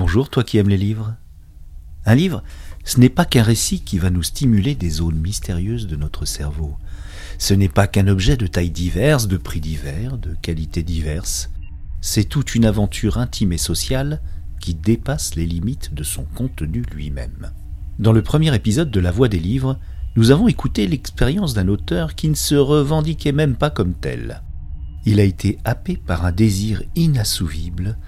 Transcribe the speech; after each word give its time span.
Bonjour, 0.00 0.30
toi 0.30 0.44
qui 0.44 0.56
aimes 0.56 0.70
les 0.70 0.78
livres. 0.78 1.14
Un 2.06 2.14
livre, 2.14 2.42
ce 2.86 2.98
n'est 2.98 3.10
pas 3.10 3.26
qu'un 3.26 3.42
récit 3.42 3.82
qui 3.82 3.98
va 3.98 4.08
nous 4.08 4.22
stimuler 4.22 4.74
des 4.74 4.88
zones 4.88 5.20
mystérieuses 5.20 5.86
de 5.86 5.94
notre 5.94 6.24
cerveau. 6.24 6.74
Ce 7.36 7.52
n'est 7.52 7.68
pas 7.68 7.86
qu'un 7.86 8.08
objet 8.08 8.38
de 8.38 8.46
taille 8.46 8.70
diverse, 8.70 9.28
de 9.28 9.36
prix 9.36 9.60
divers, 9.60 10.16
de 10.16 10.34
qualité 10.40 10.82
diverses. 10.82 11.50
C'est 12.00 12.24
toute 12.24 12.54
une 12.54 12.64
aventure 12.64 13.18
intime 13.18 13.52
et 13.52 13.58
sociale 13.58 14.22
qui 14.58 14.72
dépasse 14.72 15.34
les 15.34 15.44
limites 15.44 15.92
de 15.92 16.02
son 16.02 16.24
contenu 16.24 16.82
lui-même. 16.94 17.50
Dans 17.98 18.12
le 18.12 18.22
premier 18.22 18.54
épisode 18.54 18.90
de 18.90 19.00
La 19.00 19.10
Voix 19.10 19.28
des 19.28 19.38
livres, 19.38 19.78
nous 20.16 20.30
avons 20.30 20.48
écouté 20.48 20.86
l'expérience 20.86 21.52
d'un 21.52 21.68
auteur 21.68 22.14
qui 22.14 22.30
ne 22.30 22.34
se 22.34 22.54
revendiquait 22.54 23.32
même 23.32 23.54
pas 23.54 23.68
comme 23.68 23.92
tel. 23.92 24.40
Il 25.04 25.20
a 25.20 25.24
été 25.24 25.58
happé 25.66 25.98
par 25.98 26.24
un 26.24 26.32
désir 26.32 26.82
inassouvible 26.96 27.98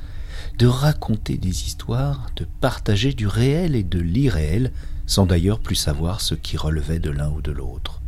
de 0.59 0.67
raconter 0.67 1.37
des 1.37 1.65
histoires, 1.65 2.31
de 2.37 2.47
partager 2.61 3.13
du 3.13 3.27
réel 3.27 3.75
et 3.75 3.83
de 3.83 3.99
l'irréel, 3.99 4.73
sans 5.07 5.27
d'ailleurs 5.27 5.61
plus 5.61 5.75
savoir 5.75 6.21
ce 6.21 6.35
qui 6.35 6.57
relevait 6.57 6.99
de 6.99 7.11
l'un 7.11 7.31
ou 7.31 7.43
de 7.43 7.53
l'autre. 7.53 8.01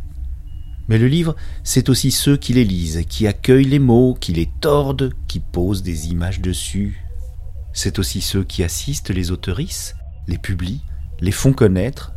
Mais 0.88 0.98
le 0.98 1.08
livre, 1.08 1.34
c'est 1.62 1.88
aussi 1.88 2.10
ceux 2.10 2.36
qui 2.36 2.52
les 2.52 2.64
lisent, 2.64 3.04
qui 3.08 3.26
accueillent 3.26 3.64
les 3.64 3.78
mots, 3.78 4.16
qui 4.20 4.32
les 4.32 4.50
tordent, 4.60 5.14
qui 5.28 5.40
posent 5.40 5.82
des 5.82 6.08
images 6.08 6.40
dessus. 6.40 7.02
C'est 7.72 7.98
aussi 7.98 8.20
ceux 8.20 8.44
qui 8.44 8.62
assistent 8.62 9.10
les 9.10 9.30
auteurices, 9.30 9.96
les 10.28 10.38
publient, 10.38 10.82
les 11.20 11.32
font 11.32 11.52
connaître, 11.52 12.12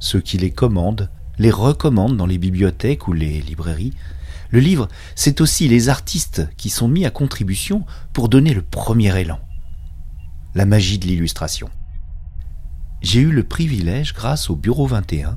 ceux 0.00 0.20
qui 0.20 0.38
les 0.38 0.52
commandent, 0.52 1.10
les 1.38 1.50
recommandent 1.50 2.16
dans 2.16 2.26
les 2.26 2.38
bibliothèques 2.38 3.08
ou 3.08 3.12
les 3.12 3.40
librairies. 3.40 3.92
Le 4.50 4.60
livre, 4.60 4.88
c'est 5.16 5.40
aussi 5.40 5.66
les 5.66 5.88
artistes 5.88 6.48
qui 6.56 6.70
sont 6.70 6.86
mis 6.86 7.04
à 7.04 7.10
contribution 7.10 7.84
pour 8.12 8.28
donner 8.28 8.54
le 8.54 8.62
premier 8.62 9.18
élan 9.20 9.40
la 10.54 10.66
magie 10.66 10.98
de 10.98 11.06
l'illustration. 11.06 11.68
J'ai 13.02 13.20
eu 13.20 13.32
le 13.32 13.42
privilège, 13.42 14.14
grâce 14.14 14.50
au 14.50 14.56
Bureau 14.56 14.86
21, 14.86 15.36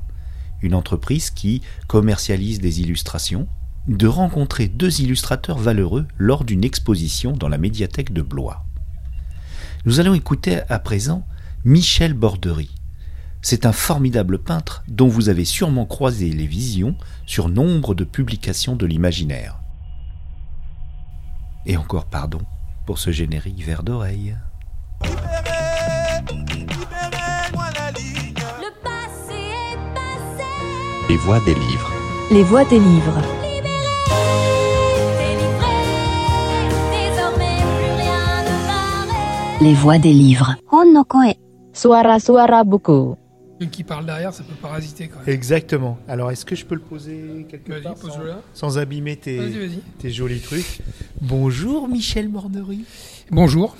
une 0.62 0.74
entreprise 0.74 1.30
qui 1.30 1.62
commercialise 1.86 2.60
des 2.60 2.80
illustrations, 2.80 3.48
de 3.88 4.06
rencontrer 4.06 4.68
deux 4.68 5.00
illustrateurs 5.00 5.58
valeureux 5.58 6.06
lors 6.18 6.44
d'une 6.44 6.64
exposition 6.64 7.32
dans 7.32 7.48
la 7.48 7.58
médiathèque 7.58 8.12
de 8.12 8.22
Blois. 8.22 8.64
Nous 9.84 10.00
allons 10.00 10.14
écouter 10.14 10.60
à 10.68 10.78
présent 10.78 11.26
Michel 11.64 12.12
Bordery. 12.12 12.70
C'est 13.42 13.66
un 13.66 13.72
formidable 13.72 14.38
peintre 14.38 14.82
dont 14.88 15.08
vous 15.08 15.28
avez 15.28 15.44
sûrement 15.44 15.86
croisé 15.86 16.30
les 16.30 16.46
visions 16.46 16.96
sur 17.26 17.48
nombre 17.48 17.94
de 17.94 18.04
publications 18.04 18.76
de 18.76 18.86
l'imaginaire. 18.86 19.60
Et 21.66 21.76
encore 21.76 22.06
pardon 22.06 22.40
pour 22.86 22.98
ce 22.98 23.10
générique 23.10 23.62
vert 23.64 23.82
d'oreille. 23.82 24.36
Les 31.08 31.16
voix 31.16 31.40
des 31.40 31.54
livres. 31.54 31.92
Les 32.30 32.42
voix 32.42 32.64
des 32.64 32.78
livres. 32.78 33.22
Les 39.60 39.74
voix 39.74 39.98
des 39.98 40.12
livres. 40.12 40.54
Suara 41.72 42.18
suara 42.20 42.64
buku. 42.64 43.14
Celui 43.58 43.70
qui 43.70 43.84
parle 43.84 44.06
derrière, 44.06 44.32
ça 44.32 44.42
peut 44.44 44.54
parasiter 44.60 45.08
quand 45.08 45.18
même. 45.24 45.28
Exactement. 45.34 45.98
Alors, 46.08 46.30
est-ce 46.30 46.44
que 46.44 46.54
je 46.54 46.64
peux 46.64 46.74
le 46.76 46.80
poser 46.80 47.46
quelque 47.48 47.70
Vas-y, 47.72 47.82
part 47.82 47.96
sans, 47.96 48.06
pose-le 48.08 48.26
là. 48.28 48.40
sans 48.54 48.78
abîmer 48.78 49.16
tes, 49.16 49.36
Vas-y, 49.38 49.58
vas-y. 49.58 49.78
tes 49.98 50.10
jolis 50.10 50.40
trucs? 50.40 50.80
Bonjour 51.20 51.88
Michel 51.88 52.28
Mordery. 52.28 52.84
Bonjour. 53.30 53.76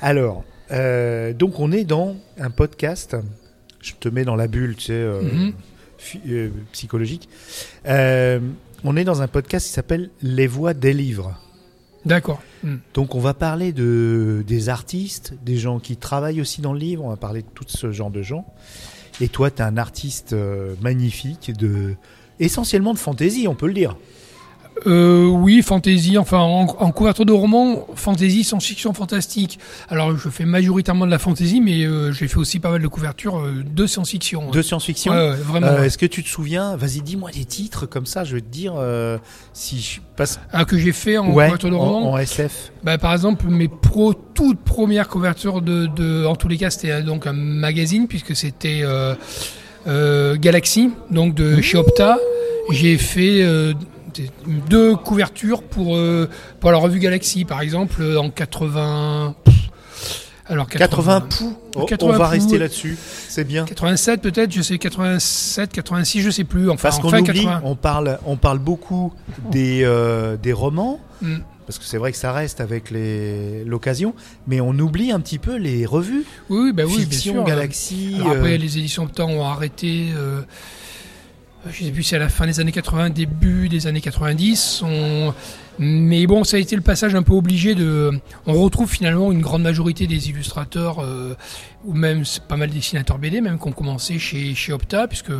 Alors, 0.00 0.44
euh, 0.70 1.32
donc 1.32 1.60
on 1.60 1.72
est 1.72 1.84
dans 1.84 2.16
un 2.38 2.50
podcast. 2.50 3.16
Je 3.82 3.92
te 3.98 4.08
mets 4.08 4.24
dans 4.24 4.36
la 4.36 4.48
bulle, 4.48 4.74
tu 4.76 4.84
sais, 4.86 4.92
euh, 4.94 5.22
Mhm. 5.22 5.52
euh, 6.28 6.50
psychologique. 6.72 7.28
On 8.84 8.96
est 8.96 9.04
dans 9.04 9.22
un 9.22 9.28
podcast 9.28 9.66
qui 9.66 9.72
s'appelle 9.72 10.10
Les 10.22 10.46
voix 10.46 10.74
des 10.74 10.92
livres. 10.92 11.38
D'accord. 12.04 12.40
Hmm. 12.62 12.76
Donc 12.94 13.14
on 13.16 13.20
va 13.20 13.34
parler 13.34 13.72
de 13.72 14.44
des 14.46 14.68
artistes, 14.68 15.34
des 15.44 15.56
gens 15.56 15.80
qui 15.80 15.96
travaillent 15.96 16.40
aussi 16.40 16.60
dans 16.60 16.72
le 16.72 16.78
livre, 16.78 17.04
on 17.04 17.08
va 17.08 17.16
parler 17.16 17.42
de 17.42 17.48
tout 17.54 17.64
ce 17.66 17.90
genre 17.90 18.10
de 18.10 18.22
gens. 18.22 18.46
Et 19.20 19.28
toi, 19.28 19.50
tu 19.50 19.58
es 19.58 19.62
un 19.62 19.76
artiste 19.76 20.36
magnifique, 20.82 21.52
de 21.56 21.94
essentiellement 22.38 22.92
de 22.92 22.98
fantaisie, 22.98 23.48
on 23.48 23.54
peut 23.54 23.66
le 23.66 23.72
dire. 23.72 23.96
Euh, 24.86 25.24
oui, 25.26 25.62
fantasy, 25.62 26.18
enfin 26.18 26.38
en, 26.38 26.66
en 26.66 26.92
couverture 26.92 27.24
de 27.24 27.32
roman, 27.32 27.86
fantasy, 27.94 28.44
science-fiction, 28.44 28.92
fantastique. 28.92 29.58
Alors 29.88 30.16
je 30.16 30.28
fais 30.28 30.44
majoritairement 30.44 31.06
de 31.06 31.10
la 31.10 31.18
fantasy, 31.18 31.60
mais 31.62 31.84
euh, 31.84 32.12
j'ai 32.12 32.28
fait 32.28 32.36
aussi 32.36 32.60
pas 32.60 32.70
mal 32.70 32.82
de 32.82 32.86
couvertures 32.86 33.38
euh, 33.38 33.64
de 33.64 33.86
science-fiction. 33.86 34.50
De 34.50 34.60
science-fiction. 34.62 35.12
Ouais, 35.12 35.34
vraiment. 35.36 35.68
Ouais. 35.74 35.86
Est-ce 35.86 35.96
que 35.96 36.04
tu 36.06 36.22
te 36.22 36.28
souviens 36.28 36.76
Vas-y, 36.76 37.00
dis-moi 37.00 37.30
des 37.30 37.46
titres 37.46 37.86
comme 37.86 38.04
ça, 38.06 38.24
je 38.24 38.34
vais 38.34 38.42
te 38.42 38.48
dire 38.52 38.74
si 39.54 39.80
je 39.80 40.00
passe 40.14 40.38
Ah, 40.52 40.64
que 40.66 40.76
j'ai 40.76 40.92
fait 40.92 41.16
en 41.16 41.28
ouais, 41.32 41.44
couverture 41.46 41.70
de 41.70 41.74
roman. 41.74 42.10
en, 42.10 42.12
en 42.12 42.18
SF. 42.18 42.72
Bah, 42.84 42.98
par 42.98 43.12
exemple, 43.14 43.46
mes 43.48 43.68
pro, 43.68 44.12
toutes 44.12 44.60
premières 44.60 45.08
couvertures 45.08 45.62
de, 45.62 45.86
de, 45.86 46.26
en 46.26 46.36
tous 46.36 46.48
les 46.48 46.58
cas, 46.58 46.68
c'était 46.70 47.02
donc 47.02 47.26
un 47.26 47.32
magazine 47.32 48.06
puisque 48.08 48.36
c'était 48.36 48.82
Galaxy, 49.86 50.90
donc 51.10 51.34
de 51.34 51.60
chez 51.62 51.78
Opta. 51.78 52.18
J'ai 52.70 52.98
fait 52.98 53.42
deux 54.68 54.96
couvertures 54.96 55.62
pour 55.62 55.96
euh, 55.96 56.28
pour 56.60 56.70
la 56.72 56.78
revue 56.78 56.98
Galaxy, 56.98 57.44
par 57.44 57.60
exemple, 57.60 58.00
euh, 58.02 58.18
en 58.20 58.30
80. 58.30 59.34
Alors 60.48 60.68
80 60.68 61.22
poux. 61.22 61.56
Oh, 61.74 61.86
80 61.86 62.14
on 62.14 62.16
va 62.18 62.24
poux, 62.26 62.30
rester 62.30 62.58
là-dessus. 62.58 62.96
C'est 63.28 63.42
bien. 63.44 63.64
87 63.64 64.22
peut-être, 64.22 64.52
je 64.52 64.62
sais 64.62 64.78
87, 64.78 65.72
86, 65.72 66.22
je 66.22 66.30
sais 66.30 66.44
plus. 66.44 66.70
Enfin, 66.70 66.82
Parce 66.88 67.00
qu'on 67.00 67.08
oublie, 67.08 67.24
80. 67.24 67.62
on 67.64 67.74
parle, 67.74 68.18
on 68.26 68.36
parle 68.36 68.60
beaucoup 68.60 69.12
des, 69.50 69.80
euh, 69.82 70.36
des 70.36 70.52
romans, 70.52 71.00
Mm. 71.20 71.38
parce 71.66 71.78
que 71.80 71.84
c'est 71.84 71.96
vrai 71.98 72.12
que 72.12 72.18
ça 72.18 72.30
reste 72.32 72.60
avec 72.60 72.92
les- 72.92 73.64
l'occasion, 73.64 74.14
mais 74.46 74.60
on 74.60 74.70
oublie 74.78 75.10
un 75.10 75.18
petit 75.18 75.38
peu 75.38 75.56
les 75.56 75.84
revues. 75.84 76.24
Oui, 76.48 76.72
bah 76.72 76.84
oui, 76.86 76.94
bien 76.98 77.04
Fiction, 77.06 77.34
sûr. 77.34 77.44
Galaxy. 77.44 78.12
Alors 78.14 78.28
après, 78.36 78.52
euh, 78.54 78.58
les 78.58 78.78
éditions 78.78 79.02
Opta 79.02 79.24
ont 79.26 79.44
arrêté. 79.44 80.10
Euh, 80.14 80.42
je 81.70 81.84
sais 81.84 81.90
plus 81.90 82.02
si 82.02 82.10
c'est 82.10 82.16
à 82.16 82.20
la 82.20 82.28
fin 82.28 82.46
des 82.46 82.60
années 82.60 82.72
80, 82.72 83.10
début 83.10 83.68
des 83.68 83.86
années 83.86 84.00
90. 84.00 84.82
On... 84.84 85.34
Mais 85.78 86.26
bon, 86.26 86.42
ça 86.42 86.56
a 86.56 86.60
été 86.60 86.74
le 86.74 86.82
passage 86.82 87.14
un 87.14 87.22
peu 87.22 87.34
obligé 87.34 87.74
de. 87.74 88.18
On 88.46 88.54
retrouve 88.54 88.90
finalement 88.90 89.30
une 89.30 89.42
grande 89.42 89.62
majorité 89.62 90.06
des 90.06 90.30
illustrateurs, 90.30 91.02
euh, 91.02 91.36
ou 91.84 91.92
même 91.92 92.22
pas 92.48 92.56
mal 92.56 92.70
de 92.70 92.74
dessinateurs 92.74 93.18
BD, 93.18 93.42
même 93.42 93.58
qui 93.58 93.68
ont 93.68 93.72
commencé 93.72 94.18
chez, 94.18 94.54
chez 94.54 94.72
Opta, 94.72 95.06
puisque 95.06 95.30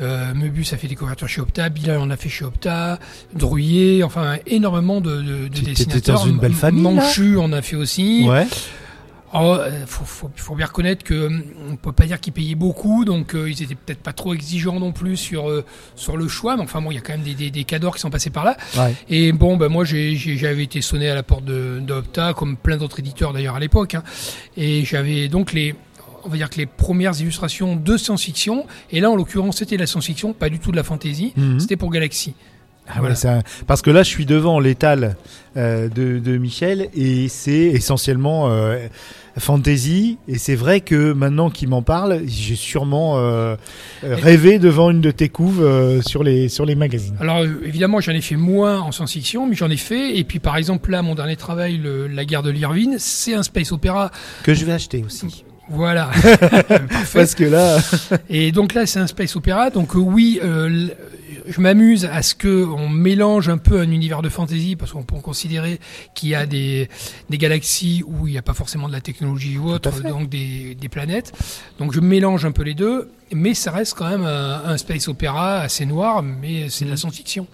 euh, 0.00 0.34
Möbius 0.34 0.72
a 0.72 0.76
fait 0.76 0.86
des 0.86 0.94
couvertures 0.94 1.28
chez 1.28 1.40
Opta, 1.40 1.68
Bilal 1.68 1.98
en 1.98 2.10
a 2.10 2.16
fait 2.16 2.28
chez 2.28 2.44
Opta, 2.44 3.00
Drouillet, 3.34 4.04
enfin 4.04 4.36
énormément 4.46 5.00
de, 5.00 5.16
de, 5.16 5.48
de 5.48 5.60
dessinateurs. 5.60 6.20
dans 6.20 6.26
une 6.26 6.38
belle 6.38 6.54
famille, 6.54 6.82
Manchu 6.82 7.36
en 7.36 7.52
a 7.52 7.60
fait 7.60 7.76
aussi. 7.76 8.24
Ouais. 8.28 8.46
Oh, 9.38 9.54
euh, 9.60 9.84
faut, 9.86 10.04
faut, 10.04 10.30
faut 10.36 10.54
bien 10.54 10.66
reconnaître 10.66 11.04
que 11.04 11.26
hum, 11.26 11.42
on 11.70 11.76
peut 11.76 11.92
pas 11.92 12.06
dire 12.06 12.20
qu'ils 12.20 12.32
payaient 12.32 12.54
beaucoup, 12.54 13.04
donc 13.04 13.34
euh, 13.34 13.50
ils 13.50 13.62
étaient 13.62 13.74
peut-être 13.74 14.00
pas 14.00 14.12
trop 14.12 14.34
exigeants 14.34 14.78
non 14.80 14.92
plus 14.92 15.16
sur 15.16 15.48
euh, 15.50 15.64
sur 15.94 16.16
le 16.16 16.28
choix. 16.28 16.56
Mais 16.56 16.62
enfin 16.62 16.80
bon, 16.80 16.90
il 16.90 16.94
y 16.94 16.98
a 16.98 17.00
quand 17.00 17.12
même 17.12 17.22
des, 17.22 17.34
des, 17.34 17.50
des 17.50 17.64
cadors 17.64 17.94
qui 17.94 18.00
sont 18.00 18.10
passés 18.10 18.30
par 18.30 18.44
là. 18.44 18.56
Ouais. 18.76 18.94
Et 19.08 19.32
bon, 19.32 19.56
ben 19.56 19.68
moi 19.68 19.84
j'avais 19.84 20.62
été 20.62 20.80
sonné 20.80 21.08
à 21.10 21.14
la 21.14 21.22
porte 21.22 21.44
de 21.44 21.80
d'Opta, 21.80 22.34
comme 22.34 22.56
plein 22.56 22.76
d'autres 22.76 22.98
éditeurs 23.00 23.32
d'ailleurs 23.32 23.56
à 23.56 23.60
l'époque. 23.60 23.94
hein. 23.94 24.02
Et 24.56 24.84
j'avais 24.84 25.28
donc 25.28 25.52
les 25.52 25.74
on 26.24 26.28
va 26.28 26.36
dire 26.38 26.50
que 26.50 26.56
les 26.56 26.66
premières 26.66 27.20
illustrations 27.20 27.76
de 27.76 27.96
science-fiction. 27.96 28.66
Et 28.90 28.98
là, 28.98 29.10
en 29.12 29.14
l'occurrence, 29.14 29.58
c'était 29.58 29.76
de 29.76 29.80
la 29.82 29.86
science-fiction, 29.86 30.32
pas 30.32 30.48
du 30.48 30.58
tout 30.58 30.72
de 30.72 30.76
la 30.76 30.82
fantasy. 30.82 31.32
Mhm. 31.36 31.60
C'était 31.60 31.76
pour 31.76 31.90
Galaxy. 31.92 32.34
Ah 32.88 32.94
Voilà. 32.98 33.10
ouais, 33.10 33.14
ça- 33.14 33.40
parce 33.66 33.82
que 33.82 33.90
là, 33.90 34.02
je 34.02 34.08
suis 34.08 34.26
devant 34.26 34.60
l'étal 34.60 35.16
euh, 35.56 35.88
de, 35.88 36.18
de 36.18 36.36
Michel 36.36 36.88
et 36.94 37.28
c'est 37.28 37.52
essentiellement 37.52 38.48
euh, 38.50 38.86
fantasy. 39.38 40.18
Et 40.28 40.38
c'est 40.38 40.54
vrai 40.54 40.80
que 40.80 41.12
maintenant 41.12 41.50
qu'il 41.50 41.68
m'en 41.68 41.82
parle, 41.82 42.20
j'ai 42.26 42.54
sûrement 42.56 43.18
euh, 43.18 43.56
rêvé 44.02 44.58
devant 44.58 44.90
une 44.90 45.00
de 45.00 45.10
tes 45.10 45.28
couves 45.28 45.66
sur 46.06 46.22
les 46.22 46.48
sur 46.48 46.64
les 46.66 46.74
magazines. 46.74 47.16
Alors 47.20 47.42
évidemment, 47.64 48.00
j'en 48.00 48.12
ai 48.12 48.20
fait 48.20 48.36
moins 48.36 48.80
en 48.80 48.92
science-fiction, 48.92 49.46
mais 49.46 49.56
j'en 49.56 49.70
ai 49.70 49.76
fait. 49.76 50.16
Et 50.18 50.24
puis 50.24 50.38
par 50.38 50.56
exemple 50.56 50.90
là, 50.90 51.02
mon 51.02 51.14
dernier 51.14 51.36
travail, 51.36 51.78
le- 51.78 52.06
La 52.06 52.24
guerre 52.24 52.42
de 52.42 52.50
l'Irvine, 52.50 52.96
c'est 52.98 53.34
un 53.34 53.42
space 53.42 53.72
opéra. 53.72 54.10
Que 54.42 54.54
je 54.54 54.64
vais 54.64 54.72
acheter 54.72 55.02
aussi. 55.04 55.44
Voilà. 55.68 56.10
Parce 57.12 57.34
que 57.34 57.44
là, 57.44 57.78
Et 58.30 58.52
donc 58.52 58.72
là, 58.74 58.86
c'est 58.86 59.00
un 59.00 59.06
space 59.08 59.34
opéra. 59.36 59.70
Donc 59.70 59.94
oui, 59.94 60.38
euh, 60.44 60.88
je 61.48 61.60
m'amuse 61.60 62.04
à 62.04 62.22
ce 62.22 62.34
que 62.34 62.64
on 62.64 62.88
mélange 62.88 63.48
un 63.48 63.58
peu 63.58 63.80
un 63.80 63.90
univers 63.90 64.22
de 64.22 64.28
fantasy 64.28 64.76
parce 64.76 64.92
qu'on 64.92 65.02
peut 65.02 65.16
considérer 65.16 65.80
qu'il 66.14 66.30
y 66.30 66.34
a 66.34 66.46
des, 66.46 66.88
des 67.30 67.38
galaxies 67.38 68.02
où 68.06 68.26
il 68.26 68.32
n'y 68.32 68.38
a 68.38 68.42
pas 68.42 68.54
forcément 68.54 68.88
de 68.88 68.92
la 68.92 69.00
technologie 69.00 69.58
ou 69.58 69.70
autre, 69.70 70.02
donc 70.02 70.28
des, 70.28 70.74
des 70.74 70.88
planètes. 70.88 71.32
Donc 71.78 71.92
je 71.92 72.00
mélange 72.00 72.44
un 72.44 72.52
peu 72.52 72.62
les 72.62 72.74
deux, 72.74 73.10
mais 73.32 73.54
ça 73.54 73.70
reste 73.72 73.94
quand 73.94 74.08
même 74.08 74.24
un, 74.24 74.62
un 74.66 74.76
space 74.76 75.08
opéra 75.08 75.58
assez 75.60 75.84
noir, 75.86 76.22
mais 76.22 76.68
c'est 76.68 76.84
de 76.84 76.90
la 76.90 76.96
science-fiction. 76.96 77.46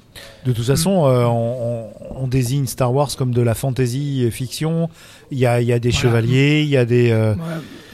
De 0.45 0.53
toute 0.53 0.67
façon, 0.67 1.07
euh, 1.07 1.25
on, 1.25 1.89
on- 1.89 2.23
on 2.25 2.27
désigne 2.29 2.67
Star 2.67 2.93
Wars 2.95 3.09
comme 3.17 3.33
de 3.33 3.41
la 3.41 3.55
fantasy 3.55 4.31
fiction. 4.31 4.91
Il 5.31 5.39
y 5.39 5.47
a, 5.47 5.61
il 5.63 5.67
y 5.67 5.73
a 5.73 5.79
des 5.79 5.89
Voilà. 5.91 6.03
chevaliers, 6.03 6.61
il 6.63 6.69
y 6.69 6.77
a 6.77 6.85
des, 6.85 7.11
euh, 7.11 7.33
Ouais, 7.35 7.41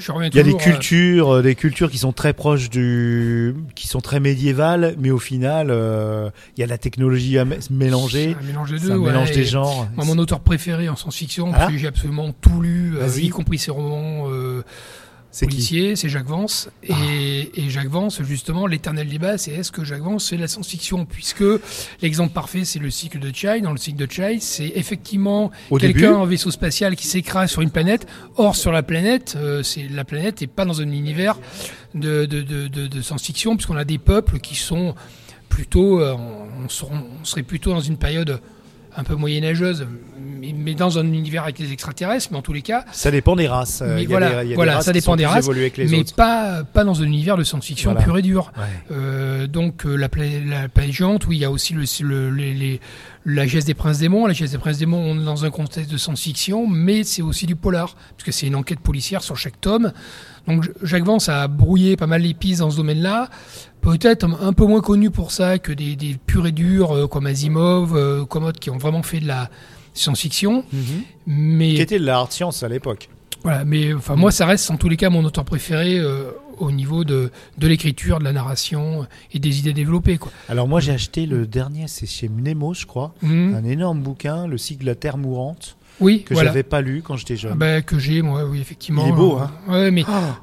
je 0.01 0.11
reviens 0.13 0.29
il 0.29 0.37
y 0.37 0.41
a 0.41 0.43
des 0.43 0.51
toujours 0.53 0.61
à- 0.61 0.65
cultures, 0.73 1.35
euh, 1.37 1.43
des 1.43 1.55
cultures 1.55 1.91
qui 1.91 1.99
sont 1.99 2.13
très 2.13 2.33
proches 2.33 2.69
du, 2.69 3.55
qui 3.77 3.87
sont 3.87 4.01
très 4.01 4.19
médiévales, 4.19 4.97
mais 4.99 5.11
au 5.13 5.21
final, 5.21 5.69
euh, 5.71 6.31
il 6.57 6.61
y 6.61 6.65
a 6.65 6.67
la 6.67 6.79
technologie 6.79 7.39
à 7.39 7.45
mé- 7.45 7.65
mélangée. 7.71 8.37
Un 8.43 8.45
mélange 8.45 8.71
des 8.73 8.79
deux, 8.81 8.89
Ça 8.89 8.99
ouais, 8.99 9.07
mélange 9.11 9.31
des 9.31 9.45
genres. 9.45 9.87
Moi, 9.95 10.05
mon 10.05 10.19
auteur 10.19 10.41
préféré 10.41 10.89
en 10.89 10.97
science-fiction, 10.97 11.53
Ah. 11.55 11.59
parce 11.59 11.73
que 11.73 11.79
j'ai 11.79 11.87
absolument 11.87 12.33
tout 12.41 12.61
lu, 12.61 12.95
euh, 12.99 13.09
y 13.21 13.29
compris 13.29 13.59
ses 13.59 13.71
romans 13.71 14.25
euh, 14.29 14.63
C'est 15.31 15.47
qui 15.47 15.57
policiers, 15.57 15.95
c'est 15.95 16.09
Jacques 16.09 16.27
Vance. 16.27 16.71
Et, 16.83 17.51
et 17.55 17.69
Jacques 17.69 17.89
Vance, 17.89 18.23
justement, 18.23 18.67
l'éternel 18.67 19.09
débat, 19.09 19.37
c'est 19.37 19.53
est-ce 19.53 19.71
que 19.71 19.85
Jacques 19.85 20.03
Vance, 20.03 20.29
c'est 20.29 20.37
de 20.37 20.41
la 20.41 20.49
science-fiction? 20.49 21.05
Puisque 21.05 21.45
l'exemple 22.01 22.33
parfait, 22.33 22.65
c'est 22.65 22.79
le 22.79 22.91
cycle 22.91 23.19
de 23.19 23.31
Chai. 23.35 23.61
Dans 23.61 23.73
le 23.73 23.77
cycle 23.77 23.99
de 23.99 24.11
Chai, 24.11 24.39
c'est 24.41 24.73
effectivement 24.75 25.51
quelqu'un 25.79 26.15
en 26.15 26.25
vaisseau 26.25 26.51
spatial 26.51 26.97
qui 26.97 27.07
s'écrase 27.07 27.51
sur 27.51 27.61
une 27.61 27.71
planète. 27.71 28.07
Or, 28.37 28.57
sur 28.57 28.73
la 28.73 28.83
planète, 28.83 29.35
euh, 29.37 29.63
c'est 29.63 29.87
la 29.89 30.05
planète 30.05 30.41
n'est 30.41 30.47
pas 30.47 30.65
dans 30.65 30.81
un 30.81 30.91
univers 30.91 31.39
de, 31.95 32.25
de, 32.25 32.43
de, 32.43 32.69
de, 32.69 33.03
science-fiction, 33.03 33.57
puisqu'on 33.57 33.77
a 33.77 33.85
des 33.85 33.99
peuples 33.99 34.39
qui 34.39 34.55
sont 34.55 34.95
plutôt, 35.49 36.01
euh, 36.01 36.15
on 36.15 36.69
serait 37.25 37.43
plutôt 37.43 37.71
dans 37.71 37.81
une 37.81 37.97
période 37.97 38.41
un 38.99 39.05
peu 39.05 39.15
moyenâgeuse, 39.15 39.87
mais, 40.41 40.53
mais 40.57 40.75
dans 40.75 40.99
un 40.99 41.07
univers 41.07 41.45
avec 41.45 41.59
les 41.61 41.73
extraterrestres, 41.73 42.29
mais 42.33 42.37
en 42.39 42.43
tous 42.43 42.53
les 42.53 42.63
cas, 42.63 42.85
ça 42.93 43.11
dépend 43.13 43.37
des 43.37 43.47
races. 43.47 43.81
Mais 43.87 44.03
il 44.03 44.11
y 44.11 44.15
a 44.15 44.19
voilà, 44.19 44.45
des- 44.45 44.55
voilà, 44.55 44.75
races 44.75 44.87
ça 44.87 44.93
dépend 44.93 45.15
des 45.15 45.25
races, 45.25 45.47
que 45.47 45.53
les 45.53 45.73
mais 45.89 46.01
autres. 46.01 46.15
pas, 46.15 46.65
pas 46.65 46.83
dans 46.85 47.01
un 47.01 47.05
univers 47.05 47.37
de 47.37 47.45
science-fiction 47.45 47.93
Voilà. 47.93 48.05
pur 48.05 48.19
et 48.19 48.23
dur. 48.23 48.53
Ouais. 48.59 48.65
Euh, 48.91 49.47
donc 49.47 49.87
euh, 49.87 49.95
la, 49.95 50.09
pla- 50.09 50.25
la 50.45 50.69
planète 50.69 50.93
géante, 50.93 51.27
oui, 51.29 51.37
il 51.37 51.41
y 51.41 51.45
a 51.45 51.51
aussi 51.51 51.75
le, 51.75 51.85
le- 52.03 52.31
les, 52.31 52.55
les- 52.55 52.81
la 53.25 53.47
geste 53.47 53.67
des 53.69 53.75
princes 53.75 53.99
démons. 53.99 54.27
La 54.27 54.33
geste 54.33 54.53
des 54.53 54.59
princes 54.59 54.79
démons, 54.79 54.99
on 55.01 55.21
est 55.21 55.25
dans 55.25 55.45
un 55.45 55.51
contexte 55.51 55.91
de 55.93 55.97
science-fiction, 55.97 56.67
mais 56.67 57.05
c'est 57.05 57.23
aussi 57.23 57.47
du 57.47 57.55
polar, 57.57 57.95
parce 58.17 58.25
que 58.25 58.33
c'est 58.33 58.47
une 58.49 58.57
enquête 58.57 58.81
policière 58.81 59.23
sur 59.23 59.37
chaque 59.37 59.61
tome. 59.61 59.93
Donc 60.49 60.69
Jacques 60.83 61.05
Vance 61.05 61.29
a 61.29 61.47
brouillé 61.47 61.97
pas 61.97 62.07
mal 62.07 62.23
les 62.23 62.35
pistes 62.35 62.61
dans 62.61 62.71
ce 62.71 62.77
domaine-là. 62.79 63.29
Peut-être 63.81 64.25
un- 64.43 64.53
peu 64.53 64.65
moins 64.67 64.81
connu 64.81 65.11
pour 65.11 65.31
ça 65.31 65.59
que 65.59 65.73
des, 65.73 65.95
des 65.95 66.17
purs 66.27 66.47
et 66.47 66.53
durs 66.53 66.93
euh, 66.97 67.07
comme 67.07 67.27
Asimov, 67.27 67.95
euh, 67.97 68.25
comme 68.25 68.45
d'autres 68.45 68.59
qui 68.59 68.71
ont 68.71 68.79
vraiment 68.79 69.03
fait 69.03 69.21
de 69.21 69.27
la 69.29 69.51
science-fiction. 69.95 70.65
Mhm. 70.73 70.83
Mais 71.27 71.75
Qui 71.75 71.81
était 71.83 71.99
de 71.99 72.05
la 72.05 72.17
hard 72.19 72.33
science 72.33 72.63
à 72.63 72.69
l'époque. 72.69 73.09
voilà, 73.45 73.65
mais 73.65 73.93
enfin 73.95 74.17
moi 74.17 74.31
ça 74.33 74.47
reste 74.47 74.71
en 74.71 74.77
tous 74.77 74.89
les 74.89 74.97
cas 74.97 75.11
mon 75.11 75.25
auteur 75.25 75.45
préféré 75.45 75.99
euh, 75.99 76.31
au 76.59 76.73
niveau 76.73 77.05
de, 77.05 77.31
de 77.59 77.67
l'écriture, 77.69 78.19
de 78.19 78.25
la 78.25 78.33
narration 78.33 79.07
et 79.33 79.39
des 79.39 79.61
idées 79.61 79.73
développées 79.73 80.19
quoi. 80.19 80.33
Alors 80.49 80.67
moi 80.67 80.81
j'ai 80.81 80.93
acheté 80.93 81.25
le 81.27 81.47
dernier, 81.47 81.87
c'est 81.87 82.07
chez 82.07 82.29
Mnemo 82.29 82.75
je 82.75 82.85
crois, 82.87 83.15
Mhm. 83.23 83.55
un 83.55 83.65
énorme 83.65 84.01
bouquin, 84.03 84.47
le 84.49 84.59
cycle 84.59 84.81
de 84.83 84.87
la 84.87 84.97
Terre 84.97 85.19
mourante, 85.19 85.77
Oui, 86.01 86.23
que 86.23 86.35
voilà. 86.35 86.51
j'avais 86.51 86.63
pas 86.63 86.81
lu 86.81 87.03
quand 87.03 87.17
j'étais 87.17 87.37
jeune. 87.37 87.53
Ah 87.55 87.57
bah, 87.57 87.83
que 87.83 87.99
j'ai 87.99 88.23
moi, 88.23 88.45
oui 88.45 88.61
effectivement. 88.61 89.05
Il 89.07 89.11
est 89.11 89.17
beau, 89.17 89.39
Euh, 89.39 89.43
hein. 89.43 89.51
Ouais, 89.73 89.91
mais 89.91 90.05
Ah. 90.07 90.37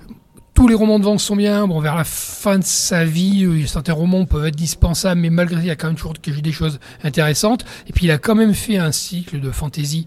tous 0.53 0.67
les 0.67 0.75
romans 0.75 0.99
de 0.99 1.03
Vance 1.05 1.23
sont 1.23 1.35
bien. 1.35 1.67
Bon, 1.67 1.79
vers 1.79 1.95
la 1.95 2.03
fin 2.03 2.59
de 2.59 2.63
sa 2.63 3.05
vie, 3.05 3.45
euh, 3.45 3.65
certains 3.65 3.93
romans 3.93 4.25
peuvent 4.25 4.45
être 4.45 4.55
dispensables, 4.55 5.21
mais 5.21 5.29
malgré 5.29 5.55
ça, 5.57 5.61
il 5.63 5.67
y 5.67 5.71
a 5.71 5.75
quand 5.75 5.87
même 5.87 5.95
toujours 5.95 6.13
que 6.21 6.31
j'ai 6.33 6.41
des 6.41 6.51
choses 6.51 6.79
intéressantes. 7.03 7.65
Et 7.87 7.93
puis 7.93 8.05
il 8.05 8.11
a 8.11 8.17
quand 8.17 8.35
même 8.35 8.53
fait 8.53 8.77
un 8.77 8.91
cycle 8.91 9.39
de 9.39 9.51
fantasy 9.51 10.05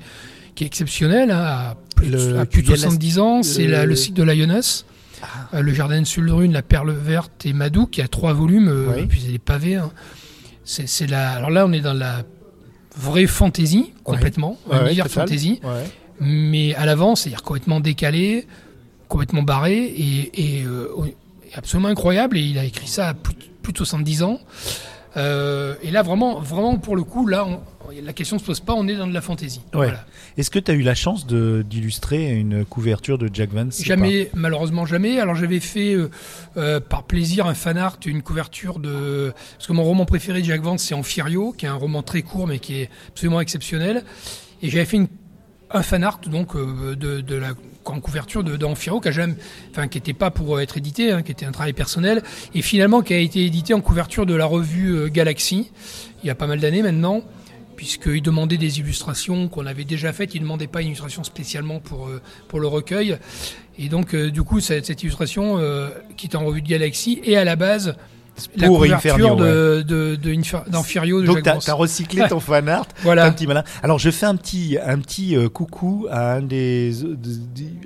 qui 0.54 0.64
est 0.64 0.66
exceptionnel, 0.66 1.30
hein, 1.30 1.38
à 1.44 1.76
plus, 1.96 2.10
Le- 2.10 2.38
à 2.40 2.46
plus 2.46 2.62
de 2.62 2.66
il 2.66 2.70
y 2.70 2.72
a 2.72 2.76
la- 2.76 2.82
70 2.82 3.18
ans. 3.18 3.42
C'est 3.42 3.66
le- 3.66 3.94
cycle 3.96 4.16
de 4.16 4.22
Lioness. 4.24 4.84
Euh, 5.54 5.62
le 5.62 5.72
jardin 5.74 6.00
de 6.00 6.06
Suldrune, 6.06 6.52
la 6.52 6.62
perle 6.62 6.92
verte 6.92 7.44
et 7.44 7.52
Madouk, 7.52 7.90
qui 7.90 8.02
a 8.02 8.06
trois 8.08 8.32
volumes, 8.34 8.72
Oui. 8.96 9.06
puis 9.06 9.20
c'est 9.24 9.32
des 9.32 9.38
pavés. 9.40 9.74
hein. 9.76 9.90
C'est 10.64 11.06
la. 11.06 11.30
Alors 11.32 11.50
là, 11.50 11.64
on 11.66 11.72
est 11.72 11.80
dans 11.80 11.94
la 11.94 12.22
vraie 12.98 13.26
fantasy 13.26 13.92
complètement, 14.04 14.58
Ouais, 14.66 14.76
ouais, 14.76 14.86
univers 14.86 15.06
fantasy, 15.26 15.60
mais 16.20 16.74
à 16.74 16.84
l'avance, 16.86 17.22
c'est-à-dire 17.22 17.42
complètement 17.42 17.80
décalé, 17.80 18.46
complètement 19.08 19.42
barré 19.42 19.76
et, 19.84 20.58
et, 20.58 20.62
euh, 20.64 20.88
et 21.06 21.14
absolument 21.54 21.88
incroyable. 21.88 22.36
Et 22.36 22.42
il 22.42 22.58
a 22.58 22.64
écrit 22.64 22.88
ça 22.88 23.08
à 23.08 23.14
plus, 23.14 23.34
plus 23.62 23.72
de 23.72 23.78
70 23.78 24.22
ans. 24.24 24.40
Euh, 25.18 25.74
et 25.82 25.90
là, 25.90 26.02
vraiment, 26.02 26.40
vraiment 26.40 26.76
pour 26.78 26.96
le 26.96 27.02
coup, 27.04 27.26
là, 27.26 27.44
on- 27.46 27.60
la 28.04 28.12
question 28.12 28.36
ne 28.36 28.40
se 28.40 28.46
pose 28.46 28.60
pas. 28.60 28.74
On 28.74 28.86
est 28.86 28.94
dans 28.96 29.06
de 29.06 29.14
la. 29.14 29.20
Ouais. 29.20 29.64
Voilà. 29.72 30.04
Est-ce 30.36 30.50
que 30.50 30.58
tu 30.58 30.70
as 30.70 30.74
eu 30.74 30.82
la 30.82 30.94
chance 30.94 31.26
d'illustrer 31.26 32.30
une 32.30 32.64
couverture 32.64 33.18
de 33.18 33.28
Jack 33.32 33.50
Vance 33.50 33.82
Jamais, 33.82 34.30
malheureusement 34.34 34.86
jamais. 34.86 35.18
Alors 35.18 35.34
j'avais 35.34 35.58
fait 35.60 35.94
euh, 35.94 36.10
euh, 36.56 36.80
par 36.80 37.02
plaisir 37.04 37.46
un 37.46 37.54
fan 37.54 37.76
art, 37.78 37.98
une 38.06 38.22
couverture 38.22 38.78
de 38.78 39.32
parce 39.56 39.66
que 39.66 39.72
mon 39.72 39.82
roman 39.84 40.04
préféré 40.04 40.40
de 40.40 40.44
Jack 40.46 40.60
Vance 40.60 40.82
c'est 40.82 40.94
Amphirio, 40.94 41.52
qui 41.56 41.66
est 41.66 41.68
un 41.68 41.74
roman 41.74 42.02
très 42.02 42.22
court 42.22 42.46
mais 42.46 42.58
qui 42.58 42.82
est 42.82 42.90
absolument 43.08 43.40
exceptionnel. 43.40 44.04
Et 44.62 44.70
j'avais 44.70 44.84
fait 44.84 44.98
une, 44.98 45.08
un 45.70 45.82
fan 45.82 46.04
art 46.04 46.20
donc 46.26 46.54
euh, 46.56 46.96
de, 46.96 47.34
la 47.34 47.52
en 47.84 48.00
couverture 48.00 48.44
de, 48.44 48.56
d'Amphirio 48.56 49.00
qui 49.00 49.08
a 49.08 49.12
jamais, 49.12 49.34
enfin 49.70 49.88
qui 49.88 49.96
était 49.96 50.12
pas 50.12 50.30
pour 50.30 50.60
être 50.60 50.76
édité, 50.76 51.10
hein, 51.10 51.22
qui 51.22 51.32
était 51.32 51.46
un 51.46 51.52
travail 51.52 51.72
personnel 51.72 52.22
et 52.54 52.60
finalement 52.60 53.00
qui 53.00 53.14
a 53.14 53.18
été 53.18 53.44
édité 53.44 53.72
en 53.72 53.80
couverture 53.80 54.26
de 54.26 54.34
la 54.34 54.44
revue 54.44 54.94
euh, 54.94 55.08
Galaxy 55.08 55.70
il 56.22 56.26
y 56.26 56.30
a 56.30 56.34
pas 56.34 56.46
mal 56.46 56.60
d'années 56.60 56.82
maintenant 56.82 57.22
puisqu'il 57.76 58.22
demandait 58.22 58.56
des 58.56 58.80
illustrations 58.80 59.48
qu'on 59.48 59.64
avait 59.64 59.84
déjà 59.84 60.12
faites, 60.12 60.34
il 60.34 60.38
ne 60.38 60.42
demandait 60.42 60.66
pas 60.66 60.80
une 60.82 60.88
illustration 60.88 61.22
spécialement 61.22 61.78
pour, 61.78 62.08
euh, 62.08 62.20
pour 62.48 62.58
le 62.58 62.66
recueil. 62.66 63.16
Et 63.78 63.88
donc, 63.88 64.16
du 64.16 64.42
coup, 64.42 64.58
cette, 64.58 65.00
illustration 65.04 65.60
qui 66.16 66.26
est 66.26 66.34
en 66.34 66.44
revue 66.44 66.60
de 66.60 66.66
Galaxy 66.66 67.20
est 67.22 67.36
à 67.36 67.44
la 67.44 67.54
base 67.54 67.94
Pour 68.66 68.78
couverture 68.78 69.14
Inferno, 69.14 69.36
de, 69.36 69.82
de, 69.82 70.16
de 70.16 70.30
Infer- 70.32 70.68
d'Inferio 70.70 71.20
de 71.22 71.26
Donc 71.26 71.42
t'as 71.42 71.54
Vance. 71.54 71.68
as 71.68 71.74
recyclé 71.74 72.22
ton 72.28 72.40
fan 72.40 72.68
art, 72.68 72.86
Voilà. 73.02 73.24
un 73.26 73.32
petit 73.32 73.46
malin. 73.46 73.64
Alors 73.82 73.98
je 73.98 74.10
fais 74.10 74.26
un 74.26 74.36
petit 74.36 74.76
un 74.84 74.98
petit 74.98 75.36
euh, 75.36 75.48
coucou 75.48 76.06
à 76.10 76.34
un 76.34 76.42
des 76.42 76.92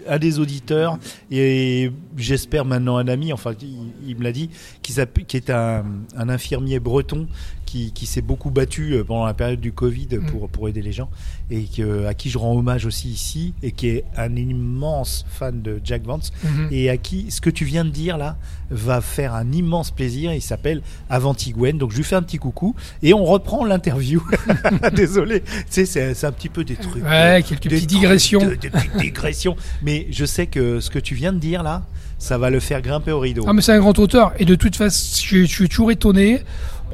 à 0.08 0.18
des 0.18 0.38
auditeurs 0.38 0.98
et 1.30 1.90
j'espère 2.16 2.64
maintenant 2.64 2.96
un 2.98 3.08
ami. 3.08 3.32
Enfin 3.32 3.52
il, 3.60 3.92
il 4.06 4.16
me 4.16 4.22
l'a 4.24 4.32
dit 4.32 4.50
qui, 4.82 4.92
est 5.36 5.50
un, 5.50 5.84
un 6.16 6.28
infirmier 6.28 6.80
breton 6.80 7.26
qui, 7.72 7.92
qui 7.92 8.04
s'est 8.06 8.20
beaucoup 8.20 8.50
battu 8.50 8.92
euh, 8.92 9.04
pendant 9.04 9.24
la 9.24 9.32
période 9.34 9.60
du 9.60 9.72
Covid 9.72 10.08
Mm. 10.12 10.26
pour 10.26 10.48
pour 10.50 10.68
aider 10.68 10.82
les 10.82 10.92
gens 10.92 11.08
et 11.50 11.64
que, 11.64 12.04
à 12.06 12.12
qui 12.14 12.28
je 12.28 12.36
rends 12.38 12.54
hommage 12.54 12.84
aussi 12.84 13.08
ici 13.08 13.54
et 13.62 13.72
qui 13.72 13.88
est 13.88 14.04
un 14.16 14.34
immense 14.36 15.24
fan 15.30 15.62
de 15.62 15.80
Jack 15.82 16.02
Vance 16.04 16.32
Mhm. 16.44 16.68
et 16.70 16.90
à 16.90 16.96
qui 16.98 17.30
ce 17.30 17.40
que 17.40 17.48
tu 17.50 17.64
viens 17.64 17.84
de 17.84 17.90
dire 17.90 18.18
là 18.18 18.36
va 18.70 19.00
faire 19.00 19.34
un 19.34 19.50
immense 19.52 19.90
plaisir. 19.90 20.32
Il 20.34 20.42
s'appelle 20.42 20.82
Avantigwen, 21.08 21.78
donc 21.78 21.92
je 21.92 21.96
lui 21.96 22.04
fais 22.04 22.16
un 22.16 22.22
petit 22.22 22.38
coucou 22.38 22.74
et 23.02 23.14
on 23.14 23.24
reprend 23.24 23.64
l'interview. 23.64 24.22
Désolé, 24.94 25.40
tu 25.42 25.86
sais, 25.86 26.14
c'est 26.14 26.24
un 26.26 26.32
petit 26.32 26.48
peu 26.48 26.64
des 26.64 26.76
trucs. 26.76 27.04
Ouais, 27.04 27.40
euh, 27.40 27.42
quelques 27.42 27.62
des 27.62 27.76
petites 27.76 27.88
trucs 27.88 28.00
digressions. 28.00 28.40
de- 28.46 28.54
des 28.54 28.70
petites 28.70 28.96
digressions. 28.98 29.56
Mais 29.82 30.06
je 30.10 30.24
sais 30.24 30.46
que 30.46 30.80
ce 30.80 30.90
que 30.90 30.98
tu 30.98 31.14
viens 31.14 31.32
de 31.32 31.38
dire 31.38 31.62
là, 31.62 31.82
ça 32.18 32.38
va 32.38 32.50
le 32.50 32.60
faire 32.60 32.82
grimper 32.82 33.12
au 33.12 33.18
rideau. 33.20 33.44
Ah 33.48 33.52
mais 33.52 33.62
c'est 33.62 33.72
un 33.72 33.78
grand 33.80 33.98
auteur 33.98 34.32
et 34.38 34.44
de 34.44 34.54
toute 34.54 34.76
façon 34.76 35.20
je, 35.24 35.38
je 35.38 35.44
suis 35.46 35.68
toujours 35.68 35.90
étonné. 35.90 36.42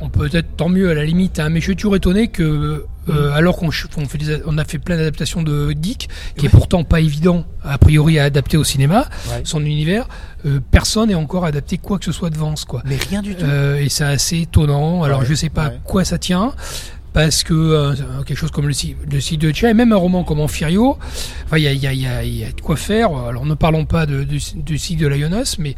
Bon 0.01 0.09
peut-être 0.09 0.57
tant 0.57 0.69
mieux 0.69 0.91
à 0.91 0.95
la 0.95 1.05
limite, 1.05 1.39
hein, 1.41 1.49
mais 1.49 1.61
je 1.61 1.65
suis 1.67 1.77
toujours 1.77 1.97
étonné 1.97 2.29
que 2.29 2.85
euh, 3.09 3.33
alors 3.33 3.57
qu'on 3.57 3.69
on 3.69 4.05
fait 4.07 4.19
des- 4.19 4.43
on 4.47 4.59
a 4.59 4.65
fait 4.65 4.79
plein 4.79 4.97
d'adaptations 4.97 5.43
de 5.43 5.73
Dick, 5.73 6.09
qui 6.37 6.47
est 6.47 6.51
pourtant 6.51 6.85
pas 6.85 7.01
évident 7.01 7.45
a 7.65 7.79
priori 7.79 8.19
à 8.19 8.25
adapter 8.25 8.57
au 8.57 8.65
cinéma, 8.65 9.09
Ouais. 9.31 9.41
son 9.45 9.65
univers, 9.65 10.07
euh, 10.47 10.61
personne 10.71 11.09
n'est 11.09 11.15
encore 11.15 11.45
adapté 11.47 11.79
quoi 11.79 11.99
que 11.99 12.05
ce 12.05 12.13
soit 12.13 12.31
de 12.31 12.37
Vance 12.37 12.65
quoi. 12.65 12.83
Mais 12.85 12.97
rien 12.97 13.23
du 13.23 13.35
tout. 13.35 13.45
Euh, 13.45 13.81
et 13.81 13.89
c'est 13.89 14.05
assez 14.05 14.41
étonnant. 14.43 15.03
Alors 15.05 15.21
Ouais, 15.21 15.27
je 15.27 15.35
sais 15.35 15.49
pas 15.49 15.65
à 15.65 15.71
quoi 15.71 16.05
ça 16.05 16.19
tient. 16.19 16.53
Parce 17.15 17.43
que 17.43 17.55
euh, 17.55 17.95
quelque 18.27 18.37
chose 18.37 18.51
comme 18.51 18.69
le, 18.69 18.75
le 19.11 19.21
site 19.21 19.41
de 19.41 19.51
Tcha, 19.51 19.71
et 19.71 19.75
même 19.75 19.93
un 19.93 19.97
roman 19.97 20.23
comme 20.25 20.39
enfin, 21.47 21.57
il 21.57 21.63
y 21.63 21.67
a, 21.67 21.73
y, 21.73 21.87
a, 21.87 21.93
y, 21.95 22.07
a, 22.07 22.23
y 22.23 22.45
a 22.45 22.53
de 22.53 22.61
quoi 22.61 22.77
faire. 22.77 23.11
Alors 23.17 23.47
ne 23.47 23.55
parlons 23.55 23.87
pas 23.87 24.05
de, 24.07 24.23
du, 24.23 24.39
du 24.55 24.79
site 24.79 25.01
de 25.01 25.09
Lioness, 25.09 25.59
mais 25.59 25.75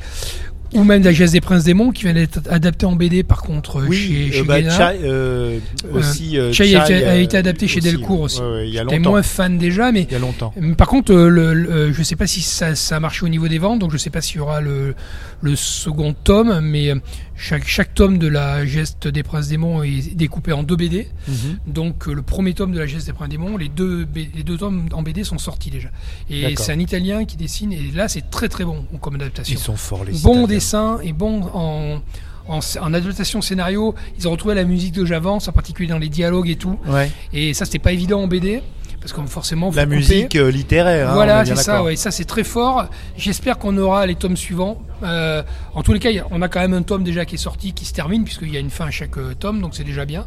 ou 0.73 0.85
même 0.85 1.03
la 1.03 1.13
Geste 1.13 1.33
des 1.33 1.41
Princes 1.41 1.65
Démons 1.65 1.91
qui 1.91 2.05
vient 2.05 2.15
d'être 2.15 2.41
adapté 2.49 2.87
en 2.87 2.95
BD 2.97 3.23
par 3.23 3.43
contre 3.43 3.85
oui, 3.89 3.97
chez, 3.97 4.29
euh, 4.29 4.33
chez 4.33 4.43
bah. 4.45 4.61
Chai, 4.71 5.01
euh, 5.05 5.59
aussi. 5.93 6.39
euh, 6.39 6.53
Chai 6.53 6.75
a, 6.77 6.85
été- 6.85 7.05
a 7.05 7.11
euh, 7.11 7.21
été 7.23 7.37
adapté 7.37 7.67
chez 7.69 7.81
Delcourt 7.81 8.21
aussi. 8.21 8.41
Ouais, 8.41 8.47
ouais, 8.53 8.69
il 8.69 8.75
y 8.75 8.79
a 8.79 8.83
J'étais 8.83 8.99
moins 8.99 9.23
fan 9.23 9.59
déjà, 9.59 9.91
mais 9.93 10.03
Il 10.03 10.13
y 10.13 10.17
a 10.17 10.19
longtemps. 10.19 10.53
Par 10.77 10.89
contre, 10.89 11.13
euh, 11.13 11.29
le, 11.29 11.55
le- 11.55 11.71
euh, 11.71 11.93
je 11.93 12.03
sais 12.03 12.17
pas 12.17 12.27
si 12.27 12.41
ça, 12.43 12.75
ça 12.75 12.97
a 12.97 13.01
marché 13.01 13.25
au 13.25 13.29
niveau 13.29 13.49
des 13.49 13.59
ventes, 13.59 13.79
donc 13.81 13.91
je 13.93 13.97
sais 13.97 14.11
pas 14.11 14.21
s'il 14.21 14.37
y 14.37 14.41
aura 14.41 14.61
le, 14.61 14.95
le 15.43 15.57
second 15.57 16.15
tome, 16.25 16.61
mais 16.63 16.91
euh, 16.91 16.97
chaque, 17.41 17.67
chaque 17.67 17.95
tome 17.95 18.19
de 18.19 18.27
la 18.29 18.67
geste 18.67 19.09
des 19.09 19.23
princes 19.23 19.49
démons 19.49 19.83
est 19.83 20.15
découpé 20.15 20.53
en 20.53 20.63
deux 20.63 20.77
BD. 20.77 21.09
Mhm. 21.27 21.35
Donc 21.67 22.07
euh, 22.07 22.13
le 22.13 22.23
premier 22.23 22.53
tome 22.55 22.73
de 22.73 22.79
la 22.79 22.87
geste 22.87 23.07
des 23.07 23.13
princes 23.15 23.31
démons, 23.31 23.57
les 23.57 23.69
deux, 23.69 24.07
les 24.15 24.43
deux 24.43 24.59
tomes 24.59 24.89
en 24.93 25.03
BD 25.03 25.25
sont 25.25 25.39
sortis 25.39 25.71
déjà. 25.71 25.89
Et 26.29 26.55
c'est 26.57 26.73
un 26.73 26.79
Italien 26.79 27.25
qui 27.25 27.37
dessine, 27.37 27.73
et 27.73 27.91
là 27.95 28.09
c'est 28.09 28.31
très 28.31 28.49
très 28.49 28.65
bon 28.65 28.85
comme 29.01 29.15
adaptation. 29.15 29.55
Ils 29.59 29.63
sont 29.63 29.77
forts 29.77 30.05
les 30.05 30.13
Bon 30.19 30.33
Italiens. 30.33 30.47
dessin 30.47 30.99
et 31.03 31.13
bon 31.13 31.43
en, 31.55 32.03
en, 32.49 32.61
en 32.81 32.95
adaptation 32.95 33.41
scénario, 33.41 33.95
ils 34.19 34.29
ont 34.29 34.33
retrouvé 34.33 34.55
la 34.55 34.65
musique 34.65 34.93
de 34.93 35.05
Javance, 35.05 35.49
en 35.49 35.53
particulier 35.53 35.89
dans 35.89 35.99
les 35.99 36.09
dialogues 36.09 36.49
et 36.51 36.57
tout. 36.57 36.79
Ouais. 36.87 37.11
Et 37.33 37.55
ça, 37.55 37.65
c'était 37.65 37.79
pas 37.79 37.93
évident 37.93 38.21
en 38.23 38.27
BD, 38.27 38.63
parce 39.01 39.13
que 39.13 39.21
forcément, 39.27 39.71
La 39.75 39.87
musique 39.87 40.37
euh, 40.37 40.51
littéraire. 40.51 41.11
hein, 41.11 41.15
Voilà, 41.15 41.45
c'est 41.45 41.57
ça, 41.57 41.83
ouais, 41.83 41.97
ça 41.97 42.11
c'est 42.11 42.25
très 42.27 42.45
fort. 42.45 42.87
J'espère 43.17 43.59
qu'on 43.59 43.77
aura 43.79 44.07
les 44.07 44.15
tomes 44.15 44.37
suivants. 44.37 44.81
Euh, 45.03 45.43
en 45.75 45.83
tous 45.83 45.93
les 45.93 45.99
cas, 46.01 46.11
on 46.31 46.43
a 46.43 46.49
quand 46.49 46.61
même 46.61 46.75
un 46.75 46.83
tome 46.83 47.03
déjà 47.05 47.25
qui 47.25 47.37
est 47.37 47.39
sorti, 47.39 47.73
qui 47.73 47.85
se 47.87 47.93
termine, 47.95 48.25
puisqu'il 48.25 48.53
y 48.53 48.57
a 48.57 48.61
une 48.61 48.71
fin 48.71 48.87
à 48.87 48.91
chaque 48.91 49.17
euh, 49.17 49.35
tome, 49.39 49.61
donc 49.61 49.75
c'est 49.75 49.85
déjà 49.85 50.05
bien. 50.05 50.27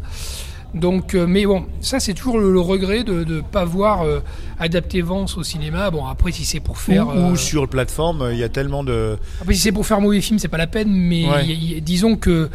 Donc, 0.73 1.13
euh, 1.13 1.27
mais 1.27 1.45
bon, 1.45 1.67
ça 1.81 1.99
c'est 1.99 2.15
toujours 2.15 2.39
le, 2.39 2.51
le 2.51 2.59
regret 2.59 3.03
de 3.03 3.23
ne 3.23 3.41
pas 3.41 3.63
voir 3.63 4.01
euh, 4.01 4.21
adapter 4.59 5.01
Vance 5.03 5.37
au 5.37 5.43
cinéma. 5.43 5.91
Bon, 5.91 6.07
après 6.07 6.31
si 6.31 6.45
c'est 6.45 6.59
pour 6.59 6.73
Ou, 6.73 6.79
faire, 6.79 7.07
ou 7.09 7.33
euh, 7.33 7.35
sur 7.35 7.61
le 7.61 7.67
plateforme, 7.67 8.29
il 8.31 8.39
y 8.39 8.43
a 8.43 8.49
tellement 8.49 8.83
de. 8.83 9.17
après 9.39 9.53
si 9.53 9.59
c'est 9.61 9.71
pour 9.71 9.85
faire 9.85 10.01
mauvais 10.01 10.19
film, 10.19 10.39
c'est 10.39 10.47
pas 10.47 10.57
la 10.57 10.65
peine. 10.65 10.89
Mais 10.91 11.29
Ouais. 11.29 11.45
y 11.45 11.75
y 11.75 11.81
disons 11.83 12.15
que 12.15 12.49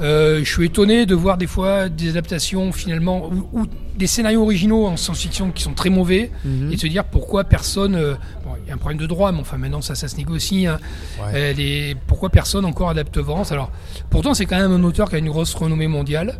euh, 0.00 0.40
je 0.42 0.50
suis 0.52 0.66
étonné 0.66 1.06
de 1.06 1.14
voir 1.14 1.36
des 1.38 1.46
fois 1.46 1.88
des 1.88 2.08
adaptations 2.10 2.72
finalement 2.72 3.28
ou, 3.28 3.60
ou 3.60 3.66
des 3.96 4.06
scénarios 4.06 4.42
originaux 4.42 4.86
en 4.86 4.96
science-fiction 4.96 5.50
qui 5.50 5.62
sont 5.62 5.74
très 5.74 5.90
mauvais 5.90 6.30
Mhm. 6.44 6.72
et 6.72 6.76
de 6.76 6.80
se 6.80 6.86
dire 6.86 7.04
pourquoi 7.04 7.44
personne. 7.44 7.94
euh, 7.94 8.14
bon, 8.44 8.52
il 8.64 8.68
y 8.68 8.70
a 8.70 8.74
un 8.74 8.78
problème 8.78 8.98
de 8.98 9.06
droit, 9.06 9.32
mais 9.32 9.40
enfin 9.40 9.58
maintenant 9.58 9.80
ça, 9.82 9.94
ça 9.94 10.08
se 10.08 10.16
négocie. 10.16 10.66
hein. 10.66 10.78
Ouais. 11.18 11.32
Euh, 11.34 11.52
les- 11.52 11.96
pourquoi 12.06 12.30
personne 12.30 12.64
encore 12.64 12.88
adapte 12.90 13.18
Vance? 13.18 13.52
Alors, 13.52 13.70
pourtant 14.10 14.34
c'est 14.34 14.46
quand 14.46 14.58
même 14.58 14.72
un 14.72 14.82
auteur 14.84 15.08
qui 15.10 15.16
a 15.16 15.18
une 15.18 15.28
grosse 15.28 15.54
renommée 15.54 15.88
mondiale. 15.88 16.38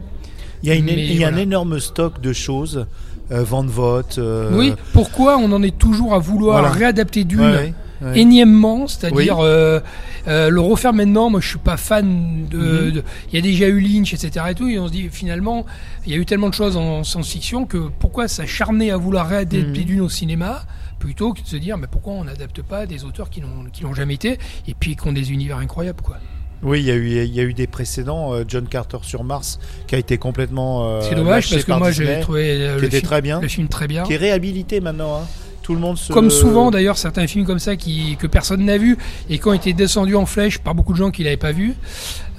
Il 0.63 0.69
y 0.69 0.73
a, 0.73 0.75
une- 0.77 0.89
il 0.89 1.13
y 1.15 1.25
a 1.25 1.29
voilà. 1.29 1.37
un 1.37 1.41
énorme 1.41 1.81
stock 1.81 2.21
de 2.21 2.33
choses. 2.33 2.87
Euh, 3.31 3.45
Van 3.45 3.65
Vogt. 3.65 4.19
euh, 4.19 4.51
Oui. 4.53 4.75
Pourquoi 4.93 5.39
on 5.39 5.51
en 5.53 5.63
est 5.63 5.77
toujours 5.79 6.13
à 6.15 6.19
vouloir 6.19 6.61
Voilà. 6.61 6.75
réadapter 6.75 7.25
Dune 7.25 7.41
ouais, 7.41 7.47
ouais, 7.57 7.75
ouais. 8.03 8.19
énièmement, 8.19 8.87
c'est-à-dire 8.87 9.39
Oui. 9.39 9.45
euh, 9.47 9.81
euh, 10.29 10.49
le 10.51 10.61
refaire 10.61 10.93
maintenant. 10.93 11.31
Moi, 11.31 11.41
je 11.41 11.49
suis 11.49 11.59
pas 11.59 11.77
fan 11.77 12.47
de. 12.51 12.59
Mhm. 12.59 13.03
Il 13.33 13.35
y 13.37 13.39
a 13.39 13.41
déjà 13.43 13.69
eu 13.69 13.81
Lynch, 13.81 14.13
etc. 14.15 14.47
Et 14.51 14.55
tout, 14.55 14.69
et 14.69 14.79
on 14.79 14.87
se 14.89 14.93
dit 14.93 15.09
finalement, 15.11 15.67
il 16.07 16.13
y 16.13 16.15
a 16.15 16.19
eu 16.19 16.27
tellement 16.27 16.49
de 16.49 16.55
choses 16.55 16.77
en 16.77 17.05
science-fiction 17.05 17.67
que 17.67 17.89
pourquoi 17.99 18.29
s'acharner 18.29 18.91
à 18.91 18.97
vouloir 18.97 19.29
réadapter 19.29 19.81
Mhm. 19.81 19.87
Dune 19.87 20.01
au 20.01 20.09
cinéma 20.09 20.63
plutôt 20.99 21.33
que 21.33 21.43
de 21.43 21.47
se 21.49 21.57
dire 21.57 21.77
mais 21.79 21.89
pourquoi 21.91 22.13
on 22.13 22.25
n'adapte 22.25 22.63
pas 22.63 22.87
des 22.87 23.05
auteurs 23.05 23.29
qui 23.29 23.43
l'ont 23.83 23.95
jamais 23.95 24.15
été 24.15 24.39
et 24.69 24.75
puis 24.79 24.95
qui 24.95 25.09
ont 25.09 25.13
des 25.13 25.33
univers 25.33 25.59
incroyables 25.59 26.01
quoi. 26.01 26.17
Oui, 26.63 26.79
il 26.79 26.87
y, 26.87 26.93
a 26.93 26.95
eu, 26.95 27.09
il 27.25 27.35
y 27.35 27.41
a 27.41 27.43
eu 27.43 27.55
des 27.55 27.67
précédents. 27.67 28.33
euh, 28.35 28.45
John 28.47 28.69
Carter 28.69 28.99
sur 29.03 29.25
Mars, 29.25 29.59
qui 29.89 29.97
a 29.97 29.99
été 29.99 30.17
complètement. 30.17 30.89
euh, 30.89 31.01
C'est 31.03 31.17
dommage 31.17 31.51
parce 31.51 31.65
que 31.65 31.73
moi 31.73 31.91
j'ai 31.91 32.21
trouvé 32.21 32.57
le 32.79 32.89
film, 32.89 33.03
très 33.03 33.21
bien, 33.21 33.41
le 33.41 33.49
film 33.49 33.67
très 33.67 33.89
bien. 33.89 34.05
qui 34.05 34.13
est 34.13 34.17
réhabilité 34.17 34.81
maintenant. 34.81 35.17
hein. 35.23 35.27
Tout 35.62 35.75
le 35.75 35.81
monde 35.81 35.97
se. 35.97 36.12
Comme 36.12 36.28
souvent 36.31 36.71
d'ailleurs 36.71 36.99
certains 36.99 37.26
films 37.26 37.45
comme 37.47 37.59
ça 37.61 37.76
qui, 37.76 38.16
que 38.19 38.26
personne 38.26 38.64
n'a 38.64 38.78
vu 38.78 38.99
et 39.31 39.38
qui 39.38 39.47
ont 39.49 39.52
été 39.52 39.73
descendus 39.73 40.16
en 40.16 40.26
flèche 40.26 40.59
par 40.59 40.75
beaucoup 40.75 40.92
de 40.92 40.99
gens 40.99 41.11
qui 41.11 41.23
l'avaient 41.23 41.37
pas 41.37 41.52
vu. 41.52 41.75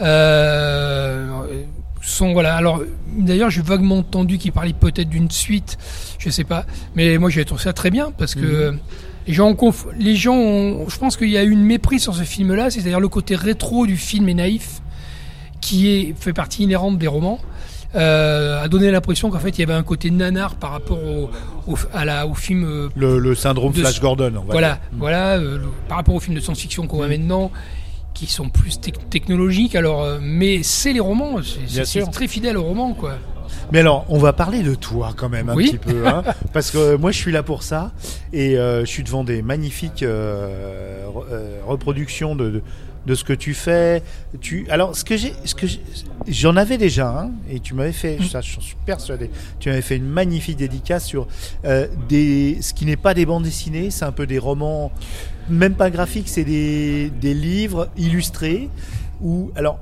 Euh, 0.02 1.26
sont 2.02 2.34
voilà 2.34 2.56
alors 2.58 2.82
d'ailleurs 3.18 3.50
j'ai 3.50 3.62
vaguement 3.62 4.00
entendu 4.00 4.38
qu'ils 4.38 4.52
parlaient 4.52 4.74
peut-être 4.74 5.08
d'une 5.08 5.32
suite 5.32 5.78
je 6.20 6.30
sais 6.30 6.44
pas 6.44 6.66
mais 6.96 7.18
moi 7.18 7.30
j'ai 7.30 7.46
trouvé 7.46 7.62
ça 7.64 7.72
très 7.72 7.92
bien 7.92 8.12
parce 8.18 8.36
que 8.36 8.74
les 9.26 9.34
gens 9.34 9.56
ont 9.58 9.74
les 9.98 10.18
gens 10.18 10.36
ont- 10.36 10.90
je 10.90 10.98
pense 10.98 11.16
qu'il 11.16 11.30
y 11.30 11.38
a 11.38 11.44
eu 11.46 11.50
une 11.52 11.64
méprise 11.64 12.02
sur 12.04 12.14
ce 12.14 12.24
film 12.24 12.54
là 12.54 12.70
c'est-à-dire 12.70 13.00
le 13.00 13.08
côté 13.08 13.38
rétro 13.38 13.86
du 13.88 13.96
film 13.96 14.28
est 14.28 14.34
naïf 14.34 14.82
qui 15.62 15.88
est 15.92 16.14
fait 16.20 16.34
partie 16.34 16.64
inhérente 16.64 16.98
des 16.98 17.08
romans 17.08 17.40
euh, 17.96 18.62
a 18.64 18.68
donné 18.68 18.90
l'impression 18.92 19.30
qu'en 19.30 19.40
fait 19.40 19.50
il 19.58 19.62
y 19.62 19.64
avait 19.64 19.74
un 19.74 19.84
côté 19.84 20.10
nanar 20.12 20.56
par 20.56 20.72
rapport 20.72 20.98
au, 21.04 21.30
au, 21.68 21.76
à 21.94 22.06
la, 22.06 22.26
au 22.28 22.34
film 22.34 22.64
euh, 22.66 22.90
Le, 22.96 23.20
le 23.20 23.36
syndrome 23.36 23.72
de- 23.74 23.80
Flash 23.82 24.00
Gordon. 24.02 24.32
on 24.36 24.40
va 24.46 24.52
voilà, 24.52 24.70
dire. 24.70 24.80
voilà 24.94 25.34
euh, 25.38 25.58
le- 25.58 25.68
par 25.88 25.98
rapport 25.98 26.16
aux 26.16 26.20
films 26.20 26.36
de 26.36 26.42
science-fiction 26.42 26.88
qu'on 26.88 26.98
voit 26.98 27.08
maintenant, 27.08 27.52
qui 28.14 28.28
sont 28.28 28.50
plus 28.50 28.80
tec- 28.80 29.10
technologiques. 29.10 29.76
Alors, 29.76 30.08
mais 30.22 30.62
c'est 30.64 30.94
les 30.94 31.00
romans, 31.00 31.38
c'est- 31.68 32.12
très 32.12 32.28
fidèle 32.28 32.58
aux 32.58 32.64
romans, 32.64 32.94
quoi. 32.94 33.14
Mais 33.72 33.80
alors, 33.80 34.06
on 34.10 34.18
va 34.18 34.34
parler 34.34 34.62
de 34.64 34.76
toi 34.76 35.14
quand 35.16 35.30
même 35.30 35.50
un 35.50 35.56
Oui. 35.56 35.66
petit 35.72 35.78
peu, 35.78 36.08
hein, 36.08 36.24
parce 36.54 36.70
que 36.72 36.96
moi 36.96 37.12
je 37.12 37.18
suis 37.18 37.32
là 37.32 37.44
pour 37.44 37.64
ça 37.64 37.92
et 38.34 38.58
euh, 38.58 38.82
je 38.82 38.86
suis 38.90 39.04
devant 39.04 39.24
des 39.24 39.42
magnifiques 39.42 40.02
re- 40.04 40.06
euh, 40.08 41.60
reproductions 41.66 42.36
de, 42.36 42.50
de, 42.50 42.62
de 43.06 43.16
ce 43.16 43.24
que 43.24 43.34
tu 43.34 43.54
fais. 43.54 44.02
Tu, 44.42 44.66
alors, 44.70 44.96
ce 44.96 45.04
que 45.04 45.18
j'ai, 45.18 45.34
ce 45.46 45.56
que 45.56 45.68
j'en 46.28 46.56
avais 46.56 46.78
déjà, 46.78 47.10
hein, 47.10 47.32
et 47.50 47.60
tu 47.60 47.74
m'avais 47.74 47.92
fait, 47.92 48.18
ça, 48.32 48.42
j'en 48.42 48.62
suis 48.62 48.78
persuadé. 48.86 49.30
Tu 49.60 49.70
m'avais 49.70 49.82
fait 49.82 49.98
une 49.98 50.08
magnifique 50.10 50.58
dédicace 50.58 51.06
sur 51.06 51.28
euh, 51.66 51.88
des, 52.08 52.58
ce 52.62 52.74
qui 52.74 52.86
n'est 52.86 52.96
pas 52.98 53.14
des 53.14 53.26
bandes 53.26 53.44
dessinées, 53.44 53.92
c'est 53.92 54.06
un 54.06 54.12
peu 54.12 54.26
des 54.26 54.40
romans, 54.40 54.92
même 55.50 55.76
pas 55.76 55.90
graphiques, 55.90 56.30
c'est 56.30 56.46
des, 56.46 57.10
des 57.22 57.34
livres 57.34 57.90
illustrés 57.98 58.70
où, 59.22 59.52
alors. 59.56 59.80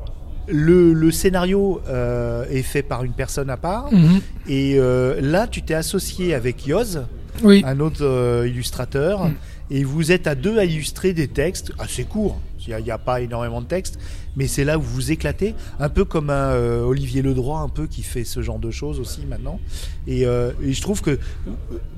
Le, 0.48 0.92
le 0.92 1.12
scénario 1.12 1.82
euh, 1.88 2.44
est 2.50 2.63
fait 2.63 2.82
par 2.82 3.04
une 3.06 3.13
personne 3.13 3.50
à 3.51 3.58
part. 3.58 3.90
Mhm. 3.94 4.20
Et 4.50 4.74
euh, 4.78 5.22
là, 5.22 5.48
tu 5.48 5.62
t'es 5.62 5.75
associé 5.75 6.34
avec 6.34 6.66
Yoz, 6.66 7.06
Oui, 7.44 7.63
un 7.66 7.80
autre 7.80 8.01
euh, 8.04 8.48
illustrateur, 8.50 9.25
Mm. 9.25 9.34
Et 9.72 9.86
vous 9.86 10.12
êtes 10.12 10.28
à 10.28 10.36
deux 10.36 10.60
à 10.60 10.66
illustrer 10.66 11.13
des 11.13 11.30
textes 11.30 11.72
assez 11.80 12.04
courts. 12.04 12.40
Il 12.68 12.75
n'y 12.75 12.92
a, 12.92 12.98
pas 12.98 13.22
énormément 13.22 13.62
de 13.62 13.66
textes, 13.66 13.98
mais 14.36 14.48
c'est 14.48 14.64
là 14.64 14.78
où 14.78 14.82
vous 14.82 15.12
éclatez, 15.12 15.56
un 15.80 15.90
peu 15.90 16.06
comme 16.06 16.30
un 16.30 16.52
euh, 16.52 16.84
Olivier 16.84 17.22
Ledroit, 17.22 17.60
un 17.60 17.70
peu 17.70 17.88
qui 17.88 18.02
fait 18.04 18.24
ce 18.24 18.42
genre 18.42 18.60
de 18.60 18.72
choses 18.72 19.00
aussi 19.00 19.26
maintenant. 19.28 19.60
Et, 20.08 20.26
euh, 20.26 20.52
et 20.64 20.74
je 20.74 20.82
trouve 20.82 21.02
que 21.02 21.12
euh, 21.12 21.18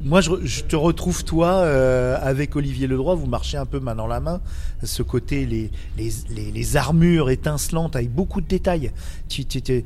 moi, 0.04 0.20
je, 0.22 0.32
je 0.44 0.62
te 0.64 0.76
retrouve 0.76 1.24
toi 1.24 1.48
euh, 1.58 2.18
avec 2.22 2.56
Olivier 2.56 2.88
Ledroit, 2.88 3.16
vous 3.16 3.28
marchez 3.28 3.58
un 3.58 3.66
peu 3.66 3.80
main 3.80 3.96
dans 3.96 4.08
la 4.08 4.20
main, 4.20 4.42
ce 4.84 5.04
côté 5.04 5.46
les, 5.46 5.70
les, 5.98 6.12
les, 6.36 6.52
les 6.52 6.78
armures 6.78 7.30
étincelantes 7.30 7.96
avec 7.96 8.12
beaucoup 8.12 8.42
de 8.42 8.48
détails. 8.48 8.92
Tu, 9.30 9.46
tu, 9.46 9.62
tu, 9.62 9.84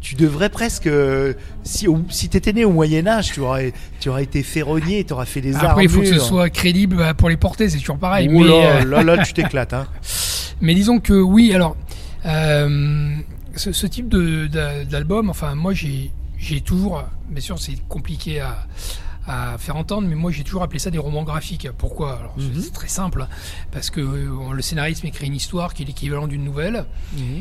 tu 0.00 0.14
devrais 0.14 0.48
presque, 0.48 0.88
si, 1.64 1.88
au- 1.88 2.02
si 2.10 2.28
tu 2.28 2.36
étais 2.36 2.52
né 2.52 2.64
au 2.64 2.72
Moyen 2.72 3.06
Âge, 3.06 3.32
tu 3.32 3.40
aurais, 3.40 3.72
tu 4.00 4.08
aurais 4.08 4.22
été 4.22 4.42
ferronnier, 4.42 5.04
tu 5.04 5.12
aurais 5.12 5.26
fait 5.26 5.40
des 5.40 5.54
armures. 5.56 5.70
après 5.70 5.84
il 5.84 5.90
faut 5.90 6.00
que 6.00 6.06
ce 6.06 6.18
soit 6.18 6.48
crédible 6.50 6.96
bah, 6.96 7.14
pour 7.14 7.28
les 7.28 7.36
porter, 7.36 7.68
c'est 7.68 7.78
toujours 7.78 7.98
pareil. 7.98 8.28
Ouh 8.28 8.40
mais, 8.40 8.48
là, 8.48 8.84
là, 8.84 9.02
là, 9.02 9.24
tu 9.24 9.32
t'éclates. 9.34 9.72
Hein. 9.74 9.86
Mais 10.60 10.74
disons 10.74 10.98
que 11.00 11.12
oui, 11.12 11.52
alors, 11.54 11.76
euh, 12.26 13.14
ce, 13.56 13.72
ce 13.72 13.86
type 13.86 14.08
d'album, 14.08 15.30
enfin, 15.30 15.54
moi 15.54 15.72
j'ai 15.74 16.60
toujours, 16.64 17.02
bien 17.28 17.40
sûr, 17.40 17.58
c'est 17.58 17.76
compliqué 17.88 18.40
à, 18.40 18.66
à 19.26 19.58
faire 19.58 19.76
entendre, 19.76 20.08
mais 20.08 20.14
moi 20.14 20.30
j'ai 20.30 20.44
toujours 20.44 20.62
appelé 20.62 20.78
ça 20.78 20.90
des 20.90 20.98
romans 20.98 21.22
graphiques. 21.22 21.68
Pourquoi? 21.76 22.18
Alors, 22.18 22.34
Mhm. 22.38 22.60
C'est 22.60 22.72
très 22.72 22.88
simple, 22.88 23.26
parce 23.70 23.90
que 23.90 24.00
euh, 24.00 24.52
le 24.52 24.62
scénariste 24.62 25.04
écrit 25.04 25.26
une 25.26 25.34
histoire 25.34 25.74
qui 25.74 25.82
est 25.82 25.86
l'équivalent 25.86 26.26
d'une 26.26 26.44
nouvelle, 26.44 26.84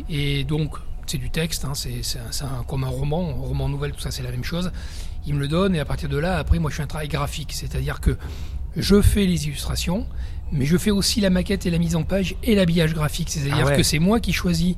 et 0.10 0.44
donc 0.44 0.76
c'est 1.06 1.18
du 1.18 1.30
texte, 1.30 1.64
hein, 1.66 1.74
c'est 1.74 2.20
un- 2.44 2.64
comme 2.68 2.84
un 2.84 2.90
roman, 2.90 3.30
un 3.30 3.34
roman 3.48 3.70
nouvelle, 3.70 3.92
tout 3.94 4.02
ça 4.02 4.12
c'est 4.12 4.24
la 4.24 4.32
même 4.32 4.44
chose. 4.44 4.72
Il 5.26 5.36
me 5.36 5.40
le 5.40 5.48
donne, 5.48 5.76
et 5.76 5.80
à 5.80 5.86
partir 5.86 6.10
de 6.10 6.18
là, 6.18 6.38
après, 6.38 6.60
moi 6.60 6.70
je 6.72 6.76
fais 6.78 6.84
un 6.84 6.88
travail 6.88 7.08
graphique, 7.10 7.52
c'est-à-dire 7.54 8.00
que 8.02 8.18
je 8.76 9.02
fais 9.02 9.26
les 9.26 9.48
illustrations, 9.48 10.06
mais 10.52 10.66
je 10.66 10.78
fais 10.78 10.92
aussi 10.92 11.22
la 11.22 11.30
maquette 11.30 11.66
et 11.66 11.70
la 11.70 11.78
mise 11.78 11.96
en 11.96 12.04
page 12.04 12.36
et 12.44 12.56
l'habillage 12.56 12.94
graphique. 12.94 13.30
C'est-à-dire 13.30 13.56
Ah 13.62 13.66
ouais. 13.66 13.78
que 13.78 13.84
c'est 13.84 14.00
moi 14.00 14.20
qui 14.20 14.34
choisis 14.34 14.76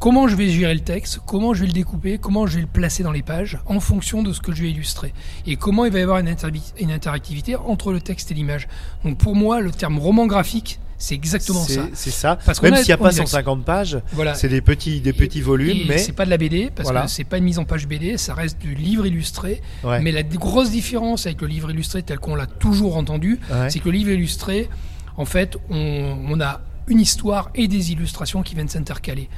comment 0.00 0.28
je 0.28 0.36
vais 0.36 0.48
gérer 0.48 0.74
le 0.74 0.80
texte, 0.80 1.20
comment 1.26 1.52
je 1.54 1.60
vais 1.60 1.66
le 1.66 1.72
découper, 1.72 2.18
comment 2.18 2.46
je 2.46 2.54
vais 2.56 2.62
le 2.62 2.66
placer 2.66 3.02
dans 3.02 3.12
les 3.12 3.22
pages, 3.22 3.58
en 3.66 3.80
fonction 3.80 4.22
de 4.22 4.32
ce 4.32 4.40
que 4.40 4.52
je 4.52 4.62
vais 4.62 4.70
illustrer. 4.70 5.12
Et 5.46 5.56
comment 5.56 5.84
il 5.84 5.92
va 5.92 5.98
y 5.98 6.02
avoir 6.02 6.18
une, 6.18 6.34
une 6.80 6.90
interactivité 6.90 7.56
entre 7.56 7.92
le 7.92 8.00
texte 8.00 8.30
et 8.30 8.34
l'image. 8.34 8.68
Donc 9.04 9.18
pour 9.18 9.36
moi, 9.36 9.60
le 9.60 9.70
terme 9.70 9.98
roman 9.98 10.26
graphique, 10.26 10.80
c'est 11.04 11.14
exactement 11.14 11.62
ça. 11.64 11.86
C'est 11.92 12.10
ça. 12.10 12.36
Parce 12.44 12.60
Même 12.62 12.76
s'il 12.76 12.86
n'y 12.86 12.92
a 12.92 12.96
pas 12.96 13.10
est 13.10 13.16
d'accord. 13.16 13.28
150 13.28 13.64
pages, 13.64 13.98
Voilà. 14.12 14.34
c'est 14.34 14.48
des 14.48 14.60
petits, 14.60 15.00
des 15.00 15.12
petits 15.12 15.38
Et- 15.38 15.42
volumes, 15.42 15.76
et 15.82 15.84
mais 15.88 15.98
c'est 15.98 16.12
pas 16.12 16.24
de 16.24 16.30
la 16.30 16.36
BD 16.38 16.70
parce 16.74 16.86
Voilà. 16.88 17.02
que 17.02 17.10
c'est 17.10 17.24
pas 17.24 17.38
une 17.38 17.44
mise 17.44 17.58
en 17.58 17.64
page 17.64 17.86
BD, 17.86 18.16
ça 18.18 18.34
reste 18.34 18.58
du 18.58 18.74
livre 18.74 19.06
illustré. 19.06 19.60
Ouais. 19.82 20.00
Mais 20.00 20.12
la 20.12 20.22
grosse 20.22 20.70
différence 20.70 21.26
avec 21.26 21.40
le 21.40 21.46
livre 21.48 21.70
illustré 21.70 22.02
tel 22.02 22.18
qu'on 22.18 22.34
l'a 22.36 22.46
toujours 22.46 22.96
entendu, 22.96 23.38
Ouais. 23.50 23.68
c'est 23.70 23.80
que 23.80 23.88
le 23.88 23.96
livre 23.98 24.10
illustré, 24.10 24.68
en 25.16 25.24
fait, 25.24 25.56
on, 25.70 26.16
on 26.28 26.40
a 26.40 26.60
une 26.86 27.00
histoire 27.00 27.48
et 27.54 27.66
des 27.66 27.92
illustrations 27.92 28.42
qui 28.42 28.54
viennent 28.54 28.68
s'intercaler. 28.68 29.28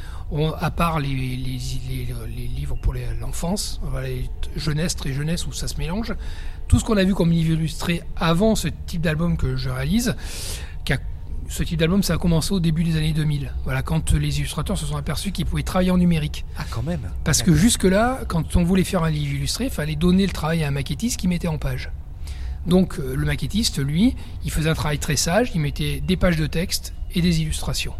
À 0.60 0.70
part 0.72 0.98
les, 0.98 1.08
les, 1.08 1.36
les- 1.36 2.08
les 2.36 2.46
livres 2.48 2.76
pour 2.82 2.92
l'enfance, 3.20 3.80
jeunesse, 4.56 4.96
très 4.96 5.12
jeunesse 5.12 5.46
où 5.46 5.52
ça 5.52 5.68
se 5.68 5.76
mélange, 5.78 6.14
tout 6.68 6.78
ce 6.80 6.84
qu'on 6.84 6.96
a 6.96 7.04
vu 7.04 7.14
comme 7.14 7.30
livre 7.30 7.52
illustré 7.52 8.02
avant 8.16 8.56
ce 8.56 8.68
type 8.86 9.00
d'album 9.02 9.36
que 9.36 9.54
je 9.56 9.68
réalise, 9.70 10.16
qui 10.84 10.92
a- 10.94 10.98
ce 11.48 11.62
type 11.62 11.78
d'album, 11.78 12.02
ça 12.02 12.14
a 12.14 12.18
commencé 12.18 12.52
au 12.52 12.60
début 12.60 12.82
des 12.84 12.96
années 12.96 13.12
2000. 13.12 13.52
Voilà, 13.64 13.82
quand 13.82 14.12
les 14.12 14.38
illustrateurs 14.38 14.76
se 14.78 14.86
sont 14.86 14.96
aperçus 14.96 15.32
qu'ils 15.32 15.46
pouvaient 15.46 15.62
travailler 15.62 15.90
en 15.90 15.98
numérique. 15.98 16.44
ah 16.58 16.64
quand 16.70 16.82
même. 16.82 17.10
Parce 17.24 17.42
que 17.42 17.54
jusque-là, 17.54 18.20
quand 18.28 18.56
on 18.56 18.64
voulait 18.64 18.84
faire 18.84 19.02
un 19.04 19.10
livre 19.10 19.34
illustré, 19.34 19.64
il 19.64 19.70
fallait 19.70 19.94
donner 19.96 20.26
le 20.26 20.32
travail 20.32 20.64
à 20.64 20.68
un 20.68 20.72
maquettiste 20.72 21.18
qui 21.20 21.28
mettait 21.28 21.48
en 21.48 21.58
page. 21.58 21.90
Donc 22.66 22.98
euh, 22.98 23.14
le 23.14 23.24
maquettiste, 23.26 23.78
lui, 23.78 24.16
il 24.44 24.50
faisait 24.50 24.70
un 24.70 24.74
travail 24.74 24.98
très 24.98 25.14
sage, 25.16 25.52
il 25.54 25.60
mettait 25.60 26.02
des 26.06 26.16
pages 26.16 26.36
de 26.36 26.46
texte 26.46 26.94
et 27.14 27.20
des 27.22 27.40
illustrations. 27.40 27.94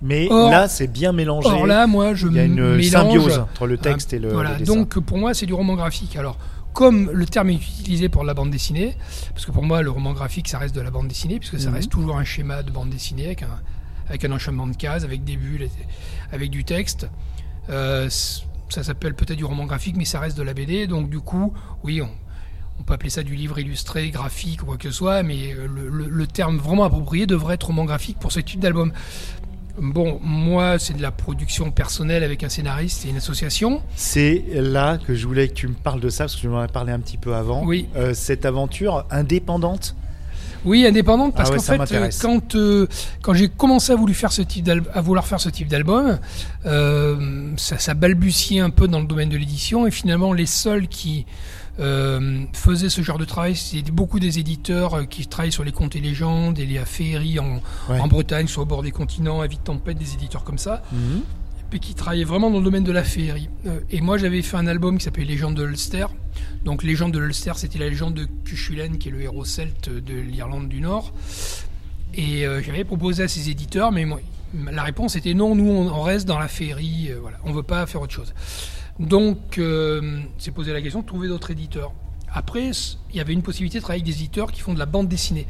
Mais 0.00 0.28
Or- 0.30 0.50
là, 0.50 0.68
c'est 0.68 0.86
bien 0.86 1.12
mélangé. 1.12 1.48
Or 1.48 1.66
là, 1.66 1.86
moi, 1.86 2.14
je 2.14 2.28
Il 2.28 2.34
y 2.34 2.38
a 2.38 2.44
une 2.44 2.54
mélange... 2.76 2.86
symbiose 2.88 3.38
entre 3.38 3.66
le 3.66 3.76
texte 3.78 4.12
et 4.12 4.18
le, 4.20 4.32
Voilà, 4.32 4.52
le 4.52 4.58
dessin. 4.60 4.74
donc 4.76 4.98
pour 5.00 5.18
moi, 5.18 5.34
c'est 5.34 5.46
du 5.46 5.54
roman 5.54 5.74
graphique. 5.74 6.14
Alors, 6.16 6.38
comme 6.78 7.10
le 7.10 7.26
terme 7.26 7.50
est 7.50 7.54
utilisé 7.56 8.08
pour 8.08 8.22
la 8.22 8.34
bande 8.34 8.50
dessinée, 8.52 8.96
parce 9.34 9.44
que 9.44 9.50
pour 9.50 9.64
moi, 9.64 9.82
le 9.82 9.90
roman 9.90 10.12
graphique, 10.12 10.46
ça 10.46 10.58
reste 10.60 10.76
de 10.76 10.80
la 10.80 10.92
bande 10.92 11.08
dessinée, 11.08 11.40
puisque 11.40 11.58
ça 11.58 11.70
Mhm. 11.70 11.74
reste 11.74 11.90
toujours 11.90 12.16
un 12.16 12.22
schéma 12.24 12.62
de 12.62 12.70
bande 12.70 12.90
dessinée 12.90 13.26
avec 13.26 13.42
un, 13.42 13.58
avec 14.08 14.24
un 14.24 14.30
enchaînement 14.30 14.68
de 14.68 14.76
cases, 14.76 15.02
avec 15.02 15.24
des 15.24 15.36
bulles, 15.36 15.68
avec 16.30 16.50
du 16.50 16.62
texte. 16.62 17.08
Euh, 17.68 18.08
ça 18.68 18.84
s'appelle 18.84 19.14
peut-être 19.16 19.36
du 19.38 19.44
roman 19.44 19.66
graphique, 19.66 19.96
mais 19.96 20.04
ça 20.04 20.20
reste 20.20 20.36
de 20.38 20.44
la 20.44 20.54
BD. 20.54 20.86
Donc 20.86 21.10
du 21.10 21.18
coup, 21.18 21.52
oui, 21.82 22.00
on, 22.00 22.10
on 22.78 22.84
peut 22.84 22.94
appeler 22.94 23.10
ça 23.10 23.24
du 23.24 23.34
livre 23.34 23.58
illustré, 23.58 24.10
graphique 24.10 24.62
ou 24.62 24.66
quoi 24.66 24.76
que 24.76 24.84
ce 24.88 24.96
soit, 24.96 25.24
mais 25.24 25.52
euh, 25.54 25.66
le, 25.66 25.88
le- 25.88 26.08
le 26.08 26.26
terme 26.28 26.58
vraiment 26.58 26.84
approprié 26.84 27.26
devrait 27.26 27.54
être 27.56 27.66
roman 27.66 27.86
graphique 27.86 28.20
pour 28.20 28.30
ce 28.30 28.38
type 28.38 28.60
d'album. 28.60 28.92
Bon, 29.80 30.18
moi, 30.22 30.78
c'est 30.78 30.96
de 30.96 31.02
la 31.02 31.10
production 31.10 31.70
personnelle 31.70 32.24
avec 32.24 32.42
un 32.42 32.48
scénariste 32.48 33.04
et 33.06 33.10
une 33.10 33.16
association. 33.18 33.80
C'est 33.94 34.44
là 34.54 34.98
que 34.98 35.14
je 35.14 35.26
voulais 35.26 35.48
que 35.48 35.54
tu 35.54 35.68
me 35.68 35.74
parles 35.74 36.00
de 36.00 36.08
ça, 36.08 36.24
parce 36.24 36.36
que 36.36 36.40
tu 36.40 36.48
m'en 36.48 36.60
as 36.60 36.68
parlé 36.68 36.92
un 36.92 36.98
petit 37.00 37.16
peu 37.16 37.34
avant. 37.34 37.64
Oui. 37.64 37.86
Euh, 37.96 38.12
cette 38.14 38.44
aventure 38.44 39.06
indépendante? 39.10 39.94
Oui, 40.64 40.84
indépendante, 40.84 41.34
parce 41.36 41.50
Ah 41.50 41.52
ouais, 41.52 41.78
qu'en 41.78 41.86
fait, 41.86 41.94
euh, 41.94 42.10
quand, 42.20 42.54
euh, 42.56 42.88
quand 43.22 43.32
j'ai 43.32 43.48
commencé 43.48 43.92
à, 43.92 43.94
voulu 43.96 44.12
faire 44.14 44.32
ce 44.32 44.42
type 44.42 44.64
d'al- 44.64 44.82
à 44.92 45.00
vouloir 45.00 45.24
faire 45.24 45.38
ce 45.40 45.48
type 45.48 45.68
d'album, 45.68 46.18
euh, 46.66 47.52
ça, 47.56 47.78
ça 47.78 47.94
balbutiait 47.94 48.60
un 48.60 48.70
peu 48.70 48.88
dans 48.88 48.98
le 48.98 49.06
domaine 49.06 49.28
de 49.28 49.36
l'édition, 49.36 49.86
et 49.86 49.92
finalement, 49.92 50.32
les 50.32 50.46
seuls 50.46 50.88
qui 50.88 51.26
euh, 51.80 52.44
faisaient 52.52 52.88
ce 52.90 53.02
genre 53.02 53.18
de 53.18 53.24
travail, 53.24 53.54
c'était 53.56 53.90
beaucoup 53.92 54.18
des 54.20 54.38
éditeurs 54.38 54.94
euh, 54.94 55.04
qui 55.04 55.26
travaillent 55.26 55.52
sur 55.52 55.64
les 55.64 55.72
contes 55.72 55.94
et 55.96 56.00
légendes, 56.00 56.58
et 56.58 56.66
les 56.66 56.78
féeries 56.84 57.38
en, 57.38 57.60
Ouais. 57.88 58.00
en 58.00 58.08
Bretagne, 58.08 58.46
sur 58.48 58.62
au 58.62 58.66
bord 58.66 58.82
des 58.82 58.90
continents, 58.90 59.40
à 59.40 59.46
Vite 59.46 59.64
Tempête, 59.64 59.98
des 59.98 60.14
éditeurs 60.14 60.44
comme 60.44 60.58
ça. 60.58 60.82
Mhm. 60.92 61.22
et 61.70 61.80
qui 61.80 61.92
travaillait 61.94 62.24
vraiment 62.24 62.50
dans 62.50 62.58
le 62.60 62.64
domaine 62.64 62.82
de 62.84 62.92
la 62.92 63.04
féerie. 63.04 63.50
Euh, 63.66 63.80
et 63.90 64.00
moi, 64.00 64.16
j'avais 64.16 64.40
fait 64.40 64.56
un 64.56 64.66
album 64.66 64.96
qui 64.96 65.04
s'appelait 65.04 65.24
Légende 65.26 65.54
de 65.54 65.62
l'Ulster. 65.64 66.06
Donc, 66.64 66.82
Légende 66.82 67.12
de 67.12 67.18
l'Ulster, 67.18 67.52
c'était 67.56 67.78
la 67.78 67.90
légende 67.90 68.14
de 68.14 68.26
Cuchulain, 68.44 68.96
qui 68.98 69.08
est 69.08 69.12
le 69.12 69.20
héros 69.20 69.44
celte 69.44 69.90
de 69.90 70.14
l'Irlande 70.14 70.68
du 70.70 70.80
Nord. 70.80 71.12
Et 72.14 72.46
euh, 72.46 72.62
j'avais 72.62 72.84
proposé 72.84 73.24
à 73.24 73.28
ces 73.28 73.50
éditeurs, 73.50 73.92
mais 73.92 74.06
moi, 74.06 74.18
la 74.72 74.82
réponse 74.82 75.14
était 75.16 75.34
non, 75.34 75.54
nous, 75.54 75.68
on, 75.70 75.88
on 75.92 76.00
reste 76.02 76.26
dans 76.26 76.38
la 76.38 76.48
féerie, 76.48 77.08
euh, 77.10 77.18
voilà, 77.20 77.36
on 77.44 77.52
veut 77.52 77.62
pas 77.62 77.84
faire 77.86 78.00
autre 78.00 78.14
chose. 78.14 78.32
Donc, 78.98 79.58
euh, 79.58 80.20
c'est 80.38 80.50
posé 80.50 80.72
la 80.72 80.82
question 80.82 81.00
de 81.02 81.06
trouver 81.06 81.28
d'autres 81.28 81.50
éditeurs. 81.50 81.92
Après, 82.32 82.70
il 83.10 83.16
y 83.16 83.20
avait 83.20 83.32
une 83.32 83.42
possibilité 83.42 83.78
de 83.78 83.82
travailler 83.82 84.02
avec 84.02 84.12
des 84.14 84.20
éditeurs 84.20 84.52
qui 84.52 84.60
font 84.60 84.74
de 84.74 84.78
la 84.78 84.86
bande 84.86 85.08
dessinée. 85.08 85.46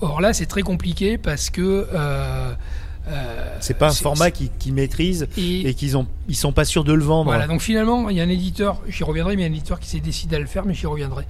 Or 0.00 0.20
là, 0.20 0.32
c'est 0.32 0.46
très 0.46 0.62
compliqué 0.62 1.18
parce 1.18 1.50
que. 1.50 1.86
euh, 1.92 2.54
euh, 3.08 3.56
C'est 3.60 3.74
pas 3.76 3.88
un 3.88 3.92
format 3.92 4.30
qu'ils 4.30 4.50
qui 4.58 4.72
maîtrisent 4.72 5.26
et- 5.36 5.68
et 5.68 5.74
qu'ils 5.74 5.96
ont, 5.96 6.06
ils 6.28 6.36
sont 6.36 6.52
pas 6.52 6.64
sûrs 6.64 6.84
de 6.84 6.92
le 6.92 7.02
vendre. 7.02 7.24
voilà, 7.24 7.46
donc 7.48 7.60
finalement, 7.60 8.08
il 8.08 8.16
y 8.16 8.20
a 8.20 8.24
un 8.24 8.28
éditeur, 8.28 8.80
j'y 8.88 9.04
reviendrai, 9.04 9.36
mais 9.36 9.42
il 9.42 9.46
y 9.46 9.48
a 9.48 9.50
un 9.52 9.54
éditeur 9.54 9.80
qui 9.80 9.88
s'est 9.88 10.00
décidé 10.00 10.36
à 10.36 10.38
le 10.38 10.46
faire, 10.46 10.64
mais 10.64 10.72
j'y 10.74 10.86
reviendrai. 10.86 11.24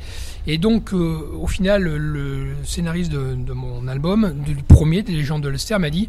Et 0.46 0.58
donc, 0.58 0.92
euh, 0.92 1.20
au 1.40 1.46
final, 1.46 1.82
le, 1.82 1.96
le 1.98 2.54
scénariste 2.64 3.10
de, 3.10 3.34
de 3.34 3.52
mon 3.52 3.88
album, 3.88 4.34
du 4.44 4.54
premier, 4.56 5.02
des 5.02 5.12
légendes 5.12 5.42
de 5.42 5.48
l'Ulster, 5.48 5.78
m'a 5.78 5.90
dit, 5.90 6.08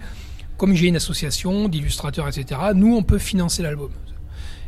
comme 0.58 0.76
j'ai 0.76 0.88
une 0.88 0.96
association 0.98 1.68
d'illustrateurs, 1.70 2.28
etc., 2.28 2.60
nous, 2.76 2.96
on 2.96 3.02
peut 3.04 3.18
financer 3.18 3.64
l'album. 3.64 3.90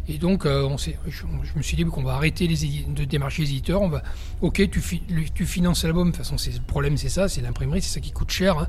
Et 0.10 0.18
donc, 0.18 0.46
euh, 0.46 0.68
je, 1.08 1.24
me 1.56 1.62
suis 1.62 1.78
dit 1.78 1.86
qu'on 1.86 2.04
va 2.04 2.16
arrêter 2.16 2.46
les 2.48 2.66
de 2.88 3.06
démarcher 3.06 3.44
les 3.44 3.50
éditeurs. 3.52 3.82
On 3.82 3.88
va, 3.90 4.04
ok, 4.42 4.70
tu, 4.70 4.82
finances 5.46 5.84
l'album. 5.84 6.08
De 6.08 6.12
toute 6.12 6.24
façon, 6.24 6.38
c'est- 6.38 6.52
le 6.54 6.60
problème, 6.62 6.98
c'est 6.98 7.10
ça, 7.10 7.30
c'est 7.30 7.42
l'imprimerie, 7.42 7.82
c'est 7.82 7.94
ça 7.94 8.00
qui 8.02 8.12
coûte 8.12 8.30
cher. 8.32 8.58
hein. 8.58 8.68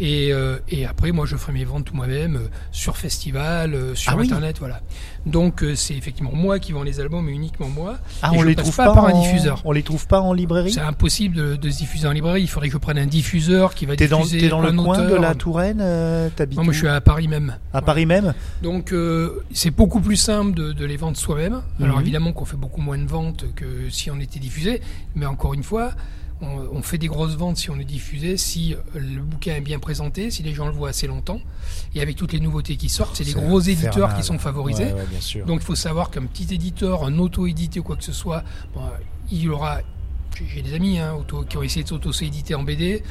Et, 0.00 0.32
euh, 0.32 0.58
et 0.68 0.86
après, 0.86 1.10
moi, 1.12 1.26
je 1.26 1.36
ferai 1.36 1.52
mes 1.52 1.64
ventes 1.64 1.84
tout 1.86 1.94
moi-même 1.94 2.36
euh, 2.36 2.48
sur 2.70 2.96
festival, 2.96 3.74
euh, 3.74 3.94
sur 3.94 4.12
Ah 4.12 4.16
oui. 4.16 4.26
internet, 4.26 4.56
voilà. 4.60 4.80
Donc, 5.26 5.64
c'est 5.74 5.94
effectivement 5.94 6.30
moi 6.32 6.58
qui 6.58 6.72
vends 6.72 6.82
les 6.84 7.00
albums, 7.00 7.28
et 7.28 7.32
uniquement 7.32 7.68
moi. 7.68 7.98
Ah, 8.22 8.30
Et 8.32 8.38
on 8.38 8.42
je 8.42 8.46
les 8.46 8.54
trouve 8.54 8.74
pas 8.76 8.86
pas, 8.86 8.94
par 8.94 9.06
un 9.06 9.20
diffuseur. 9.20 9.60
On 9.64 9.72
les 9.72 9.82
trouve 9.82 10.06
pas 10.06 10.20
en 10.20 10.32
librairie? 10.32 10.72
C'est 10.72 10.80
impossible 10.80 11.34
de, 11.36 11.56
de 11.56 11.70
se 11.70 11.78
diffuser 11.78 12.06
en 12.06 12.12
librairie. 12.12 12.42
Il 12.42 12.48
faudrait 12.48 12.68
que 12.68 12.72
je 12.74 12.78
prenne 12.78 12.98
un 12.98 13.06
diffuseur 13.06 13.74
qui 13.74 13.84
va 13.86 13.96
T'es 13.96 14.06
dans, 14.08 14.18
diffuser 14.18 14.38
t'es 14.38 14.48
dans 14.48 14.60
le 14.60 14.72
coin 14.72 15.02
de 15.04 15.14
la 15.14 15.34
Touraine, 15.34 15.78
t'habites 16.36 16.58
Non, 16.58 16.64
moi, 16.64 16.72
je 16.72 16.78
suis 16.78 16.88
à 16.88 17.00
Paris 17.00 17.28
même. 17.28 17.56
à 17.72 17.82
Paris 17.82 18.06
même? 18.06 18.34
Donc 18.62 18.94
c'est 19.52 19.70
beaucoup 19.72 20.00
plus 20.00 20.16
simple 20.16 20.54
de, 20.54 20.72
de 20.72 20.84
les 20.84 20.96
vendre 20.96 21.16
soi-même. 21.16 21.60
Alors 21.82 21.96
Mhm. 21.96 22.02
évidemment 22.02 22.32
qu'on 22.32 22.44
fait 22.44 22.56
beaucoup 22.56 22.80
moins 22.80 22.98
de 22.98 23.06
ventes 23.08 23.44
que 23.56 23.90
si 23.90 24.10
on 24.10 24.20
était 24.20 24.38
diffusé, 24.38 24.80
mais 25.14 25.26
encore 25.26 25.54
une 25.54 25.62
fois, 25.62 25.90
on, 26.40 26.46
on 26.78 26.82
fait 26.82 26.98
des 26.98 27.08
grosses 27.08 27.34
ventes 27.36 27.56
si 27.56 27.70
on 27.70 27.78
est 27.78 27.84
diffusé, 27.84 28.36
si 28.36 28.74
le 28.94 29.20
bouquin 29.22 29.56
est 29.56 29.60
bien 29.60 29.78
présenté, 29.78 30.30
si 30.30 30.42
les 30.42 30.54
gens 30.54 30.66
le 30.66 30.72
voient 30.72 30.90
assez 30.90 31.06
longtemps, 31.06 31.40
et 31.94 32.00
avec 32.00 32.16
toutes 32.16 32.32
les 32.32 32.40
nouveautés 32.40 32.76
qui 32.76 32.88
sortent, 32.88 33.16
c'est 33.16 33.24
les 33.24 33.32
C'est 33.32 33.40
gros 33.40 33.60
éditeurs 33.60 34.14
qui 34.14 34.22
sont 34.22 34.38
favorisés. 34.38 34.84
Ouais, 34.84 34.92
ouais, 34.92 35.06
bien 35.10 35.20
sûr. 35.20 35.44
Donc 35.46 35.60
il 35.62 35.64
faut 35.64 35.74
savoir 35.74 36.10
qu'un 36.10 36.24
petit 36.26 36.52
éditeur, 36.54 37.04
un 37.04 37.18
auto-édité 37.18 37.80
ou 37.80 37.82
quoi 37.82 37.96
que 37.96 38.04
ce 38.04 38.12
soit, 38.12 38.44
bon, 38.74 38.82
il 39.30 39.50
aura. 39.50 39.80
j'ai- 40.54 40.62
des 40.62 40.74
amis 40.74 40.98
hein, 41.00 41.14
auto- 41.18 41.42
qui 41.42 41.56
ont 41.56 41.62
essayé 41.64 41.82
de 41.82 41.88
s'auto-éditer 41.88 42.54
en 42.54 42.62
BD. 42.62 43.02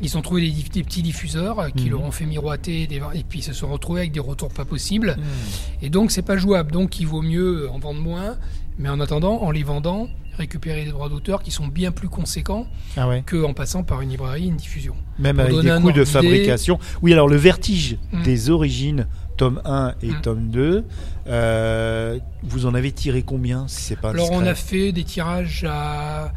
Ils 0.00 0.16
ont 0.18 0.22
trouvé 0.22 0.42
des, 0.42 0.50
des 0.68 0.84
petits 0.84 1.02
diffuseurs 1.02 1.58
euh, 1.58 1.68
qui 1.70 1.84
Mhm. 1.86 1.90
leur 1.90 2.02
ont 2.02 2.10
fait 2.12 2.26
miroiter 2.26 2.86
des, 2.86 3.00
et 3.14 3.24
puis 3.28 3.38
ils 3.40 3.42
se 3.42 3.52
sont 3.54 3.68
retrouvés 3.68 4.00
avec 4.00 4.12
des 4.12 4.20
retours 4.20 4.50
pas 4.52 4.64
possibles. 4.66 5.16
Hmm. 5.18 5.82
Et 5.84 5.88
donc 5.90 6.10
c'est 6.12 6.22
pas 6.22 6.36
jouable. 6.36 6.70
Donc 6.70 7.00
il 7.00 7.06
vaut 7.06 7.22
mieux 7.22 7.68
en 7.70 7.78
vendre 7.78 8.00
moins, 8.00 8.36
mais 8.78 8.88
en 8.90 9.00
attendant, 9.00 9.40
en 9.42 9.50
les 9.50 9.62
vendant, 9.64 10.08
récupérer 10.38 10.84
des 10.84 10.90
droits 10.92 11.08
d'auteur 11.08 11.42
qui 11.42 11.50
sont 11.50 11.66
bien 11.68 11.90
plus 11.92 12.08
conséquents 12.08 12.66
Ah 12.96 13.06
ouais. 13.08 13.22
qu'en 13.28 13.52
passant 13.52 13.82
par 13.82 14.00
une 14.00 14.08
librairie, 14.10 14.46
une 14.46 14.56
diffusion. 14.56 14.94
Même 15.18 15.36
Pour 15.36 15.44
avec 15.44 15.58
des 15.60 15.80
coûts 15.80 15.92
de 15.92 16.04
fabrication. 16.04 16.78
Oui, 17.02 17.12
alors 17.12 17.28
le 17.28 17.36
vertige 17.36 17.98
Mm. 18.12 18.22
des 18.22 18.50
origines, 18.50 19.06
tome 19.36 19.60
1 19.64 19.94
et 20.02 20.08
Mm. 20.10 20.20
tome 20.22 20.48
2, 20.50 20.84
euh, 21.26 22.18
vous 22.42 22.66
en 22.66 22.74
avez 22.74 22.92
tiré 22.92 23.22
combien 23.22 23.66
si 23.68 23.82
c'est 23.82 23.96
pas 24.00 24.10
Alors 24.10 24.30
on 24.32 24.46
a 24.46 24.54
fait 24.54 24.92
des 24.92 25.04
tirages 25.04 25.64
à 25.68 26.32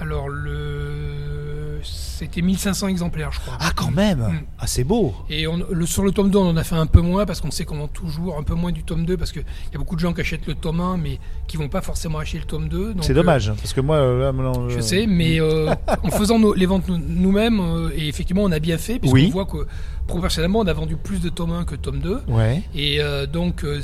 alors 0.00 0.28
le 0.28 1.43
c'était 1.84 2.42
1500 2.42 2.88
exemplaires 2.88 3.30
je 3.32 3.40
crois. 3.40 3.56
Ah, 3.60 3.70
quand 3.74 3.90
même 3.90 4.18
Mm. 4.20 4.40
Ah, 4.58 4.66
c'est 4.66 4.84
beau 4.84 5.14
Et 5.28 5.46
on, 5.46 5.58
le, 5.70 5.86
sur 5.86 6.02
le 6.04 6.10
tome 6.12 6.30
2, 6.30 6.38
on 6.38 6.48
en 6.50 6.56
a 6.56 6.64
fait 6.64 6.74
un 6.76 6.86
peu 6.86 7.00
moins 7.00 7.26
parce 7.26 7.40
qu'on 7.40 7.50
sait 7.50 7.64
qu'on 7.64 7.76
vend 7.78 7.88
toujours 7.88 8.38
un 8.38 8.42
peu 8.42 8.54
moins 8.54 8.72
du 8.72 8.82
tome 8.82 9.04
2 9.04 9.16
parce 9.16 9.32
qu'il 9.32 9.42
y 9.72 9.74
a 9.74 9.78
beaucoup 9.78 9.94
de 9.96 10.00
gens 10.00 10.12
qui 10.12 10.20
achètent 10.22 10.46
le 10.46 10.54
tome 10.54 10.80
1 10.80 10.96
mais 10.96 11.18
qui 11.46 11.56
vont 11.56 11.68
pas 11.68 11.80
forcément 11.82 12.18
acheter 12.18 12.38
le 12.38 12.44
tome 12.44 12.68
2. 12.68 12.94
donc, 12.94 13.04
C'est 13.04 13.12
euh, 13.12 13.14
dommage, 13.14 13.48
hein, 13.50 13.56
parce 13.56 13.72
que 13.72 13.80
moi, 13.80 13.96
euh, 13.96 14.32
là, 14.32 14.52
Je 14.68 14.78
euh, 14.78 14.80
sais, 14.80 15.06
mais 15.06 15.40
euh, 15.40 15.74
en 16.02 16.10
faisant 16.10 16.38
nos- 16.38 16.54
les 16.54 16.66
ventes 16.66 16.88
nous- 16.88 16.98
nous-mêmes, 16.98 17.60
euh, 17.60 17.90
et 17.96 18.08
effectivement, 18.08 18.42
on 18.44 18.52
a 18.52 18.58
bien 18.58 18.78
fait, 18.78 18.98
puisqu'on 18.98 19.16
Oui. 19.18 19.30
voit 19.30 19.44
que 19.46 19.66
proportionnellement, 20.06 20.60
on 20.60 20.66
a 20.66 20.72
vendu 20.72 20.96
plus 20.96 21.20
de 21.20 21.28
tome 21.28 21.52
1 21.52 21.64
que 21.64 21.74
tome 21.74 22.00
2. 22.00 22.20
Ouais. 22.28 22.62
Et 22.74 23.00
euh, 23.00 23.26
donc, 23.26 23.64
euh, 23.64 23.80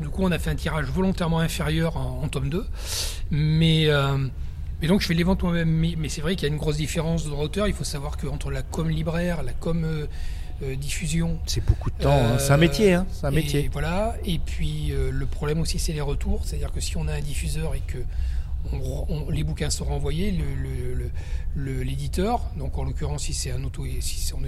du 0.00 0.08
coup, 0.08 0.22
on 0.24 0.30
a 0.32 0.38
fait 0.38 0.50
un 0.50 0.54
tirage 0.54 0.86
volontairement 0.86 1.40
inférieur 1.40 1.96
en, 1.96 2.20
en 2.24 2.28
tome 2.28 2.48
2. 2.48 2.64
Mais, 3.30 3.86
euh, 3.88 4.16
mais 4.82 4.88
donc, 4.88 5.00
je 5.00 5.06
fais 5.06 5.14
les 5.14 5.22
ventes 5.24 5.42
moi-même. 5.42 5.70
Mais, 5.70 5.94
mais 5.96 6.08
c'est 6.10 6.20
vrai 6.20 6.36
qu'il 6.36 6.46
y 6.46 6.50
a 6.50 6.52
une 6.52 6.58
grosse 6.60 6.76
différence 6.76 7.24
de 7.24 7.30
droit 7.30 7.44
d'auteur. 7.44 7.68
Il 7.68 7.74
faut 7.74 7.84
savoir 7.84 8.16
qu'entre 8.18 8.50
la 8.50 8.62
com 8.62 8.90
libraire, 8.90 9.42
la 9.42 9.52
com 9.54 9.84
euh, 9.84 10.06
euh, 10.62 10.76
diffusion, 10.76 11.38
C'est 11.46 11.64
beaucoup 11.64 11.90
de 11.90 11.96
temps. 12.02 12.10
hein. 12.12 12.32
euh, 12.32 12.38
C'est 12.38 12.52
un 12.52 12.56
métier, 12.58 12.92
hein. 12.92 13.06
C'est 13.12 13.26
un 13.26 13.30
et 13.32 13.34
métier. 13.36 13.70
Voilà. 13.72 14.16
Et 14.26 14.38
puis 14.38 14.92
le 15.10 15.26
problème 15.26 15.60
aussi, 15.60 15.78
c'est 15.78 15.92
les 15.92 16.00
retours. 16.02 16.42
C'est-à-dire 16.44 16.70
que 16.72 16.80
si 16.80 16.96
on 16.96 17.08
a 17.08 17.14
un 17.14 17.20
diffuseur 17.20 17.74
et 17.74 17.80
que 17.86 17.98
on- 18.72 19.06
on- 19.08 19.30
les 19.30 19.42
bouquins 19.42 19.70
sont 19.70 19.84
renvoyés, 19.86 20.32
l'éditeur, 21.56 22.40
donc 22.56 22.78
en 22.78 22.84
l'occurrence 22.84 23.24
si 23.24 23.34
c'est 23.34 23.50
un 23.50 23.62
auto, 23.64 23.84
si 24.00 24.32
on, 24.34 24.38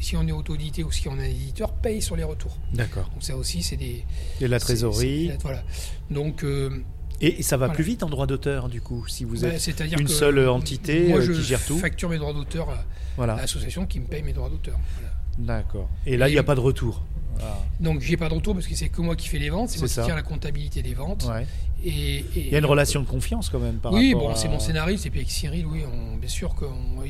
si 0.00 0.16
on 0.16 0.26
est 0.26 0.32
auto-édité 0.32 0.82
ou 0.82 0.90
si 0.90 1.08
on 1.08 1.12
a 1.18 1.22
un 1.22 1.24
éditeur, 1.24 1.72
paye 1.72 2.00
sur 2.02 2.16
les 2.16 2.24
retours. 2.24 2.56
D'accord. 2.74 3.08
Donc 3.12 3.22
ça 3.22 3.36
aussi, 3.36 3.62
c'est 3.62 3.76
des 3.76 4.04
Et 4.40 4.48
la 4.48 4.58
trésorerie. 4.60 5.30
voilà. 5.42 5.62
Donc 6.10 6.42
euh, 6.44 6.82
Et, 7.20 7.40
et 7.40 7.42
ça 7.42 7.56
va 7.56 7.66
Voilà. 7.66 7.74
plus 7.74 7.84
vite 7.84 8.02
en 8.02 8.08
droit 8.08 8.26
d'auteur, 8.26 8.68
du 8.68 8.80
coup, 8.80 9.06
si 9.06 9.24
vous 9.24 9.40
bah, 9.40 9.48
êtes 9.48 9.80
une 9.98 10.04
que 10.06 10.10
seule 10.10 10.48
entité 10.48 11.08
moi, 11.08 11.18
euh, 11.18 11.22
je 11.22 11.32
qui 11.32 11.42
gère 11.42 11.64
tout. 11.64 11.76
facture 11.78 12.08
mes 12.08 12.18
droits 12.18 12.32
d'auteur 12.32 12.70
à, 12.70 12.84
Voilà. 13.16 13.36
l'association 13.36 13.86
qui 13.86 14.00
me 14.00 14.06
paye 14.06 14.22
mes 14.22 14.32
droits 14.32 14.48
d'auteur. 14.48 14.78
Voilà. 14.94 15.12
D'accord. 15.38 15.88
Et 16.06 16.16
là, 16.16 16.28
il 16.28 16.32
n'y 16.32 16.38
a 16.38 16.42
pas 16.42 16.54
de 16.54 16.60
retour. 16.60 17.02
Ah. 17.42 17.58
Donc 17.78 18.00
j'ai 18.02 18.16
pas 18.18 18.28
de 18.28 18.34
retour 18.34 18.54
parce 18.54 18.66
que 18.66 18.74
c'est 18.74 18.88
que 18.90 19.00
moi 19.00 19.16
qui 19.16 19.28
fais 19.28 19.38
les 19.38 19.48
ventes, 19.48 19.70
c'est 19.70 19.78
moi 19.78 19.88
C'est 19.88 20.00
qui 20.02 20.06
tiens 20.06 20.14
la 20.16 20.22
comptabilité 20.22 20.82
des 20.82 20.92
ventes. 20.94 21.24
Ouais. 21.24 21.46
Et, 21.84 21.90
et- 21.90 22.24
Il 22.36 22.48
y 22.52 22.54
a 22.54 22.58
une 22.58 22.66
relation 22.66 23.00
de 23.00 23.06
confiance 23.06 23.48
quand 23.48 23.58
même 23.58 23.76
par 23.76 23.92
oui, 23.92 24.12
bon, 24.14 24.30
à- 24.30 24.34
c'est 24.36 24.48
mon 24.48 24.58
scénariste 24.60 25.06
et 25.06 25.10
puis 25.10 25.20
avec 25.20 25.30
Cyril, 25.30 25.64
oui, 25.66 25.82
on, 25.90 26.16
bien 26.16 26.28
sûr 26.28 26.54
que, 26.54 26.64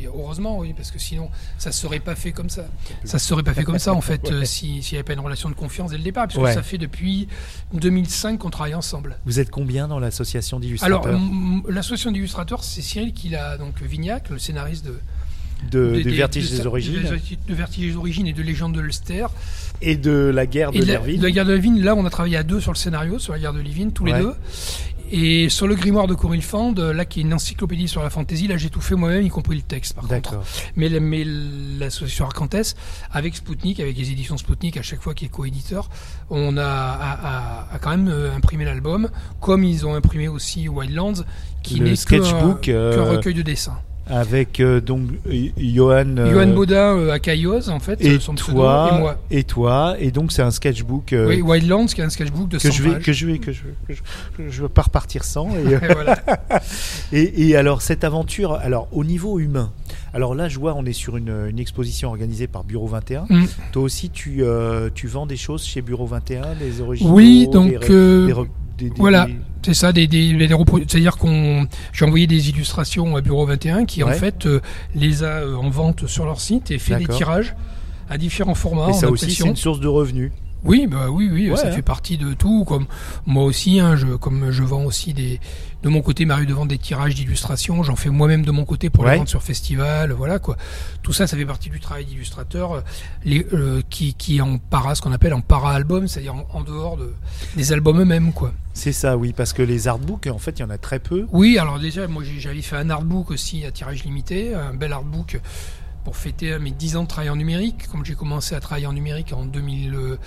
heureusement, 0.06 0.58
oui, 0.58 0.72
parce 0.76 0.90
que 0.90 0.98
sinon, 0.98 1.28
ça 1.58 1.72
se 1.72 1.80
serait 1.80 1.98
pas 2.00 2.14
fait 2.14 2.32
comme 2.32 2.50
ça. 2.50 2.66
Ça 3.04 3.18
se 3.18 3.26
serait 3.26 3.42
pas 3.42 3.54
fait 3.54 3.64
comme 3.64 3.78
ça 3.78 3.92
en 3.94 4.00
fait, 4.00 4.28
euh, 4.30 4.44
si- 4.44 4.82
s'il 4.82 4.94
n'y 4.94 4.98
avait 4.98 5.04
pas 5.04 5.12
une 5.14 5.20
relation 5.20 5.48
de 5.48 5.54
confiance 5.54 5.90
dès 5.90 5.98
le 5.98 6.04
départ, 6.04 6.26
puisque 6.28 6.42
Ouais. 6.42 6.54
ça 6.54 6.62
fait 6.62 6.78
depuis 6.78 7.26
2005 7.74 8.38
qu'on 8.38 8.50
travaille 8.50 8.74
ensemble. 8.74 9.16
Vous 9.26 9.40
êtes 9.40 9.50
combien 9.50 9.88
dans 9.88 9.98
l'association 9.98 10.56
Alors, 10.58 10.60
d'illustrateurs 10.62 11.14
m- 11.14 11.62
l'association 11.68 12.10
d'illustrateurs, 12.12 12.64
c'est 12.64 12.82
Cyril 12.82 13.12
qui 13.12 13.28
l'a 13.30 13.56
donc 13.58 13.80
Vignac, 13.82 14.30
le 14.30 14.38
scénariste 14.38 14.84
de, 14.86 14.98
de, 15.70 15.90
des- 15.92 16.02
du 16.04 16.10
des- 16.10 16.16
Vertige 16.16 16.50
de- 16.50 16.56
des 16.56 16.66
origines 16.66 17.36
de, 17.48 17.54
des 17.90 17.96
origines 17.96 18.26
et 18.26 18.32
de 18.32 18.42
Légende 18.42 18.74
de 18.74 18.80
l'Ulster. 18.80 19.26
et 19.82 19.96
de 19.96 20.10
la 20.10 20.46
guerre 20.46 20.72
de 20.72 20.78
de 20.80 20.84
la, 20.92 20.98
la 21.22 21.30
guerre 21.30 21.44
de 21.46 21.52
Livine, 21.54 21.82
là, 21.82 21.94
on 21.94 22.04
a 22.04 22.10
travaillé 22.10 22.36
à 22.36 22.42
deux 22.42 22.60
sur 22.60 22.72
le 22.72 22.76
scénario, 22.76 23.18
sur 23.18 23.32
la 23.32 23.38
guerre 23.38 23.52
de 23.54 23.60
Livine, 23.60 23.92
tous 23.92 24.04
les 24.04 24.12
deux. 24.20 24.34
Et 25.12 25.48
sur 25.48 25.66
le 25.66 25.74
grimoire 25.74 26.06
de 26.06 26.14
Corinne 26.14 26.40
Fand, 26.40 26.78
là, 26.78 27.04
qui 27.04 27.18
est 27.18 27.22
une 27.24 27.34
encyclopédie 27.34 27.88
sur 27.88 28.00
la 28.00 28.10
fantasy, 28.10 28.46
là, 28.46 28.56
j'ai 28.56 28.70
tout 28.70 28.80
fait 28.80 28.94
moi-même, 28.94 29.24
y 29.24 29.28
compris 29.28 29.56
le 29.56 29.62
texte, 29.62 29.94
par 29.94 30.04
contre. 30.06 30.34
Mais, 30.76 30.88
mais 31.00 31.24
l'association 31.80 32.26
Arcantès, 32.26 32.76
avec 33.10 33.34
Spoutnik, 33.34 33.80
avec 33.80 33.96
les 33.98 34.10
éditions 34.12 34.36
Spoutnik, 34.36 34.76
à 34.76 34.82
chaque 34.82 35.00
fois 35.00 35.14
qui 35.14 35.24
est 35.24 35.28
coéditeur, 35.28 35.88
on 36.30 36.56
a, 36.56 36.62
a- 36.62 37.66
a- 37.72 37.74
a 37.74 37.78
quand 37.80 37.90
même 37.90 38.06
euh, 38.08 38.36
imprimé 38.36 38.64
l'album, 38.64 39.08
comme 39.40 39.64
ils 39.64 39.84
ont 39.84 39.94
imprimé 39.96 40.28
aussi 40.28 40.68
Wildlands, 40.68 41.24
qui 41.64 41.80
n'est 41.80 41.90
qu'un 42.20 42.22
euh, 42.68 42.94
qu'un 42.94 43.02
recueil 43.10 43.34
de 43.34 43.42
dessins. 43.42 43.78
Avec 44.10 44.60
euh, 44.60 44.80
donc 44.80 45.02
Johan. 45.56 46.16
euh, 46.18 46.32
Johan 46.32 46.54
Baudin 46.54 46.96
euh, 46.98 47.10
à 47.12 47.18
Cailloz, 47.18 47.68
en 47.70 47.78
fait, 47.80 48.00
et 48.04 48.18
son 48.18 48.34
pseudo, 48.34 48.52
toi, 48.58 48.90
et 48.92 48.98
moi. 48.98 49.16
et 49.30 49.44
toi, 49.44 49.96
et 49.98 50.10
donc 50.10 50.32
c'est 50.32 50.42
un 50.42 50.50
sketchbook 50.50 51.14
Oui, 51.16 51.40
Wildlands, 51.40 51.86
qui 51.86 52.00
est 52.00 52.04
un 52.04 52.10
sketchbook 52.10 52.48
de 52.48 52.58
100 52.58 52.68
que 52.68 52.74
je 52.74 52.82
vais, 52.82 52.90
pages. 52.92 53.02
que 53.04 53.12
je 53.12 53.26
vais, 53.26 53.38
que 53.38 53.52
je, 53.52 53.62
que 53.86 53.94
je, 53.94 54.00
que 54.36 54.48
je 54.50 54.62
veux 54.62 54.68
pas 54.68 54.82
repartir 54.82 55.24
sans. 55.24 55.48
Et, 55.56 55.60
Et 55.72 55.76
voilà. 55.94 56.18
et, 57.12 57.48
et 57.48 57.56
alors 57.56 57.82
cette 57.82 58.04
aventure, 58.04 58.54
alors 58.54 58.88
au 58.92 59.04
niveau 59.04 59.38
humain, 59.38 59.72
alors 60.12 60.34
là 60.34 60.48
je 60.48 60.58
vois 60.58 60.74
on 60.74 60.84
est 60.84 60.92
sur 60.92 61.16
une, 61.16 61.32
une 61.48 61.58
exposition 61.58 62.08
organisée 62.08 62.46
par 62.46 62.64
Bureau 62.64 62.86
21. 62.88 63.26
Mm. 63.28 63.46
Toi 63.72 63.82
aussi 63.82 64.10
tu, 64.10 64.42
tu 64.94 65.06
vends 65.06 65.26
des 65.26 65.36
choses 65.36 65.64
chez 65.64 65.82
Bureau 65.82 66.06
21, 66.06 66.54
des 66.58 66.80
originaux. 66.80 67.12
Oui, 67.12 67.48
donc 67.50 67.70
des 67.70 68.32
des- 68.80 68.90
des- 68.90 68.96
voilà. 69.00 69.26
des- 69.26 69.36
c'est 69.62 69.74
ça, 69.74 69.92
des, 69.92 70.08
c'est-à-dire 70.88 71.16
qu'on 71.18 71.66
j'ai 71.92 72.04
envoyé 72.06 72.26
des 72.26 72.48
illustrations 72.48 73.14
à 73.16 73.20
Bureau 73.20 73.44
21 73.44 73.84
qui 73.84 74.02
en 74.02 74.08
fait 74.14 74.46
euh, 74.46 74.60
les 74.94 75.22
a 75.22 75.40
euh, 75.42 75.54
en 75.56 75.68
vente 75.68 76.06
sur 76.06 76.24
leur 76.24 76.40
site 76.40 76.70
et 76.70 76.78
fait 76.78 76.94
des 76.98 77.04
tirages 77.18 77.54
à 78.08 78.16
différents 78.16 78.54
formats 78.54 78.88
Et 78.88 78.94
en 79.08 79.10
aussi 79.10 79.26
c'est 79.26 79.30
une 79.50 79.56
source 79.56 79.80
de 79.80 79.86
revenus. 79.88 80.32
Oui, 80.64 80.86
bah 80.86 81.08
oui, 81.10 81.28
oui, 81.32 81.50
Ouais, 81.50 81.56
ça 81.56 81.68
hein. 81.68 81.72
fait 81.72 81.82
partie 81.82 82.18
de 82.18 82.34
tout. 82.34 82.64
Comme 82.64 82.86
moi 83.26 83.44
aussi, 83.44 83.80
hein, 83.80 83.96
je, 83.96 84.06
comme 84.08 84.50
je 84.50 84.62
vends 84.62 84.84
aussi 84.84 85.14
des, 85.14 85.40
de 85.82 85.88
mon 85.88 86.02
côté, 86.02 86.24
m'arrive 86.26 86.46
de 86.46 86.52
vendre 86.54 86.68
des 86.68 86.78
tirages 86.78 87.14
d'illustrations. 87.14 87.82
J'en 87.82 87.96
fais 87.96 88.10
moi-même 88.10 88.44
de 88.44 88.50
mon 88.50 88.64
côté 88.64 88.90
pour 88.90 89.04
Ouais. 89.04 89.12
les 89.12 89.16
vendre 89.18 89.28
sur 89.28 89.42
festival, 89.42 90.12
voilà 90.12 90.38
quoi. 90.38 90.56
Tout 91.02 91.12
ça, 91.12 91.26
ça 91.26 91.36
fait 91.36 91.46
partie 91.46 91.70
du 91.70 91.80
travail 91.80 92.04
d'illustrateur, 92.04 92.84
les, 93.24 93.46
euh, 93.52 93.80
qui, 93.88 94.14
qui 94.14 94.36
est 94.38 94.40
en 94.42 94.58
para, 94.58 94.94
ce 94.94 95.02
qu'on 95.02 95.12
appelle 95.12 95.32
en 95.34 95.40
para-album, 95.40 96.08
c'est-à-dire 96.08 96.34
en, 96.34 96.46
en 96.52 96.60
dehors 96.62 96.96
de, 96.96 97.12
des 97.56 97.72
albums 97.72 98.00
eux-mêmes, 98.00 98.32
quoi. 98.32 98.52
C'est 98.72 98.92
ça, 98.92 99.16
oui, 99.16 99.32
parce 99.36 99.52
que 99.52 99.62
les 99.62 99.88
artbooks, 99.88 100.28
en 100.28 100.38
fait, 100.38 100.58
il 100.58 100.62
y 100.62 100.64
en 100.64 100.70
a 100.70 100.78
très 100.78 101.00
peu. 101.00 101.26
Oui, 101.32 101.58
alors 101.58 101.78
déjà, 101.78 102.06
moi 102.06 102.22
j'avais 102.38 102.62
fait 102.62 102.76
un 102.76 102.88
artbook 102.90 103.30
aussi 103.30 103.64
à 103.64 103.70
tirage 103.72 104.04
limité, 104.04 104.54
un 104.54 104.74
bel 104.74 104.92
artbook 104.92 105.40
pour 106.04 106.16
fêter 106.16 106.58
mes 106.58 106.70
10 106.70 106.96
ans 106.96 107.02
de 107.02 107.08
travail 107.08 107.30
en 107.30 107.36
numérique. 107.36 107.86
Comme 107.88 108.04
j'ai 108.04 108.14
commencé 108.14 108.54
à 108.54 108.60
travailler 108.60 108.86
en 108.86 108.92
numérique 108.92 109.32
en, 109.32 109.44
2000, 109.44 109.94
euh, 109.94 110.18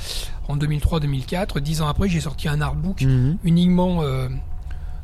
en 0.47 0.55
2003-2004, 0.57 1.59
10 1.59 1.81
ans 1.81 1.87
après, 1.87 2.09
j'ai 2.09 2.21
sorti 2.21 2.47
un 2.47 2.61
artbook 2.61 3.01
Mhm. 3.01 3.37
uniquement 3.43 4.01
euh, 4.03 4.27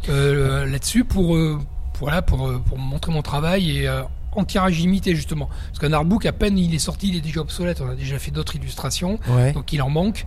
euh, 0.10 0.65
là-dessus 0.65 1.03
pour, 1.03 1.36
euh, 1.36 1.60
pour, 1.93 2.08
voilà, 2.08 2.21
pour, 2.21 2.47
euh, 2.47 2.60
pour 2.65 2.77
montrer 2.77 3.12
mon 3.12 3.21
travail 3.21 3.77
et 3.79 3.88
euh, 3.88 4.01
en 4.34 4.45
tirage 4.45 4.77
limité 4.77 5.15
justement. 5.15 5.49
Parce 5.67 5.79
qu'un 5.79 5.93
artbook, 5.93 6.25
à 6.25 6.32
peine 6.32 6.58
il 6.58 6.73
est 6.73 6.79
sorti, 6.79 7.10
il 7.10 7.15
est 7.15 7.21
déjà 7.21 7.41
obsolète. 7.41 7.82
On 7.82 7.89
a 7.89 7.95
déjà 7.95 8.19
fait 8.19 8.32
d'autres 8.32 8.55
illustrations, 8.55 9.19
Ouais. 9.29 9.51
donc 9.53 9.73
il 9.73 9.82
en 9.82 9.89
manque. 9.89 10.25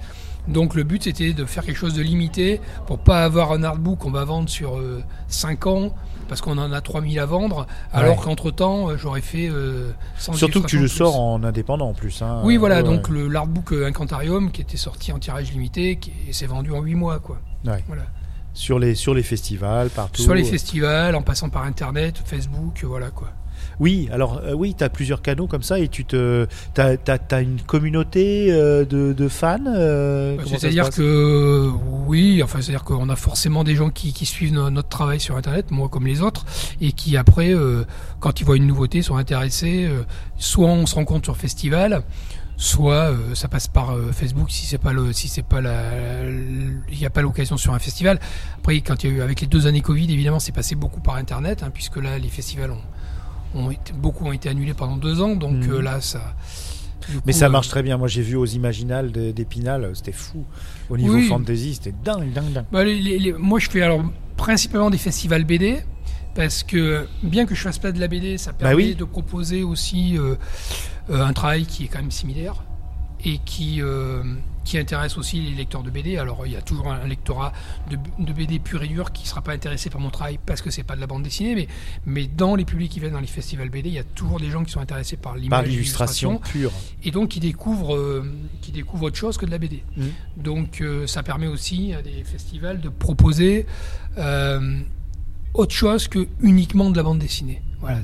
Donc 0.48 0.74
le 0.74 0.82
but 0.82 1.04
c'était 1.04 1.32
de 1.34 1.44
faire 1.44 1.64
quelque 1.64 1.76
chose 1.78 1.94
de 1.94 2.02
limité 2.02 2.60
pour 2.88 2.98
pas 2.98 3.24
avoir 3.24 3.52
un 3.52 3.62
artbook 3.62 4.00
qu'on 4.00 4.10
va 4.10 4.24
vendre 4.24 4.48
sur 4.48 4.76
5 5.28 5.66
ans 5.68 5.94
parce 6.28 6.40
qu'on 6.40 6.58
en 6.58 6.72
a 6.72 6.80
3000 6.80 7.18
à 7.18 7.26
vendre 7.26 7.66
alors 7.92 8.18
Ouais. 8.18 8.24
qu'entre 8.24 8.50
temps 8.50 8.96
j'aurais 8.96 9.20
fait 9.20 9.48
euh, 9.48 9.90
100 10.18 10.34
Surtout 10.34 10.62
que 10.62 10.66
tu 10.66 10.78
le 10.78 10.88
sors 10.88 11.18
en 11.20 11.42
indépendant 11.44 11.88
en 11.88 11.94
plus. 11.94 12.22
hein. 12.22 12.40
Oui 12.44 12.56
voilà 12.56 12.76
Ouais, 12.76 12.82
donc 12.82 13.08
ouais. 13.08 13.28
l'artbook 13.28 13.72
euh, 13.72 13.86
Incantarium 13.86 14.50
qui 14.50 14.60
était 14.60 14.76
sorti 14.76 15.12
en 15.12 15.18
tirage 15.18 15.52
limité 15.52 15.96
qui 15.96 16.12
et 16.28 16.32
s'est 16.32 16.46
vendu 16.46 16.72
en 16.72 16.80
8 16.80 16.94
mois 16.94 17.18
quoi. 17.18 17.38
Voilà. 17.64 18.02
Sur 18.54 18.78
les, 18.78 18.94
sur 18.94 19.14
les 19.14 19.22
festivals, 19.22 19.88
partout. 19.88 20.20
Sur 20.20 20.34
les 20.34 20.44
festivals, 20.44 21.14
en 21.16 21.22
passant 21.22 21.48
par 21.48 21.62
internet, 21.64 22.20
Facebook, 22.24 22.80
euh, 22.84 22.86
voilà 22.86 23.08
quoi. 23.10 23.28
Oui, 23.80 24.08
alors 24.12 24.40
euh, 24.44 24.52
oui, 24.54 24.74
tu 24.76 24.84
as 24.84 24.88
plusieurs 24.88 25.22
canaux 25.22 25.46
comme 25.46 25.62
ça 25.62 25.78
et 25.78 25.88
tu 25.88 26.04
te 26.04 26.46
t'as, 26.74 26.96
t'as- 26.96 27.18
t'as 27.18 27.42
une 27.42 27.60
communauté 27.60 28.52
euh, 28.52 28.84
de, 28.84 29.12
de 29.12 29.28
fans 29.28 29.58
euh, 29.66 30.36
se 30.44 30.56
C'est-à-dire 30.58 30.90
que 30.90 31.70
oui, 32.06 32.42
enfin 32.42 32.60
c'est-à-dire 32.60 32.84
qu'on 32.84 33.08
a 33.08 33.16
forcément 33.16 33.64
des 33.64 33.74
gens 33.74 33.90
qui, 33.90 34.12
qui 34.12 34.26
suivent 34.26 34.52
no- 34.52 34.70
notre 34.70 34.88
travail 34.88 35.20
sur 35.20 35.36
internet, 35.36 35.70
moi 35.70 35.88
comme 35.88 36.06
les 36.06 36.20
autres, 36.22 36.44
et 36.80 36.92
qui 36.92 37.16
après, 37.16 37.52
quand 38.20 38.40
ils 38.40 38.44
voient 38.44 38.56
une 38.56 38.66
nouveauté, 38.66 39.02
sont 39.02 39.16
intéressés. 39.16 39.88
soit 40.36 40.68
on 40.68 40.86
se 40.86 40.94
rencontre 40.94 41.24
sur 41.26 41.36
festival, 41.36 42.02
soit 42.56 43.10
euh, 43.10 43.34
ça 43.34 43.48
passe 43.48 43.66
par 43.66 43.90
euh, 43.90 44.12
Facebook 44.12 44.50
si 44.50 44.66
c'est 44.66 44.78
pas 44.78 44.92
le 44.92 45.12
si 45.12 45.26
c'est 45.28 45.42
pas 45.42 45.60
la 45.60 45.82
il 46.28 46.98
n'y 46.98 47.06
a 47.06 47.10
pas 47.10 47.22
l'occasion 47.22 47.56
sur 47.56 47.72
un 47.74 47.78
festival. 47.78 48.20
Après 48.58 48.80
quand 48.82 49.02
il 49.02 49.10
y 49.10 49.12
a 49.12 49.16
eu 49.16 49.20
avec 49.22 49.40
les 49.40 49.46
deux 49.46 49.66
années 49.66 49.80
Covid 49.80 50.12
évidemment 50.12 50.38
c'est 50.38 50.52
passé 50.52 50.74
beaucoup 50.74 51.00
par 51.00 51.16
internet 51.16 51.62
hein, 51.62 51.70
puisque 51.72 51.96
là 51.96 52.18
les 52.18 52.28
festivals 52.28 52.70
ont, 52.70 52.76
ont 53.54 53.70
été, 53.70 53.92
beaucoup 53.92 54.26
ont 54.26 54.32
été 54.32 54.48
annulés 54.48 54.74
pendant 54.74 54.96
deux 54.96 55.20
ans 55.20 55.34
donc 55.36 55.54
Mhm. 55.64 55.72
euh, 55.72 55.82
là 55.82 56.00
ça 56.00 56.34
Mais 57.26 57.32
ça 57.32 57.46
euh, 57.46 57.48
marche 57.48 57.68
très 57.68 57.82
bien. 57.82 57.96
Moi, 57.98 58.06
j'ai 58.06 58.22
vu 58.22 58.36
aux 58.36 58.46
Imaginales 58.46 59.10
d'Épinal, 59.10 59.90
c'était 59.94 60.12
fou. 60.12 60.44
Au 60.88 60.96
niveau 60.96 61.14
Oui. 61.14 61.26
fantasy, 61.26 61.74
c'était 61.74 61.94
dingue, 62.04 62.32
dingue, 62.32 62.52
dingue. 62.52 62.64
Bah, 62.70 62.84
les- 62.84 63.00
les- 63.00 63.18
les- 63.18 63.32
moi, 63.32 63.58
je 63.58 63.68
fais 63.68 63.82
alors 63.82 64.04
principalement 64.36 64.88
des 64.88 64.98
festivals 64.98 65.42
BD 65.44 65.78
parce 66.36 66.62
que 66.62 67.06
bien 67.24 67.44
que 67.44 67.56
je 67.56 67.60
fasse 67.60 67.78
pas 67.78 67.90
de 67.90 67.98
la 67.98 68.06
BD, 68.06 68.38
ça 68.38 68.52
permet 68.52 68.74
Bah 68.74 68.76
oui. 68.76 68.94
de 68.94 69.04
proposer 69.04 69.64
aussi 69.64 70.16
euh, 70.16 70.36
euh, 71.10 71.24
un 71.24 71.32
travail 71.32 71.66
qui 71.66 71.84
est 71.84 71.88
quand 71.88 71.98
même 71.98 72.12
similaire 72.12 72.62
et 73.24 73.38
qui 73.44 73.80
euh, 73.80 74.22
qui 74.64 74.78
intéresse 74.78 75.16
aussi 75.18 75.40
les 75.40 75.50
lecteurs 75.54 75.82
de 75.82 75.90
BD. 75.90 76.16
Alors, 76.18 76.46
il 76.46 76.52
y 76.52 76.56
a 76.56 76.62
toujours 76.62 76.88
un 76.92 77.06
lectorat 77.06 77.52
de, 77.90 77.98
de 78.18 78.32
BD 78.32 78.58
pur 78.58 78.82
et 78.82 78.86
dur 78.88 79.12
qui 79.12 79.26
sera 79.26 79.40
pas 79.40 79.52
intéressé 79.52 79.90
par 79.90 80.00
mon 80.00 80.10
travail 80.10 80.38
parce 80.44 80.62
que 80.62 80.70
c'est 80.70 80.84
pas 80.84 80.94
de 80.94 81.00
la 81.00 81.06
bande 81.06 81.22
dessinée, 81.24 81.54
mais 81.54 81.68
mais 82.06 82.26
dans 82.26 82.54
les 82.54 82.64
publics 82.64 82.90
qui 82.90 83.00
viennent 83.00 83.12
dans 83.12 83.20
les 83.20 83.26
festivals 83.26 83.70
BD, 83.70 83.88
il 83.88 83.94
y 83.94 83.98
a 83.98 84.04
toujours 84.04 84.38
des 84.38 84.50
gens 84.50 84.64
qui 84.64 84.72
sont 84.72 84.80
intéressés 84.80 85.16
par 85.16 85.34
l'image, 85.34 85.50
Par 85.50 85.64
et 85.64 85.68
l'illustration 85.68 86.38
pure. 86.38 86.72
et 87.02 87.10
donc 87.10 87.30
qui 87.30 87.40
découvrent, 87.40 87.96
euh, 87.96 88.24
qui 88.60 88.70
découvrent 88.72 89.04
autre 89.06 89.16
chose 89.16 89.36
que 89.36 89.46
de 89.46 89.50
la 89.50 89.58
BD. 89.58 89.82
Mhm. 89.96 90.10
Donc 90.36 90.80
euh, 90.80 91.06
ça 91.06 91.22
permet 91.22 91.48
aussi 91.48 91.92
à 91.92 92.02
des 92.02 92.22
festivals 92.24 92.80
de 92.80 92.88
proposer 92.88 93.66
euh, 94.18 94.78
autre 95.54 95.74
chose 95.74 96.08
que 96.08 96.28
uniquement 96.40 96.90
de 96.90 96.96
la 96.96 97.02
bande 97.02 97.18
dessinée. 97.18 97.62
Voilà, 97.82 97.98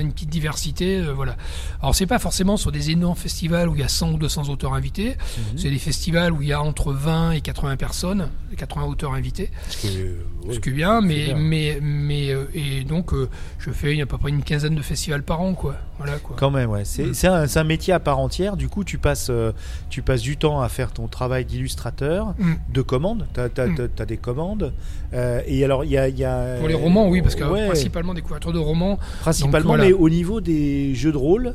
une 0.00 0.12
petite 0.12 0.30
diversité. 0.30 0.98
euh, 0.98 1.12
voilà. 1.12 1.36
Alors 1.82 1.94
c'est 1.94 2.06
pas 2.06 2.18
forcément 2.18 2.56
sur 2.56 2.70
des 2.72 2.90
énormes 2.90 3.16
festivals 3.16 3.68
où 3.68 3.74
il 3.74 3.80
y 3.80 3.84
a 3.84 3.88
100 3.88 4.12
ou 4.12 4.16
200 4.16 4.48
auteurs 4.48 4.74
invités. 4.74 5.16
Mhm. 5.36 5.58
C'est 5.58 5.70
des 5.70 5.78
festivals 5.78 6.32
où 6.32 6.40
il 6.40 6.48
y 6.48 6.52
a 6.52 6.62
entre 6.62 6.92
20 6.92 7.32
et 7.32 7.40
80 7.40 7.76
personnes, 7.76 8.30
80 8.56 8.84
auteurs 8.86 9.12
invités. 9.12 9.50
Euh, 9.84 10.14
Ce 10.44 10.48
oui. 10.50 10.60
qui 10.60 10.68
est 10.68 10.72
bien, 10.72 11.00
mais, 11.00 11.26
bien. 11.26 11.36
mais, 11.36 11.78
mais 11.82 12.30
euh, 12.30 12.44
et 12.54 12.84
donc 12.84 13.12
euh, 13.12 13.28
je 13.58 13.70
fais 13.72 14.00
à 14.00 14.06
peu 14.06 14.16
près 14.18 14.30
une 14.30 14.42
quinzaine 14.44 14.74
de 14.76 14.82
festivals 14.82 15.22
par 15.24 15.40
an, 15.40 15.54
quoi. 15.54 15.76
Voilà, 15.98 16.18
quoi. 16.18 16.34
Quand 16.38 16.50
même, 16.50 16.70
ouais. 16.70 16.84
C'est 16.84 17.04
Mm. 17.06 17.14
c'est 17.46 17.58
un, 17.58 17.64
métier 17.64 17.92
à 17.92 18.00
part 18.00 18.18
entière. 18.18 18.56
Du 18.56 18.68
coup, 18.68 18.82
tu 18.84 18.98
passes, 18.98 19.28
euh, 19.30 19.52
tu 19.90 20.02
passes 20.02 20.22
du 20.22 20.36
temps 20.36 20.60
à 20.60 20.68
faire 20.68 20.90
ton 20.92 21.06
travail 21.06 21.44
d'illustrateur, 21.44 22.34
Mm. 22.38 22.52
de 22.72 22.82
commande. 22.82 23.26
Tu 23.34 23.40
as, 23.40 23.66
Mm. 23.66 23.88
des 24.06 24.16
commandes. 24.16 24.72
Euh, 25.12 25.40
et 25.46 25.64
alors, 25.64 25.84
il 25.84 25.90
y 25.92 25.98
a, 25.98 26.08
il 26.08 26.18
y 26.18 26.24
a- 26.24 26.56
Pour 26.58 26.68
les 26.68 26.74
romans, 26.74 27.08
oui, 27.08 27.22
parce 27.22 27.34
que 27.36 27.44
Ouais, 27.44 27.66
principalement 27.66 28.12
des 28.14 28.22
couvertures 28.22 28.52
de 28.52 28.58
romans. 28.58 28.98
principalement, 29.20 29.70
donc, 29.74 29.76
voilà. 29.78 29.84
mais 29.84 29.92
au 29.92 30.08
niveau 30.08 30.40
des 30.40 30.94
jeux 30.94 31.12
de 31.12 31.16
rôle 31.16 31.54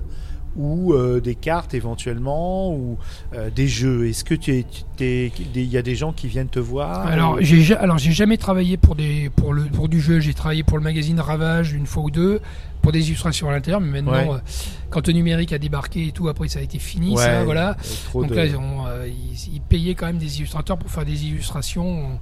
ou 0.56 0.94
euh, 0.94 1.20
des 1.22 1.36
cartes 1.36 1.74
éventuellement 1.74 2.74
ou 2.74 2.98
euh, 3.34 3.50
des 3.50 3.68
jeux. 3.68 4.08
Est-ce 4.08 4.24
que 4.24 4.34
tu 4.36 4.66
il 5.00 5.64
y 5.64 5.78
a 5.78 5.82
des 5.82 5.96
gens 5.96 6.12
qui 6.12 6.28
viennent 6.28 6.50
te 6.50 6.60
voir 6.60 7.06
Alors 7.08 7.36
ou- 7.36 7.38
j'ai 7.42 7.62
ja- 7.62 7.80
alors 7.80 7.98
j'ai 7.98 8.12
jamais 8.12 8.38
travaillé 8.38 8.78
pour 8.78 8.96
des 8.96 9.30
pour 9.36 9.54
le 9.54 9.64
pour 9.64 9.90
du 9.90 10.00
jeu. 10.02 10.20
J'ai 10.20 10.34
travaillé 10.34 10.64
pour 10.64 10.78
le 10.78 10.84
magazine 10.84 11.20
Ravage 11.20 11.74
une 11.74 11.86
fois 11.86 12.04
ou 12.04 12.12
deux 12.12 12.40
pour 12.82 12.92
des 12.92 13.08
illustrations 13.08 13.50
à 13.50 13.52
l'intérieur. 13.52 13.80
Mais 13.82 14.02
maintenant, 14.02 14.32
Ouais. 14.34 14.38
euh, 14.38 14.50
quand 14.90 15.08
le 15.08 15.14
numérique 15.14 15.54
a 15.54 15.58
débarqué 15.60 16.08
et 16.08 16.12
tout, 16.12 16.28
après 16.30 16.48
ça 16.48 16.60
a 16.60 16.62
été 16.62 16.80
fini. 16.80 17.12
Ouais, 17.16 17.24
ça, 17.24 17.44
voilà. 17.44 17.78
Donc 18.14 18.28
de- 18.30 18.36
là, 18.36 18.44
on, 18.58 18.88
euh, 18.88 19.08
ils, 19.08 19.54
ils 19.56 19.62
payaient 19.62 19.96
quand 19.96 20.08
même 20.08 20.18
des 20.18 20.38
illustrateurs 20.40 20.78
pour 20.78 20.90
faire 20.90 21.06
des 21.06 21.26
illustrations 21.26 22.20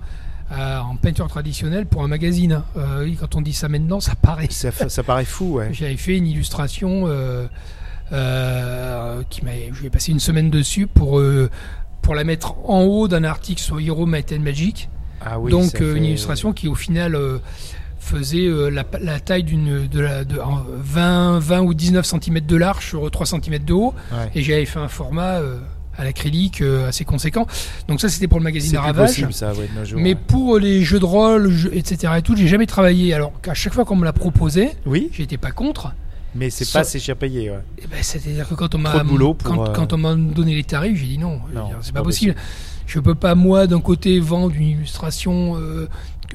euh, 0.51 0.79
en 0.79 0.95
peinture 0.95 1.27
traditionnelle 1.27 1.85
pour 1.85 2.03
un 2.03 2.07
magazine. 2.07 2.61
Euh, 2.77 3.09
quand 3.19 3.35
on 3.35 3.41
dit 3.41 3.53
ça 3.53 3.67
maintenant, 3.67 3.99
ça 3.99 4.15
paraît. 4.15 4.47
ça, 4.49 4.71
paraît 5.03 5.25
fou, 5.25 5.55
ouais. 5.55 5.69
J'avais 5.73 5.97
fait 5.97 6.15
une 6.17 6.27
illustration 6.27 7.03
euh, 7.07 7.47
qui 8.09 9.43
m'a. 9.45 9.51
Je 9.71 9.81
vais 9.81 9.89
passer 9.89 10.11
une 10.11 10.19
semaine 10.19 10.49
dessus 10.49 10.87
pour 10.87 11.19
euh, 11.19 11.49
pour 12.01 12.15
la 12.15 12.23
mettre 12.23 12.55
en 12.69 12.83
haut 12.83 13.07
d'un 13.07 13.23
article 13.23 13.61
sur 13.61 13.79
Hero 13.79 14.05
Might 14.05 14.31
and 14.31 14.41
Magic. 14.41 14.89
Ah 15.25 15.39
oui, 15.39 15.51
Donc 15.51 15.81
euh, 15.81 15.95
une 15.95 16.05
illustration 16.05 16.53
qui 16.53 16.67
au 16.67 16.75
final 16.75 17.15
euh, 17.15 17.39
faisait 17.99 18.45
euh, 18.45 18.69
la, 18.69 18.85
la 19.01 19.19
taille 19.19 19.43
d'une 19.43 19.87
de 19.87 19.99
la 19.99 20.23
de 20.23 20.39
en 20.39 20.63
20 20.69 21.39
20 21.39 21.59
ou 21.61 21.73
19 21.73 22.05
cm 22.05 22.39
de 22.41 22.55
large 22.55 22.85
sur 22.87 23.09
3 23.11 23.25
cm 23.25 23.59
de 23.65 23.73
haut 23.73 23.93
Ouais. 24.11 24.29
et 24.35 24.43
j'avais 24.43 24.65
fait 24.65 24.79
un 24.79 24.87
format 24.87 25.39
euh, 25.41 25.57
à 25.97 26.03
l'acrylique 26.03 26.61
euh, 26.61 26.87
assez 26.87 27.03
conséquent. 27.03 27.47
Donc 27.87 27.99
ça 27.99 28.07
c'était 28.09 28.27
pour 28.27 28.37
le 28.39 28.43
magazine 28.43 28.69
C'est 28.71 28.77
plus 28.77 28.85
Ravage. 28.85 29.07
possible, 29.09 29.33
ça, 29.33 29.51
ouais, 29.53 29.67
jours, 29.83 29.99
Mais 29.99 30.09
ouais. 30.13 30.15
pour 30.27 30.59
les 30.59 30.83
jeux 30.83 30.99
de 30.99 31.05
rôle, 31.05 31.49
jeux- 31.49 31.75
etc. 31.75 32.13
et 32.17 32.21
tout, 32.21 32.35
j'ai 32.37 32.47
jamais 32.47 32.67
travaillé. 32.67 33.13
Alors 33.15 33.33
qu'à 33.41 33.55
chaque 33.55 33.73
fois 33.73 33.83
qu'on 33.83 33.95
me 33.95 34.05
l'a 34.05 34.13
proposé, 34.13 34.69
Oui, 34.85 35.09
j'étais 35.11 35.37
pas 35.37 35.51
contre. 35.51 35.93
Mais 36.37 36.49
c'est 36.49 36.71
pas 36.71 36.79
assez 36.79 36.99
cher 36.99 37.15
payé, 37.15 37.49
ouais. 37.51 37.59
Eh 37.83 37.87
ben, 37.87 37.97
C'est-à-dire 38.01 38.47
que 38.47 38.53
quand 38.55 38.73
on 38.75 38.77
m'a 38.77 38.91
quand, 39.43 39.67
euh, 39.67 39.73
quand 39.73 39.93
on 39.93 39.97
m'a 39.97 40.15
donné 40.15 40.55
les 40.55 40.63
tarifs, 40.63 40.97
j'ai 40.97 41.05
dit 41.07 41.17
non, 41.17 41.39
Non, 41.53 41.69
c'est 41.81 41.91
pas 41.93 41.99
pas 41.99 42.03
possible. 42.05 42.35
Je 42.85 42.99
peux 42.99 43.15
pas 43.15 43.35
moi 43.35 43.67
d'un 43.67 43.81
côté 43.81 44.19
vendre 44.19 44.55
une 44.55 44.67
illustration, 44.69 45.57
euh, 45.57 45.87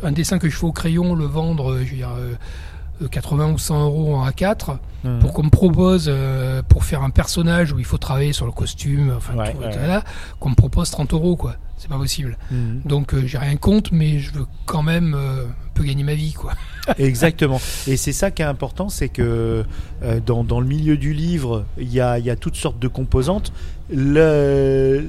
un 0.02 0.12
dessin 0.12 0.38
que 0.38 0.48
je 0.50 0.56
fais 0.56 0.66
au 0.66 0.72
crayon, 0.72 1.14
le 1.14 1.24
vendre, 1.24 1.72
euh, 1.72 1.84
je 1.84 1.90
veux 1.90 1.96
dire, 1.96 2.10
euh, 2.18 3.08
80 3.10 3.52
ou 3.52 3.58
100 3.58 3.84
euros 3.84 4.14
en 4.16 4.26
A4 4.28 4.78
Mhm. 5.04 5.18
pour 5.18 5.32
qu'on 5.32 5.42
me 5.42 5.50
propose 5.50 6.06
euh, 6.08 6.62
pour 6.62 6.84
faire 6.84 7.02
un 7.02 7.10
personnage 7.10 7.72
où 7.72 7.78
il 7.80 7.84
faut 7.84 7.98
travailler 7.98 8.32
sur 8.32 8.46
le 8.46 8.52
costume, 8.52 9.12
enfin 9.16 9.34
Ouais, 9.34 9.56
ouais. 9.58 10.00
qu'on 10.38 10.50
me 10.50 10.54
propose 10.54 10.90
30 10.90 11.12
euros 11.12 11.34
quoi. 11.36 11.56
C'est 11.82 11.88
pas 11.88 11.98
possible. 11.98 12.38
Mhm. 12.52 12.82
Donc 12.84 13.12
euh, 13.12 13.26
j'ai 13.26 13.38
rien 13.38 13.56
contre, 13.56 13.92
mais 13.92 14.20
je 14.20 14.32
veux 14.32 14.46
quand 14.66 14.84
même 14.84 15.14
euh, 15.16 15.46
un 15.46 15.70
peu 15.74 15.82
gagner 15.82 16.04
ma 16.04 16.14
vie 16.14 16.32
quoi. 16.32 16.52
Exactement. 16.96 17.60
Et 17.88 17.96
c'est 17.96 18.12
ça 18.12 18.30
qui 18.30 18.40
est 18.40 18.44
important, 18.44 18.88
c'est 18.88 19.08
que 19.08 19.64
euh, 20.04 20.20
dans, 20.24 20.44
dans 20.44 20.60
le 20.60 20.66
milieu 20.68 20.96
du 20.96 21.12
livre, 21.12 21.66
il 21.78 21.92
y 21.92 22.00
a, 22.00 22.20
y 22.20 22.30
a 22.30 22.36
toutes 22.36 22.54
sortes 22.54 22.78
de 22.78 22.86
composantes. 22.86 23.52
Le, 23.92 25.04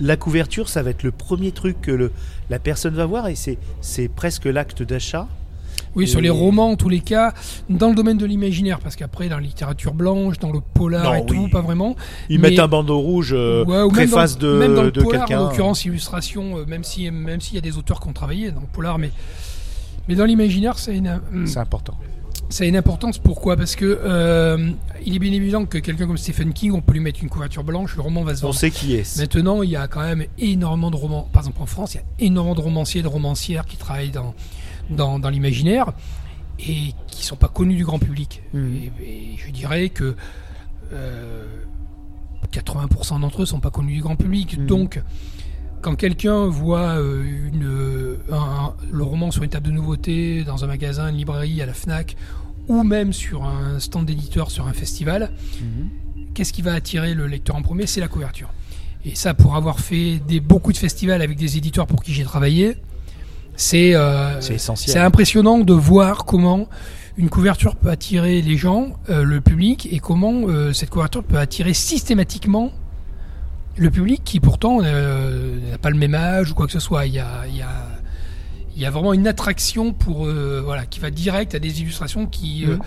la 0.00 0.16
couverture, 0.16 0.68
ça 0.68 0.82
va 0.82 0.90
être 0.90 1.04
le 1.04 1.12
premier 1.12 1.52
truc 1.52 1.80
que 1.80 1.92
le, 1.92 2.10
la 2.50 2.58
personne 2.58 2.96
va 2.96 3.06
voir 3.06 3.28
et 3.28 3.36
c'est, 3.36 3.58
c'est 3.80 4.08
presque 4.08 4.46
l'acte 4.46 4.82
d'achat. 4.82 5.28
Oui, 5.96 6.06
sur 6.06 6.20
les 6.20 6.30
romans, 6.30 6.70
en 6.70 6.76
tous 6.76 6.88
les 6.90 7.00
cas, 7.00 7.32
dans 7.70 7.88
le 7.88 7.94
domaine 7.94 8.18
de 8.18 8.26
l'imaginaire, 8.26 8.78
parce 8.80 8.96
qu'après, 8.96 9.28
dans 9.28 9.36
la 9.36 9.42
littérature 9.42 9.94
blanche, 9.94 10.38
dans 10.38 10.52
le 10.52 10.60
polar 10.60 11.04
Non, 11.04 11.14
et 11.14 11.26
tout, 11.26 11.48
pas 11.48 11.62
vraiment. 11.62 11.96
Ils 12.28 12.38
Mais- 12.38 12.50
mettent 12.50 12.58
un 12.60 12.68
bandeau 12.68 12.98
rouge 13.00 13.30
euh, 13.32 13.64
Ouais, 13.64 13.78
dans, 13.78 13.88
préface 13.88 14.36
de, 14.38 14.58
même 14.58 14.74
dans 14.74 14.82
le 14.82 14.90
de 14.92 15.02
polar, 15.02 15.24
quelqu'un. 15.26 15.42
en 15.42 15.48
l'occurrence, 15.48 15.84
illustration, 15.86 16.58
euh, 16.58 16.64
même 16.66 16.84
si 16.84 17.10
même 17.10 17.40
s'il 17.40 17.54
y 17.54 17.58
a 17.58 17.62
des 17.62 17.76
auteurs 17.78 18.00
qui 18.00 18.08
ont 18.08 18.12
travaillé 18.12 18.50
dans 18.50 18.60
le 18.60 18.66
polar, 18.72 18.98
mais 18.98 19.10
mais 20.08 20.14
dans 20.14 20.24
l'imaginaire, 20.24 20.76
a 20.86 20.90
une 20.90 21.20
hum, 21.32 21.46
C'est 21.46 21.58
important. 21.58 21.94
ça 22.48 22.62
a 22.64 22.66
une 22.68 22.76
importance. 22.76 23.18
Pourquoi? 23.18 23.56
Parce 23.56 23.74
que 23.74 23.84
euh, 24.04 24.70
il 25.04 25.16
est 25.16 25.18
bien 25.18 25.32
évident 25.32 25.64
que 25.64 25.78
quelqu'un 25.78 26.06
comme 26.06 26.16
Stephen 26.18 26.52
King, 26.52 26.72
on 26.72 26.80
peut 26.82 26.92
lui 26.92 27.00
mettre 27.00 27.20
une 27.22 27.28
couverture 27.28 27.64
blanche, 27.64 27.96
le 27.96 28.02
roman 28.02 28.22
va 28.22 28.34
se 28.36 28.44
On 28.44 28.48
vendre. 28.48 28.58
sait 28.58 28.70
qui 28.70 28.94
est. 28.94 29.18
Maintenant, 29.18 29.62
il 29.62 29.70
y 29.70 29.76
a 29.76 29.88
quand 29.88 30.02
même 30.02 30.24
énormément 30.38 30.90
de 30.92 30.96
romans. 30.96 31.28
Par 31.32 31.42
exemple, 31.42 31.60
en 31.62 31.66
France, 31.66 31.94
il 31.94 31.96
y 31.96 32.00
a 32.00 32.04
énormément 32.26 32.54
de 32.54 32.60
romanciers 32.60 33.00
et 33.00 33.02
de 33.02 33.08
romancières 33.08 33.64
qui 33.64 33.76
travaillent 33.76 34.10
dans, 34.10 34.32
dans, 34.90 35.18
dans 35.18 35.28
l'imaginaire 35.30 35.92
et 36.58 36.92
qui 37.08 37.24
sont 37.24 37.36
pas 37.36 37.48
connus 37.48 37.76
du 37.76 37.84
grand 37.84 37.98
public. 37.98 38.42
Et, 38.54 38.90
et 39.02 39.36
je 39.36 39.50
dirais 39.50 39.88
que 39.90 40.16
euh, 40.92 41.44
80% 42.52 43.20
d'entre 43.20 43.42
eux 43.42 43.46
sont 43.46 43.60
pas 43.60 43.70
connus 43.70 43.94
du 43.94 44.00
grand 44.02 44.16
public. 44.16 44.58
Mhm. 44.58 44.66
Donc, 44.66 45.02
quand 45.82 45.94
quelqu'un 45.96 46.46
voit 46.46 46.98
euh, 46.98 47.22
une, 47.24 48.16
un- 48.32 48.36
un- 48.36 48.74
le 48.90 49.02
roman 49.02 49.30
sur 49.30 49.42
une 49.42 49.50
table 49.50 49.66
de 49.66 49.72
nouveautés 49.72 50.44
dans 50.44 50.64
un 50.64 50.66
magasin, 50.66 51.08
une 51.08 51.16
librairie, 51.16 51.60
à 51.62 51.66
la 51.66 51.74
FNAC, 51.74 52.16
ou 52.68 52.82
même 52.82 53.12
sur 53.12 53.44
un 53.44 53.78
stand 53.78 54.06
d'éditeur 54.06 54.50
sur 54.50 54.66
un 54.66 54.72
festival, 54.72 55.32
qu'est-ce 56.34 56.52
qui 56.52 56.62
va 56.62 56.72
attirer 56.74 57.14
le 57.14 57.26
lecteur 57.26 57.54
en 57.56 57.62
premier? 57.62 57.86
C'est 57.86 58.00
la 58.00 58.08
couverture. 58.08 58.48
Et 59.04 59.14
ça, 59.14 59.34
pour 59.34 59.54
avoir 59.54 59.78
fait 59.78 60.18
des, 60.26 60.40
beaucoup 60.40 60.72
de 60.72 60.76
festivals 60.76 61.22
avec 61.22 61.38
des 61.38 61.56
éditeurs 61.56 61.86
pour 61.86 62.02
qui 62.02 62.12
j'ai 62.12 62.24
travaillé, 62.24 62.76
c'est 63.56 63.94
euh, 63.94 64.40
C'est 64.40 64.54
essentiel. 64.54 64.92
c'est 64.92 65.00
impressionnant 65.00 65.58
de 65.58 65.72
voir 65.72 66.24
comment 66.24 66.68
une 67.16 67.30
couverture 67.30 67.76
peut 67.76 67.88
attirer 67.88 68.42
les 68.42 68.56
gens, 68.56 68.92
euh, 69.08 69.24
le 69.24 69.40
public, 69.40 69.88
et 69.90 69.98
comment 69.98 70.42
euh, 70.48 70.74
cette 70.74 70.90
couverture 70.90 71.24
peut 71.24 71.38
attirer 71.38 71.72
systématiquement 71.72 72.72
le 73.78 73.90
public 73.90 74.22
qui 74.24 74.40
pourtant 74.40 74.80
n'a 74.80 75.78
pas 75.80 75.90
le 75.90 75.98
même 75.98 76.14
âge 76.14 76.50
ou 76.50 76.54
quoi 76.54 76.66
que 76.66 76.72
ce 76.72 76.80
soit. 76.80 77.06
Il 77.06 77.14
y 77.14 77.18
a, 77.18 77.46
il 77.46 77.56
y 77.56 77.62
a, 77.62 77.68
il 78.74 78.80
y 78.80 78.86
a 78.86 78.90
vraiment 78.90 79.12
une 79.12 79.26
attraction 79.26 79.92
pour 79.92 80.24
voilà 80.26 80.86
qui 80.86 80.98
va 80.98 81.10
direct 81.10 81.54
à 81.54 81.58
des 81.58 81.82
illustrations 81.82 82.24
qui. 82.24 82.64
Mhm. 82.66 82.78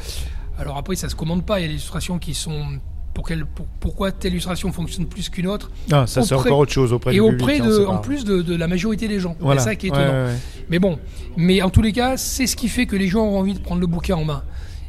alors 0.57 0.77
après, 0.77 0.95
ça 0.95 1.07
se 1.07 1.13
commande 1.13 1.45
pas. 1.45 1.59
Il 1.59 1.61
y 1.61 1.65
a 1.65 1.67
des 1.67 1.75
illustrations 1.75 2.17
qui 2.17 2.33
sont 2.33 2.79
pour 3.19 3.27
quelle, 3.27 3.45
pour- 3.45 3.65
pourquoi 3.81 4.13
telle 4.13 4.31
illustration 4.31 4.71
fonctionne 4.71 5.05
plus 5.05 5.27
qu'une 5.27 5.47
autre 5.47 5.69
Ah, 5.91 6.07
ça, 6.07 6.21
c'est 6.21 6.33
encore 6.35 6.59
autre 6.59 6.71
chose 6.71 6.93
auprès 6.93 7.11
et 7.11 7.15
du 7.15 7.19
auprès 7.19 7.55
public. 7.55 7.61
hein, 7.63 7.65
de, 7.67 7.71
c'est 7.79 7.85
en 7.85 7.97
plus 7.97 8.23
de, 8.23 8.41
de 8.41 8.55
la 8.55 8.67
majorité 8.67 9.09
des 9.09 9.19
gens. 9.19 9.35
Voilà. 9.41 9.59
C'est 9.61 9.69
ça 9.71 9.75
qui 9.75 9.87
est 9.87 9.89
étonnant. 9.89 10.05
ouais, 10.05 10.25
ouais. 10.27 10.37
Mais 10.69 10.79
bon, 10.79 10.97
mais 11.35 11.61
en 11.61 11.69
tous 11.69 11.81
les 11.81 11.91
cas, 11.91 12.15
c'est 12.15 12.47
ce 12.47 12.55
qui 12.55 12.69
fait 12.69 12.85
que 12.85 12.95
les 12.95 13.09
gens 13.09 13.23
ont 13.25 13.37
envie 13.37 13.53
de 13.55 13.59
prendre 13.59 13.81
le 13.81 13.87
bouquin 13.87 14.15
en 14.15 14.23
main. 14.23 14.43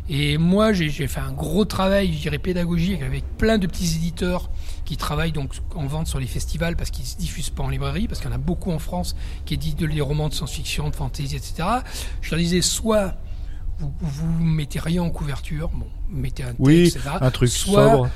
Et 0.09 0.39
moi, 0.39 0.73
j'ai 0.73 0.91
fait 1.09 1.19
un 1.21 1.33
gros 1.33 1.65
travail, 1.65 2.13
je 2.13 2.21
dirais 2.21 2.39
pédagogique, 2.39 3.03
avec 3.03 3.25
plein 3.37 3.59
de 3.59 3.67
petits 3.67 3.97
éditeurs 3.97 4.49
qui 4.85 4.97
travaillent 4.97 5.33
donc 5.33 5.51
en 5.75 5.87
vente 5.87 6.07
sur 6.07 6.21
les 6.21 6.27
festivals 6.27 6.77
parce 6.77 6.91
qu'ils 6.91 7.07
se 7.07 7.17
diffusent 7.17 7.51
pas 7.51 7.65
en 7.65 7.69
librairie, 7.69 8.07
parce 8.07 8.21
qu'il 8.21 8.31
y 8.31 8.33
en 8.33 8.37
a 8.37 8.39
beaucoup 8.39 8.71
en 8.71 8.79
France 8.79 9.17
qui 9.45 9.55
éditent 9.55 9.83
des 9.83 10.01
romans 10.01 10.29
de 10.29 10.35
science-fiction, 10.35 10.89
de 10.89 10.95
fantasy, 10.95 11.35
etc. 11.35 11.55
Je 12.23 12.31
leur 12.31 12.39
disais 12.39 12.61
soit 12.61 13.15
vous, 13.81 13.93
vous 14.01 14.45
mettez 14.45 14.79
rien 14.79 15.03
en 15.03 15.11
couverture, 15.11 15.69
bon, 15.71 15.87
vous 16.11 16.17
mettez 16.19 16.43
un 16.43 16.49
texte, 16.49 16.61
Oui, 16.61 16.81
etc. 16.89 17.01
un 17.21 17.31
truc 17.31 17.49
soit, 17.51 17.91
sobre. 17.91 18.09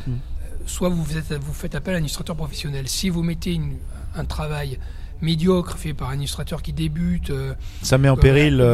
soit 0.66 0.88
vous, 0.90 1.04
faites, 1.04 1.32
vous 1.32 1.52
faites 1.52 1.74
appel 1.74 1.94
à 1.94 1.98
un 1.98 2.00
illustrateur 2.00 2.36
professionnel. 2.36 2.88
Si 2.88 3.08
vous 3.08 3.22
mettez 3.22 3.52
une- 3.54 3.76
un 4.16 4.24
travail 4.24 4.78
médiocre 5.22 5.78
fait 5.78 5.94
par 5.94 6.10
un 6.10 6.16
illustrateur 6.16 6.60
qui 6.60 6.72
débute, 6.72 7.30
euh, 7.30 7.54
Ça 7.82 7.96
met 7.98 8.08
en 8.10 8.16
péril. 8.16 8.60
euh, 8.60 8.64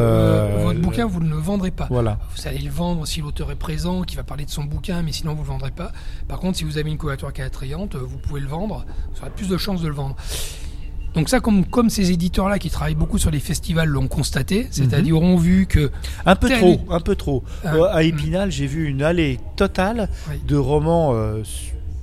euh, 0.59 0.63
votre 0.65 0.81
bouquin, 0.81 1.05
vous 1.05 1.21
ne 1.21 1.29
le 1.29 1.37
vendrez 1.37 1.71
pas. 1.71 1.87
Voilà. 1.89 2.19
Vous 2.35 2.47
allez 2.47 2.59
le 2.59 2.69
vendre 2.71 3.05
si 3.07 3.21
l'auteur 3.21 3.51
est 3.51 3.55
présent, 3.55 4.01
qui 4.01 4.15
va 4.17 4.23
parler 4.23 4.43
de 4.45 4.49
son 4.49 4.63
bouquin, 4.65 5.01
mais 5.01 5.13
sinon 5.13 5.31
vous 5.33 5.41
ne 5.43 5.45
le 5.45 5.51
vendrez 5.51 5.71
pas. 5.71 5.91
Par 6.27 6.39
contre, 6.39 6.57
si 6.57 6.63
vous 6.65 6.77
avez 6.77 6.89
une 6.91 6.97
couverture 6.97 7.31
qui 7.31 7.41
est 7.41 7.45
attrayante, 7.45 7.95
euh, 7.95 7.99
vous 7.99 8.17
pouvez 8.17 8.41
le 8.41 8.47
vendre. 8.47 8.85
Vous 9.13 9.21
aurez 9.21 9.29
plus 9.29 9.47
de 9.47 9.57
chances 9.57 9.81
de 9.81 9.87
le 9.87 9.93
vendre. 9.93 10.15
Donc 11.13 11.27
ça, 11.29 11.39
comme, 11.41 11.65
comme 11.65 11.89
ces 11.89 12.11
éditeurs-là 12.11 12.57
qui 12.57 12.69
travaillent 12.69 12.95
beaucoup 12.95 13.17
sur 13.17 13.31
les 13.31 13.39
festivals 13.41 13.89
l'ont 13.89 14.07
constaté, 14.07 14.67
c'est-à-dire 14.71 15.17
ont 15.21 15.35
vu 15.37 15.65
que... 15.65 15.91
Un 16.25 16.35
peu 16.35 16.49
trop, 16.49 16.79
un 16.89 16.99
peu 17.01 17.15
trop. 17.15 17.43
Ah, 17.65 17.75
Euh, 17.75 17.83
à 17.91 18.03
Épinal, 18.03 18.49
j'ai 18.51 18.65
vu 18.67 18.87
une 18.87 19.03
allée 19.03 19.39
totale 19.57 20.07
Oui. 20.29 20.37
de 20.47 20.55
romans 20.55 21.11
euh, 21.13 21.43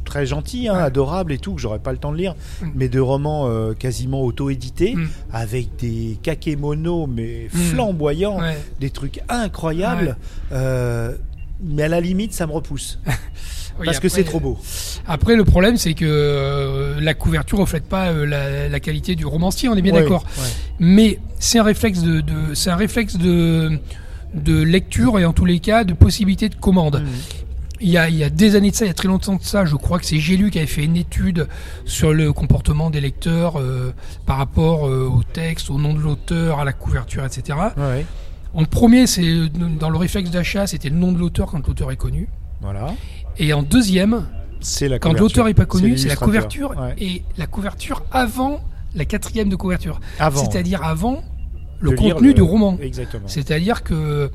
très 0.05 0.27
gentils, 0.27 0.69
hein, 0.69 0.75
Ouais. 0.75 0.83
adorables 0.83 1.33
et 1.33 1.39
tout, 1.39 1.55
que 1.55 1.61
j'aurais 1.61 1.79
pas 1.79 1.93
le 1.93 1.99
temps 1.99 2.13
de 2.13 2.19
lire, 2.19 2.35
Mm. 2.63 2.67
mais 2.75 2.89
de 2.91 3.01
romans 3.01 3.47
euh, 3.49 3.73
quasiment 3.75 4.23
auto-édités, 4.23 4.95
Mm. 4.95 5.09
avec 5.33 5.77
des 5.77 6.19
kakémonos, 6.23 7.07
mais 7.07 7.49
Mm. 7.53 7.59
flamboyants, 7.59 8.39
Ouais. 8.41 8.59
des 8.81 8.91
trucs 8.91 9.21
incroyables. 9.31 10.17
Euh, 10.53 11.15
mais 11.63 11.85
à 11.85 11.89
la 11.89 12.01
limite, 12.01 12.33
ça 12.35 12.47
me 12.47 12.53
repousse. 12.53 12.99
Oui, 13.79 13.87
parce 13.87 14.01
que 14.01 14.09
c'est 14.09 14.25
trop 14.25 14.41
beau. 14.41 14.59
Après, 15.07 15.37
le 15.37 15.45
problème, 15.45 15.77
c'est 15.77 15.95
que 15.95 16.05
euh, 16.07 17.01
la 17.01 17.15
couverture 17.15 17.59
reflète 17.59 17.85
pas 17.89 18.09
euh, 18.09 18.27
la, 18.27 18.69
la 18.69 18.81
qualité 18.81 19.15
du 19.15 19.25
romancier, 19.27 19.69
on 19.69 19.77
est 19.77 19.83
bien 19.83 19.95
Ouais, 19.95 20.03
d'accord. 20.03 20.25
ouais. 20.39 20.45
Mais 20.81 21.19
c'est 21.39 21.59
un 21.59 21.63
réflexe 21.65 22.03
de, 22.03 22.21
de- 22.21 22.55
c'est 22.55 22.71
un 22.71 22.77
réflexe 22.77 23.17
de, 23.17 23.79
de 24.35 24.63
lecture 24.63 25.19
et 25.19 25.25
en 25.25 25.33
tous 25.33 25.45
les 25.45 25.61
cas 25.61 25.85
de 25.85 25.93
possibilité 25.93 26.49
de 26.49 26.55
commande. 26.57 27.03
Mm. 27.03 27.07
Il 27.81 27.91
y, 27.91 27.97
a, 27.97 28.09
il 28.09 28.17
y 28.17 28.25
a 28.25 28.29
des 28.31 28.57
années 28.57 28.73
de 28.73 28.75
ça, 28.75 28.85
il 28.87 28.89
y 28.89 28.91
a 28.91 28.95
très 28.95 29.07
longtemps 29.07 29.37
de 29.37 29.43
ça, 29.45 29.65
je 29.65 29.77
crois 29.77 30.01
que 30.01 30.05
c'est 30.07 30.19
Gélu 30.19 30.51
qui 30.51 30.59
avait 30.59 30.67
fait 30.67 30.83
une 30.83 30.97
étude 30.97 31.47
sur 31.85 32.13
le 32.13 32.33
comportement 32.33 32.91
des 32.91 33.01
lecteurs 33.01 33.61
euh, 33.61 33.95
par 34.27 34.37
rapport 34.39 34.89
euh, 34.89 35.09
au 35.09 35.23
texte, 35.23 35.71
au 35.71 35.79
nom 35.79 35.95
de 35.95 36.01
l'auteur, 36.01 36.59
à 36.59 36.65
la 36.65 36.73
couverture, 36.73 37.25
etc. 37.25 37.57
Ouais, 37.77 38.05
En 38.53 38.65
premier, 38.65 39.07
c'est 39.07 39.49
dans 39.79 39.91
le 39.91 39.97
réflexe 39.97 40.31
d'achat, 40.33 40.67
c'était 40.67 40.89
le 40.89 40.97
nom 40.97 41.13
de 41.13 41.19
l'auteur 41.21 41.47
quand 41.53 41.65
l'auteur 41.69 41.93
est 41.93 41.97
connu. 41.97 42.29
voilà. 42.61 42.95
Et 43.39 43.53
en 43.53 43.63
deuxième, 43.63 44.27
C'est 44.61 44.89
la 44.89 44.99
quand 44.99 45.13
l'auteur 45.13 45.47
n'est 45.47 45.55
pas 45.55 45.67
connu, 45.67 45.97
c'est 45.97 46.09
la 46.09 46.17
couverture 46.17 46.71
Ouais. 46.77 46.95
et 46.99 47.23
la 47.37 47.47
couverture 47.47 48.03
avant 48.11 48.61
la 48.95 49.05
quatrième 49.05 49.49
de 49.49 49.57
couverture. 49.57 50.01
Avant. 50.19 50.41
C'est-à-dire 50.45 50.83
avant 50.83 51.23
le 51.81 51.91
de 51.91 51.97
contenu 51.97 52.29
le- 52.29 52.35
du 52.35 52.43
roman. 52.43 52.77
Exactement. 52.81 53.29
C'est-à-dire 53.29 53.83
que 53.85 54.31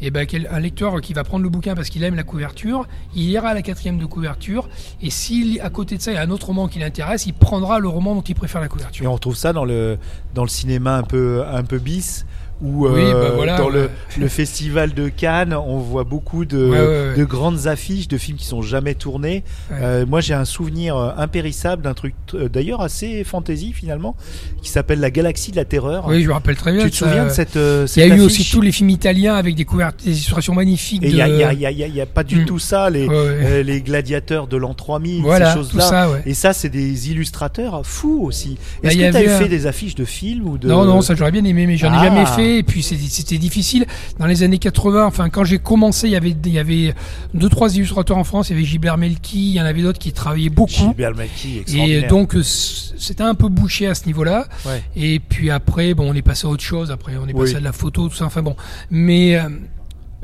eh 0.00 0.10
ben, 0.10 0.26
un 0.50 0.58
lecteur 0.60 1.00
qui 1.00 1.14
va 1.14 1.24
prendre 1.24 1.42
le 1.42 1.48
bouquin 1.48 1.74
parce 1.74 1.88
qu'il 1.88 2.02
aime 2.04 2.14
la 2.16 2.22
couverture, 2.22 2.86
il 3.14 3.28
lira 3.28 3.54
la 3.54 3.62
quatrième 3.62 3.96
de 3.98 4.04
couverture, 4.04 4.68
et 5.00 5.08
si 5.08 5.58
à 5.62 5.70
côté 5.70 5.96
de 5.96 6.02
ça 6.02 6.10
il 6.12 6.14
y 6.14 6.18
a 6.18 6.22
un 6.22 6.28
autre 6.30 6.48
roman 6.48 6.68
qui 6.68 6.78
l'intéresse, 6.78 7.24
il 7.26 7.32
prendra 7.32 7.78
le 7.78 7.88
roman 7.88 8.14
dont 8.14 8.20
il 8.20 8.34
préfère 8.34 8.60
la 8.60 8.66
Et 8.66 8.70
couverture. 8.70 9.10
on 9.10 9.14
retrouve 9.14 9.36
ça 9.36 9.54
dans 9.54 9.64
le, 9.64 9.96
dans 10.34 10.42
le 10.42 10.50
cinéma 10.50 10.96
un 10.98 11.02
peu, 11.02 11.44
un 11.50 11.62
peu 11.64 11.78
bis, 11.78 12.26
où 12.62 12.86
Oui, 12.86 13.00
euh, 13.02 13.28
bah 13.28 13.32
voilà, 13.34 13.58
dans 13.58 13.68
le, 13.68 13.90
le 14.18 14.28
festival 14.28 14.94
de 14.94 15.08
Cannes, 15.08 15.54
on 15.54 15.78
voit 15.78 16.04
beaucoup 16.04 16.44
de, 16.44 16.56
Ouais, 16.70 16.78
ouais, 16.80 16.86
ouais. 17.10 17.14
de 17.16 17.24
grandes 17.24 17.66
affiches 17.66 18.08
de 18.08 18.16
films 18.18 18.38
qui 18.38 18.46
sont 18.46 18.62
jamais 18.62 18.94
tournés. 18.94 19.44
Euh, 19.72 20.06
moi, 20.06 20.20
j'ai 20.20 20.34
un 20.34 20.44
souvenir 20.46 20.96
euh, 20.96 21.10
impérissable 21.18 21.82
d'un 21.82 21.94
truc 21.94 22.14
d'ailleurs 22.52 22.80
assez 22.80 23.24
fantasy 23.24 23.72
finalement, 23.72 24.16
qui 24.62 24.70
s'appelle 24.70 25.00
La 25.00 25.10
Galaxie 25.10 25.50
de 25.50 25.56
la 25.56 25.64
Terreur. 25.64 26.06
Oui, 26.08 26.22
je 26.22 26.28
me 26.28 26.32
rappelle 26.32 26.56
très 26.56 26.72
bien. 26.72 26.84
tu 26.84 26.90
te 26.90 26.96
ça. 26.96 27.06
souviens 27.06 27.24
de 27.26 27.30
cette, 27.30 27.56
euh, 27.56 27.86
Il 27.96 28.00
y 28.00 28.02
a 28.04 28.08
cette 28.08 28.18
eu 28.18 28.20
aussi 28.22 28.48
tous 28.50 28.60
les 28.62 28.72
films 28.72 28.90
italiens 28.90 29.34
avec 29.34 29.54
des 29.54 29.64
des 30.04 30.10
illustrations 30.10 30.54
magnifiques. 30.54 31.02
Il 31.04 31.12
de... 31.12 31.16
y 31.16 31.22
a, 31.22 31.28
y 31.28 31.42
a- 31.44 31.52
y 31.52 31.66
a- 31.66 31.70
y 31.70 32.00
a- 32.00 32.06
pas 32.06 32.24
du 32.24 32.40
Mm. 32.42 32.44
tout 32.46 32.58
ça, 32.58 32.88
les, 32.88 33.06
euh, 33.10 33.62
gladiateurs 33.80 34.46
de 34.46 34.56
l'an 34.56 34.72
3000, 34.74 35.22
Voilà, 35.22 35.50
ces 35.52 35.58
choses-là. 35.58 35.82
ça, 35.84 36.10
ouais. 36.10 36.22
Et 36.26 36.34
ça, 36.34 36.52
c'est 36.52 36.68
des 36.68 37.10
illustrateurs 37.10 37.84
fous 37.84 38.20
aussi. 38.22 38.56
Bah, 38.82 38.88
Est-ce 38.88 38.96
que 38.96 39.10
tu 39.10 39.16
as 39.28 39.34
un- 39.34 39.38
fait 39.38 39.48
des 39.48 39.66
affiches 39.66 39.94
de 39.94 40.04
films 40.04 40.48
ou 40.48 40.56
de... 40.58 40.68
Non, 40.68 40.84
non, 40.84 41.00
ça 41.02 41.14
j'aurais 41.14 41.32
bien 41.32 41.44
aimé, 41.44 41.66
mais 41.66 41.76
j'en 41.76 41.92
ai 41.92 41.96
Ah. 41.98 42.04
jamais 42.04 42.26
fait. 42.26 42.45
Et 42.46 42.62
puis 42.62 42.82
c'était 42.82 43.38
difficile. 43.38 43.86
Dans 44.18 44.26
les 44.26 44.42
années 44.42 44.58
80, 44.58 45.04
enfin 45.06 45.28
quand 45.28 45.44
j'ai 45.44 45.58
commencé, 45.58 46.08
il 46.08 46.12
y 46.12 46.16
avait 46.16 46.34
il 46.44 46.52
y 46.52 46.58
avait 46.58 46.94
deux 47.34 47.48
trois 47.48 47.74
illustrateurs 47.74 48.16
en 48.16 48.24
France. 48.24 48.50
Il 48.50 48.54
y 48.54 48.56
avait 48.56 48.64
Gilbert 48.64 48.98
Melki, 48.98 49.50
il 49.50 49.54
y 49.54 49.60
en 49.60 49.64
avait 49.64 49.82
d'autres 49.82 49.98
qui 49.98 50.12
travaillaient 50.12 50.48
beaucoup. 50.48 50.72
Gilbert 50.72 51.14
Malky, 51.14 51.62
Et 51.74 52.02
donc 52.02 52.34
euh, 52.36 52.42
c'était 52.42 53.22
un 53.22 53.34
peu 53.34 53.48
bouché 53.48 53.86
à 53.86 53.94
ce 53.94 54.06
niveau-là. 54.06 54.46
Ouais. 54.64 54.82
Et 54.96 55.20
puis 55.20 55.50
après, 55.50 55.94
bon, 55.94 56.10
on 56.10 56.14
est 56.14 56.22
passé 56.22 56.46
à 56.46 56.50
autre 56.50 56.62
chose. 56.62 56.90
Après, 56.90 57.12
on 57.16 57.26
est 57.28 57.34
passé 57.34 57.56
à 57.56 57.58
de 57.60 57.64
la 57.64 57.72
photo, 57.72 58.08
tout 58.08 58.14
ça. 58.14 58.26
Enfin 58.26 58.42
bon, 58.42 58.56
mais 58.90 59.36
euh, 59.36 59.48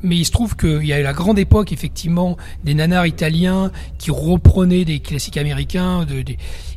mais 0.03 0.17
il 0.17 0.25
se 0.25 0.31
trouve 0.33 0.57
qu'il 0.57 0.85
y 0.85 0.93
a 0.93 1.01
eu 1.01 1.03
la 1.03 1.12
grande 1.12 1.38
époque, 1.38 1.73
effectivement, 1.73 2.37
des 2.65 2.75
nanars 2.75 3.07
italiens 3.07 3.71
qui 3.99 4.11
reprenaient 4.11 4.85
des 4.85 5.01
classiques 5.01 5.37
américains 5.37 6.05
de, 6.05 6.25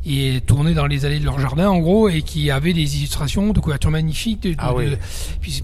et 0.06 0.40
tournaient 0.46 0.74
dans 0.74 0.86
les 0.86 1.04
allées 1.04 1.18
de 1.20 1.24
leur 1.24 1.40
jardin, 1.40 1.68
en 1.68 1.78
gros, 1.78 2.08
et 2.08 2.22
qui 2.22 2.50
avaient 2.50 2.72
des 2.72 2.96
illustrations 2.98 3.52
de 3.52 3.60
couverture 3.60 3.90
magnifiques. 3.90 4.42
De, 4.42 4.50
de- 4.50 4.54
Ah 4.58 4.74
oui. 4.74 4.90
de- 4.90 4.98
puis, 5.40 5.62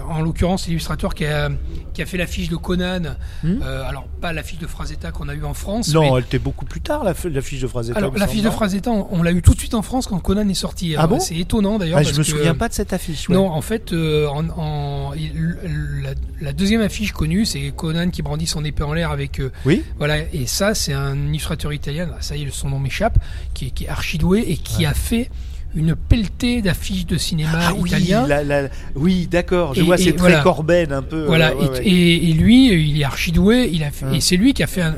en 0.00 0.22
l'occurrence, 0.22 0.66
l'illustrateur 0.66 1.14
qui 1.14 1.24
a, 1.26 1.50
qui 1.92 2.02
a 2.02 2.06
fait 2.06 2.16
l'affiche 2.16 2.48
de 2.48 2.56
Conan, 2.56 3.02
euh, 3.44 3.84
alors 3.88 4.06
pas 4.20 4.32
l'affiche 4.32 4.58
de 4.58 4.66
Frazetta 4.66 5.10
qu'on 5.10 5.28
a 5.28 5.34
eu 5.34 5.44
en 5.44 5.54
France, 5.54 5.88
Hmm. 5.88 5.94
Non, 5.94 6.00
mais- 6.12 6.18
elle 6.18 6.24
était 6.24 6.38
beaucoup 6.38 6.64
plus 6.64 6.80
tard, 6.80 7.04
la, 7.04 7.12
f- 7.12 7.28
la 7.28 7.40
fiche 7.42 7.60
de 7.60 7.66
Frazetta. 7.66 7.98
alors 7.98 8.10
il 8.10 8.14
me 8.14 8.18
la 8.18 8.26
semble, 8.26 8.36
fiche 8.36 8.44
de 8.44 8.50
Frazetta, 8.50 8.90
on, 8.90 9.08
on 9.10 9.22
l'a 9.22 9.32
eu 9.32 9.42
tout 9.42 9.54
de 9.54 9.58
suite 9.58 9.74
en 9.74 9.82
France 9.82 10.06
quand 10.06 10.18
Conan 10.20 10.48
est 10.48 10.54
sorti. 10.54 10.94
Ah 10.96 11.00
Alors, 11.00 11.16
bon? 11.16 11.20
C'est 11.20 11.36
étonnant 11.36 11.78
d'ailleurs. 11.78 11.98
Ah, 11.98 12.02
je 12.02 12.12
me 12.12 12.16
que- 12.18 12.22
souviens 12.22 12.54
pas 12.54 12.68
de 12.68 12.74
cette 12.74 12.92
affiche. 12.92 13.28
ouais. 13.28 13.34
Non, 13.34 13.48
en 13.50 13.60
fait, 13.62 13.92
euh, 13.92 14.26
en, 14.28 14.48
en- 14.50 15.12
il- 15.14 15.56
la, 16.02 16.10
la 16.40 16.52
deuxième 16.52 16.80
affiche 16.80 17.12
connue, 17.12 17.44
c'est 17.44 17.72
Conan 17.76 18.10
qui 18.10 18.22
brandit 18.22 18.46
son 18.46 18.64
épée 18.64 18.82
en 18.84 18.92
l'air 18.94 19.10
avec. 19.10 19.40
euh, 19.40 19.50
Oui 19.66 19.82
voilà, 19.98 20.18
et 20.32 20.46
ça, 20.46 20.74
c'est 20.74 20.92
un 20.92 21.16
illustrateur 21.28 21.72
italien, 21.72 22.06
là, 22.06 22.16
ça 22.20 22.36
y 22.36 22.42
est, 22.44 22.50
son 22.52 22.68
nom 22.70 22.78
m'échappe, 22.78 23.18
qui, 23.54 23.66
est- 23.66 23.70
qui 23.70 23.84
est 23.84 23.88
archi 23.88 24.18
doué 24.18 24.44
et 24.48 24.56
qui 24.56 24.86
a 24.86 24.94
fait 24.94 25.30
une 25.74 25.94
pelletée 25.96 26.60
d'affiches 26.62 27.06
de 27.06 27.16
cinéma 27.16 27.50
Ah 27.60 27.72
oui, 27.76 27.88
italien. 27.90 28.26
la- 28.26 28.42
la- 28.44 28.68
oui, 28.94 29.26
d'accord. 29.30 29.74
Je 29.74 29.80
Et- 29.80 29.84
vois, 29.84 29.96
c'est 29.96 30.12
très 30.12 30.28
voilà. 30.28 30.42
Corben 30.42 30.92
un 30.92 31.02
peu. 31.02 31.24
Voilà, 31.26 31.50
euh, 31.50 31.54
ouais, 31.54 31.66
et, 31.66 31.70
ouais. 31.70 31.86
et- 31.86 32.30
et 32.30 32.32
lui, 32.34 32.72
il 32.90 33.00
est 33.00 33.04
archi 33.04 33.32
doué, 33.32 33.70
il 33.72 33.82
a 33.84 33.90
fait- 33.90 34.04
Hein. 34.06 34.12
et 34.12 34.20
c'est 34.20 34.36
lui 34.36 34.52
qui 34.54 34.62
a 34.62 34.66
fait 34.66 34.82
un- 34.82 34.94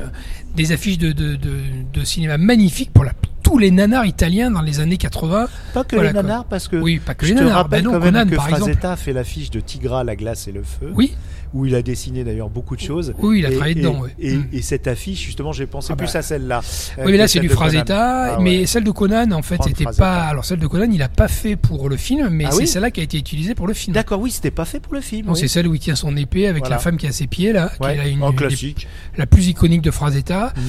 des 0.55 0.71
affiches 0.71 0.97
de, 0.97 1.11
de, 1.11 1.35
de, 1.35 1.51
de 1.93 2.03
cinéma 2.05 2.37
magnifiques 2.37 2.91
pour 2.93 3.03
la, 3.03 3.11
tous 3.43 3.57
les 3.57 3.71
nanars 3.71 4.05
italiens 4.05 4.49
dans 4.51 4.61
les 4.61 4.79
années 4.79 4.97
80. 4.97 5.47
Pas 5.73 5.83
que 5.83 5.95
voilà, 5.95 6.09
les 6.09 6.13
quoi. 6.13 6.23
nanars, 6.23 6.45
parce 6.45 6.67
que 6.67 6.77
Oui, 6.77 6.99
pas 6.99 7.13
que 7.13 7.25
je 7.25 7.33
les 7.33 7.39
te 7.39 7.43
nanars. 7.43 7.63
rappelle 7.63 7.83
Ben 7.83 7.91
non, 7.91 7.99
quand 7.99 8.05
même 8.05 8.13
Conan, 8.13 8.29
que 8.29 8.35
par 8.35 8.45
exemple. 8.49 8.63
Frazetta 8.71 8.95
fait 8.95 9.13
l'affiche 9.13 9.51
de 9.51 9.59
Tigra, 9.59 10.03
la 10.03 10.15
glace 10.15 10.47
et 10.47 10.51
le 10.53 10.63
feu, 10.63 10.91
Oui, 10.95 11.13
où 11.55 11.65
il 11.65 11.73
a 11.73 11.81
dessiné 11.81 12.23
d'ailleurs 12.25 12.49
beaucoup 12.49 12.75
de 12.75 12.81
choses. 12.81 13.13
oui, 13.19 13.39
il 13.39 13.45
a 13.45 13.49
Et- 13.49 13.53
travaillé 13.53 13.71
et- 13.77 13.79
dedans. 13.81 14.01
ouais. 14.01 14.13
Et, 14.19 14.35
Mm. 14.35 14.47
et 14.53 14.61
cette 14.61 14.87
affiche, 14.87 15.23
justement, 15.25 15.53
j'ai 15.53 15.65
pensé 15.65 15.87
Ah 15.93 15.95
plus 15.95 16.11
bah. 16.13 16.19
à 16.19 16.21
celle-là. 16.21 16.57
euh, 16.59 16.61
Oui, 16.97 17.03
mais 17.05 17.11
que 17.13 17.17
là 17.17 17.27
c'est 17.29 17.39
du. 17.39 17.49
Frazetta, 17.49 18.35
Ah 18.35 18.39
mais 18.41 18.59
ouais. 18.59 18.65
celle 18.65 18.83
de 18.83 18.91
Conan 18.91 19.31
en 19.31 19.41
fait 19.41 19.57
c'était 19.63 19.85
pas. 19.85 20.23
Alors 20.25 20.43
celle 20.45 20.59
de 20.59 20.67
Conan 20.67 20.89
il 20.91 21.01
a 21.01 21.07
pas 21.09 21.27
fait 21.29 21.55
pour 21.55 21.87
le 21.89 21.95
film, 21.97 22.27
mais 22.29 22.45
Ah 22.45 22.51
c'est 22.51 22.57
oui 22.57 22.67
celle-là 22.67 22.91
qui 22.91 22.99
a 22.99 23.03
été 23.03 23.17
utilisée 23.17 23.55
pour 23.55 23.67
le 23.67 23.73
film. 23.73 23.93
D'accord, 23.93 24.19
oui, 24.19 24.31
c'était 24.31 24.51
pas 24.51 24.65
fait 24.65 24.79
pour 24.81 24.93
le 24.93 25.01
film. 25.01 25.29
Oui. 25.29 25.37
c'est 25.39 25.47
celle 25.47 25.67
où 25.67 25.73
il 25.73 25.79
tient 25.79 25.95
son 25.95 26.15
épée 26.17 26.47
avec 26.47 26.63
Voilà. 26.63 26.75
la 26.75 26.81
femme 26.81 26.97
qui 26.97 27.07
a 27.07 27.11
ses 27.13 27.27
pieds 27.27 27.53
là, 27.53 27.71
qui 27.79 27.81
Ouais, 27.83 27.93
est 27.95 27.97
la, 27.97 28.07
une, 28.09 28.21
en 28.21 28.31
une- 28.31 28.35
classique. 28.35 28.87
la 29.17 29.25
plus 29.25 29.47
iconique 29.47 29.81
de 29.81 29.91
Frazetta. 29.91 30.53
Mhm. 30.57 30.63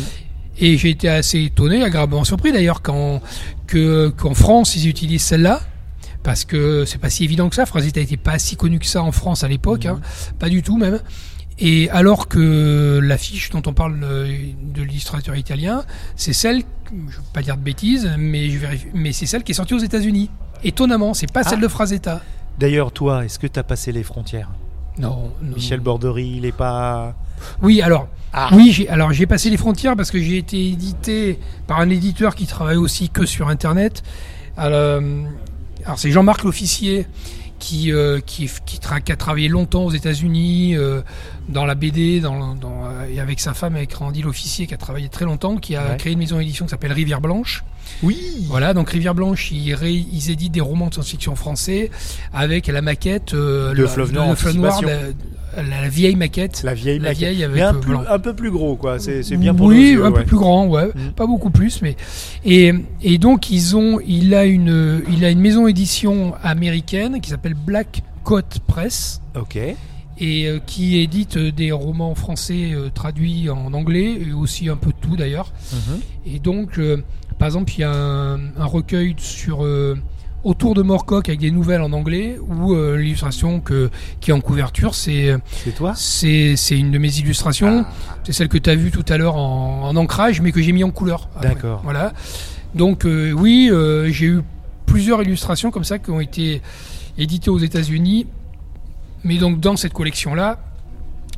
Et 0.59 0.79
j'ai 0.79 0.91
été 0.91 1.09
assez 1.09 1.43
étonné, 1.43 1.83
agréablement 1.83 2.25
surpris 2.25 2.53
d'ailleurs 2.53 2.81
qu'en 2.81 3.21
France 4.35 4.77
ils 4.77 4.89
utilisent 4.89 5.23
celle-là. 5.25 5.61
Parce 6.27 6.45
que 6.45 6.85
c'est 6.87 6.99
pas 6.99 7.09
si 7.09 7.23
évident 7.23 7.49
que 7.49 7.55
ça. 7.55 7.67
Frazetta 7.67 8.01
n'était 8.01 8.17
pas 8.17 8.41
si 8.41 8.57
connu 8.57 8.81
que 8.81 8.87
ça 8.87 9.01
en 9.01 9.13
France 9.13 9.45
à 9.45 9.49
l'époque, 9.49 9.87
hein. 9.87 10.01
pas 10.41 10.49
du 10.49 10.61
tout 10.61 10.77
même. 10.77 10.99
Et 11.61 11.89
alors 11.91 12.27
que 12.27 12.99
l'affiche 13.01 13.51
dont 13.51 13.63
on 13.65 13.73
parle 13.73 13.97
euh, 14.03 14.37
de 14.61 14.83
l'illustrateur 14.83 15.37
italien, 15.37 15.85
c'est 16.17 16.33
celle, 16.33 16.63
je 16.91 17.17
veux 17.17 17.23
pas 17.33 17.43
dire 17.43 17.57
de 17.57 17.63
bêtises, 17.63 18.11
mais 18.19 18.51
je 18.51 18.59
vérifie, 18.59 18.87
mais 18.93 19.13
c'est 19.13 19.27
celle 19.27 19.45
qui 19.45 19.53
est 19.53 19.55
sortie 19.55 19.75
aux 19.75 19.79
États-Unis. 19.79 20.29
Étonnamment, 20.65 21.15
c'est 21.15 21.31
pas 21.33 21.43
Ah. 21.45 21.49
celle 21.51 21.61
de 21.61 21.69
Frazetta. 21.69 22.21
D'ailleurs, 22.59 22.91
toi, 22.91 23.25
est-ce 23.25 23.39
que 23.39 23.47
tu 23.47 23.61
as 23.61 23.63
passé 23.63 23.93
les 23.93 24.03
frontières? 24.03 24.51
Non, 24.99 25.31
non. 25.41 25.55
Michel 25.55 25.79
Bordery, 25.79 26.39
il 26.39 26.45
est 26.45 26.51
pas. 26.57 27.15
Oui, 27.63 27.83
alors, 27.83 28.09
Ah. 28.33 28.49
oui, 28.53 28.73
j'ai, 28.73 28.89
alors 28.89 29.13
j'ai 29.13 29.27
passé 29.27 29.49
les 29.49 29.57
frontières 29.59 29.95
parce 29.95 30.11
que 30.11 30.21
j'ai 30.21 30.39
été 30.39 30.71
édité 30.71 31.39
par 31.69 31.79
un 31.79 31.89
éditeur 31.89 32.35
qui 32.35 32.47
travaille 32.49 32.79
aussi 32.79 33.11
que 33.11 33.25
sur 33.27 33.49
Internet. 33.49 34.03
Alors, 34.57 35.01
alors 35.87 35.99
c'est 35.99 36.11
Jean-Marc 36.11 36.43
l'officier 36.43 37.07
qui 37.59 37.91
euh, 37.91 38.21
qui, 38.21 38.51
qui, 38.67 38.77
tra- 38.77 39.01
qui 39.03 39.13
a 39.13 39.17
travaillé 39.17 39.49
longtemps 39.49 39.85
aux 39.87 39.91
États-Unis 39.91 40.77
euh, 40.77 41.01
dans 41.49 41.65
la 41.65 41.75
BD, 41.75 42.21
dans, 42.21 42.55
dans, 42.55 42.85
euh, 42.85 43.07
et 43.11 43.19
avec 43.19 43.41
sa 43.41 43.55
femme, 43.55 43.77
avec 43.77 43.95
Randy 43.95 44.21
l'officier, 44.21 44.67
qui 44.67 44.75
a 44.75 44.77
travaillé 44.77 45.09
très 45.09 45.25
longtemps, 45.25 45.57
qui 45.57 45.75
a 45.75 45.93
Ouais. 45.93 45.97
créé 45.97 46.13
une 46.13 46.19
maison 46.19 46.39
d'édition 46.39 46.67
qui 46.67 46.71
s'appelle 46.73 46.93
Rivière 46.93 47.23
Blanche. 47.23 47.65
Oui 48.03 48.19
Voilà, 48.49 48.75
donc 48.75 48.91
Rivière 48.91 49.15
Blanche, 49.15 49.53
ils, 49.53 49.75
ils 50.13 50.31
éditent 50.31 50.53
des 50.53 50.61
romans 50.61 50.89
de 50.89 50.95
science-fiction 50.95 51.35
français 51.35 51.91
avec 52.35 52.67
la 52.67 52.83
maquette 52.83 53.35
De 53.35 53.87
Fleuve 53.87 54.13
Noir, 54.13 54.31
de 54.31 54.35
Fleuve 54.35 54.57
Noir. 54.57 54.83
La, 55.63 55.89
vieille 55.89 56.17
maquette. 56.17 56.63
La 56.65 56.75
vieille 56.75 56.99
La 56.99 57.11
maquette. 57.11 57.19
vieille 57.19 57.45
avec 57.45 57.57
Mais 57.57 57.63
un, 57.63 57.75
euh, 57.75 57.81
plus- 57.81 57.97
un 58.09 58.19
peu 58.19 58.35
plus 58.35 58.51
gros, 58.51 58.77
quoi. 58.77 58.99
C'est 58.99 59.23
c'est 59.23 59.37
bien 59.37 59.55
pour 59.55 59.67
oui, 59.67 59.93
yeux, 59.93 60.05
un 60.05 60.13
peu 60.13 60.25
plus 60.25 60.37
grand, 60.37 60.67
ouais, 60.67 60.87
Mm. 60.89 61.13
pas 61.17 61.27
beaucoup 61.27 61.51
plus, 61.51 61.83
mais 61.83 61.97
et, 62.45 62.73
et 63.03 63.19
donc 63.19 63.51
ils 63.51 63.77
ont, 63.77 63.99
il 64.07 64.35
a 64.35 64.45
une, 64.45 65.03
il 65.11 65.25
a 65.25 65.31
une 65.31 65.41
maison 65.41 65.67
édition 65.67 66.35
américaine 66.43 67.21
qui 67.21 67.31
s'appelle 67.31 67.55
Black 67.55 68.03
Coat 68.25 68.43
Press 68.67 69.21
Ok. 69.37 69.57
et 69.57 70.47
euh, 70.49 70.59
qui 70.65 70.99
édite 70.99 71.37
euh, 71.37 71.53
des 71.53 71.73
romans 71.73 72.15
français 72.15 72.73
euh, 72.73 72.89
traduits 72.93 73.49
en 73.51 73.73
anglais 73.75 74.19
et 74.29 74.33
aussi 74.33 74.69
un 74.69 74.77
peu 74.77 74.91
de 74.91 74.97
tout 75.01 75.17
d'ailleurs. 75.17 75.53
Mhm. 75.73 76.01
Et 76.35 76.39
donc, 76.39 76.81
par 77.39 77.47
exemple, 77.47 77.73
il 77.77 77.81
y 77.81 77.85
a 77.85 77.93
un, 77.93 78.37
un 78.57 78.65
recueil 78.65 79.15
sur 79.19 79.59
autour 80.47 80.75
de 80.75 80.83
Morcock 80.83 81.29
avec 81.29 81.41
des 81.41 81.51
nouvelles 81.51 81.83
en 81.83 81.93
anglais 81.93 82.39
où 82.39 82.73
euh, 82.73 82.97
l'illustration 82.97 83.61
que 83.61 83.91
qui 84.21 84.31
est 84.31 84.33
en 84.33 84.41
couverture, 84.41 84.95
c'est 84.95 85.37
C'est 85.65 85.75
toi 85.75 85.93
c'est 85.97 86.55
c'est 86.57 86.79
une 86.79 86.93
de 86.93 86.99
mes 86.99 87.19
illustrations. 87.19 87.85
Ah. 87.85 87.93
C'est 88.23 88.33
celle 88.33 88.49
que 88.49 88.57
tu 88.59 88.71
as 88.71 88.77
vue 88.77 88.93
tout 88.93 89.05
à 89.09 89.17
l'heure 89.19 89.37
en, 89.37 89.83
en 89.89 89.97
ancrage, 89.97 90.41
mais 90.41 90.53
que 90.53 90.63
j'ai 90.63 90.71
mis 90.73 90.85
en 90.85 90.93
couleur. 90.93 91.29
D'accord. 91.43 91.81
Voilà. 91.83 92.13
Donc 92.75 93.05
euh, 93.05 93.33
oui, 93.33 93.69
euh, 93.73 94.11
j'ai 94.13 94.27
eu 94.27 94.43
plusieurs 94.87 95.21
illustrations 95.23 95.73
comme 95.73 95.85
ça 95.85 95.99
qui 95.99 96.11
ont 96.11 96.21
été 96.21 96.63
éditées 97.19 97.51
aux 97.51 97.59
États-Unis, 97.59 98.29
mais 99.25 99.39
donc 99.39 99.59
dans 99.59 99.77
cette 99.77 99.95
collection-là, 99.95 100.61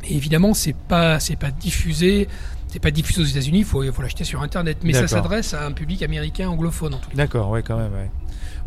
évidemment, 0.08 0.52
c'est 0.52 0.76
pas 0.76 1.18
c'est 1.18 1.36
pas 1.36 1.50
diffusé. 1.50 2.28
C'est 2.70 2.82
pas 2.82 2.90
diffusé 2.90 3.22
aux 3.22 3.24
États-Unis, 3.24 3.60
il 3.60 3.64
faut, 3.64 3.82
faut 3.90 4.02
l'acheter 4.02 4.24
sur 4.24 4.42
Internet. 4.42 4.76
Mais 4.82 4.92
ça 4.92 5.08
s'adresse 5.08 5.54
à 5.54 5.64
un 5.64 5.72
public 5.72 6.02
américain 6.02 6.50
anglophone 6.50 6.92
en 6.92 6.98
tout 6.98 7.08
cas. 7.08 7.16
D'accord, 7.16 7.48
ouais, 7.48 7.62
quand 7.62 7.78
même, 7.78 7.94
ouais. 7.94 8.10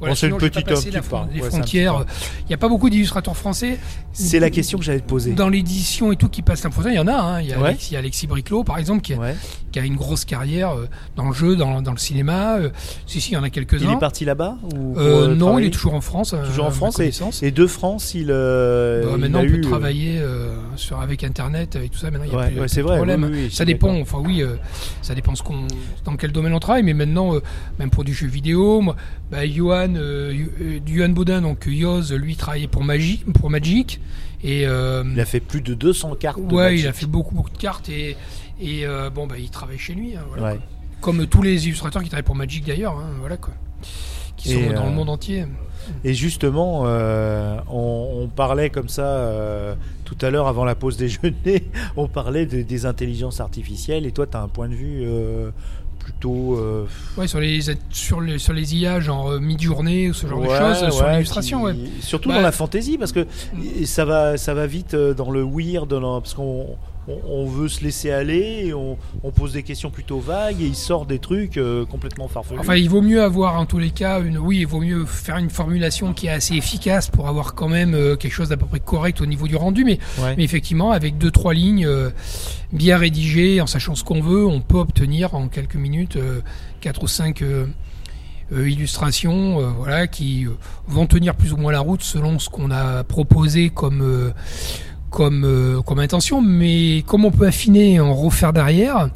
Voilà, 0.02 0.14
Bon, 0.14 0.16
c'est 0.16 0.28
une 0.28 0.34
pas 0.34 0.40
petit 0.40 0.64
la 0.92 1.02
fron- 1.04 1.28
les 1.32 1.42
Ouais, 1.42 1.48
frontières. 1.50 2.06
Il 2.42 2.48
n'y 2.50 2.54
a 2.56 2.58
pas 2.58 2.68
beaucoup 2.68 2.90
d'illustrateurs 2.90 3.38
français. 3.38 3.78
C'est 4.14 4.40
la 4.40 4.50
question 4.50 4.78
que 4.80 4.84
j'allais 4.84 5.00
te 5.00 5.08
poser. 5.08 5.32
Dans 5.34 5.48
l'édition 5.48 6.12
et 6.12 6.16
tout 6.16 6.28
qui 6.28 6.42
passe 6.42 6.66
frontière, 6.72 6.92
il 6.92 6.98
y 6.98 7.00
en 7.00 7.08
a. 7.08 7.14
hein. 7.14 7.42
Il 7.42 7.48
y 7.50 7.54
a, 7.54 7.60
Ouais. 7.60 7.68
Alexis, 7.68 7.92
il 7.92 7.94
y 7.94 7.96
a 7.98 8.00
Alexis 8.00 8.26
Briclot, 8.28 8.64
par 8.64 8.80
exemple, 8.80 9.02
qui, 9.02 9.14
a- 9.14 9.18
Ouais. 9.20 9.36
qui 9.72 9.78
a 9.80 9.84
une 9.86 9.96
grosse 9.96 10.26
carrière 10.26 10.72
euh, 10.72 10.88
dans 11.16 11.28
le 11.28 11.34
jeu, 11.34 11.56
dans, 11.56 11.82
dans 11.84 11.92
le 11.92 11.98
cinéma. 12.00 12.58
Euh, 12.58 12.70
si, 13.06 13.22
si, 13.22 13.32
il 13.32 13.34
y 13.36 13.38
en 13.38 13.44
a 13.44 13.48
Il 13.48 13.52
quelques-uns. 13.52 13.94
est 13.94 14.00
parti 14.00 14.26
là-bas 14.26 14.58
ou 14.76 14.98
Euh, 14.98 15.36
non, 15.36 15.60
il 15.60 15.66
est 15.68 15.70
toujours 15.70 15.94
en 15.94 16.02
France. 16.02 16.34
Toujours 16.48 16.66
en 16.66 16.72
France 16.72 17.00
et, 17.00 17.12
et 17.44 17.52
de 17.52 17.68
France, 17.68 18.14
il, 18.16 18.28
euh, 18.32 19.04
Bah, 19.04 19.10
il 19.14 19.22
maintenant, 19.22 19.40
a 19.40 19.44
on 19.44 19.46
peut 19.46 19.54
eu, 19.58 19.62
travailler 19.62 20.18
euh, 20.20 20.56
sur, 20.78 21.00
avec 21.00 21.24
Internet 21.24 21.76
et 21.76 21.90
tout 21.90 22.00
ça. 22.00 22.10
Maintenant, 22.10 22.26
il 22.26 22.34
y 22.34 22.36
a 22.36 22.48
plus, 22.48 22.76
de 22.78 22.82
vrai, 22.82 22.96
problème. 22.98 23.24
oui, 23.26 23.30
oui, 23.44 23.48
je 23.52 23.56
ça 23.56 23.66
dépend. 23.66 23.94
Enfin, 24.02 24.18
oui, 24.20 24.44
ça 25.04 25.14
dépend 25.14 25.36
ce 25.36 25.44
qu'on, 25.44 25.68
dans 26.06 26.16
quel 26.16 26.32
domaine 26.32 26.54
on 26.54 26.60
travaille. 26.60 26.84
Mais 26.84 26.94
maintenant, 26.96 27.34
même 27.78 27.92
pour 27.92 28.04
du 28.04 28.14
jeu 28.16 28.26
vidéo, 28.28 28.82
bah, 29.32 29.46
Johan, 29.94 30.02
euh, 30.02 30.34
euh, 30.62 30.80
Johan 30.86 31.10
Baudin, 31.10 31.42
donc 31.42 31.66
Yoz, 31.68 32.14
lui, 32.14 32.36
travaillait 32.36 32.68
pour 32.68 32.84
Magic, 32.84 33.26
pour 33.34 33.50
Magic. 33.50 34.00
Et 34.44 34.66
euh, 34.66 35.04
Il 35.14 35.20
a 35.20 35.26
fait 35.26 35.40
plus 35.40 35.62
de 35.62 35.74
200 35.74 36.16
cartes. 36.20 36.40
de 36.46 36.54
ouais, 36.54 36.64
Magic. 36.72 36.80
il 36.82 36.88
a 36.88 36.94
fait 36.94 37.06
beaucoup, 37.06 37.36
beaucoup 37.36 37.52
de 37.52 37.58
cartes 37.58 37.90
et 37.90 38.16
et 38.64 38.86
bon, 39.16 39.26
bah, 39.28 39.36
il 39.40 39.50
travaille 39.50 39.78
chez 39.80 39.94
lui. 39.96 40.16
hein, 40.16 40.22
voilà. 40.30 40.54
Ouais. 40.54 40.60
Comme 41.02 41.26
tous 41.26 41.42
les 41.42 41.66
illustrateurs 41.66 42.04
qui 42.04 42.10
travaillent 42.10 42.24
pour 42.24 42.36
Magic 42.36 42.64
d'ailleurs. 42.66 42.94
hein, 42.96 43.10
voilà 43.20 43.38
quoi. 43.38 43.54
Qui 44.38 44.54
sont 44.54 44.60
Et, 44.60 44.74
dans 44.74 44.86
le 44.86 44.92
monde 44.92 45.10
entier. 45.10 45.46
Et 46.04 46.14
justement, 46.14 46.84
euh, 46.86 47.58
on, 47.68 48.22
on 48.24 48.28
parlait 48.28 48.70
comme 48.70 48.88
ça 48.88 49.04
euh, 49.06 49.74
tout 50.06 50.16
à 50.22 50.30
l'heure 50.30 50.48
avant 50.48 50.64
la 50.64 50.76
pause 50.76 50.96
déjeuner, 50.98 51.70
on 51.98 52.08
parlait 52.08 52.46
de- 52.46 52.62
des 52.62 52.86
intelligences 52.86 53.40
artificielles 53.40 54.06
et 54.06 54.12
toi 54.12 54.28
tu 54.28 54.38
as 54.38 54.42
un 54.42 54.48
point 54.48 54.70
de 54.70 54.76
vue 54.76 55.02
euh, 55.04 55.50
plutôt... 56.04 56.56
euh, 56.58 56.86
Ouais, 57.18 57.28
sur 57.28 57.40
les 57.40 57.60
sur 57.90 58.22
les 58.22 58.38
sur 58.40 58.54
les 58.54 58.76
IA 58.76 59.00
genre 59.00 59.32
euh, 59.32 59.40
mid-journée 59.40 60.10
ou 60.10 60.14
ce 60.14 60.28
genre 60.28 60.40
ouais, 60.40 60.48
de 60.48 60.54
choses 60.74 60.94
sur 60.96 61.08
l'illustration. 61.08 61.64
Ouais. 61.64 61.76
Surtout 62.02 62.30
Bah, 62.30 62.36
dans 62.36 62.42
la 62.42 62.52
fantaisie 62.52 62.98
parce 62.98 63.12
que 63.12 63.26
ça 63.86 64.06
va, 64.06 64.38
ça 64.38 64.54
va 64.54 64.68
vite 64.68 64.94
euh, 64.94 65.14
dans 65.14 65.32
le 65.32 65.44
weird, 65.44 65.88
dans- 65.90 66.22
parce 66.22 66.34
qu'on 66.34 66.68
on, 67.08 67.20
on 67.28 67.46
veut 67.48 67.68
se 67.68 67.84
laisser 67.84 68.12
aller, 68.12 68.64
et 68.66 68.74
on, 68.74 68.98
on 69.24 69.32
pose 69.32 69.54
des 69.54 69.64
questions 69.64 69.90
plutôt 69.90 70.20
vagues 70.20 70.62
et 70.62 70.66
il 70.66 70.76
sort 70.76 71.06
des 71.06 71.20
trucs 71.20 71.58
euh, 71.58 71.86
complètement 71.86 72.28
farfelus. 72.28 72.60
Enfin, 72.60 72.76
il 72.76 72.90
vaut 72.90 73.02
mieux 73.02 73.24
avoir 73.24 73.60
en 73.60 73.66
tous 73.66 73.80
les 73.80 73.92
cas 73.92 74.22
une. 74.22 74.38
Oui, 74.38 74.60
il 74.60 74.68
vaut 74.68 74.82
mieux 74.82 75.06
faire 75.06 75.38
une 75.38 75.50
formulation 75.50 76.14
qui 76.14 76.28
est 76.28 76.32
assez 76.32 76.56
efficace 76.56 77.10
pour 77.10 77.28
avoir 77.28 77.56
quand 77.56 77.70
même 77.70 77.94
euh, 77.96 78.16
quelque 78.16 78.34
chose 78.34 78.50
d'à 78.50 78.58
peu 78.58 78.66
près 78.66 78.80
correct 78.80 79.22
au 79.22 79.26
niveau 79.26 79.48
du 79.48 79.56
rendu. 79.56 79.84
Mais, 79.84 80.00
Ouais. 80.22 80.36
mais 80.38 80.44
effectivement, 80.44 80.92
avec 80.92 81.18
deux 81.18 81.32
trois 81.32 81.54
lignes 81.54 81.86
euh, 81.86 82.10
bien 82.72 82.98
rédigées, 82.98 83.62
en 83.62 83.68
sachant 83.68 83.96
ce 83.96 84.04
qu'on 84.04 84.22
veut, 84.22 84.46
on 84.46 84.62
peut 84.62 84.78
obtenir 84.78 85.34
en 85.36 85.48
quelques 85.48 85.76
minutes 85.76 86.18
quatre 86.82 87.04
ou 87.04 87.08
cinq 87.08 87.42
euh, 87.42 87.66
illustrations, 88.52 89.60
euh, 89.60 89.68
voilà, 89.78 90.08
qui 90.08 90.46
euh, 90.46 90.50
vont 90.88 91.08
tenir 91.08 91.36
plus 91.36 91.54
ou 91.54 91.58
moins 91.58 91.72
la 91.72 91.80
route 91.80 92.02
selon 92.04 92.38
ce 92.40 92.50
qu'on 92.50 92.70
a 92.72 93.04
proposé 93.04 93.70
comme 93.70 94.34
comme 95.12 95.44
euh, 95.46 95.82
comme 95.84 96.00
intention. 96.00 96.42
Mais 96.42 97.04
comme 97.06 97.24
on 97.26 97.32
peut 97.32 97.46
affiner 97.46 97.94
et 97.94 98.00
en 98.00 98.16
refaire 98.16 98.52
derrière. 98.54 99.10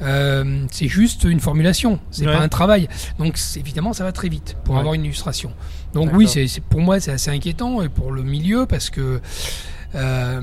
euh, 0.00 0.64
c'est 0.72 0.88
juste 0.88 1.22
une 1.24 1.38
formulation, 1.38 2.00
c'est 2.10 2.26
Ouais. 2.26 2.32
pas 2.32 2.40
un 2.40 2.48
travail. 2.48 2.88
Donc 3.20 3.38
évidemment, 3.56 3.92
ça 3.92 4.02
va 4.02 4.10
très 4.10 4.28
vite 4.28 4.56
pour 4.64 4.74
Ouais. 4.74 4.80
avoir 4.80 4.94
une 4.94 5.04
illustration. 5.04 5.52
Donc 5.94 6.10
oui, 6.14 6.26
c'est 6.26 6.48
c'est- 6.48 6.60
pour 6.60 6.80
moi 6.80 6.98
c'est 6.98 7.12
assez 7.12 7.30
inquiétant 7.30 7.82
et 7.82 7.88
pour 7.88 8.10
le 8.10 8.22
milieu 8.24 8.66
parce 8.66 8.90
que 8.90 9.20
euh, 9.94 10.40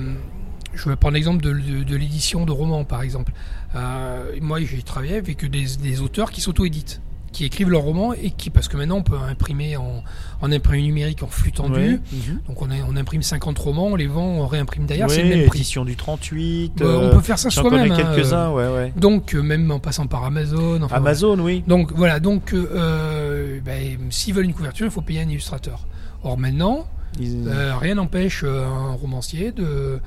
je 0.74 0.88
vais 0.88 0.96
prendre 0.96 1.16
l'exemple 1.16 1.44
de, 1.44 1.52
de- 1.52 1.84
de 1.84 1.96
l'édition 1.98 2.46
de 2.46 2.52
romans, 2.54 2.86
par 2.86 3.02
exemple. 3.02 3.34
Euh, 3.76 4.32
moi, 4.42 4.60
j'ai 4.62 4.82
travaillé 4.82 5.18
avec 5.18 5.44
des, 5.50 5.66
des 5.82 6.00
auteurs 6.02 6.32
qui 6.32 6.40
s'auto-éditent, 6.42 7.02
qui 7.32 7.46
écrivent 7.46 7.70
leurs 7.70 7.82
romans 7.84 8.14
et 8.14 8.32
qui, 8.32 8.50
parce 8.50 8.68
que 8.68 8.78
maintenant, 8.78 8.98
on 8.98 9.04
peut 9.04 9.18
imprimer 9.18 9.78
en, 9.78 10.04
en 10.42 10.52
imprimé 10.52 10.82
numérique 10.84 11.22
en 11.24 11.28
flux 11.28 11.52
tendu. 11.52 11.74
Ouais. 11.80 12.00
Mhm. 12.12 12.40
Donc, 12.48 12.62
on, 12.62 12.70
a- 12.72 12.76
on 12.90 12.96
imprime 12.96 13.22
50 13.22 13.58
romans, 13.60 13.88
on 13.88 13.96
les 13.96 14.08
vend, 14.08 14.26
on 14.26 14.48
réimprime 14.48 14.86
derrière, 14.86 15.10
c'est 15.10 15.24
Ouais, 15.24 15.30
le 15.30 15.36
même 15.38 15.48
prix. 15.48 15.60
édition 15.60 15.86
du 15.86 15.96
38. 15.96 16.74
Bah, 16.78 16.86
euh, 16.86 17.10
on 17.12 17.16
peut 17.16 17.22
faire 17.22 17.38
ça 17.40 17.50
soi-même. 17.50 17.90
connais 17.90 18.02
hein, 18.02 18.12
quelques-uns, 18.16 18.50
ouais, 18.52 18.64
ouais. 18.68 18.94
euh, 18.96 19.00
Donc, 19.00 19.36
euh, 19.36 19.42
même 19.42 19.70
en 19.72 19.80
passant 19.80 20.08
par 20.08 20.24
Amazon. 20.26 20.82
enfin, 20.82 20.96
Amazon, 20.96 21.40
oui. 21.40 21.64
donc 21.68 21.92
voilà, 21.94 22.20
donc 22.20 22.54
euh, 22.54 22.68
euh, 22.74 23.60
ben, 23.64 23.98
s'ils 24.10 24.34
veulent 24.34 24.46
une 24.46 24.54
couverture, 24.54 24.86
il 24.86 24.92
faut 24.92 25.02
payer 25.02 25.22
un 25.22 25.30
illustrateur. 25.30 25.86
Or 26.24 26.38
maintenant, 26.38 26.86
Ils- 27.20 27.48
euh, 27.48 27.76
rien 27.78 27.96
n'empêche 27.96 28.44
euh, 28.44 28.66
un 28.66 28.92
romancier 28.94 29.52
de, 29.52 30.00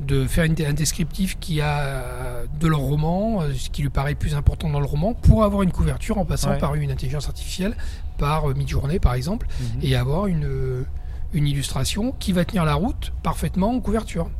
de 0.00 0.26
faire 0.26 0.44
une- 0.44 0.54
un 0.66 0.72
descriptif 0.74 1.38
qui 1.40 1.60
a 1.60 1.78
euh, 1.80 2.44
de 2.60 2.66
leur 2.68 2.80
roman, 2.80 3.40
euh, 3.42 3.52
ce 3.54 3.70
qui 3.70 3.82
lui 3.82 3.88
paraît 3.88 4.14
plus 4.14 4.34
important 4.34 4.68
dans 4.68 4.80
le 4.80 4.86
roman, 4.86 5.14
pour 5.14 5.42
avoir 5.44 5.62
une 5.62 5.72
couverture 5.72 6.18
en 6.18 6.24
passant 6.24 6.50
Ouais. 6.50 6.58
par 6.58 6.74
une 6.74 6.90
intelligence 6.90 7.28
artificielle, 7.28 7.74
par 8.18 8.50
euh, 8.50 8.54
Midjourney 8.54 8.98
par 8.98 9.14
exemple, 9.14 9.46
Mhm. 9.60 9.80
et 9.82 9.96
avoir 9.96 10.26
une, 10.26 10.84
une 11.32 11.46
illustration 11.46 12.12
qui 12.18 12.32
va 12.32 12.44
tenir 12.44 12.64
la 12.64 12.74
route 12.74 13.12
parfaitement 13.22 13.70
en 13.74 13.80
couverture. 13.80 14.30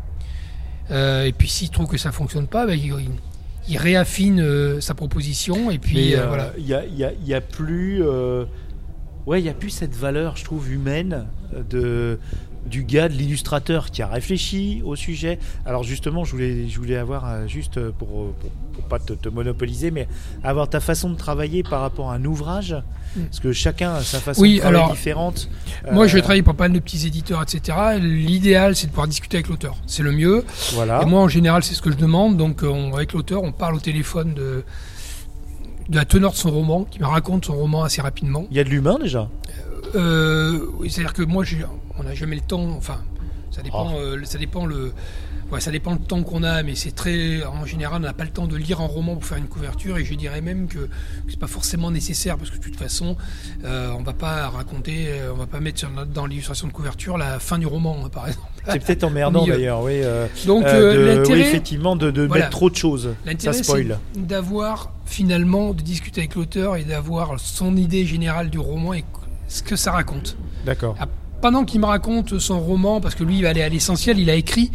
Euh, 0.91 1.25
et 1.25 1.33
puis 1.33 1.49
s'il 1.49 1.71
trouve 1.71 1.89
que 1.89 1.97
ça 1.99 2.13
fonctionne 2.13 2.47
pas, 2.47 2.67
ben, 2.67 2.79
il, 2.79 2.87
il- 2.87 3.11
il 3.69 3.79
réaffine 3.79 4.41
euh, 4.41 4.81
sa 4.81 4.95
proposition 4.95 5.71
et 5.73 5.79
puis 5.79 6.15
euh, 6.15 6.29
voilà. 6.29 6.53
il 6.59 6.67
y 6.67 6.75
a, 6.75 7.37
a- 7.37 7.41
plus, 7.41 8.01
ouais, 9.27 9.41
il 9.41 9.45
y 9.45 9.49
a 9.49 9.55
plus 9.55 9.71
cette 9.71 9.95
valeur, 9.97 10.37
je 10.37 10.45
trouve, 10.45 10.71
humaine 10.71 11.27
de 11.71 12.21
du 12.69 12.83
gars, 12.85 13.09
de 13.09 13.15
l'illustrateur 13.15 13.91
qui 13.91 14.03
a 14.03 14.09
réfléchi 14.09 14.83
au 14.85 14.97
sujet. 14.97 15.39
Alors 15.65 15.83
justement, 15.85 16.25
je 16.25 16.33
voulais, 16.33 16.69
je 16.69 16.79
voulais 16.79 16.97
avoir 16.97 17.29
euh, 17.29 17.47
juste 17.47 17.79
euh, 17.79 17.93
pour, 17.97 18.09
euh, 18.09 18.35
pour, 18.41 18.51
pour 18.75 18.85
pas 18.85 18.99
te, 18.99 19.13
te 19.13 19.29
monopoliser, 19.29 19.91
mais 19.91 20.09
avoir 20.45 20.69
ta 20.69 20.81
façon 20.81 21.11
de 21.11 21.17
travailler 21.17 21.63
par 21.63 21.81
rapport 21.81 22.11
à 22.11 22.15
un 22.17 22.25
ouvrage, 22.25 22.77
parce 23.17 23.41
que 23.41 23.53
chacun 23.53 23.95
a 23.95 24.03
sa 24.03 24.19
façon 24.21 24.41
Mm. 24.41 24.43
Oui, 24.43 24.55
de 24.57 24.61
travailler 24.61 24.79
alors, 24.83 24.93
différente. 24.95 25.49
Moi, 25.93 26.07
je 26.07 26.19
Euh, 26.19 26.21
travaille 26.21 26.43
pour 26.43 26.55
pas 26.55 26.65
mal 26.65 26.73
de 26.73 26.79
petits 26.81 27.07
éditeurs, 27.07 27.43
etc. 27.43 27.77
L'idéal, 28.01 28.75
c'est 28.77 28.87
de 28.87 28.91
pouvoir 28.93 29.09
discuter 29.09 29.37
avec 29.39 29.49
l'auteur. 29.49 29.77
C'est 29.87 30.03
le 30.03 30.13
mieux. 30.13 30.45
Voilà. 30.75 31.03
Et 31.03 31.07
moi, 31.07 31.21
en 31.23 31.29
général, 31.29 31.63
c'est 31.63 31.75
ce 31.75 31.81
que 31.83 31.91
je 31.91 31.97
demande. 31.97 32.37
Donc, 32.37 32.63
on- 32.63 32.95
avec 32.95 33.13
l'auteur, 33.13 33.43
on 33.43 33.53
parle 33.53 33.75
au 33.77 33.81
téléphone 33.81 34.35
de, 34.35 34.65
de 35.89 35.97
la 35.97 36.05
teneur 36.05 36.33
de 36.33 36.37
son 36.37 36.51
roman, 36.51 36.85
qui 36.85 37.01
me 37.01 37.07
raconte 37.07 37.45
son 37.47 37.55
roman 37.55 37.85
assez 37.85 38.03
rapidement. 38.03 38.47
Il 38.51 38.57
y 38.57 38.61
a 38.61 38.65
de 38.65 38.69
l'humain 38.69 38.99
déjà? 39.01 39.29
Euh, 39.95 40.67
C'est-à-dire 40.89 41.13
que 41.13 41.23
moi, 41.23 41.45
on 41.99 42.03
n'a 42.03 42.15
jamais 42.15 42.37
le 42.37 42.43
temps. 42.43 42.69
Enfin, 42.77 43.01
ça 43.51 43.63
dépend. 43.63 43.93
Oh. 43.95 43.99
euh, 43.99 44.21
ça 44.25 44.39
dépend 44.39 44.67
le. 44.67 44.93
Ouais, 45.53 45.61
ça 45.61 45.71
dépend 45.71 45.93
le 45.93 46.01
temps 46.01 46.25
qu'on 46.25 46.43
a, 46.43 46.65
mais 46.65 46.75
c'est 46.75 46.91
très. 46.91 47.45
En 47.45 47.65
général, 47.67 47.99
on 48.03 48.05
n'a 48.05 48.13
pas 48.13 48.25
le 48.25 48.31
temps 48.31 48.49
de 48.49 48.57
lire 48.57 48.81
un 48.81 48.87
roman 48.87 49.15
pour 49.15 49.25
faire 49.25 49.39
une 49.39 49.47
couverture, 49.47 49.97
et 49.97 50.05
je 50.05 50.13
dirais 50.15 50.41
même 50.41 50.67
que, 50.67 50.79
que 50.81 50.89
c'est 51.29 51.39
pas 51.39 51.47
forcément 51.47 51.93
nécessaire 51.93 52.37
parce 52.37 52.51
que 52.51 52.57
de 52.57 52.63
toute 52.63 52.75
façon, 52.75 53.17
euh, 53.65 53.93
on 53.97 54.03
va 54.03 54.13
pas 54.13 54.49
raconter, 54.49 55.07
euh, 55.09 55.31
on 55.33 55.37
va 55.37 55.47
pas 55.47 55.61
mettre 55.61 55.79
sur- 55.79 55.89
dans 56.13 56.27
l'illustration 56.27 56.67
de 56.67 56.73
couverture 56.73 57.17
la 57.17 57.39
fin 57.39 57.59
du 57.59 57.67
roman, 57.67 57.97
hein, 58.05 58.09
par 58.09 58.27
exemple. 58.27 58.45
C'est 58.69 58.85
peut-être 58.85 59.05
emmerdant 59.05 59.47
d'ailleurs, 59.47 59.83
oui. 59.85 60.01
euh, 60.03 60.27
Donc 60.49 60.65
euh, 60.65 60.95
de- 60.95 60.99
oui, 60.99 61.17
l'intérêt, 61.19 61.41
effectivement, 61.43 61.95
de, 61.95 62.11
de 62.11 62.23
Voilà. 62.23 62.47
mettre 62.47 62.57
trop 62.57 62.69
de 62.69 62.75
choses. 62.75 63.11
Ça 63.39 63.53
spoil. 63.53 64.01
d'avoir 64.17 64.91
finalement 65.05 65.75
de 65.75 65.83
discuter 65.83 66.23
avec 66.23 66.35
l'auteur 66.35 66.75
et 66.75 66.83
d'avoir 66.83 67.39
son 67.39 67.77
idée 67.77 68.05
générale 68.05 68.51
du 68.51 68.59
roman 68.59 68.95
et 68.95 69.05
ce 69.49 69.63
que 69.63 69.77
ça 69.77 69.93
raconte. 69.93 70.37
D'accord. 70.65 70.97
Ah, 71.01 71.07
Pendant 71.41 71.65
qu'il 71.65 71.81
me 71.81 71.87
raconte 71.87 72.39
son 72.39 72.61
roman, 72.61 73.01
parce 73.01 73.15
que 73.15 73.25
lui 73.25 73.37
il 73.39 73.43
va 73.43 73.51
aller 73.51 73.63
à 73.63 73.69
l'essentiel, 73.69 74.19
il 74.19 74.31
a 74.31 74.35
écrit. 74.35 74.71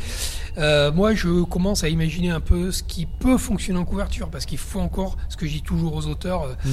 euh, 0.58 0.92
moi, 0.92 1.14
je 1.16 1.44
commence 1.44 1.84
à 1.86 1.90
imaginer 1.90 2.30
un 2.30 2.42
peu 2.42 2.72
ce 2.72 2.84
qui 2.84 3.06
peut 3.06 3.38
fonctionner 3.38 3.80
en 3.80 3.86
couverture, 3.86 4.30
parce 4.30 4.46
qu'il 4.46 4.58
faut 4.58 4.82
encore, 4.82 5.16
ce 5.30 5.38
que 5.38 5.46
je 5.48 5.54
dis 5.54 5.62
toujours 5.62 5.96
aux 5.96 6.08
auteurs, 6.08 6.44
euh, 6.44 6.54
Mhm. 6.66 6.72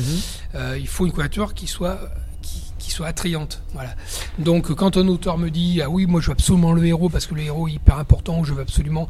euh, 0.56 0.78
il 0.80 0.88
faut 0.88 1.06
une 1.06 1.12
couverture 1.12 1.54
qui 1.54 1.66
soit 1.68 1.98
qui, 2.42 2.62
qui 2.78 2.90
soit 2.90 3.06
attrayante. 3.08 3.62
Voilà. 3.74 3.94
Donc 4.38 4.72
quand 4.74 4.96
un 4.96 5.06
auteur 5.08 5.38
me 5.38 5.50
dit 5.50 5.80
ah 5.82 5.90
oui 5.90 6.06
moi 6.06 6.20
je 6.20 6.26
veux 6.26 6.32
absolument 6.32 6.72
le 6.72 6.84
héros 6.86 7.08
parce 7.08 7.26
que 7.26 7.34
le 7.34 7.42
héros 7.42 7.68
est 7.68 7.72
hyper 7.72 7.98
important, 7.98 8.42
je 8.44 8.54
veux 8.54 8.62
absolument 8.62 9.06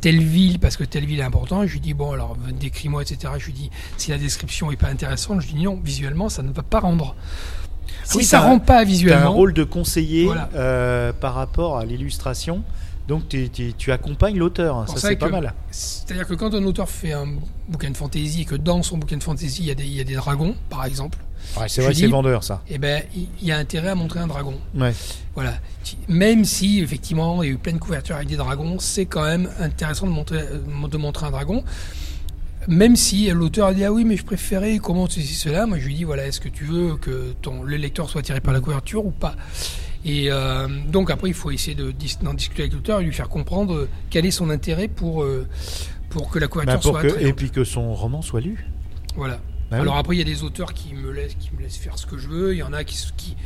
telle 0.00 0.22
ville 0.22 0.58
parce 0.58 0.76
que 0.76 0.84
telle 0.84 1.04
ville 1.06 1.20
est 1.20 1.24
importante, 1.24 1.66
je 1.66 1.72
lui 1.74 1.80
dis 1.80 1.94
bon 1.94 2.12
alors 2.12 2.36
décris-moi 2.58 3.02
etc. 3.02 3.34
Je 3.38 3.46
lui 3.46 3.52
dis 3.52 3.70
si 3.96 4.10
la 4.10 4.18
description 4.18 4.70
est 4.72 4.76
pas 4.76 4.88
intéressante, 4.88 5.40
je 5.42 5.46
lui 5.48 5.54
dis 5.54 5.64
non 5.64 5.78
visuellement 5.82 6.28
ça 6.28 6.42
ne 6.42 6.52
va 6.52 6.62
pas 6.62 6.80
rendre. 6.80 7.14
Si 8.04 8.18
Oui, 8.18 8.24
ça 8.24 8.40
rend 8.40 8.58
pas 8.58 8.74
Tu 8.74 8.78
as 8.78 8.80
un 8.80 8.84
visuellement, 8.84 9.32
rôle 9.32 9.52
de 9.54 9.64
conseiller 9.64 10.26
Voilà. 10.26 10.48
euh, 10.54 11.12
par 11.12 11.34
rapport 11.34 11.78
à 11.78 11.84
l'illustration. 11.84 12.62
Donc 13.08 13.28
tu- 13.28 13.50
tu- 13.50 13.74
tu 13.74 13.92
accompagnes 13.92 14.38
l'auteur. 14.38 14.76
hein. 14.76 14.86
Ça 14.88 14.96
ça 14.96 15.08
c'est 15.08 15.16
pas 15.16 15.28
mal. 15.28 15.52
c'est-à-dire 15.70 16.26
que 16.26 16.32
quand 16.34 16.54
un 16.54 16.64
auteur 16.64 16.88
fait 16.88 17.12
un 17.12 17.26
bouquin 17.68 17.90
de 17.90 17.96
fantasy 17.96 18.42
et 18.42 18.44
que 18.46 18.54
dans 18.54 18.82
son 18.82 18.96
bouquin 18.96 19.18
de 19.18 19.22
fantasy 19.22 19.58
il 19.60 19.66
y 19.66 19.70
a 19.70 19.74
des, 19.74 19.84
il 19.84 19.92
y 19.94 20.00
a 20.00 20.04
des 20.04 20.14
dragons 20.14 20.54
par 20.70 20.86
exemple, 20.86 21.18
Ouais, 21.60 21.68
c'est 21.68 21.82
vrai, 21.82 21.92
c'est 21.92 22.06
vendeur 22.06 22.42
ça. 22.42 22.62
eh 22.70 22.78
ben 22.78 23.02
il 23.14 23.28
y 23.46 23.52
a 23.52 23.58
intérêt 23.58 23.88
à 23.90 23.94
montrer 23.94 24.20
un 24.20 24.26
dragon. 24.26 24.54
Ouais. 24.74 24.94
Voilà. 25.34 25.52
Même 26.08 26.46
si, 26.46 26.80
effectivement, 26.80 27.42
il 27.42 27.46
y 27.48 27.50
a 27.50 27.54
eu 27.54 27.58
plein 27.58 27.74
de 27.74 27.78
couvertures 27.78 28.16
avec 28.16 28.28
des 28.28 28.36
dragons, 28.36 28.78
c'est 28.78 29.04
quand 29.04 29.24
même 29.24 29.50
intéressant 29.60 30.06
de 30.06 30.12
montrer, 30.12 30.38
euh, 30.38 30.88
de 30.88 30.96
montrer 30.96 31.26
un 31.26 31.30
dragon. 31.30 31.62
Même 32.68 32.96
si 32.96 33.30
l'auteur 33.30 33.68
a 33.68 33.74
dit 33.74 33.84
Ah 33.84 33.92
oui, 33.92 34.04
mais 34.04 34.16
je 34.16 34.24
préférais 34.24 34.78
comment 34.78 35.06
ceci, 35.08 35.34
cela, 35.34 35.66
moi 35.66 35.78
je 35.78 35.86
lui 35.86 35.94
dis 35.94 36.04
Voilà, 36.04 36.26
est-ce 36.26 36.40
que 36.40 36.48
tu 36.48 36.64
veux 36.64 36.96
que 36.96 37.34
ton, 37.42 37.62
le 37.62 37.76
lecteur 37.76 38.08
soit 38.08 38.20
attiré 38.20 38.40
par 38.40 38.52
la 38.52 38.60
couverture 38.60 39.04
ou 39.04 39.10
pas? 39.10 39.36
Et 40.04 40.26
euh, 40.30 40.68
donc 40.88 41.10
après, 41.10 41.28
il 41.28 41.34
faut 41.34 41.50
essayer 41.50 41.74
de 41.74 41.92
d'en 42.22 42.34
discuter 42.34 42.62
avec 42.62 42.74
l'auteur 42.74 43.00
et 43.00 43.04
lui 43.04 43.12
faire 43.12 43.28
comprendre 43.28 43.74
euh, 43.74 43.88
quel 44.10 44.26
est 44.26 44.30
son 44.30 44.50
intérêt 44.50 44.88
pour, 44.88 45.22
euh, 45.22 45.46
pour 46.10 46.28
que 46.28 46.38
la 46.38 46.46
couverture 46.46 46.92
Bah, 46.92 47.00
pour 47.00 47.10
soit 47.10 47.18
que, 47.18 47.26
et 47.26 47.32
puis 47.32 47.50
que 47.50 47.64
son 47.64 47.94
roman 47.94 48.20
soit 48.20 48.42
lu. 48.42 48.66
Voilà. 49.16 49.36
Bah 49.70 49.78
oui. 49.78 49.80
Alors 49.80 49.96
après, 49.96 50.16
il 50.16 50.18
y 50.18 50.22
a 50.22 50.26
des 50.26 50.42
auteurs 50.42 50.74
qui 50.74 50.92
me 50.92 51.10
laissent, 51.10 51.36
qui 51.36 51.50
me 51.56 51.62
laissent 51.62 51.78
faire 51.78 51.98
ce 51.98 52.04
que 52.04 52.18
je 52.18 52.28
veux. 52.28 52.52
Il 52.52 52.58
y 52.58 52.62
en 52.62 52.74
a 52.74 52.84
qui, 52.84 52.98
qui, 53.16 53.36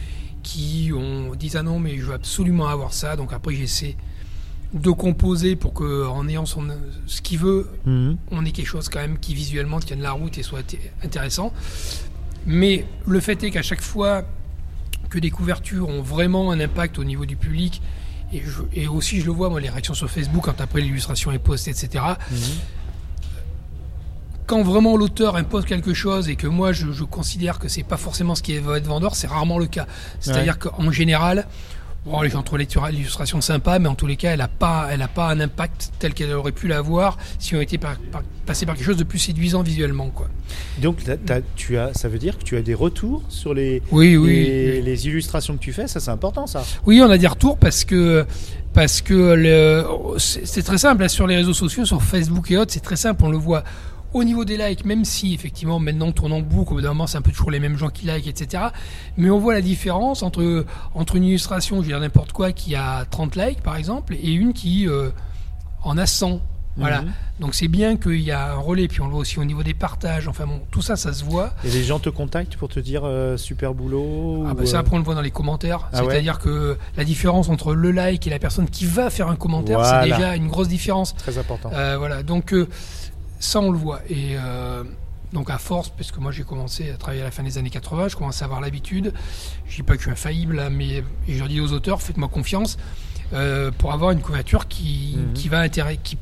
qui 0.42 0.92
ont, 0.92 1.34
disent 1.36 1.54
ah 1.54 1.62
non, 1.62 1.78
mais 1.78 1.96
je 1.96 2.06
veux 2.06 2.14
absolument 2.14 2.66
avoir 2.66 2.92
ça. 2.92 3.14
Donc 3.14 3.32
après, 3.32 3.54
j'essaie 3.54 3.96
de 4.74 4.90
composer 4.90 5.56
pour 5.56 5.72
que, 5.72 6.06
en 6.06 6.28
ayant 6.28 6.44
son, 6.46 6.66
ce 7.06 7.22
qu'il 7.22 7.38
veut, 7.38 7.70
Mhm. 7.86 8.16
on 8.30 8.44
ait 8.44 8.50
quelque 8.52 8.66
chose 8.66 8.88
quand 8.88 9.00
même 9.00 9.18
qui 9.18 9.34
visuellement 9.34 9.80
tienne 9.80 10.02
la 10.02 10.12
route 10.12 10.36
et 10.38 10.42
soit 10.42 10.76
intéressant. 11.02 11.52
Mais 12.46 12.84
le 13.06 13.20
fait 13.20 13.42
est 13.44 13.50
qu'à 13.50 13.62
chaque 13.62 13.80
fois 13.80 14.24
que 15.10 15.18
des 15.18 15.30
couvertures 15.30 15.88
ont 15.88 16.02
vraiment 16.02 16.50
un 16.50 16.60
impact 16.60 16.98
au 16.98 17.04
niveau 17.04 17.24
du 17.24 17.36
public, 17.36 17.80
et, 18.32 18.42
je- 18.44 18.62
et 18.74 18.86
aussi 18.88 19.20
je 19.20 19.24
le 19.26 19.32
vois, 19.32 19.48
moi, 19.48 19.58
les 19.58 19.70
réactions 19.70 19.94
sur 19.94 20.10
Facebook 20.10 20.44
quand 20.44 20.60
après 20.60 20.82
l'illustration 20.82 21.32
est 21.32 21.38
postée, 21.38 21.70
etc. 21.70 22.04
Mhm. 22.30 22.38
Quand 24.46 24.62
vraiment 24.62 24.96
l'auteur 24.96 25.36
impose 25.36 25.66
quelque 25.66 25.92
chose 25.92 26.28
et 26.30 26.36
que 26.36 26.46
moi 26.46 26.72
je, 26.72 26.90
je 26.92 27.04
considère 27.04 27.58
que 27.58 27.68
c'est 27.68 27.82
pas 27.82 27.98
forcément 27.98 28.34
ce 28.34 28.42
qui 28.42 28.56
va 28.58 28.78
être 28.78 28.86
vendeur, 28.86 29.14
c'est 29.14 29.26
rarement 29.26 29.58
le 29.58 29.66
cas. 29.66 29.86
C'est-à-dire 30.20 30.58
qu'en 30.58 30.90
général, 30.90 31.46
bon, 32.08 32.22
les 32.22 32.30
gens 32.30 32.42
trouvent 32.42 32.58
l'illustration 32.90 33.40
sympa, 33.40 33.78
mais 33.78 33.88
en 33.88 33.94
tous 33.94 34.06
les 34.06 34.16
cas, 34.16 34.32
elle 34.32 34.38
n'a 34.38 34.48
pas, 34.48 34.88
elle 34.90 35.02
a 35.02 35.08
pas 35.08 35.28
un 35.30 35.40
impact 35.40 35.92
tel 35.98 36.14
qu'elle 36.14 36.32
aurait 36.32 36.52
pu 36.52 36.66
l'avoir 36.68 37.16
si 37.38 37.54
on 37.54 37.60
était 37.60 37.78
par, 37.78 37.96
par- 38.10 38.22
passé 38.46 38.66
par 38.66 38.74
quelque 38.76 38.86
chose 38.86 38.96
de 38.96 39.04
plus 39.04 39.18
séduisant 39.18 39.62
visuellement. 39.62 40.08
Quoi. 40.10 40.28
Donc 40.80 40.98
tu 41.56 41.76
as, 41.78 41.92
ça 41.94 42.08
veut 42.08 42.18
dire 42.18 42.38
que 42.38 42.44
tu 42.44 42.56
as 42.56 42.62
des 42.62 42.74
retours 42.74 43.22
sur 43.28 43.52
les, 43.54 43.82
Oui, 43.92 44.16
oui. 44.16 44.44
les, 44.44 44.82
les 44.82 45.06
illustrations 45.06 45.54
que 45.56 45.62
tu 45.62 45.72
fais? 45.72 45.86
Ça 45.86 46.00
c'est 46.00 46.10
important 46.10 46.46
ça. 46.46 46.64
Oui, 46.86 47.00
on 47.02 47.10
a 47.10 47.18
des 47.18 47.26
retours 47.26 47.58
parce 47.58 47.84
que 47.84 48.24
parce 48.72 49.00
que 49.02 49.84
c'est 50.18 50.46
c'est 50.46 50.62
très 50.62 50.78
simple 50.78 51.02
là, 51.02 51.08
sur 51.08 51.26
les 51.26 51.36
réseaux 51.36 51.52
sociaux, 51.54 51.84
sur 51.84 52.02
Facebook 52.02 52.50
et 52.50 52.56
autres, 52.56 52.72
c'est 52.72 52.80
très 52.80 52.96
simple, 52.96 53.22
on 53.24 53.30
le 53.30 53.36
voit 53.38 53.64
au 54.14 54.24
niveau 54.24 54.44
des 54.44 54.56
likes, 54.56 54.84
même 54.84 55.04
si 55.04 55.34
effectivement 55.34 55.78
maintenant 55.78 56.06
on 56.08 56.12
tourne 56.12 56.32
en 56.32 56.40
boucle, 56.40 56.72
au 56.72 56.76
bout 56.76 56.82
d'un 56.82 56.88
moment 56.88 57.06
c'est 57.06 57.18
un 57.18 57.22
peu 57.22 57.30
toujours 57.30 57.50
les 57.50 57.60
mêmes 57.60 57.76
gens 57.76 57.88
qui 57.90 58.06
like, 58.06 58.26
etc. 58.26 58.64
Mais 59.16 59.30
on 59.30 59.38
voit 59.38 59.54
la 59.54 59.60
différence 59.62 60.22
entre 60.22 60.64
entre 60.94 61.16
une 61.16 61.24
illustration, 61.24 61.76
je 61.76 61.82
veux 61.82 61.88
dire 61.88 62.00
n'importe 62.00 62.32
quoi, 62.32 62.52
qui 62.52 62.74
a 62.74 63.04
30 63.10 63.36
likes 63.36 63.62
par 63.62 63.76
exemple, 63.76 64.14
et 64.14 64.32
une 64.32 64.52
qui 64.52 64.88
euh, 64.88 65.10
en 65.82 65.98
a 65.98 66.06
100. 66.06 66.40
Voilà. 66.76 67.02
Mhm. 67.02 67.12
Donc 67.40 67.54
c'est 67.56 67.66
bien 67.66 67.96
qu'il 67.96 68.20
y 68.20 68.30
a 68.30 68.52
un 68.52 68.58
relais, 68.58 68.86
puis 68.86 69.00
on 69.00 69.06
le 69.06 69.10
voit 69.10 69.20
aussi 69.20 69.40
au 69.40 69.44
niveau 69.44 69.64
des 69.64 69.74
partages. 69.74 70.28
Enfin 70.28 70.46
bon, 70.46 70.60
tout 70.70 70.80
ça, 70.80 70.94
ça 70.94 71.12
se 71.12 71.24
voit. 71.24 71.50
Et 71.64 71.70
les 71.70 71.82
gens 71.82 71.98
te 71.98 72.08
contactent 72.08 72.56
pour 72.56 72.68
te 72.68 72.78
dire 72.78 73.02
euh, 73.04 73.36
super 73.36 73.74
boulot. 73.74 74.44
Ah 74.46 74.52
ou, 74.52 74.54
bah 74.54 74.64
ça 74.64 74.76
euh, 74.76 74.80
après 74.80 74.94
on 74.94 74.98
le 74.98 75.04
voit 75.04 75.16
dans 75.16 75.20
les 75.20 75.32
commentaires. 75.32 75.88
Ah 75.92 76.04
ouais 76.04 76.12
C'est-à-dire 76.12 76.38
que 76.38 76.78
la 76.96 77.02
différence 77.04 77.48
entre 77.48 77.74
le 77.74 77.90
like 77.90 78.26
et 78.28 78.30
la 78.30 78.38
personne 78.38 78.68
qui 78.70 78.86
va 78.86 79.10
faire 79.10 79.28
un 79.28 79.34
commentaire, 79.36 79.80
Voilà. 79.80 80.04
c'est 80.04 80.10
déjà 80.10 80.36
une 80.36 80.46
grosse 80.46 80.68
différence. 80.68 81.16
Très 81.16 81.36
important. 81.38 81.70
Euh, 81.74 81.96
voilà, 81.98 82.22
donc 82.22 82.52
euh, 82.54 82.68
ça 83.38 83.60
on 83.60 83.70
le 83.70 83.78
voit. 83.78 84.00
Et 84.08 84.36
euh, 84.36 84.84
donc 85.32 85.50
à 85.50 85.58
force, 85.58 85.90
parce 85.90 86.10
que 86.10 86.20
moi 86.20 86.32
j'ai 86.32 86.44
commencé 86.44 86.90
à 86.90 86.96
travailler 86.96 87.22
à 87.22 87.26
la 87.26 87.30
fin 87.30 87.42
des 87.42 87.58
années 87.58 87.70
80, 87.70 88.08
je 88.08 88.16
commence 88.16 88.40
à 88.42 88.46
avoir 88.46 88.60
l'habitude. 88.60 89.12
Je 89.66 89.76
dis 89.76 89.82
pas 89.82 89.94
que 89.94 89.98
je 89.98 90.04
suis 90.04 90.12
infaillible, 90.12 90.58
hein, 90.58 90.70
mais 90.70 91.02
je 91.28 91.44
dis 91.44 91.60
aux 91.60 91.72
auteurs, 91.72 92.00
faites-moi 92.02 92.28
confiance 92.28 92.78
euh, 93.34 93.70
pour 93.70 93.92
avoir 93.92 94.10
une 94.12 94.20
couverture 94.20 94.68
qui, 94.68 95.16
Mhm. 95.18 95.32
qui 95.34 95.48
va 95.48 95.60
intéresser, 95.60 96.00
qui 96.02 96.16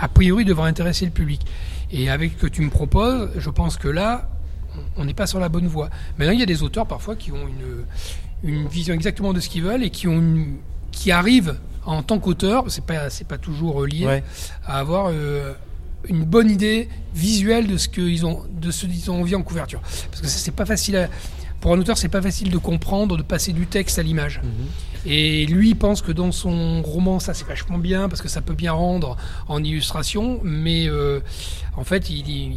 a 0.00 0.08
priori 0.08 0.44
devra 0.44 0.66
intéresser 0.66 1.04
le 1.04 1.10
public. 1.10 1.42
Et 1.92 2.08
avec 2.10 2.32
ce 2.32 2.36
que 2.38 2.46
tu 2.46 2.62
me 2.62 2.70
proposes, 2.70 3.28
je 3.36 3.50
pense 3.50 3.76
que 3.76 3.88
là, 3.88 4.28
on 4.96 5.04
n'est 5.04 5.14
pas 5.14 5.26
sur 5.26 5.38
la 5.38 5.48
bonne 5.48 5.66
voie. 5.68 5.88
Maintenant, 6.18 6.32
il 6.32 6.40
y 6.40 6.42
a 6.42 6.46
des 6.46 6.62
auteurs 6.62 6.86
parfois 6.86 7.14
qui 7.16 7.30
ont 7.32 7.46
une, 7.46 7.84
une 8.50 8.66
vision 8.68 8.94
exactement 8.94 9.32
de 9.32 9.40
ce 9.40 9.48
qu'ils 9.48 9.62
veulent 9.62 9.82
et 9.84 9.90
qui 9.90 10.08
ont 10.08 10.18
une- 10.18 10.56
qui 10.92 11.12
arrivent 11.12 11.56
en 11.84 12.02
tant 12.02 12.18
qu'auteur, 12.18 12.64
c'est 12.68 12.84
pas 12.84 13.10
c'est 13.10 13.26
pas 13.28 13.38
toujours 13.38 13.84
lié, 13.86 14.06
Ouais. 14.06 14.24
à 14.66 14.78
avoir 14.78 15.08
euh, 15.12 15.52
une 16.08 16.24
bonne 16.24 16.50
idée 16.50 16.88
visuelle 17.14 17.66
de 17.66 17.76
ce 17.76 17.88
qu'ils 17.88 18.26
ont 18.26 18.44
de 18.60 18.70
ce 18.70 18.86
qu'ils 18.86 19.10
ont 19.10 19.20
envie 19.20 19.34
en 19.34 19.42
couverture. 19.42 19.80
Parce 19.80 20.20
que 20.20 20.28
ça, 20.28 20.38
c'est 20.38 20.54
pas 20.54 20.66
facile 20.66 20.96
à, 20.96 21.08
pour 21.60 21.72
un 21.72 21.78
auteur, 21.78 21.98
c'est 21.98 22.08
pas 22.08 22.22
facile 22.22 22.50
de 22.50 22.58
comprendre, 22.58 23.16
de 23.16 23.22
passer 23.22 23.52
du 23.52 23.66
texte 23.66 23.98
à 23.98 24.02
l'image. 24.02 24.40
Et 25.04 25.46
lui 25.46 25.70
il 25.70 25.76
pense 25.76 26.02
que 26.02 26.12
dans 26.12 26.32
son 26.32 26.82
roman, 26.82 27.20
ça 27.20 27.32
c'est 27.34 27.46
vachement 27.46 27.78
bien 27.78 28.08
parce 28.08 28.22
que 28.22 28.28
ça 28.28 28.40
peut 28.40 28.54
bien 28.54 28.72
rendre 28.72 29.16
en 29.48 29.62
illustration, 29.62 30.40
mais 30.42 30.88
euh, 30.88 31.20
en 31.76 31.84
fait, 31.84 32.10
il, 32.10 32.28
il, 32.28 32.56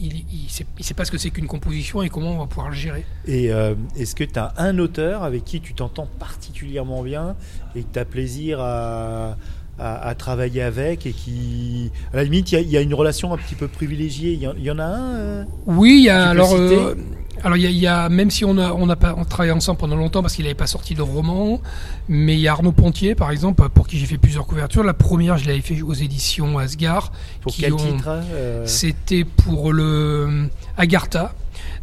il, 0.00 0.48
sait, 0.48 0.66
il 0.78 0.84
sait 0.84 0.94
pas 0.94 1.04
ce 1.04 1.10
que 1.10 1.18
c'est 1.18 1.30
qu'une 1.30 1.46
composition 1.46 2.02
et 2.02 2.08
comment 2.08 2.32
on 2.32 2.38
va 2.38 2.46
pouvoir 2.46 2.70
le 2.70 2.74
gérer. 2.74 3.04
Et 3.26 3.52
euh, 3.52 3.74
est-ce 3.96 4.14
que 4.14 4.24
tu 4.24 4.38
as 4.38 4.54
un 4.56 4.78
auteur 4.78 5.22
avec 5.22 5.44
qui 5.44 5.60
tu 5.60 5.74
t'entends 5.74 6.08
particulièrement 6.18 7.02
bien 7.02 7.36
et 7.76 7.82
que 7.82 7.92
tu 7.92 7.98
as 7.98 8.04
plaisir 8.04 8.60
à, 8.60 9.36
à, 9.78 10.08
à 10.08 10.14
travailler 10.14 10.62
avec 10.62 11.06
et 11.06 11.12
qui, 11.12 11.90
à 12.12 12.16
la 12.16 12.24
limite, 12.24 12.52
il 12.52 12.54
y 12.54 12.58
a- 12.58 12.60
il 12.60 12.70
y, 12.70 12.76
a 12.76 12.80
une 12.80 12.94
relation 12.94 13.32
un 13.32 13.36
petit 13.38 13.54
peu 13.54 13.68
privilégiée. 13.68 14.32
Il 14.34 14.40
y, 14.42 14.46
en- 14.46 14.54
il 14.56 14.64
y 14.64 14.70
en 14.70 14.78
a 14.78 14.84
un 14.84 15.14
euh 15.16 15.44
Oui, 15.66 15.94
il 15.98 16.04
y 16.04 16.10
a 16.10 16.30
Tu 16.30 16.36
peux 16.36 16.40
alors. 16.42 16.54
euh, 16.54 16.94
alors 17.42 17.56
il 17.56 17.62
y, 17.62 17.66
a, 17.66 17.70
il 17.70 17.78
y 17.78 17.86
a- 17.86 18.08
même 18.08 18.30
si 18.30 18.44
on 18.44 18.56
a 18.58 18.72
on 18.72 18.88
a 18.90 18.94
pas 18.96 19.14
on 19.16 19.24
travaillé 19.24 19.50
ensemble 19.52 19.78
pendant 19.78 19.96
longtemps 19.96 20.20
parce 20.22 20.34
qu'il 20.34 20.44
n'avait 20.44 20.54
pas 20.54 20.66
sorti 20.68 20.94
de 20.94 21.02
roman, 21.02 21.60
mais 22.08 22.34
il 22.34 22.40
y 22.40 22.46
a 22.48 22.52
Arnaud 22.52 22.72
Pontier 22.72 23.14
par 23.14 23.30
exemple 23.30 23.66
pour 23.70 23.88
qui 23.88 23.98
j'ai 23.98 24.06
fait 24.06 24.18
plusieurs 24.18 24.46
couvertures. 24.46 24.84
La 24.84 24.94
première 24.94 25.38
je 25.38 25.46
l'avais 25.48 25.62
fait 25.62 25.80
aux 25.82 25.94
éditions 25.94 26.58
Asgard. 26.58 27.10
Pour 27.40 27.52
qui 27.52 27.62
quel 27.62 27.72
ont- 27.72 27.78
titre 27.78 28.08
euh, 28.08 28.64
C'était 28.66 29.24
pour 29.24 29.72
le 29.72 30.48
Agartha. 30.76 31.34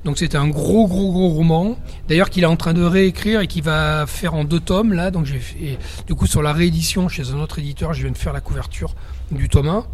Donc 0.05 0.17
c'était 0.17 0.37
un 0.37 0.47
gros 0.47 0.87
gros 0.87 1.11
gros 1.11 1.29
roman. 1.29 1.77
D'ailleurs 2.07 2.29
qu'il 2.29 2.43
est 2.43 2.47
en 2.47 2.55
train 2.55 2.73
de 2.73 2.83
réécrire 2.83 3.41
et 3.41 3.47
qui 3.47 3.61
va 3.61 4.05
faire 4.07 4.33
en 4.33 4.43
deux 4.43 4.59
tomes 4.59 4.93
là. 4.93 5.11
Donc 5.11 5.25
j'ai 5.25 5.39
fait 5.39 5.77
du 6.07 6.15
coup 6.15 6.27
sur 6.27 6.41
la 6.41 6.53
réédition 6.53 7.09
chez 7.09 7.31
un 7.31 7.39
autre 7.39 7.59
éditeur, 7.59 7.93
je 7.93 8.03
viens 8.03 8.11
de 8.11 8.17
faire 8.17 8.33
la 8.33 8.41
couverture 8.41 8.95
du 9.31 9.49
tome 9.49 9.67
1. 9.67 9.85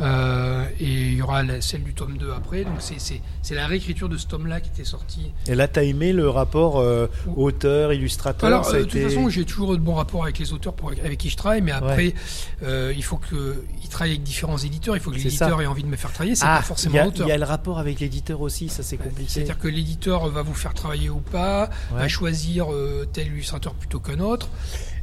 Euh, 0.00 0.64
et 0.78 0.84
il 0.84 1.14
y 1.14 1.22
aura 1.22 1.42
la- 1.42 1.60
celle 1.60 1.82
du 1.82 1.92
tome 1.94 2.18
2 2.18 2.30
après. 2.32 2.64
Donc 2.64 2.74
c'est- 2.80 3.54
la 3.54 3.66
réécriture 3.66 4.08
de 4.08 4.16
ce 4.16 4.26
tome-là 4.26 4.60
qui 4.60 4.70
était 4.70 4.84
sorti. 4.84 5.32
Et 5.46 5.54
là, 5.54 5.66
tu 5.68 5.80
as 5.80 5.82
aimé 5.82 6.12
le 6.12 6.28
rapport 6.28 6.78
euh, 6.78 7.08
auteur-illustrateur 7.36 8.46
Alors, 8.46 8.64
ça 8.64 8.72
a 8.72 8.74
euh, 8.76 8.78
de 8.80 8.84
toute 8.84 9.00
façon, 9.02 9.28
j'ai 9.28 9.44
toujours 9.44 9.72
de 9.72 9.78
bons 9.78 9.94
rapports 9.94 10.22
avec 10.22 10.38
les 10.38 10.52
auteurs 10.52 10.74
pour- 10.74 10.90
avec 10.90 11.18
qui 11.18 11.30
je 11.30 11.36
travaille, 11.36 11.62
mais 11.62 11.72
après, 11.72 12.14
il 12.62 13.02
faut 13.04 13.16
qu'ils 13.18 13.88
travaillent 13.90 14.12
avec 14.12 14.22
différents 14.22 14.58
éditeurs. 14.58 14.96
Il 14.96 15.00
faut 15.00 15.10
que 15.10 15.16
l'éditeur 15.16 15.60
ait 15.60 15.66
envie 15.66 15.82
de 15.82 15.88
me 15.88 15.96
faire 15.96 16.12
travailler. 16.12 16.34
C'est 16.36 16.44
Ah, 16.46 16.58
pas 16.58 16.62
forcément 16.62 17.04
l'auteur. 17.04 17.26
il 17.26 17.30
y 17.30 17.32
a 17.32 17.38
le 17.38 17.44
rapport 17.44 17.78
avec 17.78 18.00
l'éditeur 18.00 18.40
aussi, 18.40 18.68
ça 18.68 18.82
c'est 18.82 18.96
compliqué. 18.98 19.30
C'est-à-dire 19.30 19.58
que 19.58 19.68
l'éditeur 19.68 20.28
va 20.28 20.42
vous 20.42 20.54
faire 20.54 20.74
travailler 20.74 21.10
ou 21.10 21.20
pas, 21.20 21.70
Ouais. 21.92 21.98
va 22.00 22.08
choisir 22.08 22.66
tel 23.12 23.26
illustrateur 23.28 23.74
plutôt 23.74 23.98
qu'un 24.00 24.20
autre. 24.20 24.48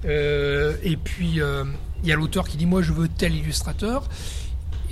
Et 0.03 0.97
puis, 1.03 1.39
il 2.03 2.07
y 2.09 2.11
a 2.11 2.15
l'auteur 2.15 2.47
qui 2.47 2.57
dit 2.57 2.65
Moi, 2.65 2.81
je 2.81 2.93
veux 2.93 3.07
tel 3.07 3.35
illustrateur. 3.35 4.07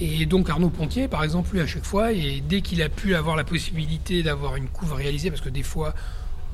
Et 0.05 0.25
donc, 0.25 0.49
Arnaud 0.49 0.69
Pontier, 0.69 1.07
par 1.07 1.23
exemple, 1.23 1.53
lui, 1.53 1.61
à 1.61 1.67
chaque 1.67 1.85
fois, 1.85 2.11
et 2.11 2.41
dès 2.47 2.61
qu'il 2.61 2.81
a 2.81 2.89
pu 2.89 3.15
avoir 3.15 3.35
la 3.35 3.43
possibilité 3.45 4.21
d'avoir 4.23 4.55
une 4.57 4.67
couve 4.67 4.93
réalisée, 4.93 5.29
parce 5.29 5.41
que 5.41 5.49
des 5.49 5.63
fois, 5.63 5.93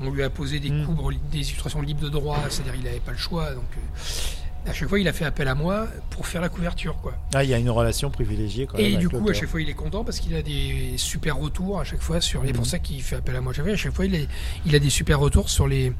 on 0.00 0.10
lui 0.10 0.22
a 0.22 0.30
posé 0.30 0.60
des 0.60 0.70
Mm. 0.70 0.86
couves, 0.86 1.14
des 1.32 1.38
illustrations 1.38 1.82
libres 1.82 2.02
de 2.02 2.08
droit, 2.08 2.38
c'est-à-dire 2.48 2.74
il 2.76 2.84
n'avait 2.84 3.00
pas 3.00 3.12
le 3.12 3.18
choix. 3.18 3.50
Donc, 3.54 3.64
euh, 3.76 4.70
à 4.70 4.72
chaque 4.72 4.88
fois, 4.88 5.00
il 5.00 5.08
a 5.08 5.12
fait 5.12 5.24
appel 5.24 5.48
à 5.48 5.54
moi 5.54 5.88
pour 6.10 6.26
faire 6.26 6.40
la 6.42 6.48
couverture. 6.48 6.96
quoi. 7.02 7.14
Ah, 7.34 7.42
il 7.42 7.50
y 7.50 7.54
a 7.54 7.58
une 7.58 7.70
relation 7.70 8.10
privilégiée 8.10 8.66
quand 8.66 8.76
même. 8.78 8.86
Et 8.86 8.96
du 8.96 9.08
coup, 9.08 9.28
à 9.28 9.32
chaque 9.32 9.48
fois, 9.48 9.60
il 9.60 9.68
est 9.68 9.74
content 9.74 10.04
parce 10.04 10.20
qu'il 10.20 10.34
a 10.36 10.42
des 10.42 10.94
super 10.96 11.36
retours 11.38 11.80
à 11.80 11.84
chaque 11.84 12.02
fois 12.02 12.20
sur. 12.20 12.44
Et 12.44 12.52
pour 12.52 12.66
ça 12.66 12.78
qu'il 12.78 13.02
fait 13.02 13.16
appel 13.16 13.34
à 13.36 13.40
moi. 13.40 13.52
à 13.52 13.54
chaque 13.56 13.64
fois. 13.64 13.72
À 13.74 13.76
chaque 13.76 13.94
fois, 13.94 14.06
il, 14.06 14.14
est- 14.14 14.28
il 14.66 14.74
a 14.76 14.78
des 14.78 14.90
super 14.90 15.18
retours 15.18 15.48
sur 15.50 15.66
les 15.66 15.92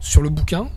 sur 0.00 0.20
le 0.20 0.28
bouquin. 0.30 0.68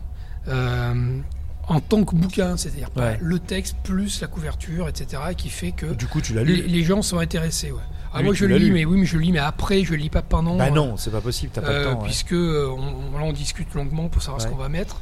euh, 0.48 1.20
en 1.68 1.80
tant 1.80 2.04
que 2.04 2.14
bouquin, 2.16 2.56
c'est-à-dire 2.56 2.88
Ouais. 2.96 3.18
le 3.20 3.38
texte 3.38 3.76
plus 3.84 4.20
la 4.20 4.26
couverture, 4.26 4.88
etc., 4.88 5.22
qui 5.36 5.48
fait 5.48 5.72
que 5.72 5.86
Du 5.86 6.06
coup, 6.06 6.20
tu 6.20 6.34
l'as 6.34 6.44
les, 6.44 6.56
lu 6.56 6.62
les 6.66 6.82
gens 6.84 7.02
sont 7.02 7.18
intéressés. 7.18 7.70
Ouais. 7.70 7.80
Ah, 8.14 8.22
moi, 8.22 8.34
je 8.34 8.44
lis, 8.44 8.58
lu. 8.66 8.72
mais 8.72 8.84
oui, 8.84 8.98
mais 8.98 9.06
je 9.06 9.16
lis, 9.16 9.32
mais 9.32 9.38
après, 9.38 9.84
je 9.84 9.94
lis 9.94 10.10
pas 10.10 10.20
pendant. 10.20 10.56
Bah 10.58 10.66
euh, 10.66 10.70
non, 10.70 10.98
c'est 10.98 11.10
pas 11.10 11.22
possible, 11.22 11.50
t'as 11.54 11.62
pas 11.62 11.68
euh, 11.68 11.78
le 11.78 11.84
temps. 11.94 12.00
ouais. 12.00 12.04
puisque 12.08 12.32
euh, 12.34 12.68
on, 12.68 13.16
là, 13.16 13.24
on 13.24 13.32
discute 13.32 13.72
longuement 13.72 14.08
pour 14.10 14.20
savoir 14.22 14.38
Ouais. 14.42 14.46
ce 14.46 14.52
qu'on 14.52 14.58
va 14.60 14.68
mettre. 14.68 15.00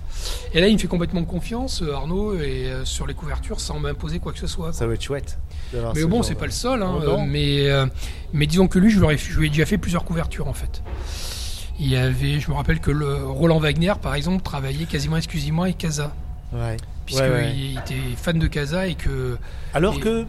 Et 0.54 0.60
là, 0.60 0.68
il 0.68 0.74
me 0.74 0.78
fait 0.78 0.86
complètement 0.86 1.24
confiance, 1.24 1.82
euh, 1.82 1.92
Arnaud, 1.92 2.34
et 2.36 2.66
euh, 2.70 2.84
sur 2.84 3.08
les 3.08 3.14
couvertures, 3.14 3.58
sans 3.58 3.80
m'imposer 3.80 4.20
quoi 4.20 4.32
que 4.32 4.38
ce 4.38 4.46
soit. 4.46 4.72
Ça 4.72 4.86
va 4.86 4.94
être 4.94 5.02
chouette. 5.02 5.38
Mais 5.72 6.02
ce 6.02 6.06
bon, 6.06 6.22
c'est 6.22 6.36
pas 6.36 6.44
le 6.46 6.52
seul. 6.52 6.84
Hein, 6.84 6.98
Oh, 7.00 7.02
euh, 7.02 7.24
mais, 7.26 7.66
mais 8.32 8.46
disons 8.46 8.68
que 8.68 8.78
lui, 8.78 8.90
je 8.90 8.98
lui, 8.98 9.04
aurais- 9.04 9.16
je 9.18 9.36
lui 9.40 9.46
ai 9.48 9.50
déjà 9.50 9.66
fait 9.66 9.78
plusieurs 9.78 10.04
couvertures 10.04 10.46
en 10.46 10.52
fait. 10.52 10.80
Il 11.80 11.88
y 11.88 11.96
avait, 11.96 12.38
je 12.38 12.48
me 12.50 12.54
rappelle 12.54 12.78
que 12.80 12.90
le 12.92 13.24
Roland 13.24 13.58
Wagner, 13.58 13.94
par 14.00 14.14
exemple, 14.14 14.42
travaillait 14.42 14.84
quasiment 14.84 15.16
exclusivement 15.16 15.62
avec 15.62 15.78
Casa, 15.78 16.12
Ouais. 16.52 16.76
puisqu'il 17.06 17.24
Ouais, 17.24 17.30
ouais. 17.30 17.54
était 17.84 18.00
fan 18.16 18.38
de 18.38 18.46
Casa 18.46 18.86
et 18.86 18.94
que. 18.94 19.36
Alors 19.74 19.94
Et- 19.96 20.00
que 20.00 20.24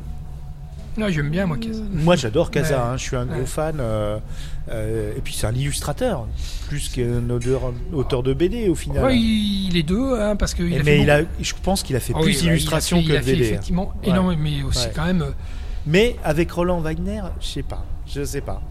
Non, 0.98 1.08
j'aime 1.10 1.30
bien 1.30 1.46
moi 1.46 1.58
Casa. 1.58 1.82
moi 1.94 2.16
j'adore 2.18 2.52
Casa, 2.52 2.76
Ouais. 2.78 2.84
hein, 2.94 2.98
je 2.98 3.02
suis 3.04 3.16
un 3.16 3.26
gros 3.26 3.46
fan. 3.46 3.78
euh, 3.80 4.18
euh, 4.70 5.14
et 5.18 5.22
puis 5.22 5.34
c'est 5.34 5.48
un 5.48 5.54
illustrateur, 5.54 6.28
plus 6.68 6.90
qu'un 6.90 7.30
auteur, 7.30 7.74
auteur 7.94 8.24
de 8.24 8.34
BD 8.34 8.68
au 8.70 8.76
final. 8.76 9.04
Ouais, 9.06 9.18
il, 9.18 9.76
est 9.78 9.84
deux, 9.84 10.20
hein, 10.20 10.36
parce 10.36 10.54
que. 10.54 10.64
Et 10.64 10.68
il 10.68 10.74
a 10.76 10.78
mais 10.84 10.98
fait 10.98 11.02
il 11.02 11.10
a, 11.10 11.22
je 11.42 11.54
pense 11.64 11.82
qu'il 11.84 11.96
a 11.96 12.00
fait 12.00 12.14
Ah 12.16 12.20
plus 12.22 12.42
d'illustrations 12.42 13.02
que 13.02 13.08
de 13.14 13.18
BD. 13.20 13.32
hein. 13.32 13.36
effectivement 13.42 13.94
énormément, 14.04 14.42
mais 14.44 14.64
aussi 14.64 14.88
quand 14.96 15.06
même. 15.06 15.22
euh, 15.22 15.32
Mais 15.88 16.16
avec 16.24 16.52
Roland 16.52 16.80
Wagner, 16.82 17.22
je 17.40 17.48
sais 17.48 17.64
pas, 17.64 17.84
je 18.08 18.24
sais 18.24 18.42
pas. 18.42 18.62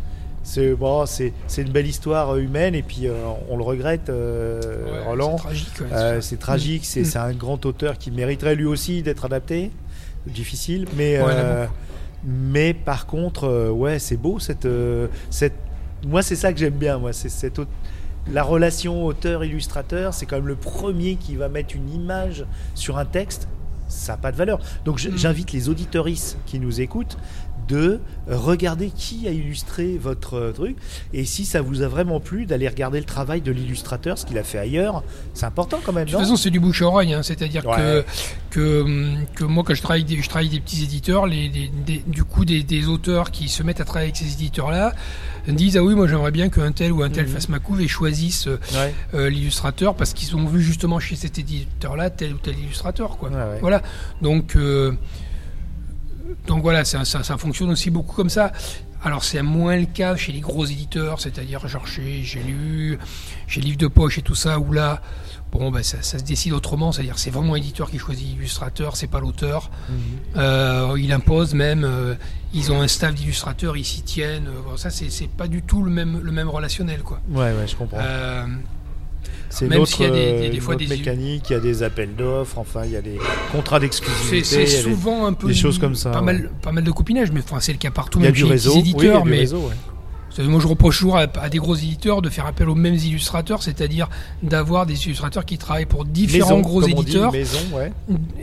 C'est 0.52 0.74
bon, 0.74 1.06
c'est 1.06 1.32
une 1.58 1.70
belle 1.70 1.86
histoire 1.86 2.30
euh, 2.34 2.40
humaine 2.40 2.74
et 2.74 2.82
puis 2.82 3.06
euh, 3.06 3.14
on 3.48 3.56
le 3.56 3.62
regrette, 3.62 4.08
euh, 4.08 4.60
ouais, 4.84 5.04
Roland. 5.04 5.36
C'est 5.36 5.42
tragique. 5.44 5.80
ouais, 5.80 5.86
c'est- 5.92 6.20
c'est 6.22 6.36
tragique, 6.38 6.84
c'est 6.84 7.00
Mm. 7.02 7.04
c'est 7.04 7.18
un 7.18 7.32
grand 7.34 7.64
auteur 7.66 7.96
qui 7.98 8.10
mériterait 8.10 8.56
lui 8.56 8.66
aussi 8.66 9.02
d'être 9.04 9.24
adapté. 9.26 9.70
Difficile, 10.26 10.86
mais 10.96 11.22
Ouais, 11.22 11.68
mais 12.24 12.74
par 12.74 13.06
contre, 13.06 13.70
ouais, 13.70 13.98
c'est 14.00 14.16
beau 14.16 14.40
cette 14.40 14.66
cette. 15.30 15.54
Moi, 16.04 16.22
c'est 16.22 16.36
ça 16.36 16.52
que 16.52 16.58
j'aime 16.58 16.74
bien. 16.74 16.98
Moi, 16.98 17.12
c'est 17.12 17.28
cette 17.28 17.60
la 18.32 18.42
relation 18.42 19.06
auteur-illustrateur. 19.06 20.12
C'est 20.14 20.26
quand 20.26 20.36
même 20.36 20.48
le 20.48 20.56
premier 20.56 21.14
qui 21.14 21.36
va 21.36 21.48
mettre 21.48 21.76
une 21.76 21.90
image 21.92 22.44
sur 22.74 22.98
un 22.98 23.04
texte. 23.06 23.46
Ça 23.88 24.12
n'a 24.12 24.18
pas 24.18 24.30
de 24.32 24.36
valeur. 24.36 24.58
Donc, 24.84 25.02
Mm. 25.02 25.16
j'invite 25.16 25.52
les 25.52 25.68
auditeuristes 25.68 26.36
qui 26.46 26.58
nous 26.60 26.80
écoutent 26.80 27.16
de 27.70 28.00
regarder 28.26 28.90
qui 28.90 29.26
a 29.28 29.30
illustré 29.30 29.96
votre 29.96 30.34
euh, 30.34 30.52
truc 30.52 30.76
et 31.12 31.24
si 31.24 31.44
ça 31.44 31.60
vous 31.62 31.82
a 31.82 31.88
vraiment 31.88 32.18
plu 32.20 32.44
d'aller 32.46 32.68
regarder 32.68 32.98
le 32.98 33.04
travail 33.04 33.40
de 33.40 33.52
l'illustrateur, 33.52 34.18
ce 34.18 34.26
qu'il 34.26 34.38
a 34.38 34.42
fait 34.44 34.58
ailleurs. 34.58 35.02
C'est 35.34 35.46
important 35.46 35.78
quand 35.84 35.92
même, 35.92 36.06
De 36.06 36.10
toute 36.10 36.20
façon, 36.20 36.36
c'est 36.36 36.50
du 36.50 36.58
bouche 36.60 36.82
à 36.82 36.86
oreille, 36.86 37.14
hein, 37.14 37.22
c'est-à-dire 37.22 37.64
Ouais. 37.66 37.76
que, 37.76 38.04
que, 38.50 38.82
hum, 38.82 39.18
que 39.34 39.44
moi, 39.44 39.62
quand 39.64 39.74
je 39.74 39.82
travaille, 39.82 40.04
des, 40.04 40.20
je 40.20 40.28
travaille 40.28 40.48
des 40.48 40.60
petits 40.60 40.82
éditeurs, 40.82 41.26
les, 41.26 41.48
des- 41.48 41.70
des- 41.86 42.02
du 42.06 42.24
coup, 42.24 42.44
des, 42.44 42.86
auteurs 42.88 43.30
qui 43.30 43.48
se 43.48 43.62
mettent 43.62 43.80
à 43.80 43.84
travailler 43.84 44.10
avec 44.10 44.16
ces 44.16 44.32
éditeurs-là 44.32 44.92
disent 45.48 45.76
Ah 45.76 45.82
oui, 45.82 45.94
moi 45.94 46.06
j'aimerais 46.08 46.30
bien 46.32 46.48
qu'un 46.48 46.72
tel 46.72 46.92
ou 46.92 47.02
un 47.02 47.10
tel 47.10 47.26
Mhm. 47.26 47.32
fasse 47.32 47.48
ma 47.48 47.58
couve 47.58 47.80
et 47.80 47.88
choisissent 47.88 48.46
euh, 48.48 48.58
Ouais. 48.74 48.94
euh, 49.14 49.30
l'illustrateur 49.30 49.94
parce 49.94 50.12
qu'ils 50.12 50.34
ont 50.36 50.46
vu 50.46 50.62
justement 50.62 50.98
chez 51.00 51.16
cet 51.16 51.38
éditeur-là 51.38 52.10
tel 52.10 52.34
ou 52.34 52.38
tel 52.38 52.58
illustrateur. 52.58 53.16
Quoi. 53.18 53.30
Ouais. 53.30 53.58
Voilà. 53.60 53.82
Donc, 54.22 54.56
euh, 54.56 54.92
donc 56.46 56.62
voilà, 56.62 56.84
ça, 56.84 57.04
ça, 57.04 57.22
ça 57.22 57.36
fonctionne 57.36 57.70
aussi 57.70 57.90
beaucoup 57.90 58.14
comme 58.14 58.30
ça. 58.30 58.52
Alors 59.02 59.24
c'est 59.24 59.40
moins 59.42 59.76
le 59.76 59.86
cas 59.86 60.14
chez 60.14 60.30
les 60.32 60.40
gros 60.40 60.66
éditeurs, 60.66 61.20
c'est-à-dire 61.20 61.66
genre 61.68 61.86
chez 61.86 62.22
j'ai 62.22 62.42
lu, 62.42 62.98
chez 63.46 63.60
Livre 63.62 63.78
de 63.78 63.86
Poche 63.86 64.18
et 64.18 64.22
tout 64.22 64.34
ça, 64.34 64.58
où 64.58 64.72
là, 64.72 65.00
bon, 65.52 65.70
ben, 65.70 65.82
ça, 65.82 66.02
ça 66.02 66.18
se 66.18 66.24
décide 66.24 66.52
autrement, 66.52 66.92
c'est-à-dire 66.92 67.18
c'est 67.18 67.30
vraiment 67.30 67.54
l'éditeur 67.54 67.90
qui 67.90 67.98
choisit 67.98 68.26
l'illustrateur, 68.26 68.96
c'est 68.96 69.06
pas 69.06 69.20
l'auteur. 69.20 69.70
Mhm. 69.88 69.96
Euh, 70.36 70.96
il 70.98 71.12
impose 71.12 71.54
même, 71.54 71.84
euh, 71.84 72.14
ils 72.52 72.72
ont 72.72 72.82
un 72.82 72.88
staff 72.88 73.14
d'illustrateurs, 73.14 73.78
ils 73.78 73.86
s'y 73.86 74.02
tiennent. 74.02 74.48
euh, 74.48 74.62
bon, 74.68 74.76
ça 74.76 74.90
c'est 74.90 75.08
c'est 75.08 75.30
pas 75.30 75.48
du 75.48 75.62
tout 75.62 75.82
le 75.82 75.90
même, 75.90 76.20
le 76.22 76.32
même 76.32 76.50
relationnel, 76.50 77.00
quoi. 77.02 77.20
Ouais, 77.30 77.52
ouais, 77.54 77.66
je 77.66 77.76
comprends. 77.76 77.98
C'est 79.50 79.66
même 79.68 79.84
s'il 79.84 80.02
y 80.02 80.08
a 80.08 80.10
des- 80.10 80.16
des- 80.16 80.48
euh, 80.48 80.50
des 80.50 80.60
fois 80.60 80.74
notre 80.74 80.88
des- 80.88 80.96
mécanique, 80.96 81.50
il 81.50 81.52
y 81.52 81.56
a 81.56 81.60
des 81.60 81.82
appels 81.82 82.14
d'offres, 82.16 82.58
enfin, 82.58 82.82
il 82.84 82.92
y 82.92 82.96
a 82.96 83.02
des 83.02 83.18
contrats 83.52 83.80
d'exclusivité. 83.80 84.44
c'est 84.44 84.66
souvent 84.66 85.26
un 85.26 85.32
peu 85.32 85.48
des 85.48 85.54
choses 85.54 85.78
comme 85.78 85.94
ça, 85.96 86.10
pas 86.10 86.20
ouais. 86.20 86.24
mal, 86.26 86.50
pas 86.62 86.72
mal 86.72 86.84
de 86.84 86.90
copinage, 86.92 87.32
mais 87.32 87.40
enfin 87.40 87.58
c'est 87.60 87.72
le 87.72 87.78
cas 87.78 87.90
partout, 87.90 88.20
Il 88.20 88.24
y 88.24 88.28
a 88.28 88.32
du 88.32 88.44
réseau, 88.44 88.70
petits 88.70 88.78
oui, 88.78 88.84
il 88.84 88.92
y 88.92 88.94
a 88.94 89.02
éditeurs, 89.02 89.22
du 89.24 89.30
mais 89.30 89.38
réseau, 89.38 89.58
ouais. 89.58 89.74
Moi, 90.38 90.60
je 90.60 90.68
reproche 90.68 90.98
toujours 91.00 91.16
à, 91.18 91.26
à 91.42 91.48
des 91.50 91.58
gros 91.58 91.74
éditeurs 91.74 92.22
de 92.22 92.30
faire 92.30 92.46
appel 92.46 92.68
aux 92.68 92.76
mêmes 92.76 92.94
illustrateurs, 92.94 93.62
c'est-à-dire 93.64 94.08
d'avoir 94.44 94.86
des 94.86 95.04
illustrateurs 95.06 95.44
qui 95.44 95.58
travaillent 95.58 95.84
pour 95.86 96.04
différents 96.06 96.56
Maison, 96.58 96.60
gros 96.60 96.82
dit, 96.84 96.92
éditeurs. 96.92 97.32
maison, 97.32 97.58
ouais. 97.74 97.90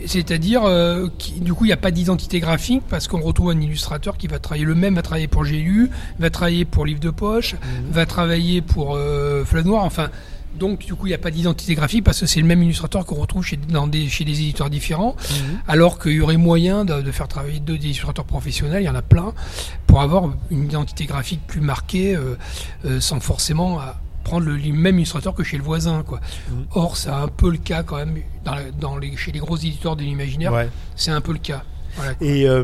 C'est-à-dire, 0.05 0.63
euh, 0.65 1.07
qui- 1.17 1.39
du 1.39 1.53
coup, 1.53 1.63
il 1.63 1.69
n'y 1.69 1.73
a 1.73 1.77
pas 1.77 1.89
d'identité 1.91 2.39
graphique 2.41 2.83
parce 2.89 3.07
qu'on 3.07 3.21
retrouve 3.21 3.49
un 3.51 3.59
illustrateur 3.61 4.17
qui 4.17 4.27
va 4.27 4.37
travailler 4.37 4.65
le 4.65 4.75
même, 4.75 4.95
va 4.95 5.01
travailler 5.01 5.27
pour 5.29 5.45
GLU, 5.45 5.89
va 6.19 6.29
travailler 6.29 6.65
pour 6.65 6.85
Livre 6.85 6.99
de 6.99 7.09
Poche, 7.09 7.53
Mhm. 7.53 7.91
va 7.91 8.05
travailler 8.05 8.61
pour 8.61 8.95
euh, 8.95 9.43
Noir, 9.63 9.83
enfin. 9.85 10.09
Donc, 10.57 10.85
du 10.85 10.93
coup, 10.95 11.05
il 11.05 11.09
n'y 11.09 11.15
a 11.15 11.19
pas 11.19 11.31
d'identité 11.31 11.75
graphique 11.75 12.03
parce 12.03 12.19
que 12.19 12.25
c'est 12.25 12.39
le 12.41 12.47
même 12.47 12.61
illustrateur 12.63 13.05
qu'on 13.05 13.15
retrouve 13.15 13.43
chez, 13.43 13.57
dans 13.57 13.87
des, 13.87 14.07
chez 14.09 14.25
des 14.25 14.33
éditeurs 14.41 14.69
différents. 14.69 15.15
Mhm. 15.29 15.59
Alors 15.67 15.99
qu'il 15.99 16.13
y 16.13 16.21
aurait 16.21 16.37
moyen 16.37 16.85
de, 16.85 17.01
de 17.01 17.11
faire 17.11 17.27
travailler 17.27 17.59
deux 17.59 17.75
illustrateurs 17.75 18.25
professionnels, 18.25 18.81
il 18.83 18.85
y 18.85 18.89
en 18.89 18.95
a 18.95 19.01
plein, 19.01 19.33
pour 19.85 20.01
avoir 20.01 20.33
une 20.51 20.65
identité 20.65 21.05
graphique 21.05 21.41
plus 21.47 21.61
marquée 21.61 22.15
euh, 22.15 22.35
euh, 22.85 22.99
sans 22.99 23.19
forcément, 23.19 23.79
à- 23.79 23.99
prendre 24.23 24.45
le 24.47 24.57
même 24.73 24.97
illustrateur 24.97 25.33
que 25.33 25.41
chez 25.43 25.55
le 25.57 25.63
voisin. 25.63 26.03
Quoi. 26.03 26.19
Mhm. 26.51 26.65
Or, 26.71 26.97
c'est 26.97 27.09
un 27.09 27.29
peu 27.29 27.49
le 27.49 27.57
cas 27.57 27.83
quand 27.83 27.95
même 27.95 28.17
dans 28.43 28.55
la- 28.55 28.71
dans 28.71 28.97
les, 28.97 29.15
chez 29.15 29.31
les 29.31 29.39
gros 29.39 29.55
éditeurs 29.55 29.95
de 29.95 30.03
l'imaginaire. 30.03 30.51
Ouais. 30.51 30.67
C'est 30.97 31.11
un 31.11 31.21
peu 31.21 31.31
le 31.31 31.39
cas. 31.39 31.63
Voilà. 31.95 32.11
Et 32.19 32.47
euh, 32.47 32.63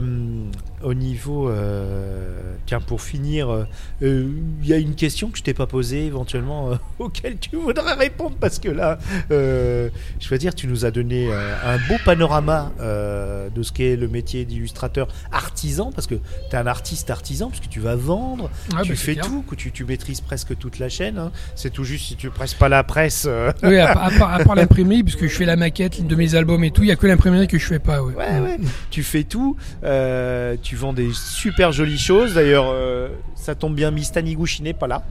au 0.83 0.93
niveau, 0.93 1.49
euh, 1.49 2.55
tiens, 2.65 2.79
pour 2.81 3.01
finir, 3.01 3.49
euh, 3.49 3.63
euh, 4.01 4.27
il 4.61 4.67
y 4.67 4.73
a 4.73 4.77
une 4.77 4.95
question 4.95 5.29
que 5.29 5.37
je 5.37 5.43
t'ai 5.43 5.53
pas 5.53 5.65
posée 5.67 6.05
éventuellement 6.05 6.71
euh, 6.71 6.75
auquel 6.99 7.37
tu 7.37 7.55
voudrais 7.55 7.93
répondre 7.93 8.35
parce 8.39 8.59
que 8.59 8.69
là, 8.69 8.97
je 9.29 10.29
veux 10.29 10.37
dire, 10.37 10.53
tu 10.55 10.67
nous 10.67 10.85
as 10.85 10.91
donné 10.91 11.31
un 11.31 11.77
beau 11.87 11.95
panorama 12.05 12.71
de 12.79 13.63
ce 13.63 13.71
qu'est 13.71 13.95
le 13.95 14.07
métier 14.07 14.45
d'illustrateur 14.45 15.07
artisan 15.31 15.91
parce 15.93 16.07
que 16.07 16.15
tu 16.15 16.21
es 16.53 16.55
un 16.55 16.67
artiste 16.67 17.09
artisan 17.09 17.49
puisque 17.49 17.69
tu 17.69 17.79
vas 17.79 17.95
vendre, 17.95 18.49
Ah, 18.75 18.81
tu 18.83 18.89
bah, 18.89 18.95
c'est 18.97 19.13
fais 19.13 19.15
tout, 19.15 19.43
que 19.49 19.55
tu, 19.55 19.71
tu 19.71 19.85
maîtrises 19.85 20.21
presque 20.21 20.57
toute 20.57 20.79
la 20.79 20.89
chaîne. 20.89 21.17
hein. 21.17 21.31
C'est 21.55 21.71
tout 21.71 21.83
juste 21.83 22.05
si 22.05 22.15
tu 22.15 22.29
presses 22.29 22.53
pas 22.53 22.69
la 22.69 22.83
presse. 22.83 23.27
Oui, 23.63 23.77
à, 23.79 23.93
part- 23.93 24.03
à 24.05 24.11
part, 24.11 24.33
à 24.33 24.39
part 24.39 24.55
l'imprimerie, 24.55 25.03
puisque 25.03 25.23
je 25.27 25.35
fais 25.35 25.45
la 25.45 25.55
maquette 25.55 26.05
de 26.05 26.15
mes 26.15 26.35
albums 26.35 26.63
et 26.63 26.71
tout, 26.71 26.83
il 26.83 26.89
y 26.89 26.91
a 26.91 26.95
que 26.95 27.07
l'imprimerie 27.07 27.47
que 27.47 27.57
je 27.57 27.65
fais 27.65 27.79
pas. 27.79 28.01
Ouais. 28.01 28.13
Ouais, 28.15 28.39
ouais. 28.39 28.57
Tu 28.89 29.03
fais 29.03 29.23
tout. 29.23 29.55
euh, 29.83 30.55
tu 30.73 30.79
vends 30.79 30.93
des 30.93 31.11
super 31.13 31.71
jolies 31.71 31.99
choses. 31.99 32.33
D'ailleurs, 32.33 32.65
euh, 32.69 33.09
ça 33.35 33.53
tombe 33.53 33.75
bien, 33.75 33.91
Miss 33.91 34.11
Taniguchi 34.11 34.63
n'est 34.63 34.73
pas 34.73 34.87
là. 34.87 35.03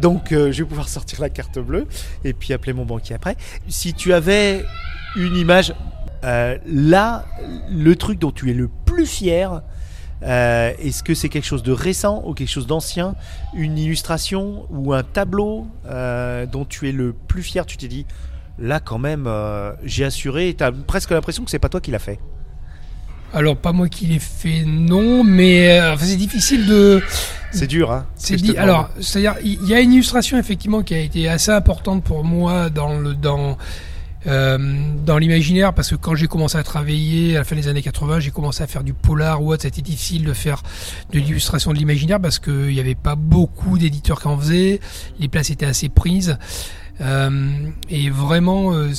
Donc, 0.00 0.30
euh, 0.30 0.52
je 0.52 0.62
vais 0.62 0.68
pouvoir 0.68 0.88
sortir 0.88 1.20
la 1.20 1.28
carte 1.28 1.58
bleue 1.58 1.88
et 2.22 2.32
puis 2.32 2.52
appeler 2.52 2.72
mon 2.72 2.84
banquier 2.84 3.16
après. 3.16 3.36
Si 3.66 3.94
tu 3.94 4.12
avais 4.12 4.64
une 5.16 5.34
image, 5.34 5.74
euh, 6.22 6.56
là, 6.66 7.24
le 7.68 7.96
truc 7.96 8.20
dont 8.20 8.30
tu 8.30 8.48
es 8.52 8.54
le 8.54 8.70
plus 8.84 9.06
fier, 9.06 9.62
est-ce 10.22 11.02
que 11.02 11.14
c'est 11.14 11.28
quelque 11.28 11.46
chose 11.46 11.64
de 11.64 11.72
récent 11.72 12.22
ou 12.24 12.32
quelque 12.32 12.50
chose 12.50 12.68
d'ancien? 12.68 13.16
Une 13.54 13.76
illustration 13.76 14.66
ou 14.70 14.92
un 14.92 15.02
tableau 15.02 15.66
dont 15.84 16.64
tu 16.64 16.88
es 16.88 16.92
le 16.92 17.12
plus 17.12 17.42
fier? 17.42 17.66
Tu 17.66 17.76
t'es 17.76 17.88
dit, 17.88 18.06
là 18.60 18.78
quand 18.78 18.98
même, 18.98 19.28
j'ai 19.82 20.04
assuré. 20.04 20.54
Tu 20.56 20.62
as 20.62 20.70
presque 20.70 21.10
l'impression 21.10 21.44
que 21.44 21.50
c'est 21.50 21.58
pas 21.58 21.68
toi 21.68 21.80
qui 21.80 21.90
l'as 21.90 21.98
fait. 21.98 22.20
Alors, 23.34 23.56
pas 23.56 23.72
moi 23.72 23.88
qui 23.88 24.06
l'ai 24.06 24.18
fait, 24.18 24.64
non, 24.66 25.22
mais 25.22 25.78
euh, 25.78 25.94
enfin, 25.94 26.06
c'est 26.06 26.16
difficile 26.16 26.66
de. 26.66 27.02
C'est 27.50 27.66
dur, 27.66 27.90
hein 27.90 28.06
ce 28.16 28.28
C'est 28.28 28.36
dit. 28.36 28.56
Alors, 28.56 28.90
c'est-à-dire, 29.00 29.36
il 29.42 29.66
y 29.66 29.74
a 29.74 29.80
une 29.80 29.92
illustration 29.92 30.38
effectivement 30.38 30.82
qui 30.82 30.94
a 30.94 31.00
été 31.00 31.28
assez 31.28 31.50
importante 31.50 32.04
pour 32.04 32.24
moi 32.24 32.70
dans 32.70 32.98
le 32.98 33.14
dans 33.14 33.56
euh, 34.26 34.58
dans 35.06 35.16
l'imaginaire 35.16 35.72
parce 35.72 35.90
que 35.90 35.94
quand 35.94 36.14
j'ai 36.14 36.26
commencé 36.26 36.58
à 36.58 36.62
travailler 36.62 37.36
à 37.36 37.40
la 37.40 37.44
fin 37.44 37.56
des 37.56 37.68
années 37.68 37.82
80, 37.82 38.20
j'ai 38.20 38.30
commencé 38.30 38.62
à 38.62 38.66
faire 38.66 38.82
du 38.82 38.92
polar 38.92 39.42
ou 39.42 39.52
autre. 39.52 39.62
C'était 39.62 39.82
difficile 39.82 40.24
de 40.24 40.32
faire 40.32 40.62
de 41.12 41.18
l'illustration 41.18 41.72
de 41.72 41.78
l'imaginaire 41.78 42.20
parce 42.20 42.38
qu'il 42.38 42.68
n'y 42.68 42.80
avait 42.80 42.94
pas 42.94 43.14
beaucoup 43.14 43.78
d'éditeurs 43.78 44.20
qui 44.20 44.28
en 44.28 44.38
faisaient. 44.38 44.80
Les 45.20 45.28
places 45.28 45.50
étaient 45.50 45.66
assez 45.66 45.88
prises 45.88 46.36
Euh, 47.00 47.70
et 47.88 48.10
vraiment 48.10 48.72
euh, 48.72 48.90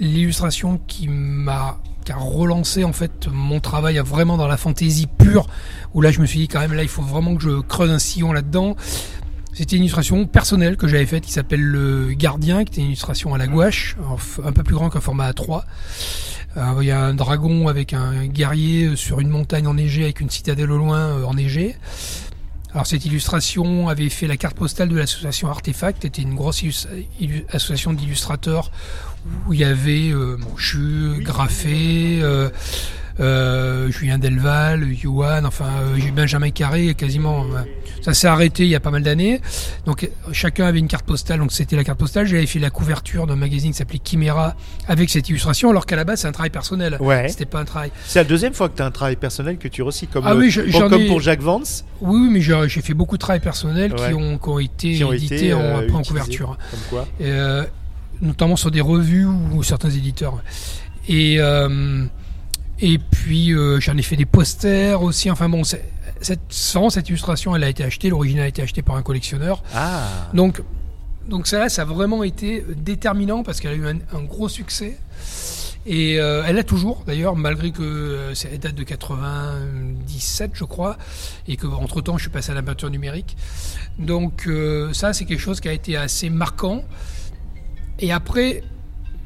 l'illustration 0.00 0.80
qui 0.86 1.08
m'a 1.08 1.78
a 2.08 2.16
relancé 2.16 2.82
en 2.82 2.92
fait 2.92 3.28
mon 3.32 3.60
travail 3.60 3.96
vraiment 3.98 4.36
dans 4.36 4.48
la 4.48 4.56
fantaisie 4.56 5.06
pure 5.06 5.46
où 5.94 6.00
là 6.00 6.10
je 6.10 6.20
me 6.20 6.26
suis 6.26 6.40
dit 6.40 6.48
quand 6.48 6.58
même 6.58 6.72
là 6.72 6.82
il 6.82 6.88
faut 6.88 7.02
vraiment 7.02 7.36
que 7.36 7.42
je 7.44 7.60
creuse 7.60 7.88
un 7.88 8.00
sillon 8.00 8.32
là-dedans 8.32 8.74
c'était 9.52 9.76
une 9.76 9.82
illustration 9.82 10.26
personnelle 10.26 10.76
que 10.76 10.88
j'avais 10.88 11.06
faite 11.06 11.24
qui 11.24 11.32
s'appelle 11.32 11.60
Le 11.60 12.12
Gardien, 12.12 12.64
qui 12.64 12.72
était 12.72 12.80
une 12.80 12.86
illustration 12.86 13.34
à 13.34 13.38
la 13.38 13.46
gouache, 13.46 13.96
un 14.44 14.52
peu 14.52 14.62
plus 14.62 14.74
grand 14.74 14.90
qu'un 14.90 15.00
format 15.00 15.30
A3. 15.32 15.64
Euh, 16.56 16.74
Il 16.80 16.86
y 16.86 16.90
a 16.90 17.00
un 17.00 17.14
dragon 17.14 17.68
avec 17.68 17.92
un 17.92 18.26
guerrier 18.26 18.86
euh, 18.86 18.96
sur 18.96 19.20
une 19.20 19.28
montagne 19.28 19.66
enneigée 19.66 20.04
avec 20.04 20.20
une 20.20 20.30
citadelle 20.30 20.70
au 20.70 20.78
loin 20.78 20.98
euh, 20.98 21.24
enneigée. 21.24 21.76
Alors 22.72 22.86
cette 22.86 23.04
illustration 23.04 23.88
avait 23.88 24.08
fait 24.08 24.28
la 24.28 24.36
carte 24.36 24.56
postale 24.56 24.88
de 24.88 24.96
l'association 24.96 25.48
Artefact, 25.48 26.02
c'était 26.02 26.22
une 26.22 26.36
grosse 26.36 26.62
association 27.52 27.92
d'illustrateurs 27.92 28.70
où 29.48 29.52
il 29.52 29.60
y 29.60 29.64
avait 29.64 30.10
euh, 30.10 30.36
Monchu, 30.38 31.22
Graffé, 31.22 32.20
euh, 32.22 32.48
euh, 33.18 33.90
Julien 33.90 34.18
Delval, 34.18 34.86
Johan, 34.94 35.44
enfin 35.44 35.68
Benjamin 36.14 36.50
Carré, 36.50 36.94
quasiment. 36.94 37.44
ça 38.00 38.14
s'est 38.14 38.28
arrêté 38.28 38.62
il 38.62 38.70
y 38.70 38.74
a 38.74 38.80
pas 38.80 38.90
mal 38.90 39.02
d'années. 39.02 39.42
Donc 39.84 40.08
chacun 40.32 40.64
avait 40.66 40.78
une 40.78 40.88
carte 40.88 41.04
postale, 41.04 41.38
donc 41.40 41.52
c'était 41.52 41.76
la 41.76 41.84
carte 41.84 41.98
postale. 41.98 42.26
J'avais 42.26 42.46
fait 42.46 42.58
la 42.60 42.70
couverture 42.70 43.26
d'un 43.26 43.36
magazine 43.36 43.72
qui 43.72 43.76
s'appelait 43.78 44.00
Chimera 44.02 44.54
avec 44.88 45.10
cette 45.10 45.28
illustration, 45.28 45.68
alors 45.68 45.84
qu'à 45.84 45.96
la 45.96 46.04
base 46.04 46.20
c'est 46.20 46.28
un 46.28 46.32
travail 46.32 46.50
personnel. 46.50 46.96
Ouais. 47.00 47.28
C'était 47.28 47.44
pas 47.44 47.60
un 47.60 47.64
travail. 47.66 47.90
C'est 48.06 48.20
la 48.20 48.24
deuxième 48.24 48.54
fois 48.54 48.70
que 48.70 48.76
tu 48.76 48.82
as 48.82 48.86
un 48.86 48.90
travail 48.90 49.16
personnel 49.16 49.58
que 49.58 49.68
tu 49.68 49.82
recycles 49.82 50.12
comme, 50.14 50.24
Ah 50.26 50.34
oui, 50.34 50.50
je- 50.50 50.62
pour, 50.62 50.80
comme 50.88 50.94
ai- 51.02 51.06
pour 51.08 51.20
Jacques 51.20 51.42
Vance, 51.42 51.84
Oui, 52.00 52.20
oui, 52.22 52.28
mais 52.32 52.40
j'ai 52.40 52.80
fait 52.80 52.94
beaucoup 52.94 53.16
de 53.16 53.20
travail 53.20 53.40
personnel 53.40 53.92
Ouais. 53.92 54.08
qui, 54.08 54.14
ont, 54.14 54.38
qui 54.38 54.48
ont 54.48 54.58
été 54.58 54.94
qui 54.94 55.04
ont 55.04 55.12
édités 55.12 55.34
été 55.34 55.52
en, 55.54 55.60
euh, 55.60 55.70
après 55.80 55.92
en 55.92 56.00
utilisés. 56.00 56.08
couverture. 56.08 56.58
Comme 56.70 56.80
quoi 56.88 57.06
Euh, 57.20 57.64
notamment 58.20 58.56
sur 58.56 58.70
des 58.70 58.80
revues 58.80 59.24
ou 59.26 59.62
certains 59.62 59.90
éditeurs. 59.90 60.42
Et, 61.08 61.36
euh, 61.40 62.04
et 62.80 62.98
puis 62.98 63.52
euh, 63.52 63.80
j'en 63.80 63.96
ai 63.96 64.02
fait 64.02 64.16
des 64.16 64.26
posters 64.26 65.02
aussi. 65.02 65.30
Enfin 65.30 65.48
bon, 65.48 65.64
cette, 65.64 65.84
sans 66.48 66.90
cette 66.90 67.08
illustration, 67.08 67.54
elle 67.56 67.64
a 67.64 67.68
été 67.68 67.82
achetée, 67.84 68.10
l'original 68.10 68.44
a 68.44 68.48
été 68.48 68.62
acheté 68.62 68.82
par 68.82 68.96
un 68.96 69.02
collectionneur. 69.02 69.62
Ah 69.74 70.28
Donc, 70.34 70.62
donc 71.28 71.46
ça, 71.46 71.68
ça 71.68 71.82
a 71.82 71.84
vraiment 71.84 72.22
été 72.24 72.64
déterminant 72.76 73.42
parce 73.42 73.60
qu'elle 73.60 73.72
a 73.72 73.76
eu 73.76 73.86
un, 73.86 73.98
un 74.16 74.22
gros 74.22 74.48
succès. 74.48 74.98
Et 75.86 76.20
euh, 76.20 76.42
elle 76.46 76.58
a 76.58 76.62
toujours, 76.62 77.04
d'ailleurs, 77.06 77.36
malgré 77.36 77.70
que 77.70 77.82
euh, 77.82 78.34
c'est- 78.34 78.50
elle 78.52 78.58
date 78.58 78.74
de 78.74 78.82
97, 78.82 80.50
je 80.54 80.64
crois, 80.64 80.98
et 81.48 81.56
que 81.56 81.66
entre 81.66 82.00
temps, 82.02 82.18
je 82.18 82.22
suis 82.24 82.30
passé 82.30 82.52
à 82.52 82.54
la 82.54 82.62
peinture 82.62 82.90
numérique. 82.90 83.36
Donc 83.98 84.44
euh, 84.46 84.92
ça, 84.92 85.12
c'est 85.12 85.24
quelque 85.24 85.40
chose 85.40 85.60
qui 85.60 85.68
a 85.68 85.72
été 85.72 85.96
assez 85.96 86.28
marquant. 86.30 86.84
Et 88.00 88.12
après, 88.12 88.62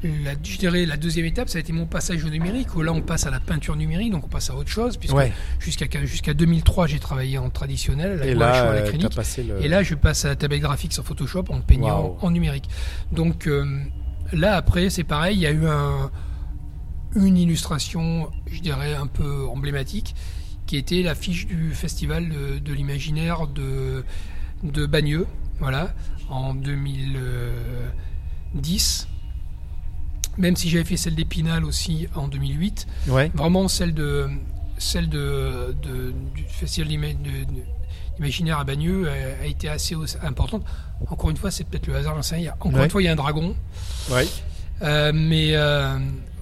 la, 0.03 0.33
je 0.43 0.57
dirais 0.57 0.85
la 0.85 0.97
deuxième 0.97 1.25
étape, 1.25 1.49
ça 1.49 1.57
a 1.57 1.61
été 1.61 1.73
mon 1.73 1.85
passage 1.85 2.23
au 2.25 2.29
numérique, 2.29 2.75
où 2.75 2.81
là, 2.81 2.91
on 2.91 3.01
passe 3.01 3.25
à 3.25 3.31
la 3.31 3.39
peinture 3.39 3.75
numérique, 3.75 4.11
donc 4.11 4.25
on 4.25 4.29
passe 4.29 4.49
à 4.49 4.55
autre 4.55 4.69
chose, 4.69 4.97
puisque 4.97 5.15
Ouais. 5.15 5.31
jusqu'à 5.59 5.87
jusqu'à 6.05 6.33
2003, 6.33 6.87
j'ai 6.87 6.99
travaillé 6.99 7.37
en 7.37 7.49
traditionnel, 7.49 8.11
à 8.11 8.15
la 8.17 8.27
Et 8.27 8.35
gouache 8.35 8.61
ou 8.61 8.65
là, 9.01 9.05
à 9.05 9.09
passé 9.09 9.43
le... 9.43 9.63
Et 9.63 9.67
là, 9.67 9.81
je 9.81 9.95
passe 9.95 10.25
à 10.25 10.29
la 10.29 10.35
tablette 10.35 10.61
graphique 10.61 10.93
sur 10.93 11.03
Photoshop 11.03 11.45
en 11.49 11.61
peignant 11.61 12.17
en 12.21 12.31
numérique. 12.31 12.69
Donc 13.11 13.47
euh, 13.47 13.65
là, 14.33 14.55
après, 14.57 14.89
c'est 14.89 15.03
pareil, 15.03 15.37
il 15.37 15.41
y 15.41 15.47
a 15.47 15.51
eu 15.51 15.65
un, 15.65 16.11
une 17.15 17.37
illustration, 17.37 18.29
je 18.51 18.59
dirais, 18.59 18.93
un 18.93 19.07
peu 19.07 19.47
emblématique, 19.47 20.13
qui 20.67 20.77
était 20.77 21.01
l'affiche 21.01 21.47
du 21.47 21.71
festival 21.73 22.29
de, 22.29 22.59
de 22.59 22.73
l'imaginaire 22.73 23.47
de, 23.47 24.03
de 24.63 24.85
Bagneux, 24.85 25.25
voilà, 25.59 25.93
en 26.29 26.53
2010. 28.65 29.07
Même 30.37 30.55
si 30.55 30.69
j'avais 30.69 30.83
fait 30.83 30.97
celle 30.97 31.15
d'Épinal 31.15 31.63
aussi 31.63 32.07
en 32.15 32.27
2008, 32.27 32.87
Ouais. 33.07 33.31
vraiment 33.33 33.67
celle 33.67 33.93
de 33.93 34.27
celle 34.77 35.07
de, 35.07 35.73
de- 35.81 36.13
du 36.35 36.43
festival 36.43 36.89
d'imaginaire 38.17 38.59
à 38.59 38.65
Bagneux 38.65 39.07
a, 39.09 39.43
a 39.43 39.45
été 39.45 39.69
assez 39.69 39.95
importante. 40.21 40.65
Encore 41.09 41.29
une 41.29 41.37
fois, 41.37 41.49
c'est 41.51 41.63
peut-être 41.63 41.87
le 41.87 41.95
hasard, 41.95 42.15
j'en 42.15 42.21
sais 42.21 42.35
rien. 42.35 42.51
Encore 42.59 42.73
Ouais. 42.73 42.83
une 42.83 42.89
fois, 42.89 43.01
il 43.01 43.05
y 43.05 43.07
a 43.07 43.13
un 43.13 43.15
dragon, 43.15 43.55
Ouais. 44.11 44.27
Euh, 44.81 45.13
mais 45.15 45.51
euh, 45.55 45.97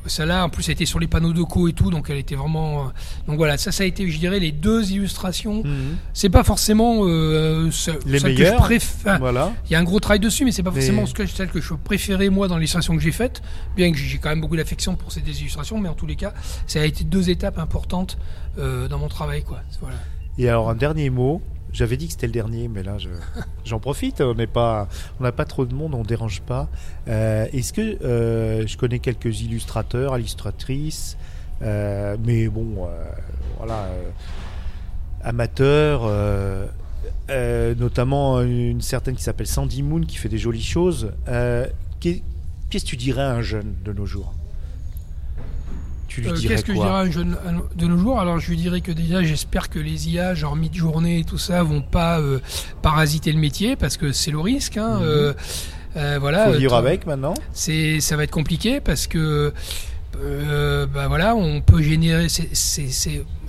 celle-là, 0.05 0.45
en 0.45 0.49
plus, 0.49 0.67
elle 0.67 0.73
était 0.73 0.85
sur 0.85 0.99
les 0.99 1.07
panneaux 1.07 1.33
de 1.33 1.41
co 1.43 1.67
et 1.67 1.73
tout, 1.73 1.89
donc 1.91 2.09
elle 2.09 2.17
était 2.17 2.35
vraiment. 2.35 2.79
euh, 2.79 2.89
donc 3.27 3.37
voilà, 3.37 3.57
ça, 3.57 3.71
ça 3.71 3.83
a 3.83 3.85
été, 3.85 4.09
je 4.09 4.17
dirais, 4.19 4.39
les 4.39 4.51
deux 4.51 4.91
illustrations. 4.91 5.63
Mhm. 5.63 5.97
C'est 6.13 6.29
pas 6.29 6.43
forcément 6.43 7.01
euh, 7.05 7.69
ce- 7.71 7.91
Les 8.05 8.19
celle 8.19 8.35
que 8.35 8.45
je 8.45 8.53
préfère. 8.55 9.19
Voilà. 9.19 9.53
Il 9.69 9.73
y 9.73 9.75
a 9.75 9.79
un 9.79 9.83
gros 9.83 9.99
travail 9.99 10.19
dessus, 10.19 10.45
mais 10.45 10.51
c'est 10.51 10.63
pas 10.63 10.71
Mais- 10.71 10.81
forcément 10.81 11.05
ce 11.05 11.13
que, 11.13 11.25
celle 11.25 11.49
que 11.49 11.61
je 11.61 11.73
préférais 11.73 12.29
moi 12.29 12.47
dans 12.47 12.57
l'illustration 12.57 12.95
que 12.95 13.01
j'ai 13.01 13.11
faite, 13.11 13.41
bien 13.75 13.91
que 13.91 13.97
j'ai 13.97 14.17
quand 14.17 14.29
même 14.29 14.41
beaucoup 14.41 14.57
d'affection 14.57 14.95
pour 14.95 15.11
ces 15.11 15.21
deux 15.21 15.37
illustrations, 15.39 15.79
mais 15.79 15.89
en 15.89 15.93
tous 15.95 16.07
les 16.07 16.15
cas, 16.15 16.33
ça 16.67 16.81
a 16.81 16.85
été 16.85 17.03
deux 17.03 17.29
étapes 17.29 17.57
importantes 17.59 18.17
euh, 18.59 18.87
dans 18.87 18.97
mon 18.99 19.07
travail, 19.07 19.43
quoi. 19.43 19.61
Voilà. 19.81 19.95
Et 20.37 20.49
alors 20.49 20.69
un 20.69 20.75
dernier 20.75 21.09
mot. 21.09 21.41
J'avais 21.73 21.97
dit 21.97 22.05
que 22.05 22.11
c'était 22.13 22.27
le 22.27 22.33
dernier, 22.33 22.67
mais 22.67 22.83
là 22.83 22.97
je- 22.99 23.09
j'en 23.65 23.79
profite. 23.79 24.21
On 24.21 24.35
n'est 24.35 24.47
pas, 24.47 24.87
on 25.19 25.23
n'a 25.23 25.31
pas 25.31 25.45
trop 25.45 25.65
de 25.65 25.73
monde, 25.73 25.93
on 25.95 26.03
dérange 26.03 26.41
pas. 26.41 26.69
Euh, 27.07 27.47
Est-ce 27.51 27.73
que 27.73 27.81
euh, 28.03 28.65
je 28.67 28.77
connais 28.77 28.99
quelques 28.99 29.41
illustrateurs, 29.41 30.17
illustratrices, 30.17 31.17
euh, 31.63 32.15
mais 32.25 32.47
bon, 32.47 32.85
euh, 32.87 33.03
voilà, 33.57 33.85
euh, 33.85 34.09
amateurs, 35.23 36.01
euh, 36.05 36.67
euh, 37.29 37.73
notamment 37.75 38.41
une 38.41 38.81
certaine 38.81 39.15
qui 39.15 39.23
s'appelle 39.23 39.47
Sandy 39.47 39.81
Moon 39.83 40.01
qui 40.01 40.17
fait 40.17 40.29
des 40.29 40.37
jolies 40.37 40.61
choses. 40.63 41.11
Euh, 41.27 41.65
qu'est- 41.99 42.21
Qu'est-ce 42.69 42.85
que 42.85 42.89
tu 42.89 42.97
dirais 42.97 43.21
à 43.21 43.31
un 43.33 43.41
jeune 43.41 43.75
de 43.85 43.93
nos 43.93 44.05
jours? 44.07 44.33
Tu 46.13 46.21
lui 46.21 46.29
Euh, 46.29 46.33
dirais 46.33 46.53
Qu'est-ce 46.55 46.65
que 46.65 46.73
je 46.73 46.77
dirais 46.77 46.89
à 46.89 46.97
un 46.99 47.09
jeune 47.09 47.35
de 47.75 47.87
nos 47.87 47.97
jours? 47.97 48.19
Alors 48.19 48.39
je 48.39 48.49
lui 48.49 48.57
dirais 48.57 48.81
que 48.81 48.91
déjà 48.91 49.23
j'espère 49.23 49.69
que 49.69 49.79
les 49.79 50.09
IA, 50.09 50.35
genre 50.35 50.55
mid-journée 50.55 51.19
et 51.19 51.23
tout 51.23 51.37
ça, 51.39 51.63
vont 51.63 51.81
pas 51.81 52.19
euh, 52.19 52.39
parasiter 52.83 53.31
le 53.31 53.39
métier 53.39 53.75
parce 53.75 53.97
que 53.97 54.11
c'est 54.11 54.29
le 54.31 54.39
risque. 54.39 54.77
Hein, 54.77 54.99
euh, 55.01 55.33
voilà, 56.19 56.45
Faut 56.51 56.57
vivre 56.57 56.75
avec 56.75 57.05
maintenant. 57.07 57.33
c'est 57.53 57.99
ça 57.99 58.15
va 58.15 58.23
être 58.23 58.31
compliqué 58.31 58.79
parce 58.79 59.07
que 59.07 59.53
euh, 60.21 60.85
bah 60.85 61.07
voilà, 61.07 61.35
on 61.35 61.61
peut 61.61 61.81
générer. 61.81 62.27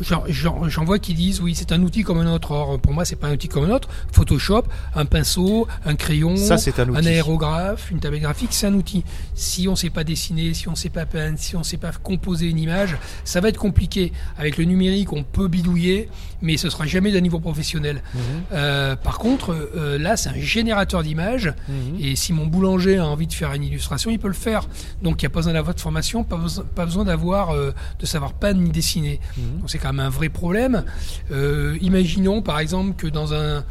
J'en 0.00 0.84
vois 0.84 0.98
qui 0.98 1.14
disent 1.14 1.40
oui, 1.40 1.54
c'est 1.54 1.72
un 1.72 1.82
outil 1.82 2.02
comme 2.02 2.18
un 2.18 2.32
autre. 2.32 2.50
Or, 2.52 2.78
pour 2.80 2.92
moi, 2.92 3.04
c'est 3.04 3.16
pas 3.16 3.28
un 3.28 3.32
outil 3.32 3.48
comme 3.48 3.64
un 3.64 3.70
autre. 3.70 3.88
Photoshop, 4.12 4.64
un 4.94 5.04
pinceau, 5.04 5.66
un 5.84 5.94
crayon, 5.94 6.36
Ça, 6.36 6.54
un 6.54 6.88
outil. 6.88 7.08
aérographe, 7.08 7.90
une 7.90 8.00
tablette 8.00 8.22
graphique, 8.22 8.50
c'est 8.52 8.66
un 8.66 8.74
outil. 8.74 9.04
Si 9.34 9.68
on 9.68 9.76
sait 9.76 9.90
pas 9.90 10.04
dessiner, 10.04 10.54
si 10.54 10.68
on 10.68 10.74
sait 10.74 10.88
pas 10.90 11.06
peindre, 11.06 11.38
si 11.38 11.56
on 11.56 11.62
sait 11.62 11.76
pas 11.76 11.92
composer 11.92 12.48
une 12.48 12.58
image, 12.58 12.96
ça 13.24 13.40
va 13.40 13.48
être 13.48 13.58
compliqué. 13.58 14.12
Avec 14.38 14.56
le 14.58 14.64
numérique, 14.64 15.12
on 15.12 15.22
peut 15.22 15.48
bidouiller, 15.48 16.08
mais 16.42 16.56
ce 16.56 16.70
sera 16.70 16.86
jamais 16.86 17.12
d'un 17.12 17.20
niveau 17.20 17.40
professionnel. 17.40 18.02
Mhm. 18.14 18.20
Euh, 18.52 18.96
par 18.96 19.18
contre, 19.18 19.54
euh, 19.76 19.98
là, 19.98 20.16
c'est 20.16 20.28
un 20.28 20.38
générateur 20.38 21.02
d'images. 21.02 21.52
Mhm. 21.68 21.96
Et 22.00 22.16
si 22.16 22.32
mon 22.32 22.46
boulanger 22.46 22.98
a 22.98 23.06
envie 23.06 23.26
de 23.26 23.32
faire 23.32 23.52
une 23.52 23.64
illustration, 23.64 24.10
il 24.10 24.18
peut 24.18 24.28
le 24.28 24.34
faire. 24.34 24.68
Donc 25.02 25.22
il 25.22 25.24
n'y 25.24 25.26
a 25.26 25.30
pas 25.30 25.40
besoin 25.40 25.54
d'avoir 25.54 25.74
de 25.74 25.80
formation, 25.80 26.24
pas 26.24 26.36
besoin, 26.36 26.53
pas 26.62 26.84
besoin 26.84 27.04
d'avoir 27.04 27.50
euh, 27.50 27.72
de 27.98 28.06
savoir 28.06 28.32
peindre 28.32 28.60
ni 28.60 28.70
dessiner. 28.70 29.20
Mhm. 29.36 29.60
Donc 29.60 29.70
c'est 29.70 29.78
quand 29.78 29.92
même 29.92 30.04
un 30.06 30.10
vrai 30.10 30.28
problème. 30.28 30.84
Euh, 31.30 31.76
imaginons 31.80 32.42
par 32.42 32.58
exemple 32.58 32.94
que 32.94 33.06
dans 33.06 33.34
un 33.34 33.64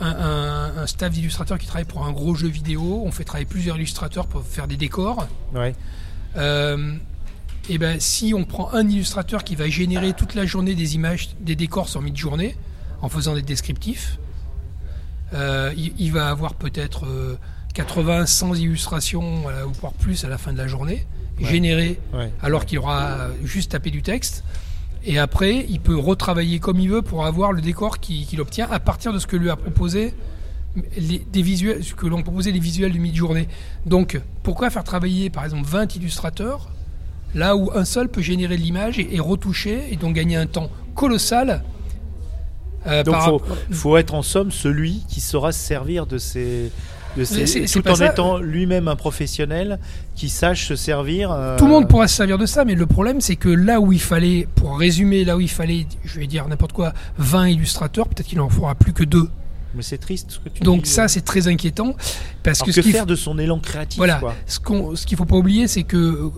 un, 0.00 0.86
staff 0.86 1.12
d'illustrateurs 1.12 1.58
qui 1.58 1.66
travaille 1.66 1.84
pour 1.84 2.06
un 2.06 2.12
gros 2.12 2.34
jeu 2.34 2.48
vidéo, 2.48 3.02
on 3.04 3.12
fait 3.12 3.24
travailler 3.24 3.46
plusieurs 3.46 3.76
illustrateurs 3.76 4.26
pour 4.26 4.42
faire 4.42 4.66
des 4.66 4.78
décors. 4.78 5.28
Ouais. 5.54 5.74
Euh, 6.36 6.94
et 7.68 7.76
ben 7.76 8.00
si 8.00 8.32
on 8.34 8.44
prend 8.44 8.72
un 8.72 8.88
illustrateur 8.88 9.44
qui 9.44 9.56
va 9.56 9.68
générer 9.68 10.14
toute 10.14 10.34
la 10.34 10.46
journée 10.46 10.74
des 10.74 10.94
images, 10.94 11.30
des 11.40 11.54
décors 11.54 11.90
sur 11.90 12.00
mid-journée, 12.00 12.56
en 13.02 13.10
faisant 13.10 13.34
des 13.34 13.42
descriptifs, 13.42 14.18
il, 15.34 15.92
il 15.98 16.12
va 16.12 16.30
avoir 16.30 16.54
peut-être 16.54 17.04
euh, 17.04 17.38
80, 17.74 18.26
100 18.26 18.54
illustrations, 18.54 19.42
voilà, 19.42 19.66
ou 19.66 19.72
voire 19.72 19.92
plus 19.92 20.24
à 20.24 20.28
la 20.28 20.38
fin 20.38 20.52
de 20.52 20.58
la 20.58 20.66
journée, 20.66 21.06
Ouais. 21.44 21.50
Ouais. 22.12 22.30
alors 22.42 22.64
qu'il 22.66 22.78
aura 22.78 23.28
juste 23.44 23.72
tapé 23.72 23.90
du 23.90 24.02
texte. 24.02 24.44
Et 25.04 25.18
après, 25.18 25.64
il 25.68 25.80
peut 25.80 25.96
retravailler 25.96 26.58
comme 26.58 26.78
il 26.78 26.90
veut 26.90 27.00
pour 27.02 27.24
avoir 27.24 27.52
le 27.52 27.62
décor 27.62 28.00
qui- 28.00 28.26
qu'il 28.26 28.40
obtient 28.40 28.68
à 28.70 28.78
partir 28.80 29.12
de 29.14 29.18
ce 29.18 29.26
que 29.26 29.36
lui 29.36 29.48
a 29.48 29.56
proposé, 29.56 30.12
les, 30.98 31.18
des 31.32 31.42
visuels, 31.42 31.82
ce 31.82 31.94
que 31.94 32.06
l'on 32.06 32.22
proposait 32.22 32.52
les 32.52 32.60
visuels 32.60 32.92
du 32.92 33.00
mid-journée. 33.00 33.48
Donc, 33.86 34.20
pourquoi 34.42 34.68
faire 34.70 34.84
travailler 34.84 35.30
par 35.30 35.44
exemple 35.44 35.66
20 35.66 35.96
illustrateurs 35.96 36.68
là 37.34 37.56
où 37.56 37.70
un 37.74 37.84
seul 37.84 38.08
peut 38.08 38.20
générer 38.22 38.56
l'image 38.56 38.98
et, 38.98 39.14
et 39.16 39.20
retoucher 39.20 39.84
et 39.90 39.96
donc 39.96 40.14
gagner 40.14 40.36
un 40.36 40.46
temps 40.46 40.70
colossal 40.94 41.62
euh, 42.86 43.02
Donc 43.02 43.14
par 43.14 43.24
faut, 43.26 43.42
faut 43.70 43.96
être 43.96 44.14
en 44.14 44.22
somme 44.22 44.50
celui 44.50 45.04
qui 45.08 45.20
saura 45.20 45.52
se 45.52 45.60
servir 45.60 46.06
de 46.06 46.18
ces, 46.18 46.70
de 47.16 47.24
c'est- 47.24 47.46
c'est 47.46 47.82
tout 47.82 47.88
en 47.90 47.94
ça. 47.96 48.06
étant 48.12 48.38
lui-même 48.38 48.88
un 48.88 48.96
professionnel 48.96 49.78
qui 50.14 50.28
sache 50.28 50.66
se 50.68 50.76
servir. 50.76 51.30
euh, 51.32 51.58
Tout 51.58 51.64
le 51.66 51.70
monde 51.72 51.88
pourra 51.88 52.06
se 52.08 52.16
servir 52.16 52.38
de 52.38 52.46
ça, 52.46 52.64
mais 52.64 52.74
le 52.74 52.86
problème 52.86 53.20
c'est 53.20 53.36
que 53.36 53.48
là 53.48 53.80
où 53.80 53.92
il 53.92 54.00
fallait, 54.00 54.46
pour 54.54 54.78
résumer, 54.78 55.24
là 55.24 55.36
où 55.36 55.40
il 55.40 55.50
fallait, 55.50 55.86
je 56.04 56.20
vais 56.20 56.26
dire 56.26 56.46
n'importe 56.48 56.72
quoi, 56.72 56.92
20 57.18 57.48
illustrateurs, 57.48 58.06
peut-être 58.08 58.26
qu'il 58.28 58.40
en 58.40 58.48
fera 58.48 58.74
plus 58.74 58.92
que 58.92 59.04
deux. 59.04 59.28
Mais 59.74 59.82
c'est 59.82 59.98
triste 59.98 60.30
ce 60.32 60.38
que 60.40 60.48
tu 60.48 60.62
Donc 60.62 60.82
dis. 60.82 60.90
ça 60.90 61.06
c'est 61.08 61.20
très 61.20 61.46
inquiétant 61.46 61.94
parce 62.42 62.60
que, 62.60 62.66
que, 62.66 62.72
ce 62.72 62.80
qu'il 62.80 62.92
faire 62.92 63.06
de 63.06 63.14
son 63.14 63.38
élan 63.38 63.58
créatif 63.60 63.98
voilà, 63.98 64.16
quoi? 64.16 64.34
ce 64.46 64.58
qu'on, 64.58 64.96
ce 64.96 65.06
qu'il 65.06 65.16
faut 65.16 65.26
pas 65.26 65.36
oublier 65.36 65.68
c'est 65.68 65.84
que 65.84 65.96
euh, 65.96 66.28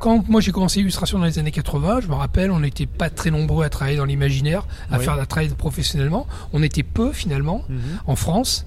quand 0.00 0.28
moi 0.28 0.42
j'ai 0.42 0.52
commencé 0.52 0.80
l'illustration 0.80 1.18
dans 1.18 1.24
les 1.24 1.38
années 1.38 1.50
80, 1.50 2.00
je 2.02 2.08
me 2.08 2.14
rappelle, 2.14 2.50
on 2.50 2.60
n'était 2.60 2.84
pas 2.84 3.08
très 3.08 3.30
nombreux 3.30 3.64
à 3.64 3.70
travailler 3.70 3.96
dans 3.96 4.04
l'imaginaire, 4.04 4.66
à 4.90 4.98
Oui. 4.98 5.04
faire 5.04 5.16
la 5.16 5.24
travail 5.24 5.48
professionnellement. 5.50 6.26
On 6.52 6.62
était 6.62 6.82
peu 6.82 7.12
finalement 7.12 7.62
Mhm. 7.70 7.78
en 8.06 8.16
France. 8.16 8.66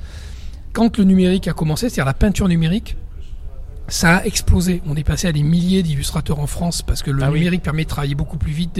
Quand 0.77 0.95
le 0.99 1.05
numérique 1.05 1.47
a 1.47 1.53
commencé, 1.53 1.89
c'est-à-dire 1.89 2.05
la 2.05 2.13
peinture 2.13 2.47
numérique, 2.47 2.97
ça 3.87 4.17
a 4.17 4.25
explosé. 4.25 4.83
On 4.85 4.95
est 4.95 5.03
passé 5.03 5.25
à 5.27 5.31
des 5.31 5.41
milliers 5.41 5.81
d'illustrateurs 5.81 6.39
en 6.39 6.45
France 6.45 6.83
parce 6.83 7.01
que 7.01 7.09
le 7.09 7.23
Ah 7.23 7.31
oui. 7.31 7.39
numérique 7.39 7.63
permet 7.63 7.83
de 7.83 7.89
travailler 7.89 8.13
beaucoup 8.13 8.37
plus 8.37 8.51
vite, 8.51 8.79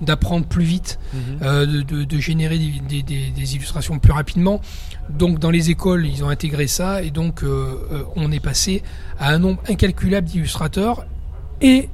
d'apprendre 0.00 0.46
plus 0.46 0.62
vite, 0.64 1.00
Mhm. 1.14 1.20
euh, 1.42 1.82
de, 1.82 2.18
générer 2.20 2.58
des, 2.58 2.74
des- 2.88 3.02
des- 3.02 3.30
des 3.30 3.54
illustrations 3.56 3.98
plus 3.98 4.12
rapidement. 4.12 4.60
Donc 5.10 5.40
dans 5.40 5.50
les 5.50 5.70
écoles, 5.70 6.06
ils 6.06 6.22
ont 6.22 6.28
intégré 6.28 6.68
ça 6.68 7.02
et 7.02 7.10
donc 7.10 7.42
euh, 7.42 7.74
euh, 7.90 8.04
on 8.14 8.30
est 8.30 8.38
passé 8.38 8.84
à 9.18 9.30
un 9.32 9.38
nombre 9.40 9.60
incalculable 9.68 10.28
d'illustrateurs 10.28 11.06
et 11.60 11.88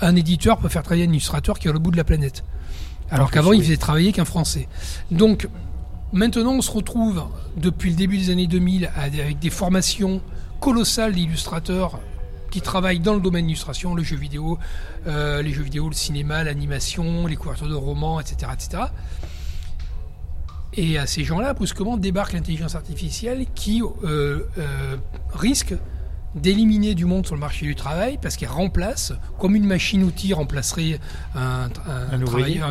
un 0.00 0.16
éditeur 0.16 0.58
peut 0.58 0.68
faire 0.68 0.82
travailler 0.82 1.04
un 1.06 1.10
illustrateur 1.10 1.60
qui 1.60 1.68
est 1.68 1.70
l'autre 1.70 1.84
bout 1.84 1.92
de 1.92 1.96
la 1.96 2.02
planète. 2.04 2.42
Alors 3.08 3.30
qu'avant, 3.30 3.52
il 3.52 3.60
oui. 3.60 3.64
faisait 3.66 3.76
travailler 3.76 4.10
qu'un 4.12 4.24
Français. 4.24 4.66
Donc 5.12 5.46
maintenant, 6.12 6.52
on 6.54 6.62
se 6.62 6.70
retrouve 6.70 7.24
depuis 7.56 7.90
le 7.90 7.96
début 7.96 8.18
des 8.18 8.30
années 8.30 8.46
2000 8.46 8.90
à- 8.96 9.02
avec 9.02 9.38
des 9.38 9.50
formations 9.50 10.20
colossales 10.60 11.12
d'illustrateurs 11.14 12.00
qui 12.50 12.60
travaillent 12.62 13.00
dans 13.00 13.14
le 13.14 13.20
domaine 13.20 13.42
de 13.44 13.48
l'illustration, 13.48 13.94
le 13.94 14.02
jeu 14.02 14.16
vidéo, 14.16 14.58
euh, 15.06 15.42
les 15.42 15.52
jeux 15.52 15.62
vidéo, 15.62 15.88
le 15.88 15.94
cinéma, 15.94 16.44
l'animation, 16.44 17.26
les 17.26 17.36
couvertures 17.36 17.68
de 17.68 17.74
romans, 17.74 18.20
etc., 18.20 18.50
etc. 18.54 18.82
Et 20.74 20.96
à 20.98 21.06
ces 21.06 21.24
gens-là, 21.24 21.54
brusquement, 21.54 21.96
débarque 21.96 22.32
l'intelligence 22.32 22.74
artificielle 22.74 23.46
qui 23.54 23.82
euh, 23.82 24.40
euh, 24.58 24.96
risque 25.34 25.74
d'éliminer 26.34 26.94
du 26.94 27.04
monde 27.06 27.24
sur 27.26 27.34
le 27.34 27.40
marché 27.40 27.64
du 27.66 27.74
travail 27.74 28.18
parce 28.20 28.36
qu'elle 28.36 28.50
remplace, 28.50 29.12
comme 29.38 29.56
une 29.56 29.64
machine-outil 29.64 30.34
remplacerait 30.34 30.98
un, 31.34 31.68
un, 31.86 32.14
Un 32.16 32.22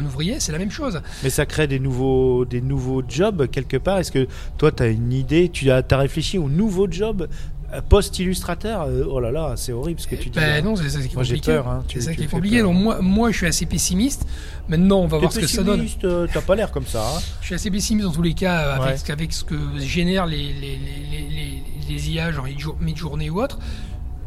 ouvrier. 0.05 0.39
c'est 0.39 0.51
la 0.51 0.59
même 0.59 0.71
chose. 0.71 1.01
Mais 1.23 1.29
ça 1.29 1.45
crée 1.45 1.67
des 1.67 1.79
nouveaux, 1.79 2.45
des 2.45 2.61
nouveaux 2.61 3.01
jobs 3.07 3.47
quelque 3.49 3.77
part. 3.77 3.97
Est-ce 3.97 4.11
que 4.11 4.27
toi, 4.57 4.71
tu 4.71 4.83
as 4.83 4.87
une 4.87 5.11
idée 5.11 5.49
Tu 5.49 5.71
as, 5.71 5.83
as 5.89 5.97
réfléchi 5.97 6.37
aux 6.37 6.49
nouveaux 6.49 6.87
jobs 6.89 7.27
euh, 7.73 7.81
post-illustrateur? 7.89 8.83
Euh, 8.83 9.03
Oh 9.09 9.19
là 9.19 9.31
là, 9.31 9.53
c'est 9.57 9.71
horrible 9.73 9.99
ce 9.99 10.07
que 10.07 10.15
tu 10.15 10.29
dis. 10.29 10.39
Ben 10.39 10.63
non, 10.63 10.75
c'est 10.75 10.89
ça 10.89 10.99
qui 10.99 11.05
est 11.07 11.13
compliqué. 11.13 11.51
peur, 11.51 11.67
hein. 11.67 11.83
C'est 11.91 12.01
ça 12.01 12.13
qui 12.13 12.23
est 12.23 12.27
compliqué. 12.27 12.61
Donc 12.61 12.75
moi, 12.77 13.01
moi, 13.01 13.31
je 13.31 13.37
suis 13.37 13.47
assez 13.47 13.65
pessimiste. 13.65 14.25
Maintenant, 14.69 14.99
on 14.99 15.07
va 15.07 15.17
voir 15.17 15.31
ce 15.33 15.39
que 15.39 15.47
ça 15.47 15.63
donne. 15.63 15.79
pessimiste, 15.81 16.03
euh, 16.05 16.27
T'as 16.31 16.41
pas 16.41 16.55
l'air 16.55 16.71
comme 16.71 16.85
ça. 16.85 17.01
hein. 17.03 17.19
Je 17.41 17.47
suis 17.47 17.55
assez 17.55 17.71
pessimiste 17.71 18.05
dans 18.07 18.13
tous 18.13 18.21
les 18.21 18.33
cas 18.33 18.73
avec, 18.73 18.87
Ouais. 18.87 18.97
ce- 18.97 19.11
avec 19.11 19.33
ce 19.33 19.43
que 19.43 19.55
génèrent 19.79 20.25
les, 20.27 20.37
les, 20.53 20.77
les, 20.77 21.27
les, 21.35 21.63
les 21.87 22.09
IA, 22.11 22.31
genre 22.31 22.45
mid-jour- 22.45 22.77
mid-journée 22.81 23.29
ou 23.29 23.41
autre, 23.41 23.59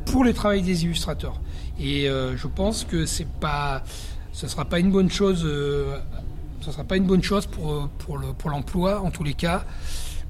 pour 0.06 0.24
les 0.24 0.34
travails 0.34 0.62
des 0.62 0.84
illustrateurs. 0.84 1.40
Et 1.78 2.08
euh, 2.08 2.36
je 2.36 2.46
pense 2.46 2.84
que 2.84 3.06
c'est 3.06 3.26
pas, 3.28 3.82
ce 4.32 4.46
sera 4.48 4.64
pas 4.64 4.78
une 4.78 4.90
bonne 4.90 5.10
chose. 5.10 5.42
euh, 5.44 5.96
ce 6.60 6.72
sera 6.72 6.84
pas 6.84 6.96
une 6.96 7.06
bonne 7.06 7.22
chose 7.22 7.46
pour 7.46 7.72
euh, 7.72 7.90
pour 7.98 8.18
le 8.18 8.28
pour 8.34 8.50
l'emploi 8.50 9.00
en 9.00 9.10
tous 9.10 9.24
les 9.24 9.32
cas, 9.34 9.64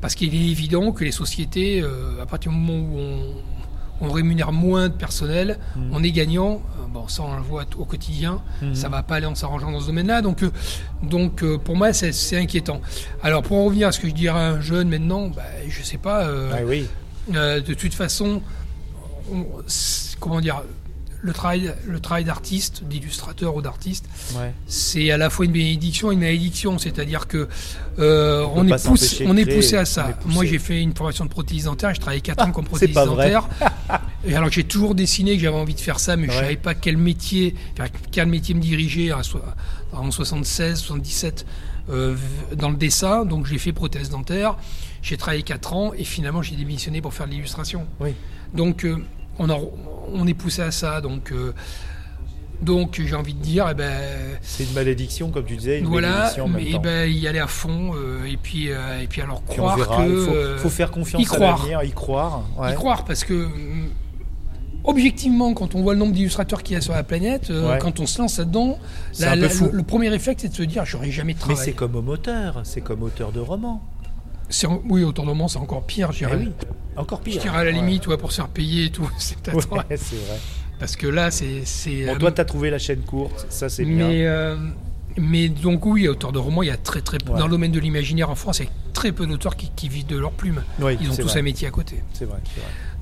parce 0.00 0.14
qu'il 0.14 0.32
est 0.34 0.48
évident 0.50 0.92
que 0.92 1.02
les 1.04 1.10
sociétés, 1.12 1.80
euh, 1.82 2.22
à 2.22 2.26
partir 2.26 2.52
du 2.52 2.56
moment 2.58 2.78
où 2.78 2.98
on, 2.98 4.06
on 4.06 4.10
rémunère 4.12 4.52
moins 4.52 4.88
de 4.88 4.94
personnel, 4.94 5.58
Mm. 5.76 5.80
on 5.92 6.02
est 6.04 6.12
gagnant. 6.12 6.62
Bon, 6.92 7.06
ça 7.08 7.22
on 7.24 7.36
le 7.36 7.42
voit 7.42 7.64
au 7.78 7.84
quotidien. 7.84 8.40
Mhm. 8.62 8.74
Ça 8.74 8.88
va 8.88 9.02
pas 9.04 9.16
aller 9.16 9.26
en 9.26 9.34
s'arrangeant 9.36 9.70
dans 9.72 9.80
ce 9.80 9.86
domaine-là. 9.86 10.22
Donc, 10.22 10.42
donc 11.02 11.44
pour 11.58 11.76
moi, 11.76 11.92
c'est 11.92 12.12
c'est 12.12 12.36
inquiétant. 12.38 12.80
Alors, 13.22 13.42
pour 13.42 13.56
en 13.58 13.64
revenir 13.64 13.88
à 13.88 13.92
ce 13.92 14.00
que 14.00 14.08
je 14.08 14.14
dirais 14.14 14.38
à 14.40 14.48
un 14.54 14.60
jeune 14.60 14.88
maintenant, 14.88 15.28
bah, 15.28 15.42
je 15.68 15.82
sais 15.82 15.98
pas. 15.98 16.26
Ah 16.52 16.56
oui. 16.64 16.86
Euh, 17.36 17.60
de 17.60 17.74
toute 17.74 17.94
façon, 17.94 18.42
on- 19.32 19.46
comment 20.18 20.40
dire, 20.40 20.62
le 21.22 21.34
travail, 21.34 21.74
le 21.86 22.00
travail 22.00 22.24
d'artiste, 22.24 22.82
d'illustrateur 22.84 23.54
ou 23.54 23.60
d'artiste, 23.60 24.06
Ouais. 24.36 24.54
c'est 24.66 25.10
à 25.10 25.18
la 25.18 25.28
fois 25.28 25.44
une 25.44 25.52
bénédiction 25.52 26.10
et 26.10 26.14
une 26.14 26.20
malédiction. 26.20 26.78
C'est-à-dire 26.78 27.26
que 27.28 27.46
euh, 27.98 28.46
On 28.54 28.66
est 28.66 28.82
poussé, 28.82 29.26
on 29.28 29.36
est 29.36 29.74
à 29.76 29.84
ça. 29.84 30.04
poussé. 30.04 30.34
Moi, 30.34 30.46
j'ai 30.46 30.58
fait 30.58 30.80
une 30.80 30.94
formation 30.96 31.26
de 31.26 31.30
prothèse 31.30 31.64
dentaire. 31.64 31.92
J'ai 31.92 32.00
travaillé 32.00 32.22
4 32.22 32.46
ans 32.46 32.52
comme 32.52 32.64
c'est 32.64 32.70
prothésiste 32.70 32.94
dentaire. 33.04 33.46
Et 34.26 34.34
alors 34.34 34.48
que 34.48 34.54
j'ai 34.54 34.64
toujours 34.64 34.94
dessiné, 34.94 35.36
que 35.36 35.42
j'avais 35.42 35.56
envie 35.58 35.74
de 35.74 35.80
faire 35.80 36.00
ça, 36.00 36.16
mais 36.16 36.26
je 36.26 36.32
Ouais. 36.32 36.38
savais 36.40 36.56
pas 36.56 36.74
quel 36.74 36.96
métier, 36.96 37.54
quel 38.10 38.26
métier 38.26 38.54
me 38.54 38.60
diriger 38.60 39.12
en 39.12 40.10
76, 40.10 40.78
77 40.78 41.44
euh, 41.90 42.16
dans 42.56 42.70
le 42.70 42.76
dessin. 42.76 43.26
Donc 43.26 43.44
j'ai 43.46 43.58
fait 43.58 43.72
prothèse 43.74 44.08
dentaire. 44.08 44.56
J'ai 45.02 45.16
travaillé 45.16 45.42
4 45.42 45.72
ans 45.74 45.92
et 45.96 46.04
finalement 46.04 46.42
j'ai 46.42 46.56
démissionné 46.56 47.00
pour 47.00 47.14
faire 47.14 47.26
de 47.26 47.32
l'illustration. 47.32 47.86
Oui. 48.00 48.14
Donc 48.54 48.84
euh, 48.84 48.96
on, 49.38 49.48
a, 49.48 49.58
on 50.12 50.26
est 50.26 50.34
poussé 50.34 50.60
à 50.62 50.70
ça. 50.70 51.00
Donc, 51.00 51.32
euh, 51.32 51.54
donc 52.60 53.00
j'ai 53.02 53.14
envie 53.14 53.32
de 53.32 53.40
dire, 53.42 53.66
eh 53.70 53.74
ben, 53.74 53.90
C'est 54.42 54.64
une 54.64 54.74
malédiction, 54.74 55.30
comme 55.30 55.46
tu 55.46 55.56
disais, 55.56 55.78
une 55.78 55.86
voilà, 55.86 56.30
mais 56.48 56.72
temps. 56.72 56.80
ben, 56.80 57.10
y 57.10 57.26
aller 57.26 57.38
à 57.38 57.46
fond 57.46 57.92
euh, 57.94 58.24
et 58.26 58.36
puis 58.36 58.66
et 58.68 59.06
puis 59.08 59.22
alors 59.22 59.40
Puis 59.42 59.56
croire 59.56 59.78
verra. 59.78 60.04
que 60.04 60.10
Il 60.10 60.56
faut, 60.58 60.62
faut 60.64 60.68
faire 60.68 60.90
confiance 60.90 61.22
y 61.22 61.24
à 61.24 61.28
croire. 61.28 61.56
l'avenir, 61.58 61.82
y 61.82 61.92
croire. 61.92 62.42
Ouais. 62.58 62.72
y 62.72 62.74
croire 62.74 63.04
parce 63.06 63.24
que 63.24 63.32
hum, 63.46 63.88
objectivement 64.84 65.52
quand 65.54 65.74
on 65.74 65.82
voit 65.82 65.94
le 65.94 65.98
nombre 66.00 66.12
d'illustrateurs 66.12 66.62
qu'il 66.62 66.74
y 66.74 66.76
a 66.78 66.80
sur 66.82 66.92
la 66.94 67.02
planète 67.02 67.50
euh, 67.50 67.70
Ouais. 67.70 67.78
quand 67.78 68.00
on 68.00 68.06
se 68.06 68.18
lance 68.20 68.38
là-dedans 68.38 68.78
la- 69.18 69.36
la- 69.36 69.48
le, 69.48 69.70
le 69.72 69.82
premier 69.82 70.08
réflexe 70.08 70.42
c'est 70.42 70.48
de 70.48 70.54
se 70.54 70.62
dire 70.62 70.84
j'aurais 70.86 71.10
jamais 71.10 71.34
de 71.34 71.38
Mais 71.48 71.54
c'est 71.56 71.72
comme 71.72 71.94
homme 71.96 72.08
auteur, 72.08 72.60
c'est 72.64 72.80
comme 72.80 73.02
auteur 73.02 73.32
de 73.32 73.40
roman. 73.40 73.82
Oui 74.88 75.04
autant 75.04 75.22
de 75.22 75.28
moments 75.28 75.48
c'est 75.48 75.58
encore 75.58 75.84
pire 75.84 76.12
je 76.12 76.24
Eh 76.30 76.34
oui, 76.36 76.52
encore 76.96 77.20
je 77.24 77.30
pire. 77.30 77.42
dirais 77.42 77.58
à 77.58 77.64
la 77.64 77.70
limite 77.70 78.06
ouais, 78.06 78.16
pour 78.16 78.30
se 78.32 78.36
faire 78.36 78.48
payer 78.48 78.86
et 78.86 78.90
tout 78.90 79.08
c'est 79.18 79.36
Ouais, 79.52 79.60
vrai. 79.70 79.84
c'est 79.96 80.16
vrai. 80.16 80.38
parce 80.78 80.96
que 80.96 81.06
là 81.06 81.30
c'est 81.30 81.62
c'est 81.64 82.06
Bon, 82.18 82.26
euh, 82.26 82.30
t'as 82.30 82.44
trouvé 82.44 82.70
la 82.70 82.78
chaîne 82.78 83.00
courte, 83.02 83.46
ça 83.48 83.68
c'est 83.68 83.84
bien. 83.84 84.08
mais 84.08 84.26
euh, 84.26 84.56
mais 85.16 85.48
donc 85.48 85.86
oui 85.86 86.08
auteur 86.08 86.32
de 86.32 86.38
romans 86.38 86.62
il 86.62 86.66
y 86.66 86.70
a 86.70 86.76
très 86.76 87.00
très 87.00 87.18
peu 87.18 87.32
Ouais. 87.32 87.38
dans 87.38 87.46
le 87.46 87.50
domaine 87.52 87.72
de 87.72 87.80
l'imaginaire 87.80 88.30
en 88.30 88.34
France 88.34 88.58
il 88.60 88.64
y 88.64 88.68
a 88.68 88.70
très 88.92 89.12
peu 89.12 89.26
d'auteurs 89.26 89.56
qui, 89.56 89.70
qui 89.74 89.88
vivent 89.88 90.06
de 90.06 90.16
leur 90.18 90.32
plume. 90.32 90.62
Oui, 90.80 90.96
Ils 91.00 91.10
ont 91.10 91.16
tous 91.16 91.22
vrai. 91.28 91.38
un 91.40 91.42
métier 91.42 91.66
à 91.68 91.70
côté. 91.70 92.02
C'est 92.12 92.24
vrai. 92.26 92.38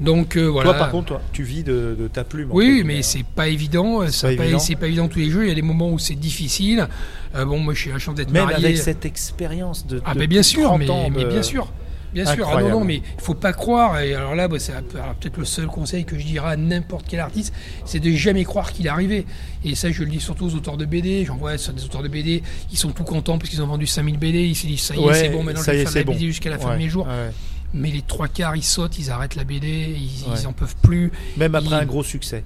Donc 0.00 0.36
euh, 0.36 0.44
voilà. 0.46 0.70
Toi, 0.70 0.78
par 0.78 0.90
contre, 0.90 1.06
toi, 1.08 1.22
tu 1.32 1.42
vis 1.42 1.64
de, 1.64 1.96
de 1.98 2.06
ta 2.08 2.22
plume. 2.24 2.50
Oui, 2.52 2.82
mais 2.84 2.98
hein. 2.98 3.02
c'est 3.02 3.24
pas 3.24 3.48
évident. 3.48 4.00
pas 4.00 4.10
C'est 4.10 4.36
pas, 4.36 4.44
pas 4.80 4.86
évident 4.86 5.08
tous 5.08 5.18
les 5.18 5.30
jeux. 5.30 5.44
Il 5.44 5.48
y 5.48 5.52
a 5.52 5.54
des 5.56 5.62
moments 5.62 5.90
où 5.90 5.98
c'est 5.98 6.14
difficile. 6.14 6.86
Euh, 7.34 7.44
bon, 7.44 7.58
moi, 7.58 7.74
j'ai 7.74 7.90
la 7.90 7.98
chance 7.98 8.14
d'être 8.14 8.30
Même 8.30 8.44
marié. 8.44 8.64
avec 8.66 8.76
cette 8.78 9.04
expérience 9.06 9.86
de. 9.86 10.00
Ah, 10.04 10.14
de 10.14 10.20
mais 10.20 10.26
bien 10.28 10.42
sûr, 10.44 10.64
30 10.64 10.78
mais, 10.78 10.90
ans 10.90 11.10
mais 11.10 11.24
bien 11.24 11.42
sûr. 11.42 11.72
Bien 12.14 12.24
sûr, 12.24 12.48
ah 12.50 12.60
non, 12.62 12.68
non, 12.70 12.84
mais 12.84 12.96
il 12.96 13.20
faut 13.22 13.34
pas 13.34 13.52
croire. 13.52 14.00
Et 14.00 14.14
alors 14.14 14.34
là, 14.34 14.48
bah, 14.48 14.58
c'est 14.58 14.72
peut-être 14.72 15.36
le 15.36 15.44
seul 15.44 15.66
conseil 15.66 16.04
que 16.04 16.18
je 16.18 16.24
dirais 16.24 16.52
à 16.52 16.56
n'importe 16.56 17.06
quel 17.08 17.20
artiste, 17.20 17.52
c'est 17.84 18.00
de 18.00 18.10
jamais 18.12 18.44
croire 18.44 18.72
qu'il 18.72 18.86
est 18.86 18.90
arrivé. 18.90 19.26
Et 19.64 19.74
ça, 19.74 19.90
je 19.90 20.02
le 20.04 20.10
dis 20.10 20.20
surtout 20.20 20.46
aux 20.46 20.54
auteurs 20.54 20.76
de 20.78 20.84
BD. 20.86 21.24
J'en 21.26 21.36
vois 21.36 21.56
des 21.56 21.84
auteurs 21.84 22.02
de 22.02 22.08
BD, 22.08 22.42
ils 22.72 22.78
sont 22.78 22.90
tout 22.92 23.04
contents 23.04 23.36
parce 23.38 23.50
qu'ils 23.50 23.62
ont 23.62 23.66
vendu 23.66 23.86
5000 23.86 24.18
BD. 24.18 24.44
Ils 24.46 24.54
se 24.54 24.66
disent, 24.66 24.80
ça 24.80 24.94
y 24.94 24.98
est, 24.98 25.04
Ouais, 25.04 25.14
c'est 25.14 25.28
bon, 25.28 25.42
maintenant 25.42 25.62
ça 25.62 25.72
je 25.72 25.78
vais 25.78 25.84
faire 25.84 25.92
de 25.92 25.98
la 25.98 26.04
bon. 26.04 26.12
BD 26.12 26.26
jusqu'à 26.26 26.50
la 26.50 26.58
fin 26.58 26.68
Ouais, 26.68 26.74
de 26.74 26.78
mes 26.78 26.88
jours. 26.88 27.06
ouais. 27.06 27.30
Mais 27.74 27.90
les 27.90 28.00
trois 28.00 28.28
quarts, 28.28 28.56
ils 28.56 28.64
sautent, 28.64 28.98
ils 28.98 29.10
arrêtent 29.10 29.34
la 29.34 29.44
BD, 29.44 29.66
ils, 29.68 30.24
ils 30.40 30.46
en 30.46 30.54
peuvent 30.54 30.76
plus. 30.82 31.12
Même 31.36 31.54
après 31.54 31.74
un 31.74 31.84
gros 31.84 32.02
succès. 32.02 32.42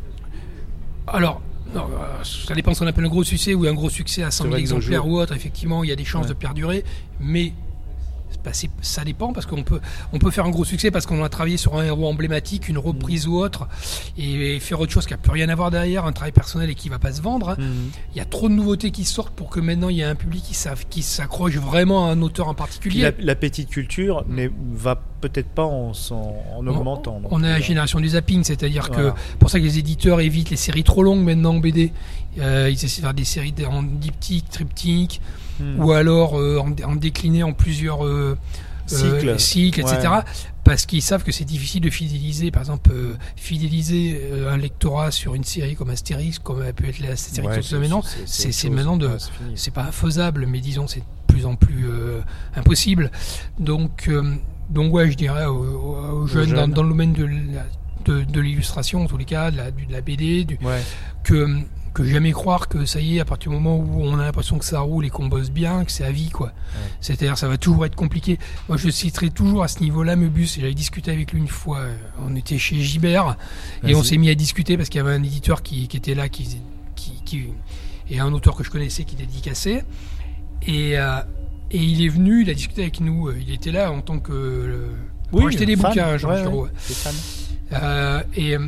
Alors, 1.07 1.41
non, 1.75 1.83
euh, 1.85 2.25
ça 2.25 2.55
dépend 2.55 2.75
ce 2.75 2.81
qu'on 2.81 2.87
appelle 2.89 3.05
un 3.05 3.09
gros 3.09 3.25
succès 3.25 3.55
ou 3.55 3.65
un 3.67 3.73
gros 3.75 3.89
succès 3.91 4.23
à 4.25 4.31
100 4.31 4.45
C'est 4.45 4.51
000 4.51 4.51
vrai 4.51 4.63
que 4.65 4.69
nos 4.71 4.77
exemplaires 4.77 5.07
ou 5.07 5.19
autre. 5.21 5.35
Effectivement, 5.35 5.85
il 5.85 5.91
y 5.91 5.93
a 5.93 5.97
des 5.97 6.05
chances 6.05 6.27
de 6.27 6.33
perdurer, 6.35 6.85
mais 7.21 7.53
bah, 8.45 8.51
ça 8.81 9.05
dépend 9.05 9.33
parce 9.33 9.47
qu'on 9.47 9.63
peut, 9.63 9.81
on 10.13 10.19
peut 10.19 10.31
faire 10.31 10.45
un 10.45 10.51
gros 10.51 10.65
succès 10.65 10.91
parce 10.91 11.07
qu'on 11.07 11.23
a 11.23 11.29
travaillé 11.29 11.57
sur 11.57 11.77
un 11.79 11.85
héros 11.85 12.09
emblématique, 12.09 12.69
une 12.69 12.79
reprise 12.79 13.27
ou 13.27 13.37
autre, 13.37 13.69
et 14.19 14.59
faire 14.61 14.81
autre 14.81 14.93
chose 14.93 15.07
qui 15.07 15.15
a 15.15 15.17
plus 15.17 15.33
rien 15.33 15.49
à 15.49 15.55
voir 15.55 15.71
derrière, 15.71 16.05
un 16.07 16.13
travail 16.13 16.33
personnel 16.33 16.71
et 16.71 16.75
qui 16.75 16.89
va 16.89 16.99
pas 16.99 17.13
se 17.13 17.23
vendre. 17.23 17.51
hein. 17.51 17.57
Mhm. 17.59 17.91
Il 18.15 18.19
y 18.19 18.21
a 18.21 18.25
trop 18.25 18.49
de 18.49 18.55
nouveautés 18.55 18.91
qui 18.91 19.05
sortent 19.05 19.35
pour 19.35 19.49
que 19.51 19.61
maintenant 19.61 19.89
il 19.89 19.97
y 19.97 20.01
ait 20.01 20.05
un 20.05 20.15
public 20.15 20.43
qui, 20.91 21.03
s'accroche 21.03 21.57
vraiment 21.57 22.09
à 22.09 22.13
un 22.13 22.23
auteur 22.23 22.49
en 22.49 22.55
particulier. 22.55 23.03
la, 23.03 23.13
la 23.19 23.35
petite 23.35 23.69
culture 23.71 24.25
n'est- 24.29 24.51
va 24.73 25.01
peut-être 25.21 25.49
pas 25.49 25.65
en, 25.65 25.93
augmentant. 26.67 27.21
On, 27.31 27.41
on 27.41 27.43
a 27.45 27.49
la 27.49 27.61
génération 27.61 28.01
du 28.01 28.09
zapping, 28.09 28.43
c'est-à-dire 28.45 28.89
Voilà. 28.93 29.11
que 29.13 29.19
pour 29.39 29.51
ça 29.51 29.59
que 29.61 29.65
les 29.65 29.79
éditeurs 29.79 30.21
évitent 30.21 30.51
les 30.51 30.57
séries 30.57 30.83
trop 30.85 31.03
longues 31.03 31.23
maintenant 31.23 31.55
en 31.55 31.59
BD. 31.59 31.93
Euh, 32.39 32.69
ils 32.71 32.85
essaient 32.85 33.01
de 33.03 33.07
faire 33.07 33.15
des 33.15 33.25
séries 33.25 33.55
en 33.71 33.83
diptyque, 33.83 34.49
triptyque, 34.51 35.21
Mhm. 35.63 35.85
ou 35.85 35.93
alors 35.93 36.39
euh, 36.39 36.59
en, 36.59 36.73
en 36.91 36.95
décliné 36.97 37.43
en 37.43 37.53
plusieurs 37.53 38.05
euh, 38.05 38.37
Cycles. 38.87 39.29
euh, 39.29 39.39
cycles, 39.39 39.81
etc. 39.81 40.01
Ouais. 40.09 40.21
Parce 40.65 40.87
qu'ils 40.87 41.03
savent 41.03 41.23
que 41.25 41.33
c'est 41.33 41.45
difficile 41.45 41.81
de 41.83 41.91
fidéliser, 41.91 42.51
par 42.51 42.63
exemple, 42.63 42.91
euh, 42.93 43.15
fidéliser 43.37 44.21
euh, 44.23 44.53
un 44.53 44.57
lectorat 44.57 45.11
sur 45.11 45.35
une 45.35 45.45
série 45.45 45.75
comme 45.77 45.91
Astérix, 45.91 46.39
comme 46.39 46.63
a 46.63 46.73
pu 46.73 46.89
être 46.89 46.99
la 47.01 47.17
série 47.17 47.47
Ouais, 47.47 47.61
de 47.61 47.77
maintenant. 47.79 48.03
c'est- 48.27 48.71
maintenant 48.71 48.97
de- 48.97 49.07
Ouais, 49.09 49.17
c'est 49.55 49.73
pas 49.73 49.85
infaisable, 49.85 50.47
mais 50.47 50.61
disons 50.61 50.87
c'est 50.87 51.01
de 51.01 51.05
plus 51.29 51.47
en 51.47 51.55
plus 51.57 51.87
euh, 51.89 52.21
impossible. 52.57 53.11
Donc, 53.59 54.07
euh, 54.09 54.35
donc 54.71 54.93
ouais, 54.93 55.11
je 55.11 55.17
dirais 55.17 55.47
aux, 55.47 55.55
aux- 55.65 56.23
aux 56.23 56.27
jeunes, 56.27 56.51
Dans, 56.51 56.57
jeunes. 56.57 56.73
dans 56.73 56.83
le 56.83 56.89
domaine 56.89 57.13
de 57.13 57.29
de, 58.05 58.25
de 58.25 58.41
l'illustration, 58.41 59.03
en 59.03 59.07
tous 59.07 59.17
les 59.17 59.25
cas, 59.25 59.53
de 59.53 59.57
la, 59.59 59.71
du- 59.71 59.87
de 59.87 59.93
la 59.93 60.01
BD, 60.01 60.43
du, 60.45 60.59
Ouais. 60.65 60.83
que, 61.23 61.47
que 61.95 62.05
jamais 62.05 62.33
croire 62.33 62.69
que 62.69 62.85
ça 62.87 63.01
y 63.01 63.17
est, 63.17 63.21
à 63.21 63.25
partir 63.25 63.51
du 63.51 63.57
moment 63.59 63.77
où 63.77 64.03
on 64.03 64.19
a 64.19 64.25
l'impression 64.25 64.59
que 64.59 64.65
ça 64.65 64.81
roule 64.81 65.05
et 65.05 65.11
qu'on 65.11 65.27
bosse 65.27 65.51
bien, 65.51 65.85
que 65.85 65.93
c'est 65.93 66.05
à 66.05 66.11
vie, 66.13 66.31
quoi. 66.31 66.53
C'est-à-dire, 67.01 67.37
ça 67.37 67.49
va 67.49 67.59
toujours 67.59 67.85
être 67.87 67.97
compliqué. 67.97 68.39
Moi, 68.69 68.79
je 68.79 68.89
citerai 68.89 69.31
toujours 69.31 69.63
à 69.63 69.69
ce 69.69 69.81
niveau-là 69.81 70.17
Meubus, 70.17 70.57
et 70.57 70.61
j'avais 70.63 70.75
discuté 70.75 71.11
avec 71.11 71.33
lui 71.33 71.41
une 71.41 71.49
fois. 71.49 71.79
euh, 71.81 71.95
On 72.27 72.35
était 72.35 72.59
chez 72.59 72.81
Gibert, 72.81 73.37
et 73.87 73.95
on 73.95 74.03
s'est 74.03 74.17
mis 74.17 74.31
à 74.31 74.35
discuter 74.35 74.77
parce 74.77 74.89
qu'il 74.89 74.99
y 74.99 75.05
avait 75.05 75.15
un 75.15 75.23
éditeur 75.23 75.63
qui, 75.63 75.87
qui 75.89 75.97
était 75.97 76.15
là, 76.15 76.29
qui, 76.29 76.59
qui, 76.97 77.13
qui- 77.25 77.49
et 78.11 78.21
un 78.21 78.33
auteur 78.33 78.57
que 78.57 78.65
je 78.65 78.71
connaissais 78.71 79.05
qui 79.05 79.17
dédicaçait. 79.17 79.85
Et, 80.67 80.99
euh, 80.99 81.21
et 81.71 81.79
il 81.83 82.05
est 82.05 82.09
venu, 82.09 82.43
il 82.43 82.51
a 82.51 82.55
discuté 82.55 82.83
avec 82.83 83.01
nous. 83.01 83.31
Il 83.33 83.51
était 83.53 83.73
là 83.73 83.91
en 83.93 84.01
tant 84.01 84.19
que. 84.19 84.33
euh, 84.33 84.87
pour 85.31 85.41
acheter 85.49 85.67
des 85.67 85.77
fan. 85.77 85.91
bouquins, 85.91 86.17
Jean 86.19 86.29
Ouais. 86.63 86.69
Euh, 87.73 88.23
et 88.35 88.55
euh, 88.57 88.67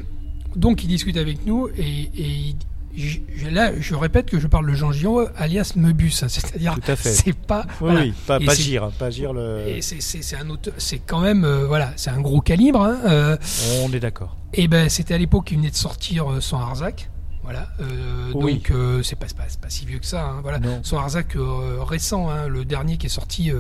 donc 0.57 0.83
il 0.85 0.89
discute 0.89 1.17
avec 1.19 1.45
nous 1.47 1.69
et, 1.69 1.83
et 1.83 2.11
il- 2.17 2.57
j- 2.97 3.23
j- 3.35 3.51
là 3.51 3.73
je 3.79 3.95
répète 3.95 4.27
que 4.31 4.39
je 4.41 4.47
parle 4.47 4.69
de 4.71 4.75
Jean 4.75 4.93
Giraud 4.93 5.27
alias 5.37 5.73
Meubus, 5.77 6.23
hein, 6.23 6.29
c'est-à-dire 6.29 6.77
c'est 6.97 7.35
pas 7.35 7.63
Oui, 7.67 7.75
voilà. 7.81 8.01
oui, 8.03 8.15
pas, 8.27 8.39
pas 8.41 8.55
Gire, 8.55 8.91
pas 8.99 9.11
Gire 9.11 9.33
le. 9.33 9.79
C'est- 9.81 10.37
un 10.37 10.49
auteur, 10.51 10.75
c'est 10.79 10.99
quand 10.99 11.21
même 11.21 11.45
euh, 11.45 11.67
voilà, 11.67 11.93
c'est 11.97 12.11
un 12.11 12.21
gros 12.21 12.41
calibre. 12.41 12.81
hein, 12.83 12.99
euh, 13.07 13.37
On 13.85 13.93
est 13.93 14.01
d'accord. 14.01 14.37
et 14.53 14.69
ben 14.69 14.89
c'était 14.89 15.15
à 15.15 15.19
l'époque 15.19 15.47
qu'il 15.47 15.59
venait 15.59 15.71
de 15.71 15.77
sortir 15.77 16.31
euh, 16.31 16.41
son 16.41 16.57
Arzac. 16.59 17.11
Voilà, 17.43 17.69
euh, 17.83 18.33
Oui. 18.35 18.55
donc 18.55 18.71
euh, 18.71 19.03
c'est 19.03 19.17
pas, 19.19 19.27
pas, 19.37 19.45
pas 19.61 19.69
si 19.69 19.85
vieux 19.85 19.99
que 19.99 20.07
ça. 20.07 20.25
hein, 20.25 20.41
voilà, 20.43 20.59
Non. 20.61 20.81
son 20.83 20.97
Arzac 20.97 21.37
euh, 21.37 21.77
récent, 21.83 22.31
hein, 22.31 22.49
le 22.49 22.65
dernier 22.65 22.97
qui 22.97 23.05
est 23.05 23.11
sorti, 23.11 23.51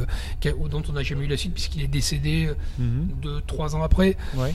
qui 0.40 0.48
a- 0.48 0.52
dont 0.70 0.82
on 0.88 0.92
n'a 0.94 1.02
jamais 1.02 1.26
eu 1.26 1.28
la 1.28 1.36
suite 1.36 1.52
puisqu'il 1.52 1.82
est 1.82 1.86
décédé 1.88 2.46
euh, 2.46 2.54
Mhm. 2.78 3.08
deux, 3.20 3.40
trois 3.46 3.76
ans 3.76 3.82
après. 3.82 4.16
Ouais. 4.36 4.54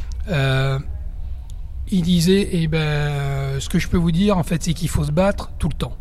Il 1.91 2.01
disait, 2.03 2.49
eh 2.51 2.67
ben, 2.67 3.59
ce 3.59 3.67
que 3.69 3.79
je 3.79 3.87
peux 3.87 3.97
vous 3.97 4.11
dire, 4.11 4.37
en 4.37 4.43
fait, 4.43 4.61
c'est 4.63 4.73
qu'il 4.73 4.89
faut 4.89 5.03
se 5.03 5.11
battre 5.11 5.51
tout 5.59 5.69
le 5.69 5.73
temps. 5.75 5.95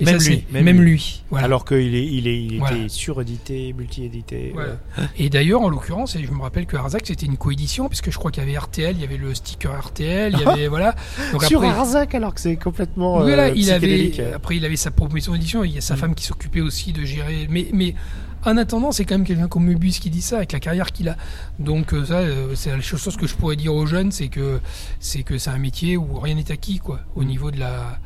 Et 0.00 0.04
Même 0.04 0.20
ça, 0.20 0.28
lui, 0.30 0.44
même 0.52 0.64
même, 0.64 0.80
lui. 0.80 0.90
lui. 0.92 1.22
voilà. 1.28 1.46
Alors 1.46 1.64
qu'il 1.64 1.96
est, 1.96 2.06
il 2.06 2.28
est, 2.28 2.40
il 2.40 2.46
était 2.54 2.58
Voilà. 2.58 2.88
surédité, 2.88 3.72
multi-édité. 3.76 4.52
Voilà. 4.54 4.76
euh, 5.00 5.04
Et 5.18 5.28
d'ailleurs, 5.28 5.60
en 5.62 5.68
l'occurrence, 5.70 6.14
et 6.14 6.22
je 6.22 6.30
me 6.30 6.40
rappelle 6.40 6.66
que 6.66 6.76
Arzac 6.76 7.02
c'était 7.04 7.26
une 7.26 7.36
coédition, 7.36 7.88
puisque 7.88 8.12
je 8.12 8.16
crois 8.16 8.30
qu'il 8.30 8.44
y 8.44 8.46
avait 8.46 8.56
RTL, 8.56 8.94
il 8.94 9.00
y 9.00 9.04
avait 9.04 9.16
le 9.16 9.34
sticker 9.34 9.76
RTL, 9.76 10.34
il 10.34 10.38
y 10.38 10.44
avait 10.48 10.68
voilà. 10.68 10.94
Donc 11.32 11.42
Sur 11.42 11.64
après, 11.64 11.76
Arzac, 11.76 12.14
alors 12.14 12.32
que 12.32 12.40
c'est 12.40 12.54
complètement 12.54 13.22
voilà, 13.22 13.46
euh, 13.46 13.52
il 13.56 13.72
avait, 13.72 14.12
après 14.36 14.56
il 14.58 14.64
avait 14.64 14.76
sa 14.76 14.92
proposition 14.92 15.32
d'édition, 15.32 15.64
il 15.64 15.72
y 15.72 15.78
a 15.78 15.80
sa 15.80 15.94
Mm. 15.94 15.98
femme 15.98 16.14
qui 16.14 16.24
s'occupait 16.26 16.60
aussi 16.60 16.92
de 16.92 17.04
gérer. 17.04 17.48
Mais, 17.50 17.66
mais 17.72 17.96
en 18.44 18.56
attendant, 18.56 18.92
c'est 18.92 19.04
quand 19.04 19.16
même 19.16 19.26
quelqu'un 19.26 19.48
comme 19.48 19.64
Möbius 19.64 19.98
qui 19.98 20.10
dit 20.10 20.22
ça, 20.22 20.36
avec 20.38 20.52
la 20.52 20.60
carrière 20.60 20.92
qu'il 20.92 21.08
a. 21.08 21.16
Donc 21.58 21.92
euh, 21.92 22.04
ça, 22.04 22.18
euh, 22.20 22.54
c'est 22.54 22.70
la 22.70 22.80
chose 22.80 23.16
que 23.16 23.26
je 23.26 23.34
pourrais 23.34 23.56
dire 23.56 23.74
aux 23.74 23.86
jeunes, 23.86 24.12
c'est 24.12 24.28
que 24.28 24.60
c'est 25.00 25.22
que 25.22 25.38
c'est 25.38 25.50
un 25.50 25.58
métier 25.58 25.96
où 25.96 26.18
rien 26.20 26.34
n'est 26.34 26.50
acquis, 26.52 26.78
quoi, 26.78 27.00
au 27.14 27.24
niveau 27.24 27.50
de 27.50 27.58
la 27.58 27.98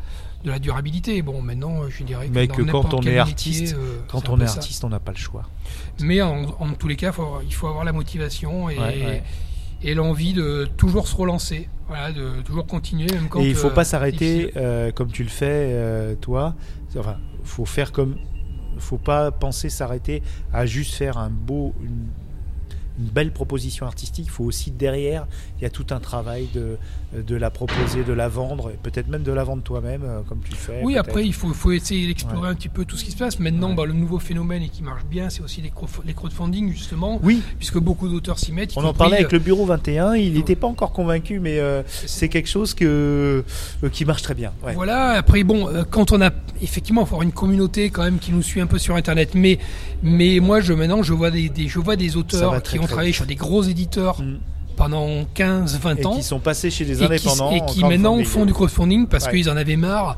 de 0.44 0.50
la 0.50 0.58
durabilité. 0.58 1.22
Bon, 1.22 1.40
maintenant, 1.40 1.88
je 1.88 2.02
dirais 2.02 2.26
que, 2.26 2.32
Mais 2.34 2.48
que 2.48 2.62
quand 2.62 2.92
on 2.94 3.00
est 3.02 3.04
métier, 3.04 3.18
artiste, 3.20 3.76
euh, 3.78 4.00
Quand 4.08 4.28
on 4.28 4.40
est 4.40 4.46
ça. 4.48 4.54
artiste, 4.54 4.82
on 4.82 4.88
n'a 4.88 4.98
pas 4.98 5.12
le 5.12 5.16
choix. 5.18 5.44
Mais 6.00 6.20
en, 6.20 6.46
en 6.58 6.72
tous 6.72 6.88
les 6.88 6.96
cas, 6.96 7.12
faut- 7.12 7.38
il 7.46 7.54
faut 7.54 7.68
avoir 7.68 7.84
la 7.84 7.92
motivation 7.92 8.68
et, 8.68 8.76
Ouais, 8.76 8.82
ouais. 9.04 9.22
et 9.84 9.94
l'envie 9.94 10.32
de 10.32 10.68
toujours 10.76 11.06
se 11.06 11.14
relancer, 11.14 11.68
voilà, 11.86 12.10
de 12.10 12.42
toujours 12.44 12.66
continuer, 12.66 13.06
même 13.12 13.28
quand. 13.28 13.40
Et 13.40 13.50
il 13.50 13.54
faut 13.54 13.68
euh, 13.68 13.70
pas 13.70 13.84
s'arrêter 13.84 14.50
euh, 14.56 14.90
comme 14.90 15.12
tu 15.12 15.22
le 15.22 15.28
fais, 15.28 16.16
toi. 16.20 16.56
Enfin, 16.98 17.18
faut 17.44 17.64
faire 17.64 17.92
comme. 17.92 18.16
Faut 18.82 18.98
pas 18.98 19.30
penser 19.30 19.70
s'arrêter 19.70 20.22
à 20.52 20.66
juste 20.66 20.94
faire 20.94 21.18
un 21.18 21.30
beau, 21.30 21.72
une, 21.82 22.08
une 22.98 23.10
belle 23.10 23.32
proposition 23.32 23.86
artistique. 23.86 24.26
Il 24.26 24.30
faut 24.30 24.44
aussi 24.44 24.70
derrière, 24.70 25.26
il 25.58 25.62
y 25.62 25.66
a 25.66 25.70
tout 25.70 25.86
un 25.90 26.00
travail 26.00 26.48
de, 26.52 26.78
de 27.14 27.36
la 27.36 27.50
proposer, 27.50 28.04
de 28.04 28.12
la 28.12 28.28
vendre, 28.28 28.70
et 28.70 28.78
peut-être 28.82 29.08
même 29.08 29.22
de 29.22 29.32
la 29.32 29.44
vendre 29.44 29.62
toi-même, 29.62 30.02
euh, 30.04 30.20
comme 30.28 30.40
tu 30.44 30.50
le 30.52 30.56
fais. 30.56 30.80
Oui, 30.82 30.96
après, 30.96 31.24
il 31.26 31.34
faut, 31.34 31.52
faut 31.52 31.72
essayer 31.72 32.06
d'explorer 32.06 32.48
un 32.48 32.54
petit 32.54 32.68
peu 32.70 32.84
tout 32.86 32.96
ce 32.96 33.04
qui 33.04 33.10
se 33.10 33.16
passe. 33.18 33.38
Maintenant, 33.38 33.70
Ouais. 33.70 33.74
bah, 33.74 33.84
le 33.84 33.92
nouveau 33.92 34.18
phénomène 34.18 34.62
et 34.62 34.68
qui 34.68 34.82
marche 34.82 35.04
bien, 35.04 35.28
c'est 35.28 35.42
aussi 35.42 35.60
les, 35.60 35.68
crowd- 35.70 36.04
les 36.06 36.14
crowdfunding, 36.14 36.72
justement, 36.72 37.20
Oui, 37.22 37.42
puisque 37.58 37.78
beaucoup 37.78 38.08
d'auteurs 38.08 38.38
s'y 38.38 38.52
mettent. 38.52 38.72
on 38.76 38.84
en 38.84 38.94
parlait 38.94 39.16
avec 39.16 39.26
euh, 39.32 39.36
le 39.36 39.38
bureau 39.40 39.66
21. 39.66 40.14
Il 40.14 40.32
n'était 40.34 40.56
pas 40.56 40.66
encore 40.68 40.92
convaincu, 40.92 41.38
mais 41.38 41.58
euh, 41.58 41.82
c'est- 41.86 42.28
quelque 42.28 42.48
chose 42.48 42.72
que, 42.72 43.44
euh, 43.84 43.88
qui 43.90 44.04
marche 44.04 44.22
très 44.22 44.34
bien. 44.34 44.52
Ouais. 44.64 44.72
Voilà, 44.74 45.10
après, 45.10 45.44
bon, 45.44 45.68
euh, 45.68 45.84
quand 45.88 46.12
on 46.12 46.20
a. 46.22 46.30
Effectivement, 46.62 47.02
il 47.02 47.06
faut 47.06 47.14
avoir 47.16 47.22
une 47.22 47.32
communauté 47.32 47.90
quand 47.90 48.04
même 48.04 48.18
qui 48.18 48.32
nous 48.32 48.42
suit 48.42 48.60
un 48.60 48.66
peu 48.66 48.78
sur 48.78 48.94
Internet. 48.96 49.34
Mais, 49.34 49.58
mais 50.02 50.38
moi, 50.40 50.60
je, 50.60 50.72
maintenant, 50.72 51.02
je 51.02 51.12
vois 51.12 51.30
des, 51.30 51.48
des- 51.48 51.68
je 51.68 51.78
vois 51.78 51.96
des 51.96 52.16
auteurs 52.16 52.62
qui 52.62 52.78
ont 52.78 52.86
travaillé 52.86 53.12
sur 53.12 53.26
des 53.26 53.34
gros 53.34 53.62
éditeurs 53.62 54.20
Mm. 54.22 54.38
Pendant 54.82 55.24
15, 55.34 55.78
20 55.78 55.96
Et 56.00 56.06
ans. 56.06 56.16
qui 56.16 56.22
sont 56.22 56.40
passés 56.40 56.70
chez 56.70 56.84
des 56.84 56.94
et 56.94 56.96
qui, 56.98 57.04
indépendants. 57.04 57.50
et 57.52 57.60
qui 57.66 57.80
maintenant 57.84 58.22
font 58.24 58.44
du 58.46 58.52
crowdfunding 58.52 59.06
parce 59.06 59.26
Ouais. 59.26 59.32
qu'ils 59.32 59.48
en 59.50 59.56
avaient 59.56 59.76
marre 59.76 60.16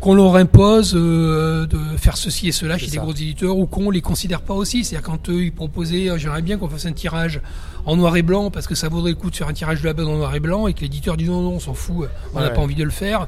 qu'on 0.00 0.14
leur 0.14 0.36
impose 0.36 0.92
euh, 0.94 1.66
de 1.66 1.78
faire 1.96 2.18
ceci 2.18 2.48
et 2.48 2.52
cela 2.52 2.76
chez 2.76 2.88
des 2.88 2.98
gros 2.98 3.12
éditeurs 3.12 3.56
ou 3.56 3.64
qu'on 3.66 3.90
les 3.90 4.02
considère 4.02 4.42
pas 4.42 4.52
aussi. 4.52 4.84
C'est-à-dire 4.84 5.06
quand 5.08 5.30
eux 5.30 5.44
ils 5.44 5.52
proposaient, 5.52 6.10
euh, 6.10 6.18
j'aimerais 6.18 6.42
bien 6.42 6.58
qu'on 6.58 6.68
fasse 6.68 6.84
un 6.84 6.92
tirage 6.92 7.40
en 7.86 7.96
noir 7.96 8.14
et 8.18 8.22
blanc 8.22 8.50
parce 8.50 8.66
que 8.66 8.74
ça 8.74 8.90
vaudrait 8.90 9.12
le 9.12 9.16
coup 9.16 9.30
de 9.30 9.36
faire 9.36 9.48
un 9.48 9.54
tirage 9.54 9.80
de 9.80 9.86
la 9.86 9.94
base 9.94 10.06
en 10.06 10.16
noir 10.16 10.34
et 10.34 10.40
blanc 10.40 10.66
et 10.66 10.74
que 10.74 10.82
l'éditeur 10.82 11.16
dit 11.16 11.24
non 11.24 11.40
non 11.40 11.52
on 11.52 11.60
s'en 11.60 11.72
fout, 11.72 12.08
on 12.34 12.40
n'a 12.40 12.48
Ouais. 12.48 12.52
pas 12.54 12.60
envie 12.60 12.74
de 12.74 12.84
le 12.84 12.90
faire 12.90 13.26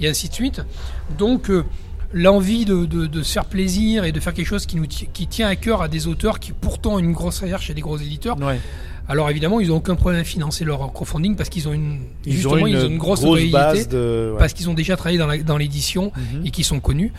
et 0.00 0.08
ainsi 0.08 0.28
de 0.28 0.34
suite. 0.34 0.60
Donc 1.16 1.48
euh, 1.50 1.64
l'envie 2.12 2.64
de, 2.64 2.84
de- 2.84 3.06
de 3.06 3.22
se 3.22 3.32
faire 3.34 3.44
plaisir 3.44 4.02
et 4.04 4.10
de 4.10 4.18
faire 4.18 4.34
quelque 4.34 4.46
chose 4.48 4.66
qui 4.66 4.74
nous 4.76 4.86
qui 4.86 5.26
tient 5.28 5.46
à 5.46 5.54
cœur 5.54 5.82
à 5.82 5.88
des 5.88 6.08
auteurs 6.08 6.40
qui 6.40 6.50
pourtant 6.52 6.94
ont 6.94 6.98
une 6.98 7.12
grosse 7.12 7.38
carrière 7.38 7.62
chez 7.62 7.74
des 7.74 7.80
gros 7.82 7.96
éditeurs. 7.98 8.36
Ouais. 8.40 8.58
Alors 9.08 9.30
évidemment 9.30 9.58
ils 9.60 9.68
n'ont 9.68 9.76
aucun 9.76 9.94
problème 9.96 10.20
à 10.20 10.24
financer 10.24 10.64
leur 10.64 10.92
crowdfunding 10.92 11.34
parce 11.34 11.48
qu'ils 11.48 11.66
ont 11.66 11.72
une 11.72 12.00
Ils 12.26 12.34
justement 12.34 12.54
ont 12.62 12.66
une, 12.66 12.76
ils 12.76 12.84
ont 12.84 12.88
une 12.88 12.98
grosse, 12.98 13.20
grosse 13.20 13.22
notoriété 13.40 13.52
base 13.52 13.88
de. 13.88 14.30
ouais. 14.32 14.38
parce 14.38 14.52
qu'ils 14.52 14.68
ont 14.68 14.74
déjà 14.74 14.96
travaillé 14.96 15.16
dans 15.18 15.26
la- 15.26 15.38
dans 15.38 15.56
l'édition 15.56 16.12
Mhm. 16.16 16.44
et 16.46 16.50
qui 16.50 16.62
sont 16.62 16.78
connus. 16.80 17.12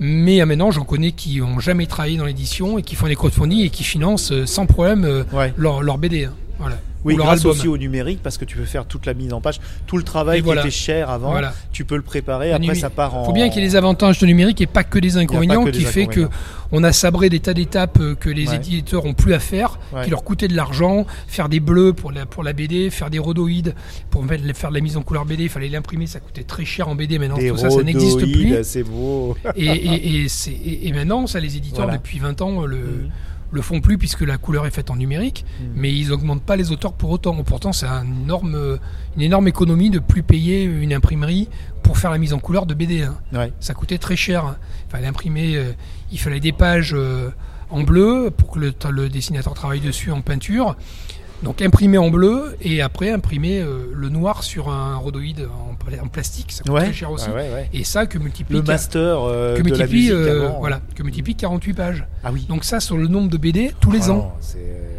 Mais 0.00 0.40
euh, 0.40 0.46
maintenant, 0.46 0.70
j'en 0.70 0.84
connais 0.84 1.12
qui 1.12 1.42
ont 1.42 1.60
jamais 1.60 1.86
travaillé 1.86 2.16
dans 2.16 2.24
l'édition 2.24 2.78
et 2.78 2.82
qui 2.82 2.94
font 2.94 3.06
des 3.06 3.16
crowdfunding 3.16 3.60
et 3.60 3.70
qui 3.70 3.84
financent 3.84 4.32
euh, 4.32 4.46
sans 4.46 4.64
problème 4.66 5.04
euh, 5.04 5.24
Ouais. 5.32 5.52
leur, 5.58 5.82
leur 5.82 5.98
BD. 5.98 6.28
Voilà. 6.58 6.76
Oui, 7.04 7.14
Ou 7.14 7.18
grâce 7.18 7.44
aussi 7.44 7.68
au 7.68 7.76
numérique 7.78 8.20
parce 8.22 8.36
que 8.36 8.44
tu 8.44 8.56
peux 8.56 8.64
faire 8.64 8.84
toute 8.86 9.06
la 9.06 9.14
mise 9.14 9.32
en 9.32 9.40
page, 9.40 9.60
tout 9.86 9.96
le 9.96 10.02
travail 10.02 10.38
Et 10.38 10.40
qui 10.40 10.46
voilà. 10.46 10.62
était 10.62 10.70
cher 10.70 11.08
avant, 11.10 11.30
Voilà. 11.30 11.52
tu 11.70 11.84
peux 11.84 11.94
le 11.94 12.02
préparer. 12.02 12.48
Le 12.48 12.54
Après, 12.56 12.74
ça 12.74 12.90
part 12.90 13.14
en. 13.14 13.24
faut 13.24 13.32
bien 13.32 13.48
qu'il 13.48 13.62
y 13.62 13.64
ait 13.64 13.68
des 13.68 13.76
avantages 13.76 14.18
de 14.18 14.26
numérique 14.26 14.60
et 14.60 14.66
pas 14.66 14.82
que 14.82 14.98
des 14.98 15.16
inconvénients 15.16 15.62
que 15.64 15.70
qui 15.70 15.80
des 15.80 15.84
fait 15.84 16.06
que 16.06 16.28
on 16.72 16.82
a 16.82 16.92
sabré 16.92 17.28
des 17.28 17.38
tas 17.38 17.54
d'étapes 17.54 17.98
euh, 18.00 18.14
que 18.16 18.28
les 18.28 18.48
Ouais. 18.48 18.56
éditeurs 18.56 19.04
ont 19.04 19.14
plus 19.14 19.34
à 19.34 19.38
faire, 19.38 19.78
Ouais. 19.92 20.02
qui 20.04 20.10
leur 20.10 20.24
coûtaient 20.24 20.48
de 20.48 20.56
l'argent, 20.56 21.06
faire 21.28 21.48
des 21.48 21.60
bleus 21.60 21.92
pour 21.92 22.10
la, 22.10 22.26
pour 22.26 22.42
la 22.42 22.52
BD, 22.52 22.90
faire 22.90 23.08
des 23.10 23.20
rhodoïdes 23.20 23.74
pour 24.10 24.24
faire 24.26 24.70
de 24.70 24.74
la 24.74 24.80
mise 24.80 24.96
en 24.96 25.02
couleur 25.02 25.26
BD, 25.26 25.44
il 25.44 25.48
fallait 25.48 25.68
l'imprimer, 25.68 26.08
ça 26.08 26.18
coûtait 26.18 26.42
très 26.42 26.64
cher 26.64 26.88
en 26.88 26.96
BD, 26.96 27.20
maintenant 27.20 27.36
Des 27.36 27.50
tout 27.50 27.56
ça, 27.58 27.70
ça 27.70 27.82
n'existe 27.84 28.18
plus. 28.20 28.56
C'est 28.64 28.82
beau. 28.82 29.36
Et, 29.54 29.66
et, 29.66 30.26
et, 30.88 30.92
maintenant, 30.92 31.26
ça, 31.28 31.38
les 31.38 31.56
éditeurs, 31.56 31.84
Voilà. 31.84 31.98
depuis 31.98 32.18
20 32.18 32.40
ans, 32.42 32.62
le, 32.64 32.76
Mhm. 32.78 33.10
Le 33.56 33.62
font 33.62 33.80
plus 33.80 33.98
puisque 33.98 34.20
la 34.20 34.38
couleur 34.38 34.66
est 34.66 34.70
faite 34.70 34.90
en 34.90 34.96
numérique, 34.96 35.44
Mhm. 35.60 35.66
mais 35.74 35.92
ils 35.92 36.12
augmentent 36.12 36.42
pas 36.44 36.54
les 36.56 36.70
auteurs 36.70 36.92
pour 36.92 37.10
autant. 37.10 37.34
Pourtant, 37.42 37.72
c'est 37.72 37.86
un 37.86 38.04
énorme, 38.06 38.78
une 39.16 39.22
énorme 39.22 39.48
économie 39.48 39.90
de 39.90 39.98
plus 39.98 40.22
payer 40.22 40.62
une 40.62 40.92
imprimerie 40.92 41.48
pour 41.82 41.98
faire 41.98 42.10
la 42.12 42.18
mise 42.18 42.32
en 42.32 42.38
couleur 42.38 42.66
de 42.66 42.74
BD. 42.74 43.02
hein. 43.02 43.16
Ouais. 43.32 43.52
Ça 43.58 43.74
coûtait 43.74 43.98
très 43.98 44.14
cher. 44.16 44.44
hein. 44.44 44.56
Il 44.88 44.92
fallait 44.92 45.06
imprimer, 45.08 45.56
euh, 45.56 45.72
il 46.12 46.18
fallait 46.20 46.38
des 46.40 46.52
pages 46.52 46.92
euh, 46.94 47.30
en 47.70 47.82
bleu 47.82 48.30
pour 48.36 48.52
que 48.52 48.58
le, 48.60 48.72
le 48.90 49.08
dessinateur 49.08 49.54
travaille 49.54 49.80
dessus 49.80 50.12
en 50.12 50.20
peinture. 50.20 50.76
Donc 51.42 51.60
imprimer 51.62 51.98
en 51.98 52.10
bleu 52.10 52.56
et 52.62 52.80
après 52.80 53.10
imprimer 53.10 53.60
euh, 53.60 53.90
le 53.92 54.08
noir 54.08 54.42
sur 54.42 54.70
un 54.70 54.96
rhodoïde 54.96 55.46
en, 55.70 55.74
pla- 55.74 56.02
en 56.02 56.08
plastique, 56.08 56.50
ça 56.50 56.62
coûte 56.64 56.72
Ouais. 56.72 56.84
très 56.84 56.92
cher 56.94 57.10
aussi. 57.10 57.28
Ouais, 57.28 57.34
ouais, 57.34 57.52
ouais. 57.52 57.70
Et 57.74 57.84
ça 57.84 58.06
que 58.06 58.18
multiplie, 58.18 58.56
Le 58.56 58.62
master 58.62 59.18
euh, 59.22 59.54
que 59.56 59.62
de 59.62 59.68
multiplie, 59.68 60.10
euh, 60.10 60.48
avant. 60.48 60.58
voilà, 60.60 60.80
que 60.94 61.02
multiplie 61.02 61.34
48 61.34 61.74
pages. 61.74 62.06
Ah 62.24 62.30
oui. 62.32 62.46
Donc 62.48 62.64
ça 62.64 62.80
sur 62.80 62.96
le 62.96 63.06
nombre 63.08 63.28
de 63.28 63.36
BD 63.36 63.72
tous 63.80 63.90
les 63.90 64.04
Ah 64.04 64.12
ans. 64.12 64.16
non, 64.16 64.32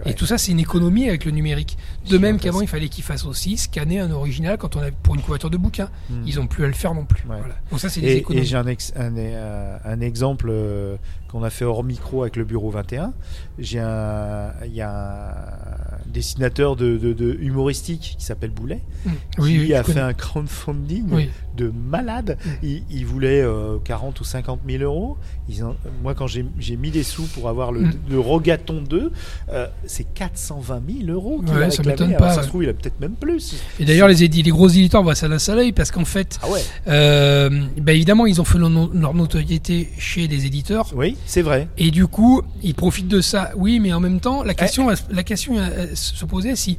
Et 0.05 0.13
tout 0.13 0.25
ça, 0.27 0.37
c'est 0.37 0.51
une 0.51 0.59
économie 0.59 1.09
avec 1.09 1.25
le 1.25 1.31
numérique. 1.31 1.77
De 2.09 2.17
même 2.17 2.37
qu'avant, 2.39 2.61
il 2.61 2.67
fallait 2.67 2.87
qu'ils 2.87 3.03
fassent 3.03 3.25
aussi 3.25 3.57
scanner 3.57 3.99
un 3.99 4.11
original 4.11 4.57
quand 4.57 4.75
on 4.75 4.79
a 4.81 4.91
pour 4.91 5.15
une 5.15 5.21
couverture 5.21 5.49
de 5.49 5.57
bouquin. 5.57 5.89
Hmm. 6.09 6.21
Ils 6.25 6.39
ont 6.39 6.47
plus 6.47 6.63
à 6.63 6.67
le 6.67 6.73
faire 6.73 6.93
non 6.93 7.03
plus. 7.03 7.23
Voilà. 7.25 7.55
Donc 7.71 7.79
ça, 7.79 7.89
c'est 7.89 7.99
des 7.99 8.07
Et, 8.07 8.11
et 8.13 8.17
économies. 8.19 8.45
j'ai 8.45 8.55
un, 8.57 8.67
ex- 8.67 8.93
un, 8.95 9.17
un- 9.17 9.79
un 9.83 9.99
exemple 10.01 10.47
euh, 10.49 10.95
qu'on 11.29 11.43
a 11.43 11.49
fait 11.49 11.65
hors 11.65 11.83
micro 11.83 12.21
avec 12.21 12.35
le 12.37 12.45
bureau 12.45 12.69
21. 12.69 13.11
J'ai 13.59 13.79
un, 13.79 14.51
il 14.65 14.73
y 14.75 14.81
a 14.81 14.89
un 14.91 15.96
dessinateur 16.17 16.75
de, 16.75 16.97
de- 16.97 17.13
de 17.13 17.37
humoristique 17.41 18.15
qui 18.17 18.25
s'appelle 18.25 18.49
Boulet, 18.51 18.81
Hmm. 19.05 19.09
qui 19.35 19.41
Oui, 19.41 19.59
oui, 19.59 19.73
a 19.73 19.83
fait 19.83 19.93
connais. 19.93 20.05
un 20.05 20.13
crowdfunding 20.13 21.05
Oui. 21.11 21.29
de 21.55 21.71
malade. 21.89 22.37
Il, 22.63 22.83
il 22.89 23.05
voulait 23.05 23.41
euh, 23.41 23.77
40 23.83 24.19
ou 24.19 24.23
50 24.23 24.61
000 24.67 24.83
euros. 24.83 25.17
Ils 25.49 25.63
moi, 26.03 26.13
quand 26.15 26.27
j'ai 26.27 26.43
mis 26.75 26.91
des 26.91 27.03
sous 27.03 27.23
pour 27.27 27.47
avoir 27.49 27.71
le, 27.71 27.81
Mm. 27.81 27.91
le 28.09 28.19
Rogaton 28.19 28.81
2, 28.81 29.11
euh, 29.49 29.67
c'est 29.85 30.05
420 30.13 30.81
000 31.05 31.11
euros 31.11 31.41
qu'il 31.45 31.55
Ouais, 31.55 31.63
a 31.65 31.69
ça 31.71 31.83
réclamé. 31.83 32.15
Alors, 32.15 32.27
pas, 32.27 32.31
ça 32.33 32.37
ouais. 32.37 32.43
se 32.43 32.47
trouve, 32.49 32.63
il 32.63 32.69
a 32.69 32.73
peut-être 32.73 32.99
même 32.99 33.13
plus. 33.15 33.55
Et 33.79 33.85
d'ailleurs, 33.85 34.07
les, 34.07 34.15
les 34.27 34.43
gros 34.51 34.67
éditeurs 34.67 35.03
voient 35.03 35.15
ça 35.15 35.27
d'un 35.29 35.39
seul 35.39 35.59
œil 35.59 35.71
parce 35.71 35.91
qu'en 35.91 36.05
fait, 36.05 36.39
Ah 36.41 36.49
ouais, 36.49 36.61
euh, 36.87 37.49
bah, 37.79 37.93
évidemment, 37.93 38.25
ils 38.25 38.41
ont 38.41 38.45
fait 38.45 38.57
leur, 38.57 38.69
no- 38.69 38.91
leur 38.93 39.13
notoriété 39.13 39.89
chez 39.97 40.27
des 40.27 40.45
éditeurs. 40.45 40.91
oui, 40.95 41.15
c'est 41.25 41.41
vrai. 41.41 41.67
Et 41.77 41.91
du 41.91 42.07
coup, 42.07 42.41
ils 42.63 42.73
profitent 42.75 43.07
de 43.07 43.21
ça. 43.21 43.51
Oui, 43.55 43.79
mais 43.79 43.93
en 43.93 43.99
même 43.99 44.19
temps, 44.19 44.41
Eh. 44.43 44.47
la 44.47 44.53
question, 44.53 44.89
la 45.11 45.23
question 45.23 45.57
euh, 45.57 45.87
se 46.15 46.25
posait 46.25 46.55
si 46.55 46.77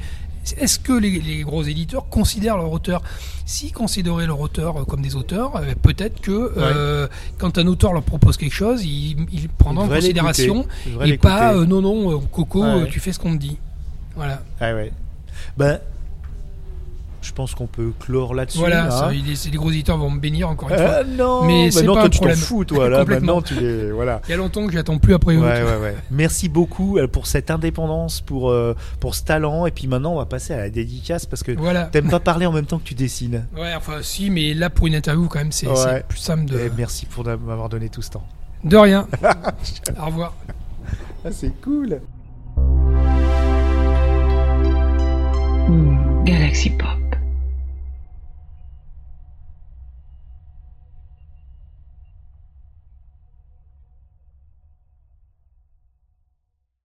est-ce 0.56 0.78
que 0.78 0.92
les, 0.94 1.20
les 1.20 1.42
gros 1.42 1.62
éditeurs 1.62 2.08
considèrent 2.08 2.56
leur 2.56 2.72
auteur? 2.72 3.02
S'ils 3.44 3.72
considéraient 3.72 4.26
leur 4.26 4.40
auteur 4.40 4.78
euh, 4.80 4.84
comme 4.84 5.02
des 5.02 5.14
auteurs, 5.14 5.56
euh, 5.56 5.74
peut-être 5.82 6.20
que 6.22 6.52
euh, 6.56 7.06
quand 7.38 7.58
un 7.58 7.66
auteur 7.66 7.92
leur 7.92 8.02
propose 8.02 8.36
quelque 8.38 8.54
chose, 8.54 8.82
ils, 8.84 9.16
ils 9.30 9.48
prendront 9.50 9.84
en 9.84 9.88
considération 9.88 10.66
et 11.04 11.18
pas 11.18 11.54
euh, 11.54 11.66
non 11.66 11.82
non 11.82 12.18
Coco, 12.20 12.62
Ouais. 12.64 12.88
tu 12.88 12.98
fais 13.00 13.12
ce 13.12 13.18
qu'on 13.18 13.32
te 13.36 13.40
dit. 13.42 13.58
Voilà. 14.16 14.42
Ah 14.60 14.74
ouais. 14.74 14.90
Ben, 15.56 15.80
je 17.28 17.32
pense 17.34 17.54
qu'on 17.54 17.66
peut 17.66 17.92
clore 18.00 18.34
là-dessus. 18.34 18.58
Voilà, 18.58 18.86
hein. 18.86 18.90
ça, 18.90 19.10
c'est- 19.34 19.50
les 19.50 19.56
gros 19.58 19.70
éditeurs 19.70 19.98
vont 19.98 20.10
me 20.10 20.18
bénir 20.18 20.48
encore 20.48 20.70
une 20.70 20.76
fois. 20.76 20.94
Ah 21.00 21.04
non, 21.04 21.44
Mais 21.44 21.70
c'est 21.70 21.80
maintenant, 21.80 21.94
pas 21.94 22.00
toi, 22.00 22.06
un 22.06 22.10
tu 22.10 22.18
t'en 22.18 22.24
problème. 22.24 22.38
fous, 22.38 22.64
toi, 22.64 22.88
là. 22.88 23.04
Maintenant, 23.08 23.42
tu 23.42 23.54
es. 23.62 23.90
Voilà. 23.90 24.20
Il 24.26 24.30
y 24.30 24.34
a 24.34 24.36
longtemps 24.36 24.66
que 24.66 24.72
j'attends 24.72 24.98
plus 24.98 25.14
après. 25.14 25.36
Ouais, 25.36 25.42
ouais, 25.62 25.76
ouais. 25.82 25.94
Merci 26.10 26.48
beaucoup 26.48 26.98
euh, 26.98 27.06
pour 27.06 27.26
cette 27.26 27.50
indépendance, 27.50 28.20
pour, 28.22 28.50
euh, 28.50 28.74
pour 29.00 29.14
ce 29.14 29.22
talent. 29.24 29.66
Et 29.66 29.70
puis 29.70 29.86
maintenant, 29.86 30.14
on 30.14 30.18
va 30.18 30.26
passer 30.26 30.54
à 30.54 30.58
la 30.58 30.70
dédicace 30.70 31.26
parce 31.26 31.42
que 31.42 31.52
Voilà. 31.52 31.84
t'aimes 31.84 32.08
pas 32.10 32.20
parler 32.20 32.46
en 32.46 32.52
même 32.52 32.66
temps 32.66 32.78
que 32.78 32.84
tu 32.84 32.94
dessines. 32.94 33.46
Ouais, 33.56 33.74
enfin 33.76 33.98
si, 34.02 34.30
mais 34.30 34.54
là 34.54 34.70
pour 34.70 34.86
une 34.86 34.94
interview 34.94 35.26
quand 35.28 35.38
même, 35.38 35.52
c'est 35.52 35.66
Ouais. 35.68 35.74
c'est 35.76 36.06
plus 36.06 36.18
simple 36.18 36.46
de. 36.46 36.58
Et 36.58 36.70
merci 36.76 37.06
pour 37.06 37.24
m'avoir 37.24 37.68
donné 37.68 37.88
tout 37.88 38.02
ce 38.02 38.10
temps. 38.10 38.24
De 38.64 38.76
rien. 38.76 39.06
Au 40.02 40.06
revoir. 40.06 40.34
Ah, 41.24 41.28
c'est 41.30 41.52
cool. 41.62 42.00
Hmm, 45.68 46.24
Galaxy 46.24 46.70
Pop. 46.70 46.88